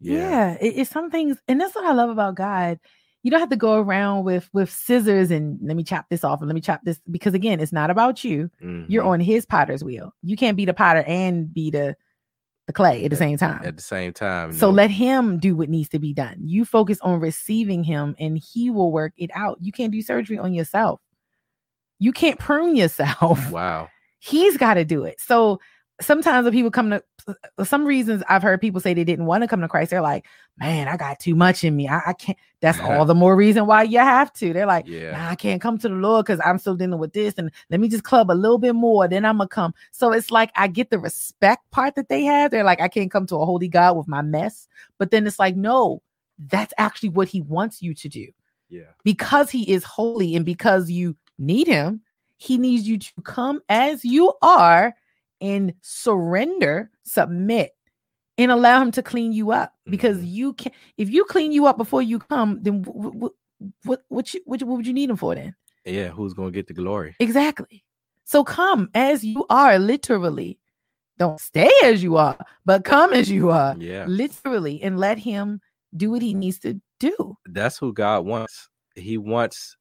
yeah, 0.00 0.30
Yeah, 0.30 0.56
it- 0.62 0.74
it's 0.78 0.88
some 0.90 1.10
things, 1.10 1.36
and 1.46 1.60
that's 1.60 1.74
what 1.74 1.84
I 1.84 1.92
love 1.92 2.08
about 2.08 2.36
God. 2.36 2.78
You 3.22 3.30
don't 3.30 3.40
have 3.40 3.50
to 3.50 3.56
go 3.56 3.74
around 3.78 4.24
with 4.24 4.48
with 4.54 4.70
scissors 4.70 5.30
and 5.30 5.58
let 5.62 5.76
me 5.76 5.84
chop 5.84 6.06
this 6.08 6.24
off 6.24 6.40
and 6.40 6.48
let 6.48 6.54
me 6.54 6.60
chop 6.62 6.80
this 6.84 7.00
because 7.10 7.34
again, 7.34 7.60
it's 7.60 7.72
not 7.72 7.90
about 7.90 8.24
you. 8.24 8.50
You're 8.88 9.04
Mhm. 9.04 9.08
on 9.08 9.20
His 9.20 9.44
potter's 9.44 9.84
wheel. 9.84 10.14
You 10.22 10.36
can't 10.36 10.56
be 10.56 10.64
the 10.64 10.74
potter 10.74 11.04
and 11.06 11.52
be 11.52 11.70
the 11.70 11.96
the 12.66 12.72
clay 12.72 13.04
at 13.04 13.10
the 13.10 13.16
same 13.16 13.36
time. 13.36 13.62
at 13.62 13.76
the 13.76 13.82
same 13.82 14.14
time. 14.14 14.50
So 14.52 14.68
no. 14.70 14.74
let 14.74 14.90
Him 14.90 15.38
do 15.38 15.54
what 15.54 15.68
needs 15.68 15.90
to 15.90 15.98
be 15.98 16.14
done. 16.14 16.36
You 16.40 16.64
focus 16.64 16.98
on 17.02 17.20
receiving 17.20 17.84
Him, 17.84 18.14
and 18.18 18.38
He 18.38 18.70
will 18.70 18.90
work 18.90 19.12
it 19.18 19.30
out. 19.34 19.58
You 19.60 19.70
can't 19.70 19.92
do 19.92 20.00
surgery 20.00 20.38
on 20.38 20.54
yourself. 20.54 21.02
You 21.98 22.12
can't 22.12 22.38
prune 22.38 22.76
yourself. 22.76 23.50
wow. 23.52 23.88
He's 24.18 24.56
got 24.56 24.74
to 24.74 24.84
do 24.84 25.04
it. 25.04 25.20
So 25.20 25.60
sometimes 26.00 26.44
when 26.44 26.52
people 26.52 26.70
come 26.70 26.90
to 26.90 27.02
some 27.64 27.84
reasons 27.86 28.22
I've 28.28 28.42
heard 28.42 28.60
people 28.60 28.80
say 28.80 28.92
they 28.94 29.04
didn't 29.04 29.26
want 29.26 29.42
to 29.42 29.48
come 29.48 29.60
to 29.60 29.68
Christ. 29.68 29.90
They're 29.90 30.00
like, 30.02 30.26
man, 30.58 30.88
I 30.88 30.96
got 30.96 31.20
too 31.20 31.34
much 31.34 31.62
in 31.64 31.74
me. 31.76 31.88
I, 31.88 32.00
I 32.08 32.12
can't. 32.14 32.36
That's 32.60 32.80
all 32.80 33.04
the 33.04 33.14
more 33.14 33.36
reason 33.36 33.66
why 33.66 33.84
you 33.84 33.98
have 33.98 34.32
to. 34.34 34.52
They're 34.52 34.66
like, 34.66 34.86
Yeah. 34.86 35.12
nah, 35.12 35.28
I 35.30 35.34
can't 35.34 35.60
come 35.62 35.78
to 35.78 35.88
the 35.88 35.94
Lord 35.94 36.26
because 36.26 36.40
I'm 36.44 36.58
still 36.58 36.74
dealing 36.74 36.98
with 36.98 37.12
this. 37.12 37.34
And 37.38 37.50
let 37.70 37.80
me 37.80 37.88
just 37.88 38.04
club 38.04 38.30
a 38.30 38.32
little 38.32 38.58
bit 38.58 38.74
more. 38.74 39.06
Then 39.08 39.24
I'm 39.24 39.38
gonna 39.38 39.48
come. 39.48 39.72
So 39.92 40.12
it's 40.12 40.30
like 40.30 40.50
I 40.56 40.66
get 40.68 40.90
the 40.90 40.98
respect 40.98 41.70
part 41.70 41.94
that 41.94 42.08
they 42.08 42.24
have. 42.24 42.50
They're 42.50 42.64
like, 42.64 42.80
I 42.80 42.88
can't 42.88 43.10
come 43.10 43.26
to 43.28 43.36
a 43.36 43.46
holy 43.46 43.68
God 43.68 43.96
with 43.96 44.08
my 44.08 44.20
mess. 44.22 44.66
But 44.98 45.10
then 45.10 45.26
it's 45.26 45.38
like, 45.38 45.56
no, 45.56 46.02
that's 46.38 46.74
actually 46.76 47.10
what 47.10 47.28
he 47.28 47.40
wants 47.40 47.80
you 47.80 47.94
to 47.94 48.08
do 48.08 48.26
Yeah. 48.68 48.90
because 49.04 49.50
he 49.50 49.70
is 49.70 49.84
holy 49.84 50.34
and 50.34 50.44
because 50.44 50.90
you 50.90 51.16
need 51.38 51.66
him, 51.66 52.02
he 52.36 52.58
needs 52.58 52.86
you 52.86 52.98
to 52.98 53.12
come 53.22 53.60
as 53.68 54.04
you 54.04 54.32
are 54.42 54.94
and 55.40 55.74
surrender, 55.82 56.90
submit, 57.04 57.72
and 58.38 58.50
allow 58.50 58.80
him 58.82 58.90
to 58.92 59.02
clean 59.02 59.32
you 59.32 59.50
up. 59.52 59.72
Because 59.86 60.18
Mhm. 60.18 60.30
you 60.32 60.52
can, 60.54 60.72
if 60.96 61.10
you 61.10 61.24
clean 61.24 61.52
you 61.52 61.66
up 61.66 61.76
before 61.76 62.02
you 62.02 62.18
come, 62.18 62.62
then 62.62 62.82
what 62.82 63.14
what 63.14 63.32
what 63.84 64.02
what, 64.08 64.34
you, 64.34 64.40
what, 64.44 64.62
what 64.62 64.76
would 64.76 64.86
you 64.86 64.92
need 64.92 65.10
him 65.10 65.16
for 65.16 65.34
then? 65.34 65.54
Yeah. 65.84 66.08
Who's 66.08 66.34
gonna 66.34 66.50
get 66.50 66.66
the 66.66 66.74
glory? 66.74 67.14
Exactly. 67.20 67.84
So 68.24 68.42
come 68.44 68.90
as 68.94 69.24
you 69.24 69.46
are, 69.50 69.78
literally. 69.78 70.58
Don't 71.18 71.38
stay 71.40 71.70
as 71.84 72.02
you 72.02 72.16
are, 72.16 72.36
but 72.64 72.82
come 72.84 73.12
as 73.12 73.30
you 73.30 73.50
are, 73.50 73.76
Yeah. 73.78 74.04
literally, 74.08 74.82
and 74.82 74.98
let 74.98 75.18
him 75.18 75.60
do 75.96 76.10
what 76.10 76.22
he 76.22 76.34
needs 76.34 76.58
to 76.60 76.80
do. 76.98 77.36
That's 77.46 77.78
who 77.78 77.92
God 77.92 78.26
wants. 78.26 78.68
He 78.96 79.16
wants, 79.16 79.76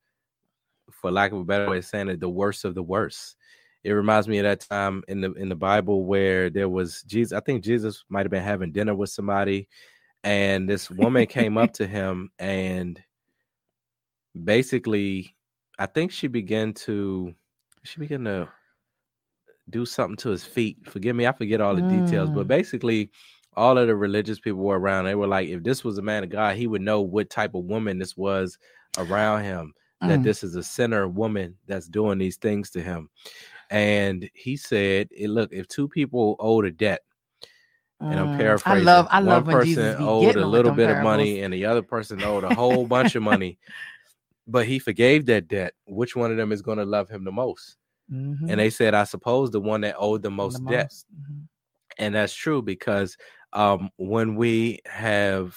for 1.03 1.11
lack 1.11 1.33
of 1.33 1.39
a 1.41 1.45
better 1.45 1.69
way 1.69 1.79
of 1.79 1.85
saying 1.85 2.09
it, 2.09 2.21
the 2.21 2.29
worst 2.31 2.65
of 2.65 2.75
the 2.75 2.83
worst. 2.83 3.37
It 3.85 3.91
reminds 3.93 4.29
me 4.29 4.39
of 4.39 4.45
that 4.45 4.61
time 4.61 5.03
in 5.09 5.21
the 5.21 5.33
in 5.33 5.49
the 5.49 5.57
Bible 5.57 6.05
where 6.05 6.49
there 6.49 6.69
was 6.69 7.03
Jesus. 7.03 7.33
I 7.37 7.41
think 7.41 7.63
Jesus 7.63 8.05
might 8.09 8.25
have 8.25 8.31
been 8.31 8.43
having 8.43 8.73
dinner 8.73 8.95
with 8.95 9.11
somebody, 9.11 9.69
and 10.23 10.69
this 10.69 10.91
woman 10.91 11.27
came 11.27 11.57
up 11.57 11.73
to 11.75 11.87
him 11.87 12.31
and 12.39 13.03
basically, 14.43 15.35
I 15.79 15.85
think 15.85 16.11
she 16.11 16.27
began 16.27 16.73
to 16.85 17.33
she 17.83 17.99
began 17.99 18.23
to 18.25 18.49
do 19.69 19.85
something 19.85 20.17
to 20.17 20.29
his 20.29 20.45
feet. 20.45 20.77
Forgive 20.87 21.15
me, 21.15 21.27
I 21.27 21.31
forget 21.31 21.61
all 21.61 21.75
the 21.75 21.81
details, 21.81 22.29
but 22.29 22.47
Mm. 22.47 22.47
basically, 22.47 23.11
all 23.55 23.77
of 23.77 23.87
the 23.87 23.95
religious 23.95 24.39
people 24.39 24.59
were 24.59 24.79
around. 24.79 25.05
They 25.05 25.15
were 25.15 25.27
like, 25.27 25.47
if 25.49 25.63
this 25.63 25.83
was 25.83 25.97
a 25.97 26.01
man 26.01 26.23
of 26.23 26.29
God, 26.29 26.57
he 26.57 26.67
would 26.67 26.81
know 26.81 27.01
what 27.01 27.29
type 27.29 27.53
of 27.55 27.65
woman 27.65 27.99
this 27.99 28.17
was 28.17 28.57
around 28.97 29.43
him. 29.43 29.73
That 30.05 30.21
Mm. 30.21 30.23
this 30.23 30.43
is 30.43 30.55
a 30.55 30.63
sinner 30.63 31.07
woman 31.07 31.57
that's 31.67 31.87
doing 31.87 32.17
these 32.19 32.37
things 32.37 32.69
to 32.71 32.81
him. 32.81 33.09
And 33.71 34.29
he 34.33 34.57
said, 34.57 35.09
"Look, 35.19 35.53
if 35.53 35.67
two 35.67 35.87
people 35.89 36.35
owed 36.39 36.65
a 36.65 36.71
debt, 36.71 37.01
and 38.09 38.19
I'm 38.19 38.29
Mm. 38.29 38.37
paraphrasing, 38.37 38.87
I 38.87 38.95
love 38.97 39.07
I 39.11 39.19
one 39.19 39.43
love 39.43 39.47
when 39.47 39.55
person 39.57 39.95
owed 39.99 40.37
a 40.37 40.45
little 40.45 40.71
bit 40.71 40.89
of 40.89 40.97
money, 40.97 41.41
and 41.41 41.53
the 41.53 41.65
other 41.65 41.81
person 41.83 42.23
owed 42.23 42.43
a 42.43 42.51
whole 42.53 42.87
bunch 42.87 43.15
of 43.15 43.23
money, 43.23 43.57
but 44.47 44.65
he 44.67 44.79
forgave 44.79 45.25
that 45.27 45.47
debt. 45.47 45.73
Which 45.87 46.15
one 46.15 46.31
of 46.31 46.37
them 46.37 46.51
is 46.51 46.61
going 46.61 46.79
to 46.79 46.85
love 46.85 47.09
him 47.09 47.23
the 47.25 47.31
most?" 47.31 47.77
Mhm. 48.09 48.49
And 48.49 48.59
they 48.59 48.69
said, 48.71 48.93
"I 48.95 49.05
suppose 49.05 49.51
the 49.51 49.61
one 49.61 49.81
that 49.81 49.95
owed 49.97 50.23
the 50.23 50.31
most 50.31 50.59
The 50.59 50.59
debt." 50.65 50.83
most. 50.85 51.05
Mhm. 51.13 51.47
and 51.99 52.15
that's 52.15 52.33
true 52.33 52.61
because 52.61 53.17
um 53.53 53.89
when 53.97 54.35
we 54.35 54.79
have 54.85 55.55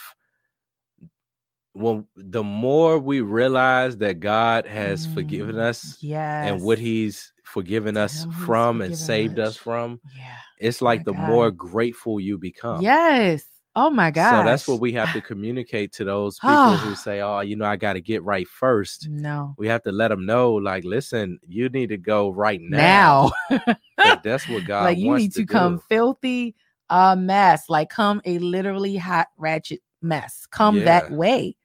when 1.77 2.07
the 2.16 2.43
more 2.43 2.98
we 2.98 3.20
realize 3.20 3.97
that 3.98 4.20
God 4.20 4.66
has 4.66 5.07
forgiven 5.07 5.57
Mm, 5.57 5.69
us 5.69 5.98
Yes. 6.01 6.44
and 6.48 6.62
what 6.62 6.78
He's 6.78 7.32
forgiven 7.44 7.97
us 7.97 8.24
who's 8.24 8.35
from 8.44 8.81
and 8.81 8.97
saved 8.97 9.39
us 9.39 9.51
us. 9.51 9.57
from, 9.57 10.01
Yeah. 10.16 10.36
it's 10.59 10.81
like 10.82 11.01
my 11.01 11.05
the 11.05 11.12
God. 11.12 11.28
more 11.28 11.51
grateful 11.51 12.19
you 12.20 12.39
become. 12.39 12.81
Yes. 12.82 13.44
Oh 13.74 13.90
my 13.90 14.11
god. 14.11 14.40
So 14.40 14.44
that's 14.44 14.66
what 14.66 14.81
we 14.81 14.93
have 14.93 15.12
to 15.12 15.20
communicate 15.32 15.93
to 15.93 16.05
those 16.05 16.39
people 16.39 16.78
who 16.78 16.94
say, 16.94 17.20
"Oh, 17.20 17.40
you 17.40 17.57
know, 17.57 17.66
I 17.66 17.77
got 17.77 17.93
to 17.93 18.01
get 18.01 18.23
right 18.24 18.48
first. 18.48 19.09
No. 19.11 19.55
We 19.59 19.69
have 19.69 19.82
to 19.82 19.93
let 19.93 20.09
them 20.09 20.24
know, 20.24 20.55
like, 20.55 20.85
listen, 20.85 21.39
you 21.47 21.69
need 21.69 21.90
to 21.90 21.98
go 21.98 22.31
right 22.31 22.61
now. 22.61 23.32
Now. 23.51 23.77
That's 24.23 24.48
what 24.48 24.65
God 24.65 24.85
like 24.85 24.98
you 24.98 25.15
need 25.15 25.32
to, 25.35 25.40
to 25.40 25.47
come 25.47 25.78
filthy 25.89 26.55
a 26.90 27.16
mess 27.16 27.69
like 27.69 27.90
come 27.90 28.20
a 28.24 28.39
literally 28.39 28.97
hot 28.97 29.27
ratchet 29.36 29.81
mess 30.03 30.47
come 30.51 30.78
that 30.85 31.11
way 31.11 31.57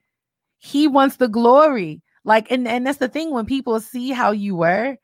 he 0.62 0.88
wants 0.88 1.18
the 1.18 1.28
glory. 1.28 2.02
Like 2.24 2.52
and 2.52 2.68
and 2.68 2.86
that's 2.86 3.00
the 3.00 3.10
thing 3.10 3.32
when 3.32 3.46
people 3.46 3.80
see 3.80 4.12
how 4.12 4.32
you 4.32 4.56
were 4.56 4.96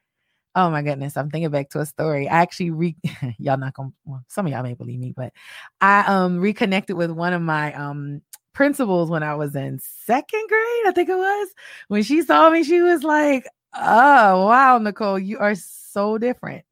oh 0.55 0.69
my 0.71 0.81
goodness 0.81 1.15
i'm 1.17 1.29
thinking 1.29 1.49
back 1.51 1.69
to 1.69 1.79
a 1.79 1.85
story. 1.85 2.29
I 2.29 2.41
actually 2.41 2.69
re 2.71 2.95
y'all 3.39 3.57
not 3.57 3.73
gonna 3.73 3.91
well, 4.05 4.23
some 4.27 4.45
of 4.45 4.51
y'all 4.51 4.63
may 4.63 4.75
believe 4.75 4.99
me 4.99 5.13
but 5.15 5.33
i 5.81 6.01
um 6.01 6.39
reconnected 6.39 6.95
with 6.95 7.09
one 7.09 7.33
of 7.33 7.41
my 7.41 7.73
um 7.73 8.21
principals 8.53 9.09
when 9.09 9.23
i 9.23 9.33
was 9.33 9.55
in 9.55 9.79
second 10.05 10.43
grade 10.47 10.87
i 10.87 10.91
think 10.93 11.09
it 11.09 11.17
was. 11.17 11.47
When 11.87 12.03
she 12.03 12.21
saw 12.21 12.51
me 12.51 12.63
she 12.63 12.81
was 12.81 13.03
like 13.03 13.47
oh 13.75 14.47
wow 14.47 14.77
nicole 14.77 15.17
you 15.17 15.39
are 15.39 15.55
so 15.55 16.19
different 16.19 16.65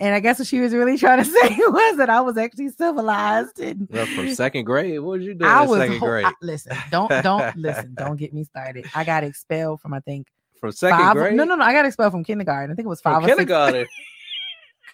and 0.00 0.14
I 0.14 0.20
guess 0.20 0.38
what 0.38 0.46
she 0.48 0.60
was 0.60 0.72
really 0.74 0.98
trying 0.98 1.18
to 1.18 1.24
say 1.30 1.56
was 1.56 1.96
that 1.98 2.10
I 2.10 2.20
was 2.20 2.36
actually 2.36 2.68
civilized 2.70 3.58
and 3.60 3.88
Well, 3.90 4.06
from 4.06 4.34
second 4.34 4.64
grade, 4.64 4.98
what 5.00 5.18
was 5.18 5.24
you 5.26 5.34
doing 5.34 5.50
I 5.50 5.62
in 5.64 5.68
was 5.70 5.80
second 5.80 5.98
ho- 5.98 6.06
grade? 6.06 6.26
I- 6.26 6.32
listen, 6.42 6.76
don't 6.90 7.08
don't 7.22 7.56
listen, 7.56 7.94
don't 7.98 8.16
get 8.16 8.32
me 8.34 8.44
started. 8.44 8.86
I 8.94 9.04
got 9.04 9.24
expelled 9.24 9.80
from 9.80 9.94
I 9.94 10.00
think 10.00 10.26
from 10.60 10.72
second 10.72 10.98
five. 10.98 11.14
grade? 11.14 11.34
No, 11.34 11.44
no, 11.44 11.54
no. 11.54 11.64
I 11.64 11.72
got 11.72 11.84
expelled 11.86 12.12
from 12.12 12.24
kindergarten. 12.24 12.70
I 12.70 12.74
think 12.74 12.86
it 12.86 12.88
was 12.88 13.00
from 13.00 13.14
five 13.14 13.24
or 13.24 13.26
kindergarten. 13.26 13.86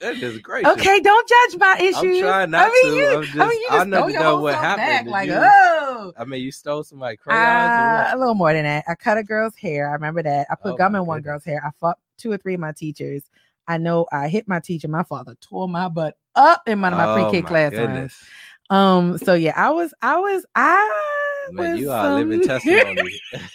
that 0.01 0.17
is 0.17 0.39
great. 0.39 0.67
Okay, 0.67 0.99
don't 1.01 1.29
judge 1.29 1.61
my 1.61 1.77
issues. 1.79 1.97
I'm 1.97 2.21
trying 2.21 2.51
not 2.51 2.67
I 2.67 2.71
mean, 2.71 2.93
to. 2.93 2.97
You, 2.99 3.07
I'm 3.07 3.41
I 3.43 3.49
mean, 3.49 3.61
you 3.61 3.67
I 3.71 3.79
just 3.79 3.91
to 3.91 4.13
your 4.13 4.21
know 4.21 4.41
what 4.41 4.55
happened. 4.57 4.87
Back, 4.87 5.07
like, 5.07 5.29
you- 5.29 5.35
oh, 5.37 6.13
I 6.19 6.25
mean, 6.25 6.43
you 6.43 6.51
stole 6.51 6.83
somebody's 6.83 7.21
crayons 7.21 8.11
Uh, 8.13 8.17
a 8.17 8.19
little 8.19 8.35
more 8.35 8.53
than 8.53 8.65
that. 8.65 8.85
I 8.89 8.97
cut 8.97 9.17
a 9.19 9.23
girl's 9.23 9.55
hair. 9.57 9.89
I 9.89 9.93
remember 9.93 10.23
that. 10.25 10.49
I 10.51 10.57
put 10.57 10.73
Oh, 10.73 10.77
gum 10.77 10.97
in 10.97 11.07
one 11.07 11.19
goodness. 11.19 11.31
girl's 11.31 11.45
hair. 11.45 11.63
I 11.65 11.71
fought 11.79 11.99
two 12.19 12.33
or 12.33 12.37
three 12.37 12.55
of 12.55 12.61
my 12.61 12.73
teachers. 12.73 13.23
I 13.69 13.79
know 13.79 14.07
I 14.13 14.29
hit 14.29 14.49
my 14.49 14.61
teacher. 14.61 14.89
My 14.89 15.03
father 15.05 15.37
tore 15.41 15.69
my 15.69 15.89
butt 15.89 16.17
up 16.35 16.63
in 16.67 16.81
one 16.81 16.93
of 16.93 16.99
my 16.99 17.07
Oh, 17.07 17.31
pre-K 17.31 17.71
goodness. 17.71 18.25
Um, 18.71 19.19
so 19.19 19.35
yeah, 19.35 19.53
I 19.57 19.71
was, 19.71 19.93
I 20.01 20.19
was, 20.19 20.47
I 20.55 21.51
Man, 21.53 21.73
was, 21.73 21.81
you 21.81 21.91
are 21.91 22.07
a 22.11 22.15
living 22.15 22.41
testimony. 22.47 23.21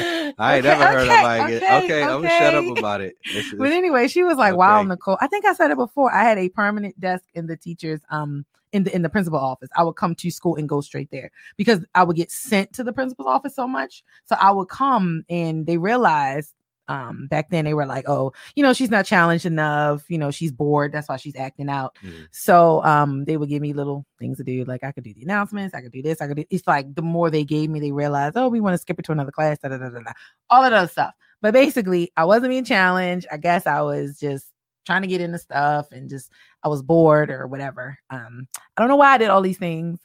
I 0.00 0.56
ain't 0.56 0.64
Okay, 0.64 0.68
never 0.68 0.86
heard 0.86 1.08
okay, 1.08 1.16
nobody 1.16 1.50
get 1.52 1.62
okay, 1.62 1.74
okay. 1.74 2.02
I'm 2.02 2.22
gonna 2.22 2.28
shut 2.30 2.54
up 2.54 2.78
about 2.78 3.00
it. 3.02 3.16
This 3.34 3.52
But 3.58 3.72
anyway, 3.72 4.08
she 4.08 4.22
was 4.22 4.38
like, 4.38 4.56
"Wow, 4.56 4.82
Nicole." 4.82 5.18
I 5.20 5.26
think 5.26 5.44
I 5.44 5.52
said 5.52 5.70
it 5.70 5.76
before. 5.76 6.12
I 6.12 6.22
had 6.22 6.38
a 6.38 6.48
permanent 6.48 6.98
desk 6.98 7.24
in 7.34 7.46
the 7.46 7.56
teachers, 7.56 8.00
um, 8.10 8.46
in 8.72 8.84
the 8.84 8.94
in 8.94 9.02
the 9.02 9.10
principal 9.10 9.38
office. 9.38 9.68
I 9.76 9.82
would 9.84 9.96
come 9.96 10.14
to 10.14 10.30
school 10.30 10.56
and 10.56 10.68
go 10.68 10.80
straight 10.80 11.10
there 11.10 11.30
because 11.56 11.84
I 11.94 12.04
would 12.04 12.16
get 12.16 12.30
sent 12.30 12.72
to 12.74 12.84
the 12.84 12.92
principal's 12.92 13.28
office 13.28 13.54
so 13.54 13.68
much. 13.68 14.02
So 14.24 14.36
I 14.40 14.50
would 14.50 14.68
come, 14.68 15.24
and 15.28 15.66
they 15.66 15.76
realized, 15.76 16.54
um, 16.88 17.26
back 17.28 17.50
then 17.50 17.64
they 17.64 17.74
were 17.74 17.86
like, 17.86 18.08
"Oh, 18.08 18.32
you 18.54 18.62
know, 18.62 18.72
she's 18.72 18.90
not 18.90 19.06
challenged 19.06 19.46
enough. 19.46 20.04
You 20.08 20.18
know, 20.18 20.30
she's 20.30 20.52
bored. 20.52 20.92
That's 20.92 21.08
why 21.08 21.16
she's 21.16 21.36
acting 21.36 21.68
out." 21.68 21.96
Mm. 22.04 22.28
So, 22.32 22.82
um, 22.84 23.24
they 23.24 23.36
would 23.36 23.48
give 23.48 23.62
me 23.62 23.72
little 23.72 24.04
things 24.18 24.38
to 24.38 24.44
do, 24.44 24.64
like 24.64 24.84
I 24.84 24.92
could 24.92 25.04
do 25.04 25.14
the 25.14 25.22
announcements, 25.22 25.74
I 25.74 25.82
could 25.82 25.92
do 25.92 26.02
this, 26.02 26.20
I 26.20 26.26
could 26.26 26.36
do. 26.36 26.44
It's 26.50 26.66
like 26.66 26.94
the 26.94 27.02
more 27.02 27.30
they 27.30 27.44
gave 27.44 27.70
me, 27.70 27.80
they 27.80 27.92
realized, 27.92 28.36
oh, 28.36 28.48
we 28.48 28.60
want 28.60 28.74
to 28.74 28.78
skip 28.78 28.98
it 28.98 29.04
to 29.06 29.12
another 29.12 29.32
class, 29.32 29.58
da 29.58 29.68
da 29.68 29.78
da 29.78 29.88
da 29.88 30.00
da, 30.00 30.12
all 30.50 30.64
of 30.64 30.70
that 30.70 30.90
stuff. 30.90 31.12
But 31.40 31.52
basically, 31.52 32.12
I 32.16 32.24
wasn't 32.24 32.50
being 32.50 32.64
challenged. 32.64 33.26
I 33.30 33.36
guess 33.36 33.66
I 33.66 33.82
was 33.82 34.18
just 34.18 34.46
trying 34.86 35.02
to 35.02 35.08
get 35.08 35.20
into 35.20 35.38
stuff 35.38 35.88
and 35.92 36.08
just 36.08 36.30
I 36.62 36.68
was 36.68 36.82
bored 36.82 37.30
or 37.30 37.46
whatever. 37.46 37.98
Um, 38.10 38.46
I 38.76 38.82
don't 38.82 38.88
know 38.88 38.96
why 38.96 39.12
I 39.12 39.18
did 39.18 39.28
all 39.28 39.42
these 39.42 39.58
things. 39.58 40.00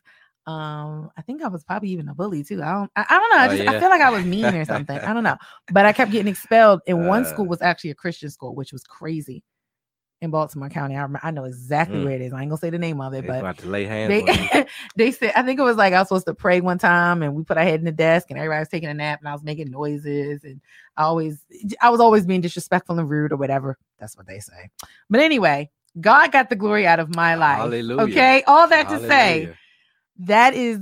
Um, 0.47 1.11
I 1.17 1.21
think 1.23 1.43
I 1.43 1.49
was 1.49 1.63
probably 1.65 1.89
even 1.89 2.07
a 2.07 2.15
bully 2.15 2.43
too. 2.43 2.63
I 2.63 2.71
don't 2.71 2.91
I, 2.95 3.05
I 3.09 3.19
don't 3.19 3.29
know. 3.31 3.37
I 3.43 3.47
Oh, 3.47 3.51
just 3.51 3.63
yeah? 3.63 3.71
I 3.71 3.79
feel 3.81 3.89
like 3.89 4.01
I 4.01 4.09
was 4.09 4.25
mean 4.25 4.45
or 4.55 4.65
something. 4.65 4.97
I 4.97 5.13
don't 5.13 5.23
know. 5.23 5.37
But 5.71 5.85
I 5.85 5.91
kept 5.91 6.11
getting 6.11 6.29
expelled. 6.29 6.81
And 6.87 7.05
one 7.05 7.23
Uh. 7.23 7.25
school 7.25 7.47
was 7.47 7.61
actually 7.61 7.91
a 7.91 7.95
Christian 7.95 8.29
school, 8.29 8.55
which 8.55 8.71
was 8.71 8.83
crazy 8.83 9.43
in 10.21 10.31
Baltimore 10.31 10.69
County. 10.69 10.95
I 10.95 11.01
remember, 11.01 11.19
I 11.21 11.31
know 11.31 11.43
exactly 11.43 11.97
Mm. 11.99 12.03
where 12.05 12.13
it 12.15 12.21
is. 12.21 12.33
I 12.33 12.41
ain't 12.41 12.49
gonna 12.49 12.57
say 12.59 12.69
the 12.69 12.79
name 12.79 13.01
of 13.01 13.11
They 13.11 13.19
it, 13.19 13.27
but 13.27 13.63
lay 13.65 13.85
hands 13.85 14.09
they 14.09 14.65
they 14.95 15.11
said 15.11 15.33
I 15.35 15.43
think 15.43 15.59
it 15.59 15.63
was 15.63 15.75
like 15.75 15.93
I 15.93 15.99
was 15.99 16.07
supposed 16.07 16.27
to 16.27 16.33
pray 16.33 16.61
one 16.61 16.77
time 16.79 17.21
and 17.23 17.35
we 17.35 17.43
put 17.43 17.57
our 17.57 17.63
head 17.63 17.79
in 17.79 17.85
the 17.85 17.91
desk 17.91 18.27
and 18.29 18.39
everybody 18.39 18.59
was 18.59 18.69
taking 18.69 18.89
a 18.89 18.93
nap 18.93 19.19
and 19.19 19.27
I 19.27 19.33
was 19.33 19.43
making 19.43 19.69
noises 19.69 20.43
and 20.45 20.61
I 20.95 21.03
always 21.03 21.43
I 21.81 21.89
was 21.89 21.99
always 21.99 22.25
being 22.25 22.41
disrespectful 22.41 22.97
and 22.97 23.09
rude 23.09 23.31
or 23.33 23.37
whatever. 23.37 23.77
That's 23.99 24.15
what 24.15 24.27
they 24.27 24.39
say. 24.39 24.69
But 25.09 25.19
anyway, 25.19 25.69
God 25.99 26.31
got 26.31 26.49
the 26.49 26.55
glory 26.55 26.87
out 26.87 26.99
of 26.99 27.15
my 27.15 27.35
life. 27.35 27.57
Hallelujah. 27.59 28.03
Okay. 28.03 28.43
All 28.47 28.67
that 28.69 28.87
to 28.89 28.99
say, 28.99 29.07
Hallelujah. 29.41 29.57
That 30.19 30.53
is 30.53 30.79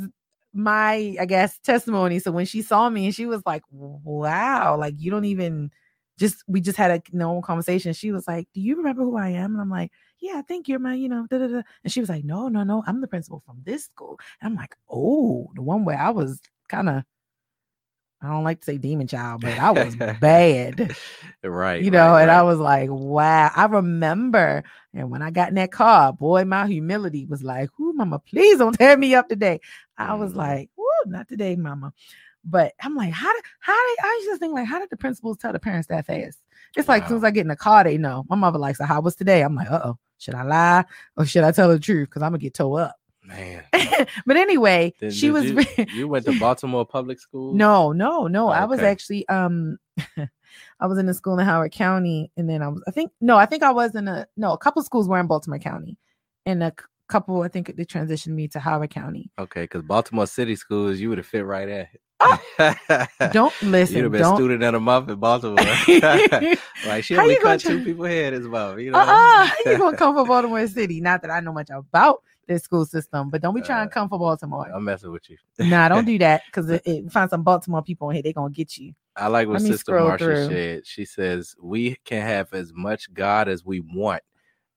my 0.54 1.16
I 1.20 1.26
guess 1.26 1.60
testimony. 1.60 2.20
So 2.20 2.32
when 2.32 2.46
she 2.46 2.62
saw 2.62 2.90
me 2.90 3.06
and 3.06 3.16
she 3.16 3.26
was 3.26 3.42
like, 3.46 3.64
Wow, 3.72 4.78
like 4.80 4.96
you 4.98 5.12
don't 5.12 5.26
even 5.26 5.72
just 6.18 6.44
we 6.48 6.62
just 6.62 6.78
had 6.78 6.92
a 6.92 7.02
normal 7.16 7.42
conversation. 7.42 7.94
She 7.94 8.12
was 8.12 8.28
like, 8.28 8.48
Do 8.54 8.62
you 8.62 8.78
remember 8.78 9.04
who 9.04 9.18
I 9.18 9.30
am? 9.30 9.54
And 9.54 9.62
I'm 9.62 9.70
like, 9.70 9.92
Yeah, 10.20 10.36
I 10.38 10.42
think 10.44 10.68
you're 10.68 10.80
my, 10.80 10.94
you 10.96 11.10
know, 11.10 11.28
da, 11.30 11.40
da, 11.40 11.48
da. 11.48 11.62
and 11.84 11.92
she 11.92 12.00
was 12.00 12.10
like, 12.10 12.24
No, 12.24 12.48
no, 12.48 12.64
no, 12.64 12.84
I'm 12.88 13.02
the 13.02 13.08
principal 13.08 13.42
from 13.46 13.62
this 13.66 13.86
school. 13.86 14.18
And 14.42 14.52
I'm 14.52 14.56
like, 14.56 14.76
Oh, 14.90 15.50
the 15.56 15.62
one 15.62 15.86
where 15.86 16.00
I 16.00 16.10
was 16.12 16.40
kind 16.70 16.90
of 16.90 17.04
I 18.22 18.28
don't 18.30 18.44
like 18.44 18.60
to 18.60 18.66
say 18.66 18.78
demon 18.78 19.08
child, 19.08 19.42
but 19.42 19.58
I 19.58 19.72
was 19.72 19.96
bad 20.20 20.96
right. 21.44 21.84
you 21.84 21.92
know, 21.92 22.12
right, 22.14 22.24
and 22.24 22.32
I 22.32 22.42
was 22.44 22.58
like, 22.58 22.90
wow. 22.90 23.52
I 23.56 23.66
remember, 23.66 24.64
and 24.94 25.12
when 25.12 25.22
I 25.22 25.32
got 25.32 25.50
in 25.50 25.56
that 25.56 25.72
car, 25.72 26.14
boy, 26.14 26.46
my 26.46 26.66
humility 26.68 27.26
was 27.26 27.44
like, 27.44 27.70
"Ooh, 27.80 27.94
mama, 27.94 28.20
please 28.20 28.58
don't 28.58 28.78
tear 28.78 28.98
me 28.98 29.14
up 29.16 29.30
today." 29.30 29.60
I 29.98 30.14
was 30.16 30.34
Mhm. 30.34 30.38
like, 30.38 30.70
"Woo, 30.78 30.86
not 31.08 31.28
today, 31.28 31.56
mama." 31.56 31.94
But 32.44 32.74
I'm 32.82 32.96
like, 32.96 33.12
how 33.12 33.34
did 33.34 33.44
how 33.60 33.74
did 33.74 33.98
I 34.04 34.22
just 34.26 34.40
think 34.40 34.54
like, 34.54 34.68
how 34.68 34.80
did 34.80 34.90
the 34.92 34.98
principals 34.98 35.38
tell 35.38 35.52
the 35.54 35.60
parents 35.60 35.88
that 35.88 36.06
fast? 36.06 36.40
It's 36.76 36.88
like 36.88 37.04
as 37.04 37.10
soon 37.10 37.18
as 37.18 37.24
I 37.24 37.32
get 37.32 37.42
in 37.42 37.48
the 37.48 37.56
car, 37.56 37.84
they 37.84 37.98
know. 37.98 38.24
My 38.30 38.36
mother 38.36 38.60
likes, 38.60 38.78
so 38.78 38.86
how 38.86 39.02
was 39.02 39.16
today? 39.16 39.42
I'm 39.42 39.56
like, 39.56 39.70
uh 39.72 39.82
oh, 39.84 39.98
should 40.20 40.36
I 40.36 40.44
lie 40.44 40.86
or 41.18 41.26
should 41.26 41.44
I 41.44 41.52
tell 41.52 41.70
the 41.70 41.80
truth? 41.80 42.10
Because 42.10 42.22
I'm 42.22 42.30
gonna 42.32 42.40
get 42.40 42.54
towed 42.54 42.76
up. 42.80 42.96
Man. 43.28 43.64
but 44.26 44.38
anyway, 44.38 44.94
she 45.10 45.30
did 45.30 45.32
was. 45.32 45.44
You, 45.78 45.86
you 45.94 46.08
went 46.08 46.26
to 46.26 46.40
Baltimore 46.40 46.86
public 46.86 47.20
school. 47.20 47.54
no, 47.54 47.92
no, 47.92 48.28
no. 48.28 48.50
I 48.50 48.66
was 48.66 48.80
Okay. 48.80 48.90
actually 48.90 49.28
um 49.30 49.78
I 50.80 50.88
was 50.88 50.98
in 50.98 51.08
a 51.10 51.14
school 51.14 51.38
in 51.40 51.46
Howard 51.46 51.72
County 51.72 52.32
and 52.38 52.50
then 52.50 52.62
I 52.62 52.68
was 52.68 52.84
I 52.88 52.92
think 52.92 53.12
no, 53.22 53.38
I 53.38 53.46
think 53.46 53.64
I 53.64 53.72
was 53.72 53.96
in 53.96 54.08
a 54.08 54.28
no, 54.38 54.54
a 54.54 54.58
couple 54.58 54.82
schools 54.84 55.08
were 55.08 55.20
in 55.20 55.28
Baltimore 55.28 55.60
County. 55.60 55.98
And 56.46 56.64
a 56.64 56.74
couple 57.08 57.42
I 57.42 57.48
think 57.48 57.76
they 57.76 57.86
transitioned 57.86 58.34
me 58.34 58.48
to 58.50 58.60
Howard 58.60 58.90
County. 58.92 59.32
Okay, 59.40 59.64
because 59.64 59.82
Baltimore 59.84 60.28
City 60.28 60.56
schools, 60.56 61.00
you 61.00 61.10
would 61.10 61.18
have 61.18 61.28
fit 61.28 61.46
right 61.46 61.68
in. 61.70 61.88
Don't 63.32 63.54
listen. 63.62 63.98
You'd 63.98 64.04
have 64.04 64.12
been 64.12 64.22
don't 64.22 64.38
student 64.38 64.64
of 64.64 64.74
the 64.74 64.80
month 64.80 65.10
in 65.10 65.20
Baltimore. 65.20 65.56
like 66.88 67.04
she 67.04 67.18
only 67.18 67.38
cut 67.38 67.60
two 67.60 67.76
try- 67.78 67.84
people 67.84 68.06
head 68.06 68.34
as 68.34 68.48
well. 68.48 68.80
You 68.80 68.92
know. 68.92 69.00
uh-uh, 69.00 69.46
how 69.46 69.54
you 69.66 69.78
gonna 69.78 69.98
come 69.98 70.16
for 70.16 70.26
Baltimore 70.26 70.66
City? 70.68 71.02
Not 71.02 71.22
that 71.24 71.32
I 71.32 71.42
know 71.42 71.52
much 71.52 71.70
about 71.70 72.24
their 72.48 72.60
school 72.60 72.86
system, 72.86 73.30
but 73.30 73.42
don't 73.42 73.56
be 73.56 73.62
trying 73.62 73.88
to 73.88 73.94
come 73.94 74.10
for 74.10 74.20
Baltimore. 74.20 74.70
I'm 74.74 74.84
messing 74.84 75.12
with 75.12 75.30
you. 75.30 75.38
nah, 75.60 75.90
don't 75.90 76.06
do 76.06 76.18
that 76.20 76.44
because 76.46 76.70
it, 76.70 77.12
find 77.12 77.30
some 77.30 77.44
Baltimore 77.44 77.82
people 77.82 78.10
in 78.10 78.16
here, 78.16 78.24
they're 78.24 78.34
gonna 78.34 78.54
get 78.54 78.78
you. 78.78 78.94
I 79.16 79.28
like 79.28 79.48
what 79.48 79.62
Sister 79.62 79.94
Marsha 79.94 80.18
through. 80.18 80.48
said. 80.50 80.86
She 80.86 81.06
says, 81.06 81.56
We 81.62 81.96
can 82.06 82.22
have 82.22 82.54
as 82.54 82.74
much 82.74 83.14
God 83.14 83.48
as 83.48 83.66
we 83.66 83.80
want. 83.80 84.22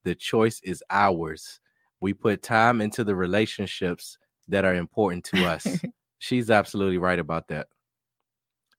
The 0.04 0.14
choice 0.14 0.60
is 0.62 0.82
ours. 0.90 1.60
We 2.00 2.14
put 2.14 2.42
time 2.42 2.80
into 2.80 3.02
the 3.02 3.16
relationships 3.16 4.16
that 4.46 4.64
are 4.64 4.74
important 4.74 5.24
to 5.24 5.44
us. 5.44 5.66
She's 6.18 6.50
absolutely 6.50 6.98
right 6.98 7.18
about 7.18 7.48
that. 7.48 7.66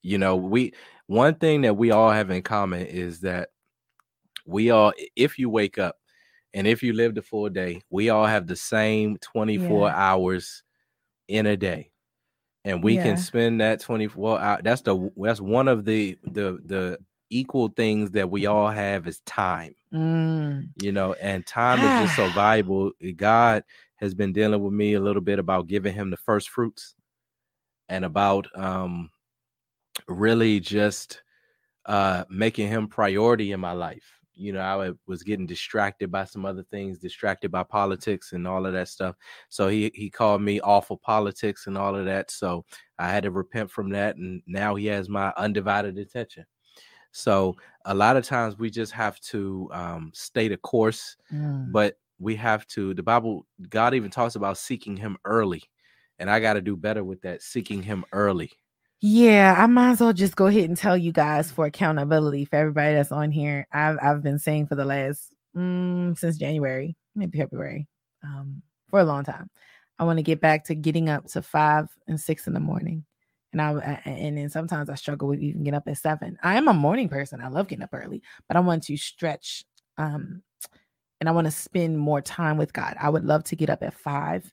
You 0.02 0.18
know, 0.18 0.38
we 0.38 0.74
one 1.08 1.36
thing 1.36 1.62
that 1.62 1.76
we 1.76 1.92
all 1.92 2.12
have 2.12 2.30
in 2.30 2.42
common 2.42 2.86
is 2.86 3.22
that 3.22 3.50
we 4.46 4.72
all, 4.72 4.94
if 5.16 5.38
you 5.38 5.50
wake 5.50 5.78
up 5.78 5.99
and 6.54 6.68
if 6.68 6.84
you 6.84 6.94
live 6.94 7.16
the 7.16 7.22
full 7.22 7.50
day, 7.50 7.82
we 7.90 8.10
all 8.10 8.26
have 8.26 8.48
the 8.48 8.56
same 8.56 9.18
24 9.20 9.90
Yeah. 9.90 9.94
hours 9.94 10.64
in 11.28 11.46
a 11.48 11.58
day. 11.58 11.92
And 12.66 12.84
we 12.84 12.98
Yeah. 12.98 13.00
can 13.00 13.18
spend 13.18 13.62
that 13.62 13.82
24 13.82 14.40
hours. 14.40 14.62
That's 14.64 14.82
the 14.84 15.12
that's 15.18 15.42
one 15.42 15.68
of 15.68 15.86
the 15.86 16.18
the 16.24 16.60
the 16.66 17.00
equal 17.30 17.70
things 17.70 18.12
that 18.12 18.30
we 18.32 18.46
all 18.48 18.70
have 18.70 19.08
is 19.08 19.22
time 19.22 19.76
Mm, 19.92 20.74
you 20.76 20.92
know, 20.92 21.14
and 21.14 21.46
time 21.46 21.84
is 21.84 21.96
just 21.96 22.16
so 22.16 22.30
valuable. 22.32 22.92
God 23.16 23.64
has 23.98 24.14
been 24.14 24.32
dealing 24.34 24.64
with 24.64 24.74
me 24.74 24.94
a 24.94 25.00
little 25.00 25.22
bit 25.22 25.40
about 25.40 25.68
giving 25.68 25.94
him 25.94 26.10
the 26.10 26.18
first 26.18 26.50
fruits 26.50 26.96
and 27.90 28.06
about 28.06 28.48
um 28.58 29.10
really 30.08 30.60
just 30.60 31.24
uh 31.86 32.26
making 32.30 32.68
him 32.70 32.88
priority 32.88 33.52
in 33.54 33.60
my 33.60 33.74
life. 33.74 34.19
You 34.40 34.54
know, 34.54 34.62
I 34.62 34.92
was 35.08 35.24
getting 35.24 35.46
distracted 35.46 36.12
by 36.12 36.26
some 36.26 36.46
other 36.46 36.64
things, 36.64 36.98
distracted 37.00 37.52
by 37.52 37.64
politics 37.64 38.34
and 38.34 38.48
all 38.48 38.66
of 38.66 38.74
that 38.74 38.88
stuff. 38.88 39.16
So 39.50 39.68
he 39.68 39.92
he 39.94 40.10
called 40.10 40.42
me 40.42 40.60
awful 40.62 40.98
politics 40.98 41.68
and 41.68 41.78
all 41.78 41.96
of 41.96 42.06
that. 42.06 42.32
So 42.32 42.66
I 42.98 43.10
had 43.10 43.24
to 43.24 43.32
repent 43.32 43.72
from 43.72 43.90
that, 43.92 44.16
and 44.18 44.42
now 44.48 44.76
he 44.76 44.88
has 44.88 45.10
my 45.10 45.34
undivided 45.38 45.98
attention. 45.98 46.46
So 47.12 47.56
a 47.86 47.94
lot 47.94 48.18
of 48.18 48.24
times 48.26 48.58
we 48.58 48.70
just 48.70 48.92
have 48.94 49.20
to 49.22 49.70
um, 49.74 50.12
stay 50.14 50.48
the 50.48 50.58
course, 50.58 51.18
Mm. 51.32 51.72
but 51.72 51.98
we 52.20 52.36
have 52.36 52.68
to. 52.68 52.94
The 52.94 53.04
Bible, 53.04 53.46
God 53.70 53.94
even 53.94 54.12
talks 54.12 54.36
about 54.36 54.58
seeking 54.58 54.98
Him 54.98 55.18
early, 55.26 55.64
and 56.20 56.30
I 56.30 56.40
got 56.40 56.54
to 56.54 56.62
do 56.62 56.76
better 56.76 57.04
with 57.04 57.22
that. 57.22 57.42
Seeking 57.42 57.82
Him 57.84 58.06
early. 58.14 58.52
Yeah, 59.02 59.56
I 59.58 59.66
might 59.68 59.92
as 59.92 60.02
well 60.02 60.12
just 60.14 60.36
go 60.36 60.48
ahead 60.48 60.66
and 60.66 60.78
tell 60.78 60.98
you 60.98 61.12
guys 61.14 61.52
for 61.52 61.66
accountability 61.66 62.44
for 62.46 62.58
everybody 62.58 62.96
that's 62.96 63.12
on 63.14 63.32
here. 63.32 63.66
I've 63.72 63.98
I've 64.02 64.22
been 64.24 64.40
saying 64.40 64.68
for 64.68 64.76
the 64.76 64.84
last 64.86 65.34
mm, 65.56 66.18
since 66.18 66.38
January, 66.38 66.96
maybe 67.16 67.38
February, 67.38 67.88
um, 68.24 68.62
for 68.90 69.00
a 69.00 69.06
long 69.06 69.24
time. 69.24 69.50
I 70.00 70.04
want 70.04 70.18
to 70.18 70.24
get 70.24 70.42
back 70.42 70.66
to 70.66 70.76
getting 70.76 71.10
up 71.10 71.28
to 71.28 71.42
five 71.42 71.88
and 72.08 72.20
six 72.20 72.46
in 72.48 72.54
the 72.54 72.60
morning, 72.60 73.06
and 73.54 73.62
I 73.62 74.02
and 74.06 74.38
then 74.38 74.50
sometimes 74.50 74.90
I 74.90 74.96
struggle 74.96 75.30
with 75.30 75.40
even 75.40 75.64
getting 75.64 75.78
up 75.78 75.88
at 75.88 75.98
seven. 75.98 76.38
I 76.44 76.56
am 76.58 76.68
a 76.68 76.74
morning 76.74 77.08
person. 77.08 77.40
I 77.42 77.48
love 77.48 77.70
getting 77.70 77.84
up 77.84 77.94
early, 77.94 78.22
but 78.50 78.58
I 78.58 78.60
want 78.62 78.84
to 78.84 78.98
stretch, 78.98 79.64
um, 79.98 80.44
and 81.22 81.30
I 81.30 81.34
want 81.34 81.46
to 81.48 81.52
spend 81.52 82.00
more 82.00 82.22
time 82.22 82.58
with 82.58 82.74
God. 82.74 82.98
I 83.00 83.10
would 83.10 83.26
love 83.26 83.44
to 83.46 83.56
get 83.58 83.70
up 83.72 83.84
at 83.84 83.94
five 83.96 84.52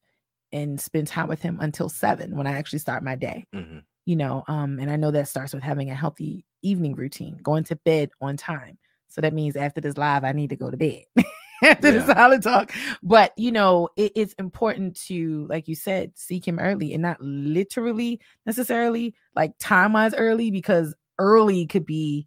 and 0.53 0.81
spend 0.81 1.09
time 1.09 1.29
with 1.29 1.43
Him 1.43 1.59
until 1.61 1.89
seven 1.91 2.37
when 2.37 2.47
I 2.49 2.53
actually 2.59 2.81
start 2.81 3.05
my 3.05 3.17
day 3.17 3.47
Mhm. 3.53 3.85
You 4.07 4.17
know 4.17 4.43
um 4.49 4.79
and 4.79 4.91
i 4.91 4.97
know 4.97 5.11
that 5.11 5.29
starts 5.29 5.53
with 5.53 5.63
having 5.63 5.91
a 5.91 5.95
healthy 5.95 6.45
evening 6.63 6.95
routine 6.95 7.39
going 7.43 7.65
to 7.65 7.77
bed 7.77 8.11
on 8.23 8.37
time 8.37 8.79
so 9.09 9.21
that 9.21 9.35
means 9.35 9.57
after 9.57 9.81
this 9.81 9.99
live 9.99 10.25
i 10.25 10.33
need 10.33 10.49
to 10.51 10.57
go 10.57 10.71
to 10.71 10.77
bed 10.79 11.03
after 11.63 11.93
Yeah. 11.93 12.07
solid 12.07 12.43
talk 12.43 12.73
but 13.03 13.33
you 13.37 13.53
know 13.53 13.89
it, 13.97 14.13
it's 14.15 14.33
important 14.35 14.97
to 15.07 15.47
like 15.51 15.69
you 15.69 15.75
said 15.75 16.13
seek 16.17 16.47
him 16.47 16.59
early 16.59 16.93
and 16.95 17.03
not 17.03 17.21
literally 17.21 18.21
necessarily 18.47 19.15
like 19.35 19.53
time 19.59 19.93
wise 19.93 20.15
early 20.15 20.51
because 20.51 20.95
early 21.19 21.67
could 21.67 21.85
be 21.87 22.27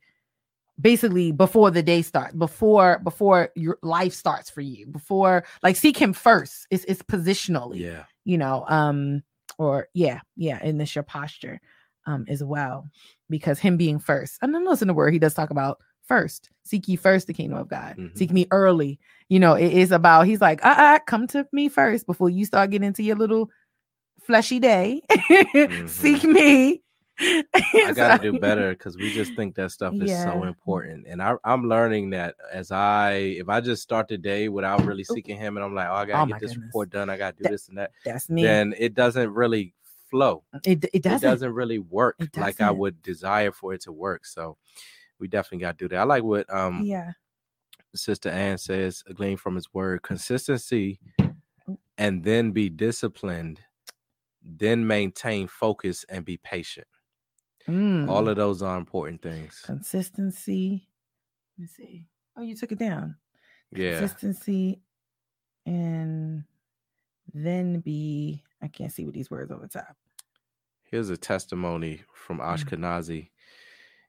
basically 0.81 1.31
before 1.31 1.71
the 1.71 1.83
day 1.83 2.01
starts 2.01 2.33
before 2.35 2.99
before 2.99 3.49
your 3.55 3.77
life 3.83 4.13
starts 4.13 4.49
for 4.49 4.61
you 4.61 4.87
before 4.87 5.43
like 5.61 5.75
seek 5.75 5.97
him 5.97 6.13
first 6.13 6.65
it's 6.71 6.85
it's 6.85 7.03
positionally 7.03 7.79
Yeah. 7.81 8.03
you 8.23 8.37
know 8.37 8.63
um 8.69 9.21
or 9.59 9.87
yeah 9.93 10.21
yeah 10.35 10.57
and 10.63 10.81
this 10.81 10.95
your 10.95 11.03
posture 11.03 11.61
um 12.07 12.25
as 12.27 12.43
well 12.43 12.89
because 13.29 13.59
him 13.59 13.77
being 13.77 13.99
first 13.99 14.39
and 14.41 14.55
then 14.55 14.65
listen 14.65 14.87
to 14.87 14.93
word 14.95 15.13
he 15.13 15.19
does 15.19 15.35
talk 15.35 15.51
about 15.51 15.77
first 16.07 16.49
seek 16.63 16.87
ye 16.87 16.95
first 16.95 17.27
the 17.27 17.33
kingdom 17.33 17.59
of 17.59 17.67
god 17.67 17.95
Mhm. 17.97 18.17
seek 18.17 18.31
me 18.31 18.47
early 18.49 18.97
you 19.27 19.39
know 19.39 19.53
it 19.53 19.71
is 19.71 19.91
about 19.91 20.23
he's 20.25 20.41
like 20.41 20.65
uh, 20.65 20.75
uh 20.77 20.99
come 21.05 21.27
to 21.27 21.45
me 21.51 21.69
first 21.69 22.07
before 22.07 22.29
you 22.31 22.45
start 22.45 22.71
getting 22.71 22.87
into 22.87 23.03
your 23.03 23.15
little 23.17 23.51
fleshy 24.23 24.59
day 24.59 25.01
seek 25.87 26.23
me 26.23 26.81
I 27.19 27.91
got 27.95 28.21
to 28.21 28.31
do 28.31 28.39
better 28.39 28.69
because 28.71 28.97
we 28.97 29.13
just 29.13 29.33
think 29.35 29.55
that 29.55 29.71
stuff 29.71 29.93
is 29.99 30.11
so 30.23 30.43
important, 30.43 31.05
and 31.07 31.21
I, 31.21 31.35
I'm 31.43 31.67
learning 31.67 32.11
that 32.11 32.35
as 32.51 32.71
I, 32.71 33.11
if 33.13 33.49
I 33.49 33.59
just 33.61 33.83
start 33.83 34.07
the 34.07 34.17
day 34.17 34.47
without 34.49 34.85
really 34.85 35.03
seeking 35.03 35.37
Him, 35.37 35.57
and 35.57 35.65
I'm 35.65 35.75
like, 35.75 35.87
oh, 35.89 35.93
I 35.93 36.03
Oh 36.03 36.05
gotta 36.07 36.25
my 36.27 36.33
get 36.33 36.41
this 36.41 36.51
goodness. 36.51 36.65
report 36.67 36.89
done, 36.91 37.09
I 37.09 37.17
gotta 37.17 37.35
do 37.37 37.43
That- 37.43 37.51
this 37.51 37.67
and 37.67 37.77
that, 37.77 37.91
that's 38.05 38.29
me 38.29 38.43
then 38.43 38.73
it 38.77 38.93
doesn't 38.93 39.31
really 39.33 39.73
flow. 40.09 40.43
it, 40.63 40.83
it 40.85 40.89
It 40.93 41.03
doesn't, 41.03 41.21
doesn't 41.29 41.53
really 41.53 41.79
work 41.79 42.15
It 42.19 42.35
like 42.37 42.61
I 42.61 42.71
would 42.71 43.01
desire 43.03 43.51
for 43.51 43.73
it 43.73 43.81
to 43.81 43.91
work. 43.91 44.25
So 44.25 44.57
we 45.19 45.27
definitely 45.27 45.59
got 45.59 45.77
to 45.77 45.85
do 45.85 45.89
that. 45.89 45.99
I 45.99 46.03
like 46.03 46.23
what 46.23 46.51
um 46.53 46.83
yeah 46.85 47.11
Sister 47.95 48.29
Ann 48.29 48.57
says, 48.57 49.03
glean 49.15 49.35
from 49.37 49.55
His 49.55 49.73
Word, 49.73 50.03
consistency, 50.03 50.99
and 51.97 52.23
then 52.23 52.51
be 52.51 52.69
disciplined, 52.69 53.59
then 54.43 54.85
maintain 54.85 55.47
focus 55.47 56.05
and 56.07 56.23
be 56.23 56.37
patient. 56.37 56.87
Mm. 57.67 58.09
All 58.09 58.27
of 58.27 58.35
those 58.37 58.61
are 58.61 58.77
important 58.77 59.21
things. 59.21 59.61
consistency 59.65 60.87
let 61.57 61.61
me 61.63 61.67
see 61.67 62.05
oh 62.37 62.41
you 62.41 62.55
took 62.55 62.71
it 62.71 62.79
down 62.79 63.15
Yeah. 63.71 63.99
consistency 63.99 64.81
and 65.65 66.43
then 67.33 67.79
be 67.81 68.43
I 68.61 68.67
can't 68.67 68.91
see 68.91 69.05
what 69.05 69.13
these 69.13 69.29
words 69.31 69.51
over 69.51 69.67
top. 69.67 69.95
Here's 70.83 71.09
a 71.09 71.17
testimony 71.17 72.01
from 72.13 72.39
Mm. 72.39 72.45
Ashkenazi. 72.55 73.29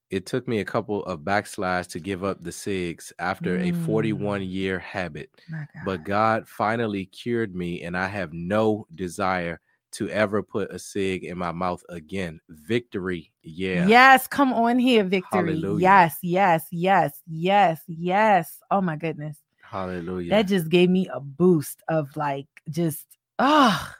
It 0.09 0.27
took 0.27 0.48
me 0.48 0.59
a 0.60 0.64
couple 0.64 1.05
of 1.05 1.20
backslides 1.20 1.86
to 1.89 2.01
give 2.01 2.24
up 2.24 2.40
the 2.43 2.51
cigs 2.51 3.12
after 3.20 3.59
a 3.59 3.70
Mm. 3.70 3.85
41 3.86 4.43
year 4.43 4.78
habit, 4.81 5.31
God. 5.51 5.66
but 5.85 6.02
God 6.05 6.48
finally 6.48 7.06
cured 7.06 7.55
me, 7.55 7.82
and 7.82 7.97
I 7.97 8.09
have 8.09 8.32
no 8.32 8.86
desire 8.94 9.60
to 9.93 10.09
ever 10.11 10.43
put 10.43 10.71
a 10.71 10.79
cig 10.79 11.25
in 11.25 11.37
my 11.39 11.53
mouth 11.53 11.83
again. 11.89 12.41
Victory. 12.49 13.33
Yeah. 13.43 13.87
Yes, 13.87 14.27
come 14.27 14.53
on 14.53 14.79
here, 14.79 15.05
victory. 15.05 15.41
Hallelujah. 15.55 15.81
Yes, 15.81 16.17
yes, 16.23 16.65
yes, 16.71 17.21
yes, 17.27 17.81
yes. 17.87 18.61
Oh 18.71 18.81
my 18.81 18.97
goodness. 18.97 19.39
Hallelujah. 19.62 20.31
That 20.31 20.47
just 20.49 20.69
gave 20.69 20.91
me 20.91 21.09
a 21.12 21.21
boost 21.21 21.83
of 21.89 22.17
like 22.17 22.47
just 22.71 23.07
oh 23.39 23.93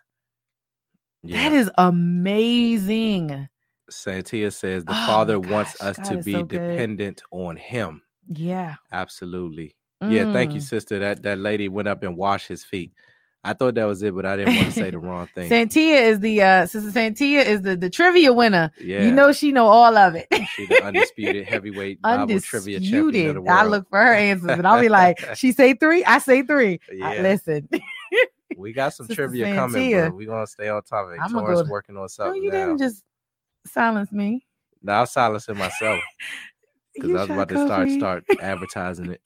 yeah. 1.23 1.49
that 1.49 1.53
is 1.57 1.71
amazing. 1.79 3.49
Santia 3.91 4.53
says 4.53 4.85
the 4.85 4.93
Oh 4.93 5.07
Father 5.07 5.41
wants 5.41 5.81
us 5.81 5.97
God 5.97 6.05
to 6.05 6.23
be 6.23 6.33
so 6.33 6.45
good. 6.45 6.49
dependent 6.61 7.23
on 7.33 7.57
Him. 7.57 8.03
Yeah. 8.29 8.77
Absolutely. 8.93 9.75
Yeah, 10.03 10.33
thank 10.33 10.55
you, 10.55 10.61
Mm. 10.61 10.65
sister. 10.65 10.99
That 10.99 11.23
that 11.25 11.39
lady 11.39 11.69
went 11.69 11.89
up 11.89 12.03
and 12.03 12.17
washed 12.17 12.49
his 12.49 12.65
feet. 12.65 12.93
I 13.43 13.55
thought 13.55 13.75
that 13.77 13.85
was 13.87 14.03
it, 14.03 14.15
but 14.15 14.27
I 14.27 14.37
didn't 14.37 14.55
want 14.57 14.67
to 14.67 14.73
say 14.73 14.91
the 14.91 14.99
wrong 14.99 15.27
thing. 15.35 15.51
Santia 15.51 16.03
is 16.03 16.21
the 16.21 16.43
uh 16.43 16.67
sister 16.67 16.91
Santia 16.91 17.45
is 17.45 17.62
the, 17.62 17.75
the 17.75 17.89
trivia 17.89 18.33
winner. 18.35 18.71
yeah, 18.79 19.03
You 19.05 19.12
know 19.12 19.33
she 19.33 19.51
know 19.51 19.67
all 19.67 19.97
of 19.97 20.15
it. 20.15 20.27
she 20.55 20.67
the 20.67 20.83
undisputed 20.85 21.47
heavyweight 21.47 22.03
Bible 22.03 22.39
trivia 22.41 22.81
champion 22.81 22.99
of 23.01 23.07
Undisputed. 23.07 23.37
the 23.37 23.41
world. 23.41 23.59
I 23.59 23.65
look 23.65 23.89
for 23.89 23.99
her 23.99 24.12
answers 24.12 24.51
and 24.51 24.67
I'll 24.67 24.81
be 24.81 24.91
like, 24.91 25.19
she 25.37 25.53
say 25.53 25.73
three, 25.73 26.05
I 26.05 26.19
say 26.19 26.43
three. 26.43 26.81
I- 27.03 27.15
Yeah. 27.17 27.23
listen. 27.23 27.67
we 28.59 28.73
got 28.75 28.93
some 28.93 29.07
Sister 29.07 29.27
trivia 29.29 29.55
coming, 29.55 29.91
Santia. 29.91 30.09
bro. 30.11 30.17
We 30.17 30.27
gonna 30.27 30.47
stay 30.47 30.69
on 30.69 30.83
topic. 30.83 31.19
I'ma 31.23 31.41
go- 31.41 31.65
working 31.71 31.97
on 31.97 32.09
no, 32.19 32.33
you 32.35 32.51
now. 32.51 32.67
didn't 32.67 32.79
just 32.79 33.03
silence 33.67 34.12
me. 34.12 34.45
Now 34.83 35.01
I'm 35.01 35.07
silencing 35.07 35.57
myself 35.57 36.03
because 36.95 37.11
I 37.15 37.21
was 37.21 37.31
about 37.31 37.49
to 37.49 37.67
start 37.67 37.89
me. 37.89 37.99
start 37.99 38.25
advertising 38.41 39.12
it. 39.12 39.23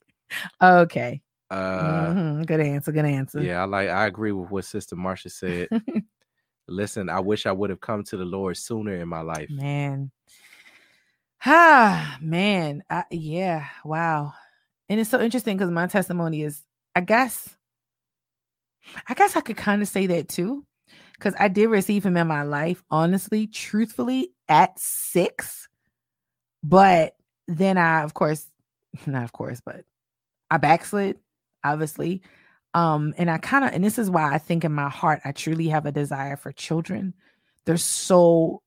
Okay. 0.61 1.21
Uh, 1.49 2.13
Mhm, 2.13 2.45
Good 2.47 2.59
answer. 2.61 2.91
Good 2.91 3.05
answer. 3.05 3.41
yeah, 3.41 3.61
I 3.61 3.65
like. 3.65 3.89
I 3.89 4.07
agree 4.07 4.31
with 4.31 4.49
what 4.49 4.65
Sister 4.65 4.95
Marsha 4.95 5.31
said. 5.31 5.67
Listen, 6.67 7.09
I 7.09 7.19
wish 7.19 7.45
I 7.45 7.51
would 7.51 7.69
have 7.69 7.79
come 7.81 8.03
to 8.05 8.17
the 8.17 8.25
Lord 8.25 8.57
sooner 8.57 8.95
in 8.95 9.07
my 9.07 9.21
life. 9.21 9.49
Man. 9.51 10.11
Ah, 11.45 12.17
man. 12.21 12.83
I, 12.89 13.03
yeah. 13.11 13.67
Wow. 13.83 14.33
And 14.89 14.99
it's 14.99 15.09
so 15.09 15.19
interesting 15.21 15.57
because 15.57 15.71
my 15.71 15.87
testimony 15.87 16.41
is, 16.43 16.61
I 16.95 17.01
guess, 17.01 17.55
I 19.07 19.13
guess 19.13 19.35
I 19.35 19.41
could 19.41 19.57
kind 19.57 19.81
of 19.81 19.87
say 19.87 20.07
that 20.07 20.27
too. 20.29 20.65
Because 21.13 21.33
I 21.39 21.47
did 21.47 21.67
receive 21.67 22.05
him 22.05 22.17
in 22.17 22.27
my 22.27 22.43
life, 22.43 22.83
honestly, 22.91 23.47
truthfully, 23.47 24.33
at 24.49 24.77
six. 24.77 25.69
But 26.61 27.15
then 27.47 27.77
I, 27.77 28.03
of 28.03 28.13
course, 28.13 28.45
not 29.05 29.23
of 29.23 29.31
course, 29.31 29.61
but 29.63 29.85
I 30.51 30.57
backslid, 30.57 31.17
obviously. 31.73 32.21
Um, 32.73 33.13
and 33.17 33.31
I 33.31 33.37
kind 33.37 33.63
of, 33.63 33.71
and 33.73 33.83
this 33.83 33.97
is 33.97 34.09
why 34.09 34.33
I 34.33 34.37
think 34.37 34.65
in 34.65 34.73
my 34.73 34.89
heart, 34.89 35.21
I 35.23 35.31
truly 35.31 35.69
have 35.69 35.85
a 35.85 35.91
desire 35.91 36.35
for 36.35 36.51
children. 36.51 37.13
They're 37.65 37.77
so 37.77 38.61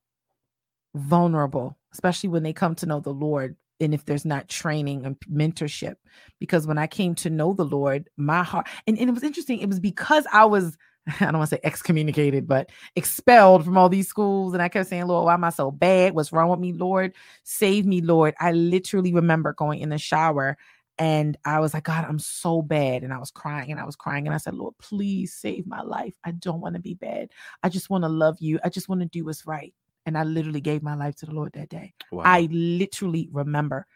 vulnerable, 0.95 1.77
especially 1.93 2.29
when 2.29 2.43
they 2.43 2.53
come 2.53 2.75
to 2.75 2.85
know 2.85 2.99
the 2.99 3.13
Lord. 3.13 3.55
And 3.79 3.93
if 3.93 4.05
there's 4.05 4.25
not 4.25 4.49
training 4.49 5.05
and 5.05 5.15
mentorship, 5.31 5.95
because 6.39 6.67
when 6.67 6.77
I 6.77 6.87
came 6.87 7.15
to 7.15 7.29
know 7.29 7.53
the 7.53 7.65
Lord, 7.65 8.09
my 8.17 8.43
heart, 8.43 8.67
and, 8.87 8.97
and 8.97 9.09
it 9.09 9.13
was 9.13 9.23
interesting, 9.23 9.59
it 9.59 9.69
was 9.69 9.79
because 9.79 10.25
I 10.33 10.45
was, 10.45 10.75
I 11.07 11.25
don't 11.25 11.37
want 11.37 11.49
to 11.51 11.55
say 11.55 11.61
excommunicated, 11.63 12.47
but 12.47 12.71
expelled 12.95 13.63
from 13.63 13.77
all 13.77 13.89
these 13.89 14.07
schools. 14.07 14.53
And 14.53 14.61
I 14.61 14.69
kept 14.69 14.89
saying, 14.89 15.05
Lord, 15.05 15.25
why 15.25 15.35
am 15.35 15.43
I 15.43 15.51
so 15.51 15.71
bad? 15.71 16.13
What's 16.13 16.33
wrong 16.33 16.49
with 16.49 16.59
me, 16.59 16.73
Lord? 16.73 17.13
Save 17.43 17.85
me, 17.85 18.01
Lord. 18.01 18.33
I 18.39 18.51
literally 18.53 19.13
remember 19.13 19.53
going 19.53 19.79
in 19.79 19.89
the 19.89 19.99
shower 19.99 20.57
and 20.99 21.37
I 21.45 21.61
was 21.61 21.73
like, 21.73 21.85
God, 21.85 22.05
I'm 22.07 22.19
so 22.19 22.61
bad. 22.61 23.03
And 23.03 23.13
I 23.13 23.17
was 23.19 23.31
crying 23.31 23.71
and 23.71 23.79
I 23.79 23.85
was 23.85 23.95
crying. 23.95 24.27
And 24.27 24.33
I 24.35 24.37
said, 24.37 24.53
Lord, 24.53 24.73
please 24.79 25.33
save 25.33 25.65
my 25.65 25.81
life. 25.81 26.13
I 26.25 26.31
don't 26.31 26.59
want 26.59 26.75
to 26.75 26.81
be 26.81 26.93
bad. 26.93 27.29
I 27.63 27.69
just 27.69 27.89
want 27.89 28.03
to 28.03 28.09
love 28.09 28.35
you. 28.41 28.59
I 28.65 28.69
just 28.69 28.89
want 28.89 28.99
to 29.01 29.07
do 29.07 29.23
what's 29.23 29.47
right. 29.47 29.73
And 30.05 30.17
I 30.17 30.23
literally 30.23 30.59
gave 30.59 30.83
my 30.83 30.95
life 30.95 31.15
to 31.17 31.25
the 31.25 31.31
Lord 31.31 31.53
that 31.53 31.69
day. 31.69 31.93
Wow. 32.11 32.23
I 32.25 32.49
literally 32.51 33.29
remember 33.31 33.87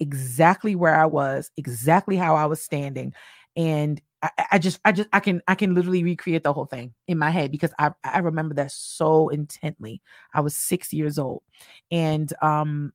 exactly 0.00 0.74
where 0.74 0.94
I 0.94 1.06
was, 1.06 1.50
exactly 1.56 2.16
how 2.16 2.36
I 2.36 2.44
was 2.44 2.62
standing. 2.62 3.14
And 3.56 3.98
I, 4.22 4.30
I 4.52 4.58
just, 4.58 4.80
I 4.84 4.92
just, 4.92 5.08
I 5.14 5.20
can, 5.20 5.40
I 5.48 5.54
can 5.54 5.74
literally 5.74 6.04
recreate 6.04 6.42
the 6.44 6.52
whole 6.52 6.66
thing 6.66 6.92
in 7.08 7.16
my 7.16 7.30
head 7.30 7.50
because 7.50 7.72
I, 7.78 7.92
I 8.04 8.18
remember 8.18 8.54
that 8.56 8.70
so 8.70 9.30
intently. 9.30 10.02
I 10.34 10.42
was 10.42 10.54
six 10.54 10.92
years 10.92 11.18
old. 11.18 11.42
And 11.90 12.30
um, 12.42 12.92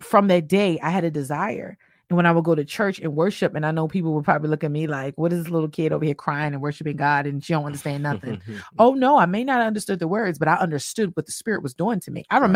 from 0.00 0.26
that 0.26 0.48
day, 0.48 0.80
I 0.82 0.90
had 0.90 1.04
a 1.04 1.10
desire. 1.10 1.78
And 2.10 2.16
when 2.16 2.26
I 2.26 2.32
would 2.32 2.44
go 2.44 2.56
to 2.56 2.64
church 2.64 2.98
and 2.98 3.14
worship, 3.14 3.54
and 3.54 3.64
I 3.64 3.70
know 3.70 3.86
people 3.86 4.14
would 4.14 4.24
probably 4.24 4.50
look 4.50 4.64
at 4.64 4.70
me 4.70 4.88
like, 4.88 5.16
"What 5.16 5.32
is 5.32 5.44
this 5.44 5.52
little 5.52 5.68
kid 5.68 5.92
over 5.92 6.04
here 6.04 6.14
crying 6.14 6.52
and 6.54 6.60
worshiping 6.60 6.96
God, 6.96 7.24
and 7.26 7.42
she 7.42 7.52
don't 7.52 7.64
understand 7.64 8.02
nothing?" 8.02 8.42
oh 8.80 8.94
no, 8.94 9.16
I 9.16 9.26
may 9.26 9.44
not 9.44 9.58
have 9.58 9.68
understood 9.68 10.00
the 10.00 10.08
words, 10.08 10.36
but 10.36 10.48
I 10.48 10.56
understood 10.56 11.12
what 11.14 11.26
the 11.26 11.32
Spirit 11.32 11.62
was 11.62 11.72
doing 11.72 12.00
to 12.00 12.10
me. 12.10 12.24
I 12.28 12.38
Right. 12.40 12.50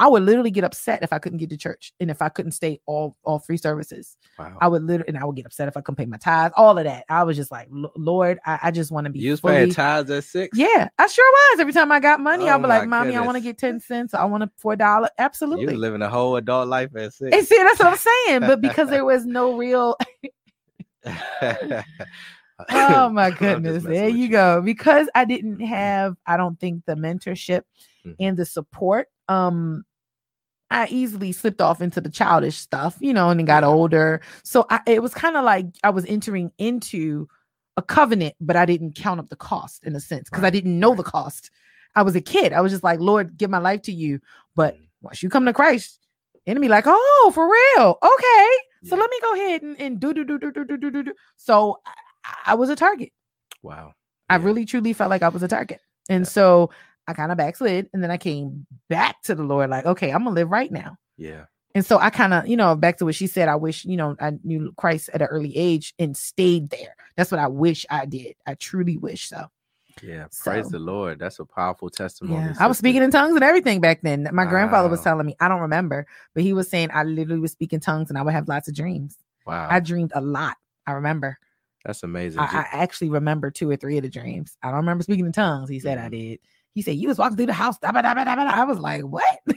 I 0.00 0.08
would 0.08 0.22
literally 0.24 0.50
get 0.50 0.64
upset 0.64 1.02
if 1.02 1.12
I 1.12 1.18
couldn't 1.18 1.38
get 1.38 1.50
to 1.50 1.56
church 1.56 1.92
and 2.00 2.10
if 2.10 2.20
I 2.22 2.28
couldn't 2.30 2.52
stay 2.52 2.80
all 2.86 3.16
all 3.22 3.38
three 3.38 3.56
services. 3.58 4.16
wow. 4.38 4.56
I 4.60 4.66
would 4.66 4.82
literally, 4.82 5.08
and 5.08 5.18
I 5.18 5.24
would 5.24 5.36
get 5.36 5.44
upset 5.46 5.68
if 5.68 5.76
I 5.76 5.80
couldn't 5.82 5.96
pay 5.96 6.06
my 6.06 6.16
tithes. 6.16 6.54
All 6.56 6.76
of 6.78 6.84
that. 6.84 7.04
I 7.08 7.22
was 7.22 7.36
just 7.36 7.50
like, 7.52 7.68
Lord, 7.70 8.38
I, 8.46 8.58
I 8.64 8.70
just 8.70 8.90
want 8.90 9.04
to 9.04 9.10
be. 9.10 9.18
you 9.20 9.30
was 9.32 9.40
fully- 9.40 9.54
paying 9.54 9.70
tithes 9.72 10.10
at 10.10 10.24
six? 10.24 10.56
Yeah, 10.58 10.88
I 10.98 11.06
sure 11.06 11.30
was. 11.52 11.60
Every 11.60 11.72
time 11.74 11.92
I 11.92 12.00
got 12.00 12.18
money, 12.18 12.44
Oh 12.48 12.54
I'd 12.54 12.62
be 12.62 12.66
like, 12.66 12.88
my 12.88 12.98
"Mommy, 13.04 13.14
I 13.14 13.20
want 13.20 13.36
to 13.36 13.40
get 13.42 13.58
ten 13.58 13.78
cents. 13.78 14.14
I 14.14 14.24
want 14.24 14.42
a 14.42 14.50
four 14.56 14.74
dollar." 14.74 15.06
You 15.18 15.24
Absolutely. 15.24 15.66
was 15.66 15.74
living 15.76 16.02
a 16.02 16.08
whole 16.08 16.34
adult 16.36 16.68
life 16.68 16.96
at 16.96 17.12
six. 17.12 17.36
And 17.36 17.46
see, 17.46 17.56
that's 17.58 17.78
what 17.78 17.88
I'm 17.88 17.96
saying. 17.98 18.40
But 18.40 18.60
because 18.62 18.88
there 18.88 19.04
was 19.04 19.26
no 19.26 19.54
real, 19.58 19.96
oh 22.70 23.08
my 23.10 23.30
goodness, 23.30 23.82
there 23.84 24.08
you 24.08 24.28
go. 24.28 24.60
Because 24.62 25.08
I 25.14 25.24
didn't 25.24 25.60
have, 25.60 26.16
I 26.26 26.36
don't 26.36 26.58
think 26.58 26.84
the 26.86 26.94
mentorship 26.94 27.62
Mhm. 28.06 28.16
and 28.20 28.36
the 28.36 28.44
support. 28.46 29.08
Um, 29.28 29.84
I 30.70 30.86
easily 30.86 31.32
slipped 31.32 31.60
off 31.60 31.80
into 31.80 32.00
the 32.00 32.10
childish 32.10 32.56
stuff, 32.56 32.96
you 33.00 33.12
know, 33.12 33.30
and 33.30 33.40
then 33.40 33.46
got 33.46 33.64
older. 33.64 34.20
So 34.44 34.66
I, 34.70 34.80
it 34.86 35.02
was 35.02 35.12
kind 35.12 35.36
of 35.36 35.44
like 35.44 35.66
I 35.82 35.90
was 35.90 36.04
entering 36.06 36.52
into 36.58 37.28
a 37.76 37.82
covenant, 37.82 38.34
but 38.40 38.56
I 38.56 38.66
didn't 38.66 38.94
count 38.94 39.20
up 39.20 39.28
the 39.28 39.36
cost 39.36 39.84
in 39.84 39.96
a 39.96 40.00
sense 40.00 40.30
because 40.30 40.42
right. 40.42 40.48
I 40.48 40.50
didn't 40.50 40.78
know 40.78 40.94
the 40.94 41.02
cost. 41.02 41.50
I 41.96 42.02
was 42.02 42.14
a 42.14 42.20
kid. 42.20 42.52
I 42.52 42.60
was 42.60 42.70
just 42.70 42.84
like, 42.84 43.00
Lord, 43.00 43.36
give 43.36 43.50
my 43.50 43.58
life 43.58 43.82
to 43.82 43.92
you. 43.92 44.20
But 44.54 44.76
mm. 44.76 44.82
once 45.02 45.22
you 45.22 45.28
come 45.28 45.44
to 45.46 45.52
Christ, 45.52 45.98
enemy 46.46 46.68
like, 46.68 46.84
oh, 46.86 47.32
for 47.34 47.50
real. 47.50 47.98
Okay. 48.02 48.48
Yeah. 48.82 48.90
So 48.90 48.96
let 48.96 49.10
me 49.10 49.18
go 49.20 49.34
ahead 49.34 49.62
and, 49.62 49.80
and 49.80 50.00
do, 50.00 50.14
do, 50.14 50.24
do, 50.24 50.38
do, 50.38 50.52
do, 50.52 50.64
do, 50.64 50.90
do, 50.90 51.02
do. 51.02 51.14
So 51.36 51.80
I, 51.84 52.52
I 52.52 52.54
was 52.54 52.70
a 52.70 52.76
target. 52.76 53.12
Wow. 53.62 53.94
I 54.28 54.36
yeah. 54.36 54.44
really, 54.44 54.64
truly 54.64 54.92
felt 54.92 55.10
like 55.10 55.22
I 55.22 55.28
was 55.28 55.42
a 55.42 55.48
target. 55.48 55.80
And 56.08 56.24
yeah. 56.24 56.30
so 56.30 56.70
I 57.06 57.12
kind 57.14 57.32
of 57.32 57.38
backslid 57.38 57.88
and 57.92 58.02
then 58.02 58.10
I 58.10 58.16
came 58.16 58.66
back 58.88 59.22
to 59.22 59.34
the 59.34 59.42
Lord, 59.42 59.70
like, 59.70 59.86
okay, 59.86 60.10
I'm 60.10 60.24
gonna 60.24 60.34
live 60.34 60.50
right 60.50 60.70
now. 60.70 60.96
Yeah. 61.16 61.44
And 61.74 61.84
so 61.86 61.98
I 61.98 62.10
kind 62.10 62.34
of, 62.34 62.48
you 62.48 62.56
know, 62.56 62.74
back 62.74 62.98
to 62.98 63.04
what 63.04 63.14
she 63.14 63.26
said, 63.28 63.48
I 63.48 63.56
wish, 63.56 63.84
you 63.84 63.96
know, 63.96 64.16
I 64.20 64.32
knew 64.42 64.72
Christ 64.76 65.08
at 65.14 65.22
an 65.22 65.28
early 65.28 65.56
age 65.56 65.94
and 65.98 66.16
stayed 66.16 66.70
there. 66.70 66.96
That's 67.16 67.30
what 67.30 67.38
I 67.40 67.46
wish 67.48 67.86
I 67.90 68.06
did. 68.06 68.34
I 68.46 68.54
truly 68.54 68.96
wish 68.96 69.28
so. 69.28 69.46
Yeah. 70.02 70.26
Praise 70.42 70.64
So- 70.66 70.70
the 70.70 70.78
Lord. 70.80 71.18
That's 71.20 71.38
a 71.38 71.44
powerful 71.44 71.88
testimony. 71.90 72.40
Yeah. 72.44 72.54
I 72.58 72.66
was 72.66 72.78
speaking 72.78 73.02
in 73.02 73.10
tongues 73.10 73.34
and 73.34 73.44
everything 73.44 73.80
back 73.80 74.00
then. 74.02 74.28
My 74.32 74.46
grandfather 74.46 74.88
was 74.88 75.00
telling 75.02 75.26
me, 75.26 75.36
I 75.40 75.46
don't 75.48 75.60
remember, 75.60 76.06
but 76.34 76.42
he 76.42 76.52
was 76.52 76.68
saying 76.68 76.88
I 76.92 77.04
literally 77.04 77.40
was 77.40 77.52
speaking 77.52 77.78
tongues 77.80 78.08
and 78.08 78.18
I 78.18 78.22
would 78.22 78.34
have 78.34 78.48
lots 78.48 78.66
of 78.68 78.74
dreams. 78.74 79.16
Wow. 79.46 79.68
I 79.70 79.78
dreamed 79.80 80.12
a 80.14 80.20
lot. 80.20 80.56
I 80.86 80.92
remember. 80.92 81.38
That's 81.84 82.02
amazing. 82.02 82.40
I, 82.40 82.44
I 82.44 82.66
actually 82.72 83.10
remember 83.10 83.50
two 83.50 83.70
or 83.70 83.76
three 83.76 83.96
of 83.96 84.02
the 84.02 84.08
dreams. 84.10 84.56
I 84.62 84.68
don't 84.68 84.76
remember 84.78 85.02
speaking 85.04 85.26
in 85.26 85.32
tongues. 85.32 85.70
He 85.70 85.78
said 85.80 85.98
I 85.98 86.08
Mhm. 86.08 86.10
did. 86.10 86.40
He 86.74 86.82
said 86.82 86.96
you 86.96 87.08
was 87.08 87.18
walking 87.18 87.36
through 87.36 87.46
the 87.46 87.52
house. 87.52 87.78
da, 87.78 87.92
ba, 87.92 88.02
da, 88.02 88.14
ba, 88.14 88.24
da. 88.24 88.32
I 88.34 88.64
was 88.64 88.78
like, 88.78 89.02
what? 89.02 89.24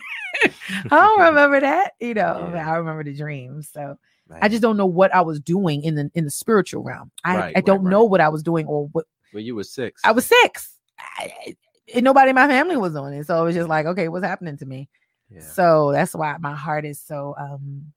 I 0.44 0.52
don't 0.90 1.20
remember 1.28 1.60
that. 1.62 1.94
You 2.00 2.14
know, 2.16 2.52
Yeah. 2.54 2.70
I 2.72 2.76
remember 2.78 3.04
the 3.04 3.14
dreams. 3.16 3.70
So 3.72 3.98
I 4.42 4.50
just 4.50 4.62
don't 4.62 4.78
know 4.78 4.86
what 4.86 5.14
I 5.14 5.22
was 5.22 5.40
doing 5.40 5.84
in 5.84 5.96
the 5.96 6.10
in 6.16 6.26
the 6.26 6.32
spiritual 6.32 6.84
realm. 6.84 7.12
I, 7.24 7.38
Right, 7.38 7.58
I 7.58 7.62
don't 7.62 7.84
right. 7.84 7.92
know 7.92 8.04
what 8.04 8.22
I 8.22 8.30
was 8.30 8.42
doing 8.44 8.66
or 8.68 8.88
what 8.88 9.06
Well, 9.34 9.44
you 9.44 9.56
were 9.56 9.64
six. 9.64 10.02
I 10.04 10.12
was 10.12 10.26
six. 10.26 10.78
I, 11.00 11.56
and 11.94 12.04
nobody 12.04 12.30
in 12.30 12.36
my 12.36 12.48
family 12.48 12.78
was 12.78 12.94
doing 12.94 13.14
it. 13.14 13.28
So 13.28 13.40
it 13.42 13.46
was 13.46 13.56
just 13.56 13.70
like, 13.70 13.86
okay, 13.86 14.08
what's 14.08 14.26
happening 14.26 14.58
to 14.58 14.66
me? 14.66 14.90
Yeah. 15.30 15.42
So 15.42 15.92
that's 15.92 16.14
why 16.16 16.36
my 16.40 16.56
heart 16.56 16.86
is 16.86 17.00
so 17.02 17.36
um 17.38 17.94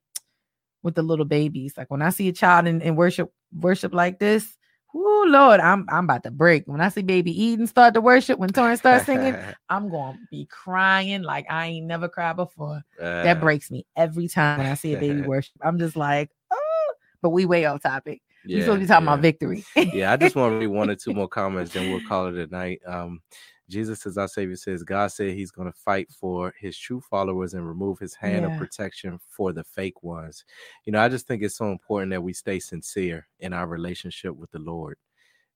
with 0.82 0.94
the 0.94 1.02
little 1.02 1.24
babies. 1.24 1.74
Like 1.76 1.90
when 1.90 2.02
I 2.02 2.10
see 2.10 2.28
a 2.28 2.32
child 2.32 2.66
in, 2.66 2.80
in 2.80 2.96
worship 2.96 3.32
worship 3.54 3.94
like 3.94 4.18
this, 4.18 4.56
oh 4.98 5.26
Lord, 5.28 5.60
I'm 5.60 5.86
I'm 5.88 6.04
about 6.04 6.22
to 6.24 6.30
break. 6.30 6.66
When 6.66 6.80
I 6.80 6.88
see 6.88 7.02
baby 7.02 7.30
Eden 7.44 7.66
start 7.66 7.94
to 7.94 8.00
worship, 8.00 8.38
when 8.38 8.50
Torrance 8.50 8.80
starts 8.80 9.06
singing, 9.06 9.36
I'm 9.68 9.88
gonna 9.90 10.18
be 10.30 10.46
crying 10.46 11.22
like 11.22 11.46
I 11.50 11.66
ain't 11.66 11.86
never 11.86 12.08
cried 12.08 12.36
before. 12.36 12.82
That 12.98 13.36
Uh, 13.36 13.40
breaks 13.40 13.70
me 13.70 13.86
every 13.96 14.28
time 14.28 14.58
when 14.58 14.66
I 14.68 14.74
see 14.74 14.94
a 14.94 14.98
baby 15.00 15.22
worship. 15.26 15.54
I'm 15.60 15.78
just 15.78 15.96
like, 15.96 16.30
oh, 16.50 16.92
but 17.22 17.30
we 17.30 17.44
way 17.46 17.64
off 17.66 17.82
topic. 17.82 18.22
we 18.46 18.54
yeah, 18.54 18.60
supposed 18.62 18.76
to 18.76 18.80
be 18.80 18.86
talking 18.86 19.06
yeah. 19.06 19.12
about 19.12 19.22
victory. 19.22 19.64
yeah, 19.76 20.12
I 20.12 20.16
just 20.16 20.36
want 20.36 20.52
to 20.54 20.58
read 20.60 20.66
one 20.68 20.90
or 20.90 20.94
two 20.96 21.12
more 21.14 21.28
comments, 21.28 21.72
then 21.72 21.90
we'll 21.90 22.06
call 22.06 22.26
it 22.28 22.36
a 22.36 22.46
night. 22.46 22.80
Um, 22.86 23.20
Jesus, 23.68 24.06
as 24.06 24.16
our 24.18 24.28
Savior 24.28 24.56
says, 24.56 24.82
God 24.82 25.08
said 25.08 25.34
He's 25.34 25.50
going 25.50 25.70
to 25.70 25.78
fight 25.78 26.10
for 26.10 26.54
His 26.60 26.76
true 26.78 27.00
followers 27.00 27.54
and 27.54 27.66
remove 27.66 27.98
His 27.98 28.14
hand 28.14 28.44
Yeah. 28.44 28.52
of 28.54 28.58
protection 28.58 29.18
for 29.28 29.52
the 29.52 29.64
fake 29.64 30.02
ones. 30.02 30.44
You 30.84 30.92
know, 30.92 31.00
I 31.00 31.08
just 31.08 31.26
think 31.26 31.42
it's 31.42 31.56
so 31.56 31.70
important 31.72 32.10
that 32.12 32.22
we 32.22 32.32
stay 32.32 32.60
sincere 32.60 33.26
in 33.40 33.52
our 33.52 33.66
relationship 33.66 34.36
with 34.36 34.50
the 34.52 34.58
Lord. 34.60 34.98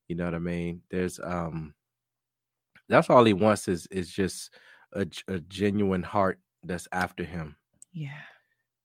You 0.09 0.17
know 0.17 0.25
what 0.25 0.35
I 0.35 0.41
mean? 0.41 0.83
There's 0.91 1.21
um, 1.21 1.75
that's 2.89 3.11
all 3.11 3.25
He 3.25 3.33
wants 3.33 3.69
is 3.69 3.87
is 3.89 4.11
just 4.11 4.51
a, 4.93 5.07
a 5.29 5.41
genuine 5.41 6.03
heart 6.03 6.41
that's 6.65 6.89
after 6.93 7.25
Him 7.25 7.57
yeah. 7.93 8.23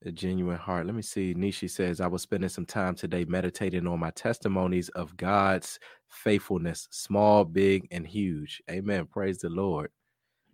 A 0.05 0.11
genuine 0.11 0.57
heart. 0.57 0.85
Let 0.85 0.95
me 0.95 1.01
see. 1.01 1.33
Nishi 1.33 1.69
says, 1.69 1.99
I 2.01 2.07
was 2.07 2.21
spending 2.21 2.49
some 2.49 2.65
time 2.65 2.95
today 2.95 3.25
meditating 3.25 3.87
on 3.87 3.99
my 3.99 4.11
testimonies 4.11 4.89
of 4.89 5.15
God's 5.17 5.79
faithfulness, 6.09 6.87
small, 6.91 7.43
big, 7.43 7.87
and 7.91 8.05
huge. 8.05 8.61
Amen. 8.69 9.05
Praise 9.07 9.39
the 9.39 9.49
Lord. 9.49 9.89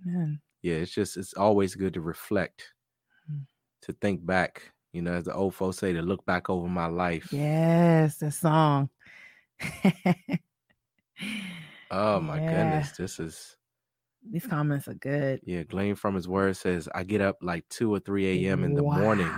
Man. 0.03 0.39
Yeah, 0.61 0.75
it's 0.75 0.91
just, 0.91 1.17
it's 1.17 1.33
always 1.33 1.75
good 1.75 1.93
to 1.95 2.01
reflect, 2.01 2.73
Mm. 3.31 3.45
to 3.83 3.93
think 3.93 4.25
back. 4.25 4.71
You 4.93 5.01
know, 5.01 5.13
as 5.13 5.25
the 5.25 5.33
old 5.33 5.55
folks 5.55 5.77
say, 5.77 5.93
to 5.93 6.01
look 6.01 6.25
back 6.25 6.49
over 6.49 6.67
my 6.67 6.87
life. 6.87 7.31
Yes, 7.31 8.17
the 8.17 8.31
song. 8.31 8.89
Oh 11.93 12.21
my 12.21 12.39
Yeah. 12.39 12.49
goodness. 12.49 12.91
This 12.91 13.19
is, 13.19 13.57
These 14.29 14.47
comments 14.47 14.87
are 14.87 14.93
good. 14.93 15.41
yeah, 15.43 15.63
glean 15.63 15.95
from 15.95 16.15
his 16.15 16.27
word 16.27 16.55
says, 16.55 16.87
I 16.93 17.03
get 17.03 17.21
up 17.21 17.37
like 17.41 17.67
2 17.69 17.93
or 17.93 17.99
3 17.99 18.45
a.m. 18.45 18.63
in 18.63 18.75
the 18.75 18.83
morning. 18.83 19.31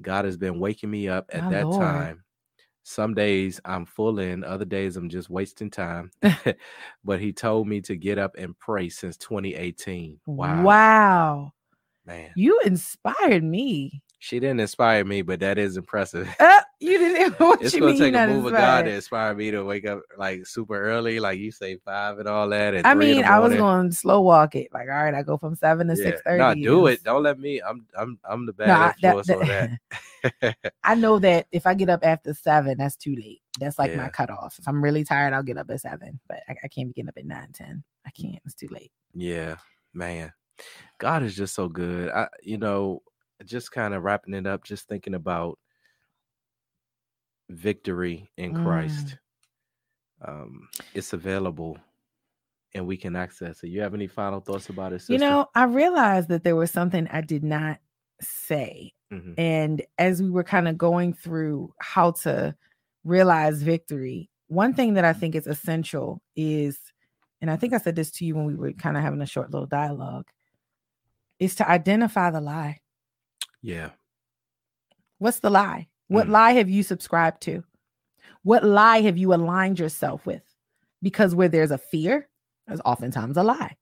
God 0.00 0.24
has 0.24 0.36
been 0.36 0.60
waking 0.60 0.90
me 0.90 1.08
up 1.08 1.26
at 1.32 1.42
My 1.44 1.50
that 1.50 1.64
Lord. 1.64 1.80
time. 1.80 2.24
Some 2.84 3.14
days 3.14 3.60
I'm 3.64 3.84
full 3.84 4.20
in, 4.20 4.44
other 4.44 4.64
days 4.64 4.96
I'm 4.96 5.08
just 5.08 5.28
wasting 5.28 5.70
time. 5.70 6.12
but 7.04 7.20
he 7.20 7.32
told 7.32 7.66
me 7.66 7.80
to 7.82 7.96
get 7.96 8.18
up 8.18 8.36
and 8.38 8.56
pray 8.58 8.88
since 8.88 9.16
2018. 9.16 10.20
Wow. 10.26 10.64
Wow. 10.64 11.52
Man. 12.04 12.30
You 12.36 12.60
inspired 12.64 13.42
me. 13.42 14.02
She 14.20 14.38
didn't 14.38 14.60
inspire 14.60 15.04
me, 15.04 15.22
but 15.22 15.40
that 15.40 15.58
is 15.58 15.76
impressive. 15.76 16.32
Uh, 16.38 16.60
you 16.80 16.98
didn't. 16.98 17.38
What 17.40 17.62
it's 17.62 17.74
you 17.74 17.80
gonna 17.80 17.92
mean 17.92 18.12
take 18.12 18.14
a 18.14 18.26
move 18.26 18.46
of 18.46 18.52
God 18.52 18.84
to 18.84 18.92
inspire 18.92 19.34
me 19.34 19.50
to 19.50 19.62
wake 19.64 19.86
up 19.86 20.02
like 20.18 20.46
super 20.46 20.80
early, 20.80 21.20
like 21.20 21.38
you 21.38 21.50
say 21.50 21.76
five 21.84 22.18
and 22.18 22.28
all 22.28 22.48
that. 22.50 22.74
And 22.74 22.86
I 22.86 22.94
mean, 22.94 23.24
I 23.24 23.38
was 23.38 23.54
going 23.54 23.90
to 23.90 23.96
slow 23.96 24.20
walk 24.20 24.54
it. 24.54 24.68
Like, 24.72 24.88
all 24.88 24.94
right, 25.04 25.14
I 25.14 25.22
go 25.22 25.38
from 25.38 25.54
seven 25.54 25.88
to 25.88 25.96
Yeah. 25.96 26.02
six 26.04 26.20
thirty. 26.22 26.38
No, 26.38 26.54
do 26.54 26.86
it. 26.88 27.02
Don't 27.02 27.22
let 27.22 27.38
me. 27.38 27.60
I'm 27.62 27.86
I'm 27.98 28.18
I'm 28.28 28.46
the 28.46 28.52
bad 28.52 28.68
No, 28.68 28.74
I, 28.74 28.94
that, 29.02 29.28
influence 29.28 29.30
on 29.30 29.46
that. 29.48 29.70
that- 30.42 30.72
I 30.84 30.94
know 30.94 31.18
that 31.20 31.46
if 31.52 31.66
I 31.66 31.74
get 31.74 31.88
up 31.88 32.00
after 32.04 32.34
seven, 32.34 32.76
that's 32.78 32.96
too 32.96 33.14
late. 33.16 33.40
That's 33.58 33.78
like 33.78 33.94
my 33.94 34.08
cutoff. 34.08 34.58
If 34.58 34.68
I'm 34.68 34.82
really 34.82 35.02
tired, 35.04 35.32
I'll 35.32 35.42
get 35.42 35.56
up 35.56 35.70
at 35.70 35.80
seven, 35.80 36.20
but 36.28 36.40
I, 36.48 36.56
I 36.64 36.68
can't 36.68 36.88
be 36.88 36.92
getting 36.94 37.08
up 37.08 37.16
at 37.16 37.24
nine, 37.26 37.48
ten. 37.54 37.82
I 38.06 38.10
can't. 38.10 38.38
It's 38.44 38.54
too 38.54 38.68
late. 38.70 38.92
Yeah, 39.14 39.56
man. 39.94 40.32
God 40.98 41.22
is 41.22 41.34
just 41.34 41.54
so 41.54 41.68
good. 41.68 42.10
I 42.10 42.28
you 42.42 42.58
know, 42.58 43.02
just 43.44 43.72
kind 43.72 43.94
of 43.94 44.02
wrapping 44.02 44.34
it 44.34 44.46
up, 44.46 44.64
just 44.64 44.88
thinking 44.88 45.14
about 45.14 45.58
victory 47.48 48.28
in 48.36 48.52
Mm. 48.54 48.64
Christ. 48.64 49.18
Um, 50.22 50.68
it's 50.94 51.12
available 51.12 51.78
and 52.74 52.86
we 52.86 52.96
can 52.96 53.16
access 53.16 53.62
it. 53.62 53.68
You 53.68 53.80
have 53.80 53.94
any 53.94 54.06
final 54.06 54.40
thoughts 54.40 54.68
about 54.68 54.92
it, 54.92 54.98
sister? 55.00 55.12
You 55.14 55.18
know, 55.18 55.46
I 55.54 55.64
realized 55.64 56.28
that 56.28 56.42
there 56.44 56.56
was 56.56 56.70
something 56.70 57.06
I 57.08 57.20
did 57.20 57.44
not 57.44 57.78
say. 58.20 58.92
Mhm. 59.12 59.34
And 59.38 59.82
as 59.98 60.20
we 60.22 60.30
were 60.30 60.44
kind 60.44 60.68
of 60.68 60.76
going 60.76 61.12
through 61.12 61.72
how 61.80 62.10
to 62.12 62.56
realize 63.04 63.62
victory, 63.62 64.28
one 64.48 64.74
thing 64.74 64.94
that 64.94 65.04
I 65.04 65.12
think 65.12 65.34
is 65.34 65.46
essential 65.46 66.22
is, 66.34 66.78
and 67.40 67.50
I 67.50 67.56
think 67.56 67.72
I 67.72 67.78
said 67.78 67.94
this 67.96 68.10
to 68.12 68.24
you 68.24 68.34
when 68.34 68.46
we 68.46 68.54
were 68.54 68.72
kind 68.72 68.96
of 68.96 69.02
having 69.02 69.22
a 69.22 69.26
short 69.26 69.50
little 69.50 69.66
dialogue, 69.66 70.28
is 71.38 71.54
to 71.56 71.68
identify 71.68 72.30
the 72.30 72.40
lie. 72.40 72.80
yeah, 73.62 73.90
What's 75.18 75.40
the 75.40 75.50
lie? 75.50 75.88
What 76.08 76.26
Mm. 76.26 76.30
lie 76.30 76.52
have 76.52 76.68
you 76.68 76.82
subscribed 76.82 77.42
to? 77.42 77.64
What 78.42 78.64
lie 78.64 79.00
have 79.02 79.16
you 79.18 79.34
aligned 79.34 79.78
yourself 79.78 80.24
with? 80.26 80.42
Because 81.02 81.34
where 81.34 81.48
there's 81.48 81.70
a 81.70 81.78
fear, 81.78 82.28
there's 82.66 82.80
oftentimes 82.84 83.36
a 83.36 83.42
lie. 83.42 83.76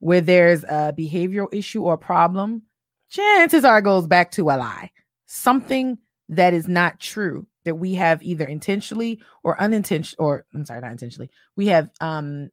Where 0.00 0.20
there's 0.20 0.64
a 0.64 0.92
behavioral 0.96 1.52
issue 1.52 1.84
or 1.84 1.96
problem, 1.96 2.62
chances 3.08 3.64
are 3.64 3.78
it 3.78 3.82
goes 3.82 4.06
back 4.06 4.30
to 4.32 4.50
a 4.50 4.56
lie. 4.56 4.90
Something 5.26 5.98
that 6.28 6.54
is 6.54 6.68
not 6.68 6.98
true 7.00 7.46
that 7.64 7.74
we 7.74 7.94
have 7.94 8.22
either 8.22 8.46
intentionally 8.46 9.20
or 9.44 9.60
unintentionally, 9.60 10.16
or 10.18 10.46
I'm 10.54 10.64
sorry, 10.64 10.80
not 10.80 10.92
intentionally, 10.92 11.30
we 11.56 11.66
have 11.66 11.90
um 12.00 12.50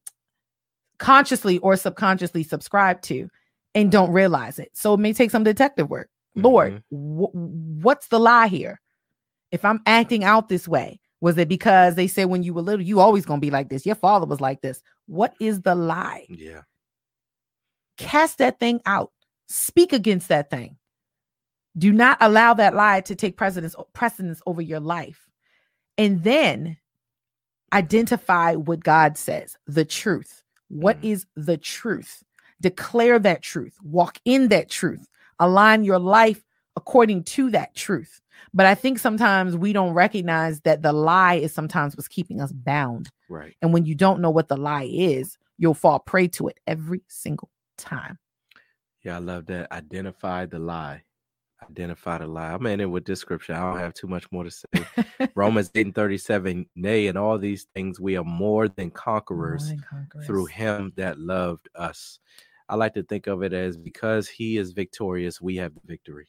consciously 0.99 1.59
or 1.59 1.75
subconsciously 1.75 2.43
subscribed 2.43 3.03
to 3.05 3.29
and 3.75 3.91
don't 3.91 4.11
realize 4.11 4.57
it. 4.59 4.71
So 4.73 4.95
it 4.95 4.99
may 4.99 5.13
take 5.13 5.31
some 5.31 5.43
detective 5.43 5.89
work. 5.89 6.09
Lord, 6.35 6.83
Mhm. 6.91 7.19
wh- 7.31 7.83
what's 7.83 8.07
the 8.07 8.19
lie 8.19 8.47
here? 8.47 8.79
If 9.51 9.63
I'm 9.65 9.81
acting 9.85 10.23
out 10.23 10.49
this 10.49 10.67
way, 10.67 10.99
was 11.21 11.37
it 11.37 11.49
because 11.49 11.95
they 11.95 12.07
said 12.07 12.25
when 12.25 12.43
you 12.43 12.53
were 12.53 12.61
little, 12.61 12.85
you 12.85 12.99
always 12.99 13.25
gonna 13.25 13.41
be 13.41 13.51
like 13.51 13.69
this? 13.69 13.85
Your 13.85 13.95
father 13.95 14.25
was 14.25 14.41
like 14.41 14.61
this. 14.61 14.81
What 15.07 15.33
is 15.39 15.61
the 15.61 15.75
lie? 15.75 16.25
Yeah. 16.29 16.61
Cast 17.97 18.37
that 18.39 18.59
thing 18.59 18.81
out. 18.85 19.11
Speak 19.47 19.93
against 19.93 20.27
that 20.27 20.49
thing. 20.49 20.77
Do 21.77 21.91
not 21.91 22.17
allow 22.21 22.53
that 22.55 22.75
lie 22.75 23.01
to 23.01 23.15
take 23.15 23.37
precedence 23.37 23.75
precedence 23.93 24.41
over 24.45 24.61
your 24.61 24.79
life. 24.79 25.27
And 25.97 26.23
then 26.23 26.77
identify 27.73 28.55
what 28.55 28.83
God 28.83 29.17
says, 29.17 29.57
the 29.65 29.85
truth. 29.85 30.43
What 30.69 30.99
Mhm. 31.01 31.11
is 31.11 31.25
the 31.35 31.57
truth? 31.57 32.23
Declare 32.61 33.19
that 33.19 33.41
truth. 33.41 33.77
Walk 33.83 34.19
in 34.25 34.49
that 34.49 34.69
truth. 34.69 35.07
Align 35.39 35.83
your 35.83 35.99
life 35.99 36.43
according 36.75 37.23
to 37.23 37.49
that 37.51 37.75
truth. 37.75 38.21
But 38.53 38.65
I 38.65 38.75
think 38.75 38.99
sometimes 38.99 39.55
we 39.57 39.73
don't 39.73 39.93
recognize 39.93 40.61
that 40.61 40.81
the 40.81 40.93
lie 40.93 41.35
is 41.35 41.53
sometimes 41.53 41.95
what's 41.95 42.07
keeping 42.07 42.41
us 42.41 42.51
bound. 42.51 43.09
Right. 43.29 43.55
And 43.61 43.73
when 43.73 43.85
you 43.85 43.95
don't 43.95 44.21
know 44.21 44.29
what 44.29 44.47
the 44.47 44.57
lie 44.57 44.89
is, 44.91 45.37
you'll 45.57 45.73
fall 45.73 45.99
prey 45.99 46.27
to 46.29 46.47
it 46.47 46.59
every 46.67 47.01
single 47.07 47.49
time. 47.77 48.17
Yeah, 49.03 49.15
I 49.15 49.19
love 49.19 49.45
that. 49.47 49.71
Identify 49.71 50.45
the 50.47 50.59
lie. 50.59 51.03
Identify 51.69 52.19
the 52.19 52.27
lie. 52.27 52.53
I'm 52.53 52.65
in 52.67 52.79
it 52.79 52.85
with 52.89 53.05
this 53.05 53.19
scripture. 53.19 53.53
I 53.53 53.59
don't 53.59 53.79
have 53.79 53.93
too 53.93 54.07
much 54.07 54.31
more 54.31 54.43
to 54.43 54.51
say. 54.51 54.65
Romans 55.35 55.71
8 55.73 55.87
and 55.87 55.95
37. 55.95 56.65
Nay, 56.75 57.07
in 57.07 57.17
all 57.17 57.37
these 57.37 57.67
things 57.73 57.99
we 57.99 58.15
are 58.15 58.23
more 58.23 58.67
than 58.67 58.91
conquerors 58.91 59.63
More 59.65 59.75
than 59.75 59.85
conquerors. 59.89 60.27
through 60.27 60.45
him 60.45 60.93
that 60.97 61.19
loved 61.19 61.67
us. 61.75 62.19
I 62.69 62.75
like 62.75 62.93
to 62.95 63.03
think 63.03 63.27
of 63.27 63.43
it 63.43 63.53
as 63.53 63.77
because 63.77 64.27
he 64.27 64.57
is 64.57 64.71
victorious, 64.71 65.41
we 65.41 65.55
have 65.55 65.73
the 65.73 65.81
victory. 65.85 66.27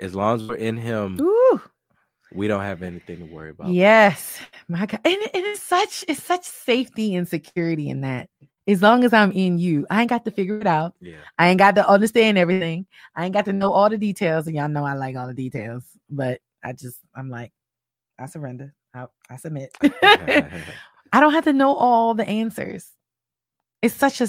As 0.00 0.14
long 0.14 0.40
as 0.40 0.48
we're 0.48 0.54
in 0.56 0.76
him, 0.76 1.20
Ooh, 1.20 1.60
we 2.32 2.48
don't 2.48 2.62
have 2.62 2.82
anything 2.82 3.18
to 3.18 3.24
worry 3.24 3.50
about. 3.50 3.68
yes, 3.68 4.38
my 4.68 4.86
God, 4.86 5.00
and, 5.04 5.16
and 5.16 5.44
it's 5.46 5.62
such 5.62 6.04
it's 6.08 6.22
such 6.22 6.44
safety 6.44 7.14
and 7.14 7.28
security 7.28 7.88
in 7.88 8.00
that. 8.02 8.28
As 8.66 8.82
long 8.82 9.04
as 9.04 9.12
I'm 9.12 9.32
in 9.32 9.58
you, 9.58 9.86
I 9.90 10.02
ain't 10.02 10.10
got 10.10 10.24
to 10.26 10.30
figure 10.30 10.58
it 10.58 10.66
out. 10.66 10.94
Yeah. 11.00 11.16
I 11.38 11.48
ain't 11.48 11.58
got 11.58 11.74
to 11.74 11.88
understand 11.88 12.38
everything. 12.38 12.86
I 13.16 13.24
ain't 13.24 13.34
got 13.34 13.46
to 13.46 13.52
know 13.52 13.72
all 13.72 13.90
the 13.90 13.98
details, 13.98 14.46
and 14.46 14.54
y'all 14.54 14.68
know 14.68 14.84
I 14.84 14.94
like 14.94 15.16
all 15.16 15.26
the 15.26 15.34
details. 15.34 15.84
But 16.08 16.40
I 16.62 16.72
just 16.72 16.98
I'm 17.14 17.30
like, 17.30 17.52
I 18.18 18.26
surrender. 18.26 18.74
I, 18.94 19.06
I 19.28 19.36
submit. 19.36 19.76
I 21.12 21.20
don't 21.20 21.32
have 21.32 21.44
to 21.44 21.52
know 21.52 21.74
all 21.74 22.14
the 22.14 22.28
answers. 22.28 22.90
It's 23.82 23.94
such 23.94 24.20
a 24.20 24.28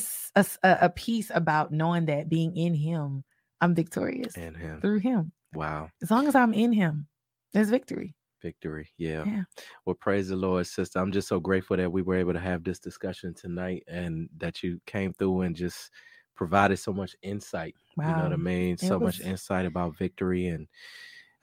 a 0.63 0.89
piece 0.89 1.29
about 1.33 1.71
knowing 1.71 2.05
that 2.05 2.29
being 2.29 2.55
in 2.55 2.73
Him, 2.73 3.23
I'm 3.59 3.75
victorious 3.75 4.35
and 4.37 4.55
him. 4.55 4.81
through 4.81 4.99
Him. 4.99 5.31
Wow. 5.53 5.89
As 6.01 6.11
long 6.11 6.27
as 6.27 6.35
I'm 6.35 6.53
in 6.53 6.73
Him, 6.73 7.07
there's 7.53 7.69
victory. 7.69 8.15
Victory. 8.41 8.89
Yeah. 8.97 9.23
Yeah. 9.25 9.43
Well, 9.85 9.95
praise 9.95 10.29
the 10.29 10.35
Lord, 10.35 10.65
sister. 10.65 10.99
I'm 10.99 11.11
just 11.11 11.27
so 11.27 11.39
grateful 11.39 11.77
that 11.77 11.91
we 11.91 12.01
were 12.01 12.15
able 12.15 12.33
to 12.33 12.39
have 12.39 12.63
this 12.63 12.79
discussion 12.79 13.33
tonight 13.33 13.83
and 13.87 14.29
that 14.37 14.63
you 14.63 14.79
came 14.85 15.13
through 15.13 15.41
and 15.41 15.55
just 15.55 15.91
provided 16.35 16.77
so 16.77 16.91
much 16.91 17.15
insight. 17.21 17.75
Wow. 17.97 18.09
You 18.09 18.15
know 18.15 18.23
what 18.23 18.33
I 18.33 18.37
mean? 18.37 18.73
It 18.73 18.79
So 18.79 18.99
much 18.99 19.19
insight 19.19 19.65
about 19.65 19.97
victory. 19.97 20.47
And 20.47 20.67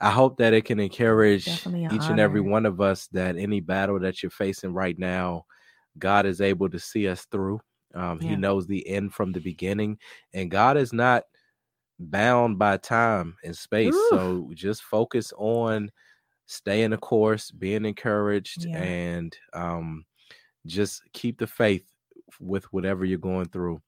I 0.01 0.09
hope 0.09 0.37
that 0.37 0.53
it 0.53 0.65
can 0.65 0.79
encourage 0.79 1.47
an 1.65 1.75
each 1.93 2.03
and 2.09 2.19
every 2.19 2.41
one 2.41 2.65
of 2.65 2.81
us 2.81 3.07
that 3.13 3.37
any 3.37 3.61
battle 3.61 3.99
that 3.99 4.21
you're 4.21 4.29
facing 4.29 4.73
right 4.73 4.97
now, 4.97 5.45
God 5.97 6.25
is 6.25 6.41
able 6.41 6.69
to 6.69 6.79
see 6.79 7.07
us 7.07 7.25
through. 7.31 7.61
Um, 7.95 8.19
He 8.19 8.35
knows 8.35 8.67
the 8.67 8.87
end 8.87 9.13
from 9.13 9.31
the 9.31 9.39
beginning, 9.39 9.97
and 10.33 10.51
God 10.51 10.77
is 10.77 10.93
not 10.93 11.23
bound 11.99 12.57
by 12.57 12.77
time 12.77 13.35
and 13.43 13.55
space. 13.55 13.93
Ooh. 13.93 14.07
So 14.09 14.49
just 14.53 14.83
focus 14.83 15.33
on 15.37 15.91
staying 16.45 16.91
the 16.91 16.97
course, 16.97 17.51
being 17.51 17.85
encouraged, 17.85 18.65
Yeah. 18.65 18.77
and 18.81 19.37
um, 19.53 20.05
just 20.65 21.01
keep 21.13 21.37
the 21.37 21.47
faith 21.47 21.85
with 22.39 22.65
whatever 22.73 23.05
you're 23.05 23.17
going 23.19 23.47
through. 23.49 23.81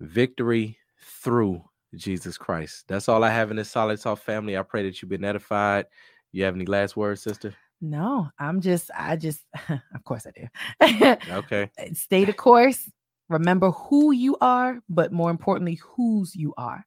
Victory 0.00 0.78
through 1.00 1.64
Jesus 1.96 2.38
Christ. 2.38 2.84
That's 2.88 3.08
all 3.08 3.24
I 3.24 3.30
have 3.30 3.50
in 3.50 3.56
this 3.56 3.70
solid 3.70 4.00
talk 4.00 4.18
family. 4.20 4.56
I 4.56 4.62
pray 4.62 4.82
that 4.84 5.00
you've 5.02 5.08
been 5.08 5.24
edified. 5.24 5.86
You 6.32 6.44
have 6.44 6.54
any 6.54 6.66
last 6.66 6.96
words, 6.96 7.22
sister? 7.22 7.54
No, 7.80 8.28
I'm 8.38 8.60
just, 8.60 8.90
I 8.96 9.16
just, 9.16 9.40
of 9.68 10.04
course 10.04 10.26
I 10.26 10.30
do. 10.30 11.16
Okay. 11.32 11.70
Stay 11.94 12.24
the 12.24 12.32
course. 12.32 12.90
Remember 13.28 13.70
who 13.70 14.12
you 14.12 14.36
are, 14.40 14.80
but 14.88 15.12
more 15.12 15.30
importantly, 15.30 15.80
whose 15.82 16.34
you 16.34 16.54
are. 16.56 16.86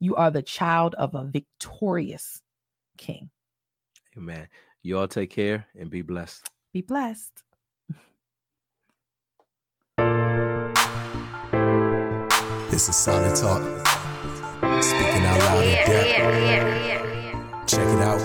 You 0.00 0.14
are 0.14 0.30
the 0.30 0.42
child 0.42 0.94
of 0.94 1.16
a 1.16 1.24
victorious 1.24 2.40
king. 2.96 3.30
Amen. 4.16 4.46
You 4.82 4.98
all 4.98 5.08
take 5.08 5.30
care 5.30 5.66
and 5.76 5.90
be 5.90 6.02
blessed. 6.02 6.48
Be 6.72 6.82
blessed. 6.82 7.42
This 12.70 12.88
is 12.88 12.94
Solid 12.94 13.34
Talk. 13.34 13.62
Speaking 14.82 15.24
out 15.24 15.40
loud 15.40 15.64
in 15.64 15.74
depth. 15.86 16.10
Check 17.66 17.88
it 17.88 18.00
out. 18.00 18.20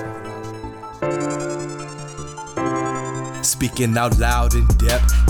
Speaking 3.43 3.97
out 3.97 4.19
loud 4.19 4.53
in 4.53 4.67
depth. 4.77 5.22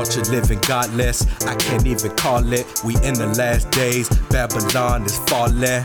Culture 0.00 0.22
living 0.30 0.58
godless, 0.60 1.26
I 1.44 1.54
can't 1.56 1.86
even 1.86 2.10
call 2.12 2.54
it. 2.54 2.64
We 2.82 2.94
in 3.04 3.12
the 3.12 3.26
last 3.36 3.70
days, 3.70 4.08
Babylon 4.30 5.04
is 5.04 5.18
falling. 5.28 5.84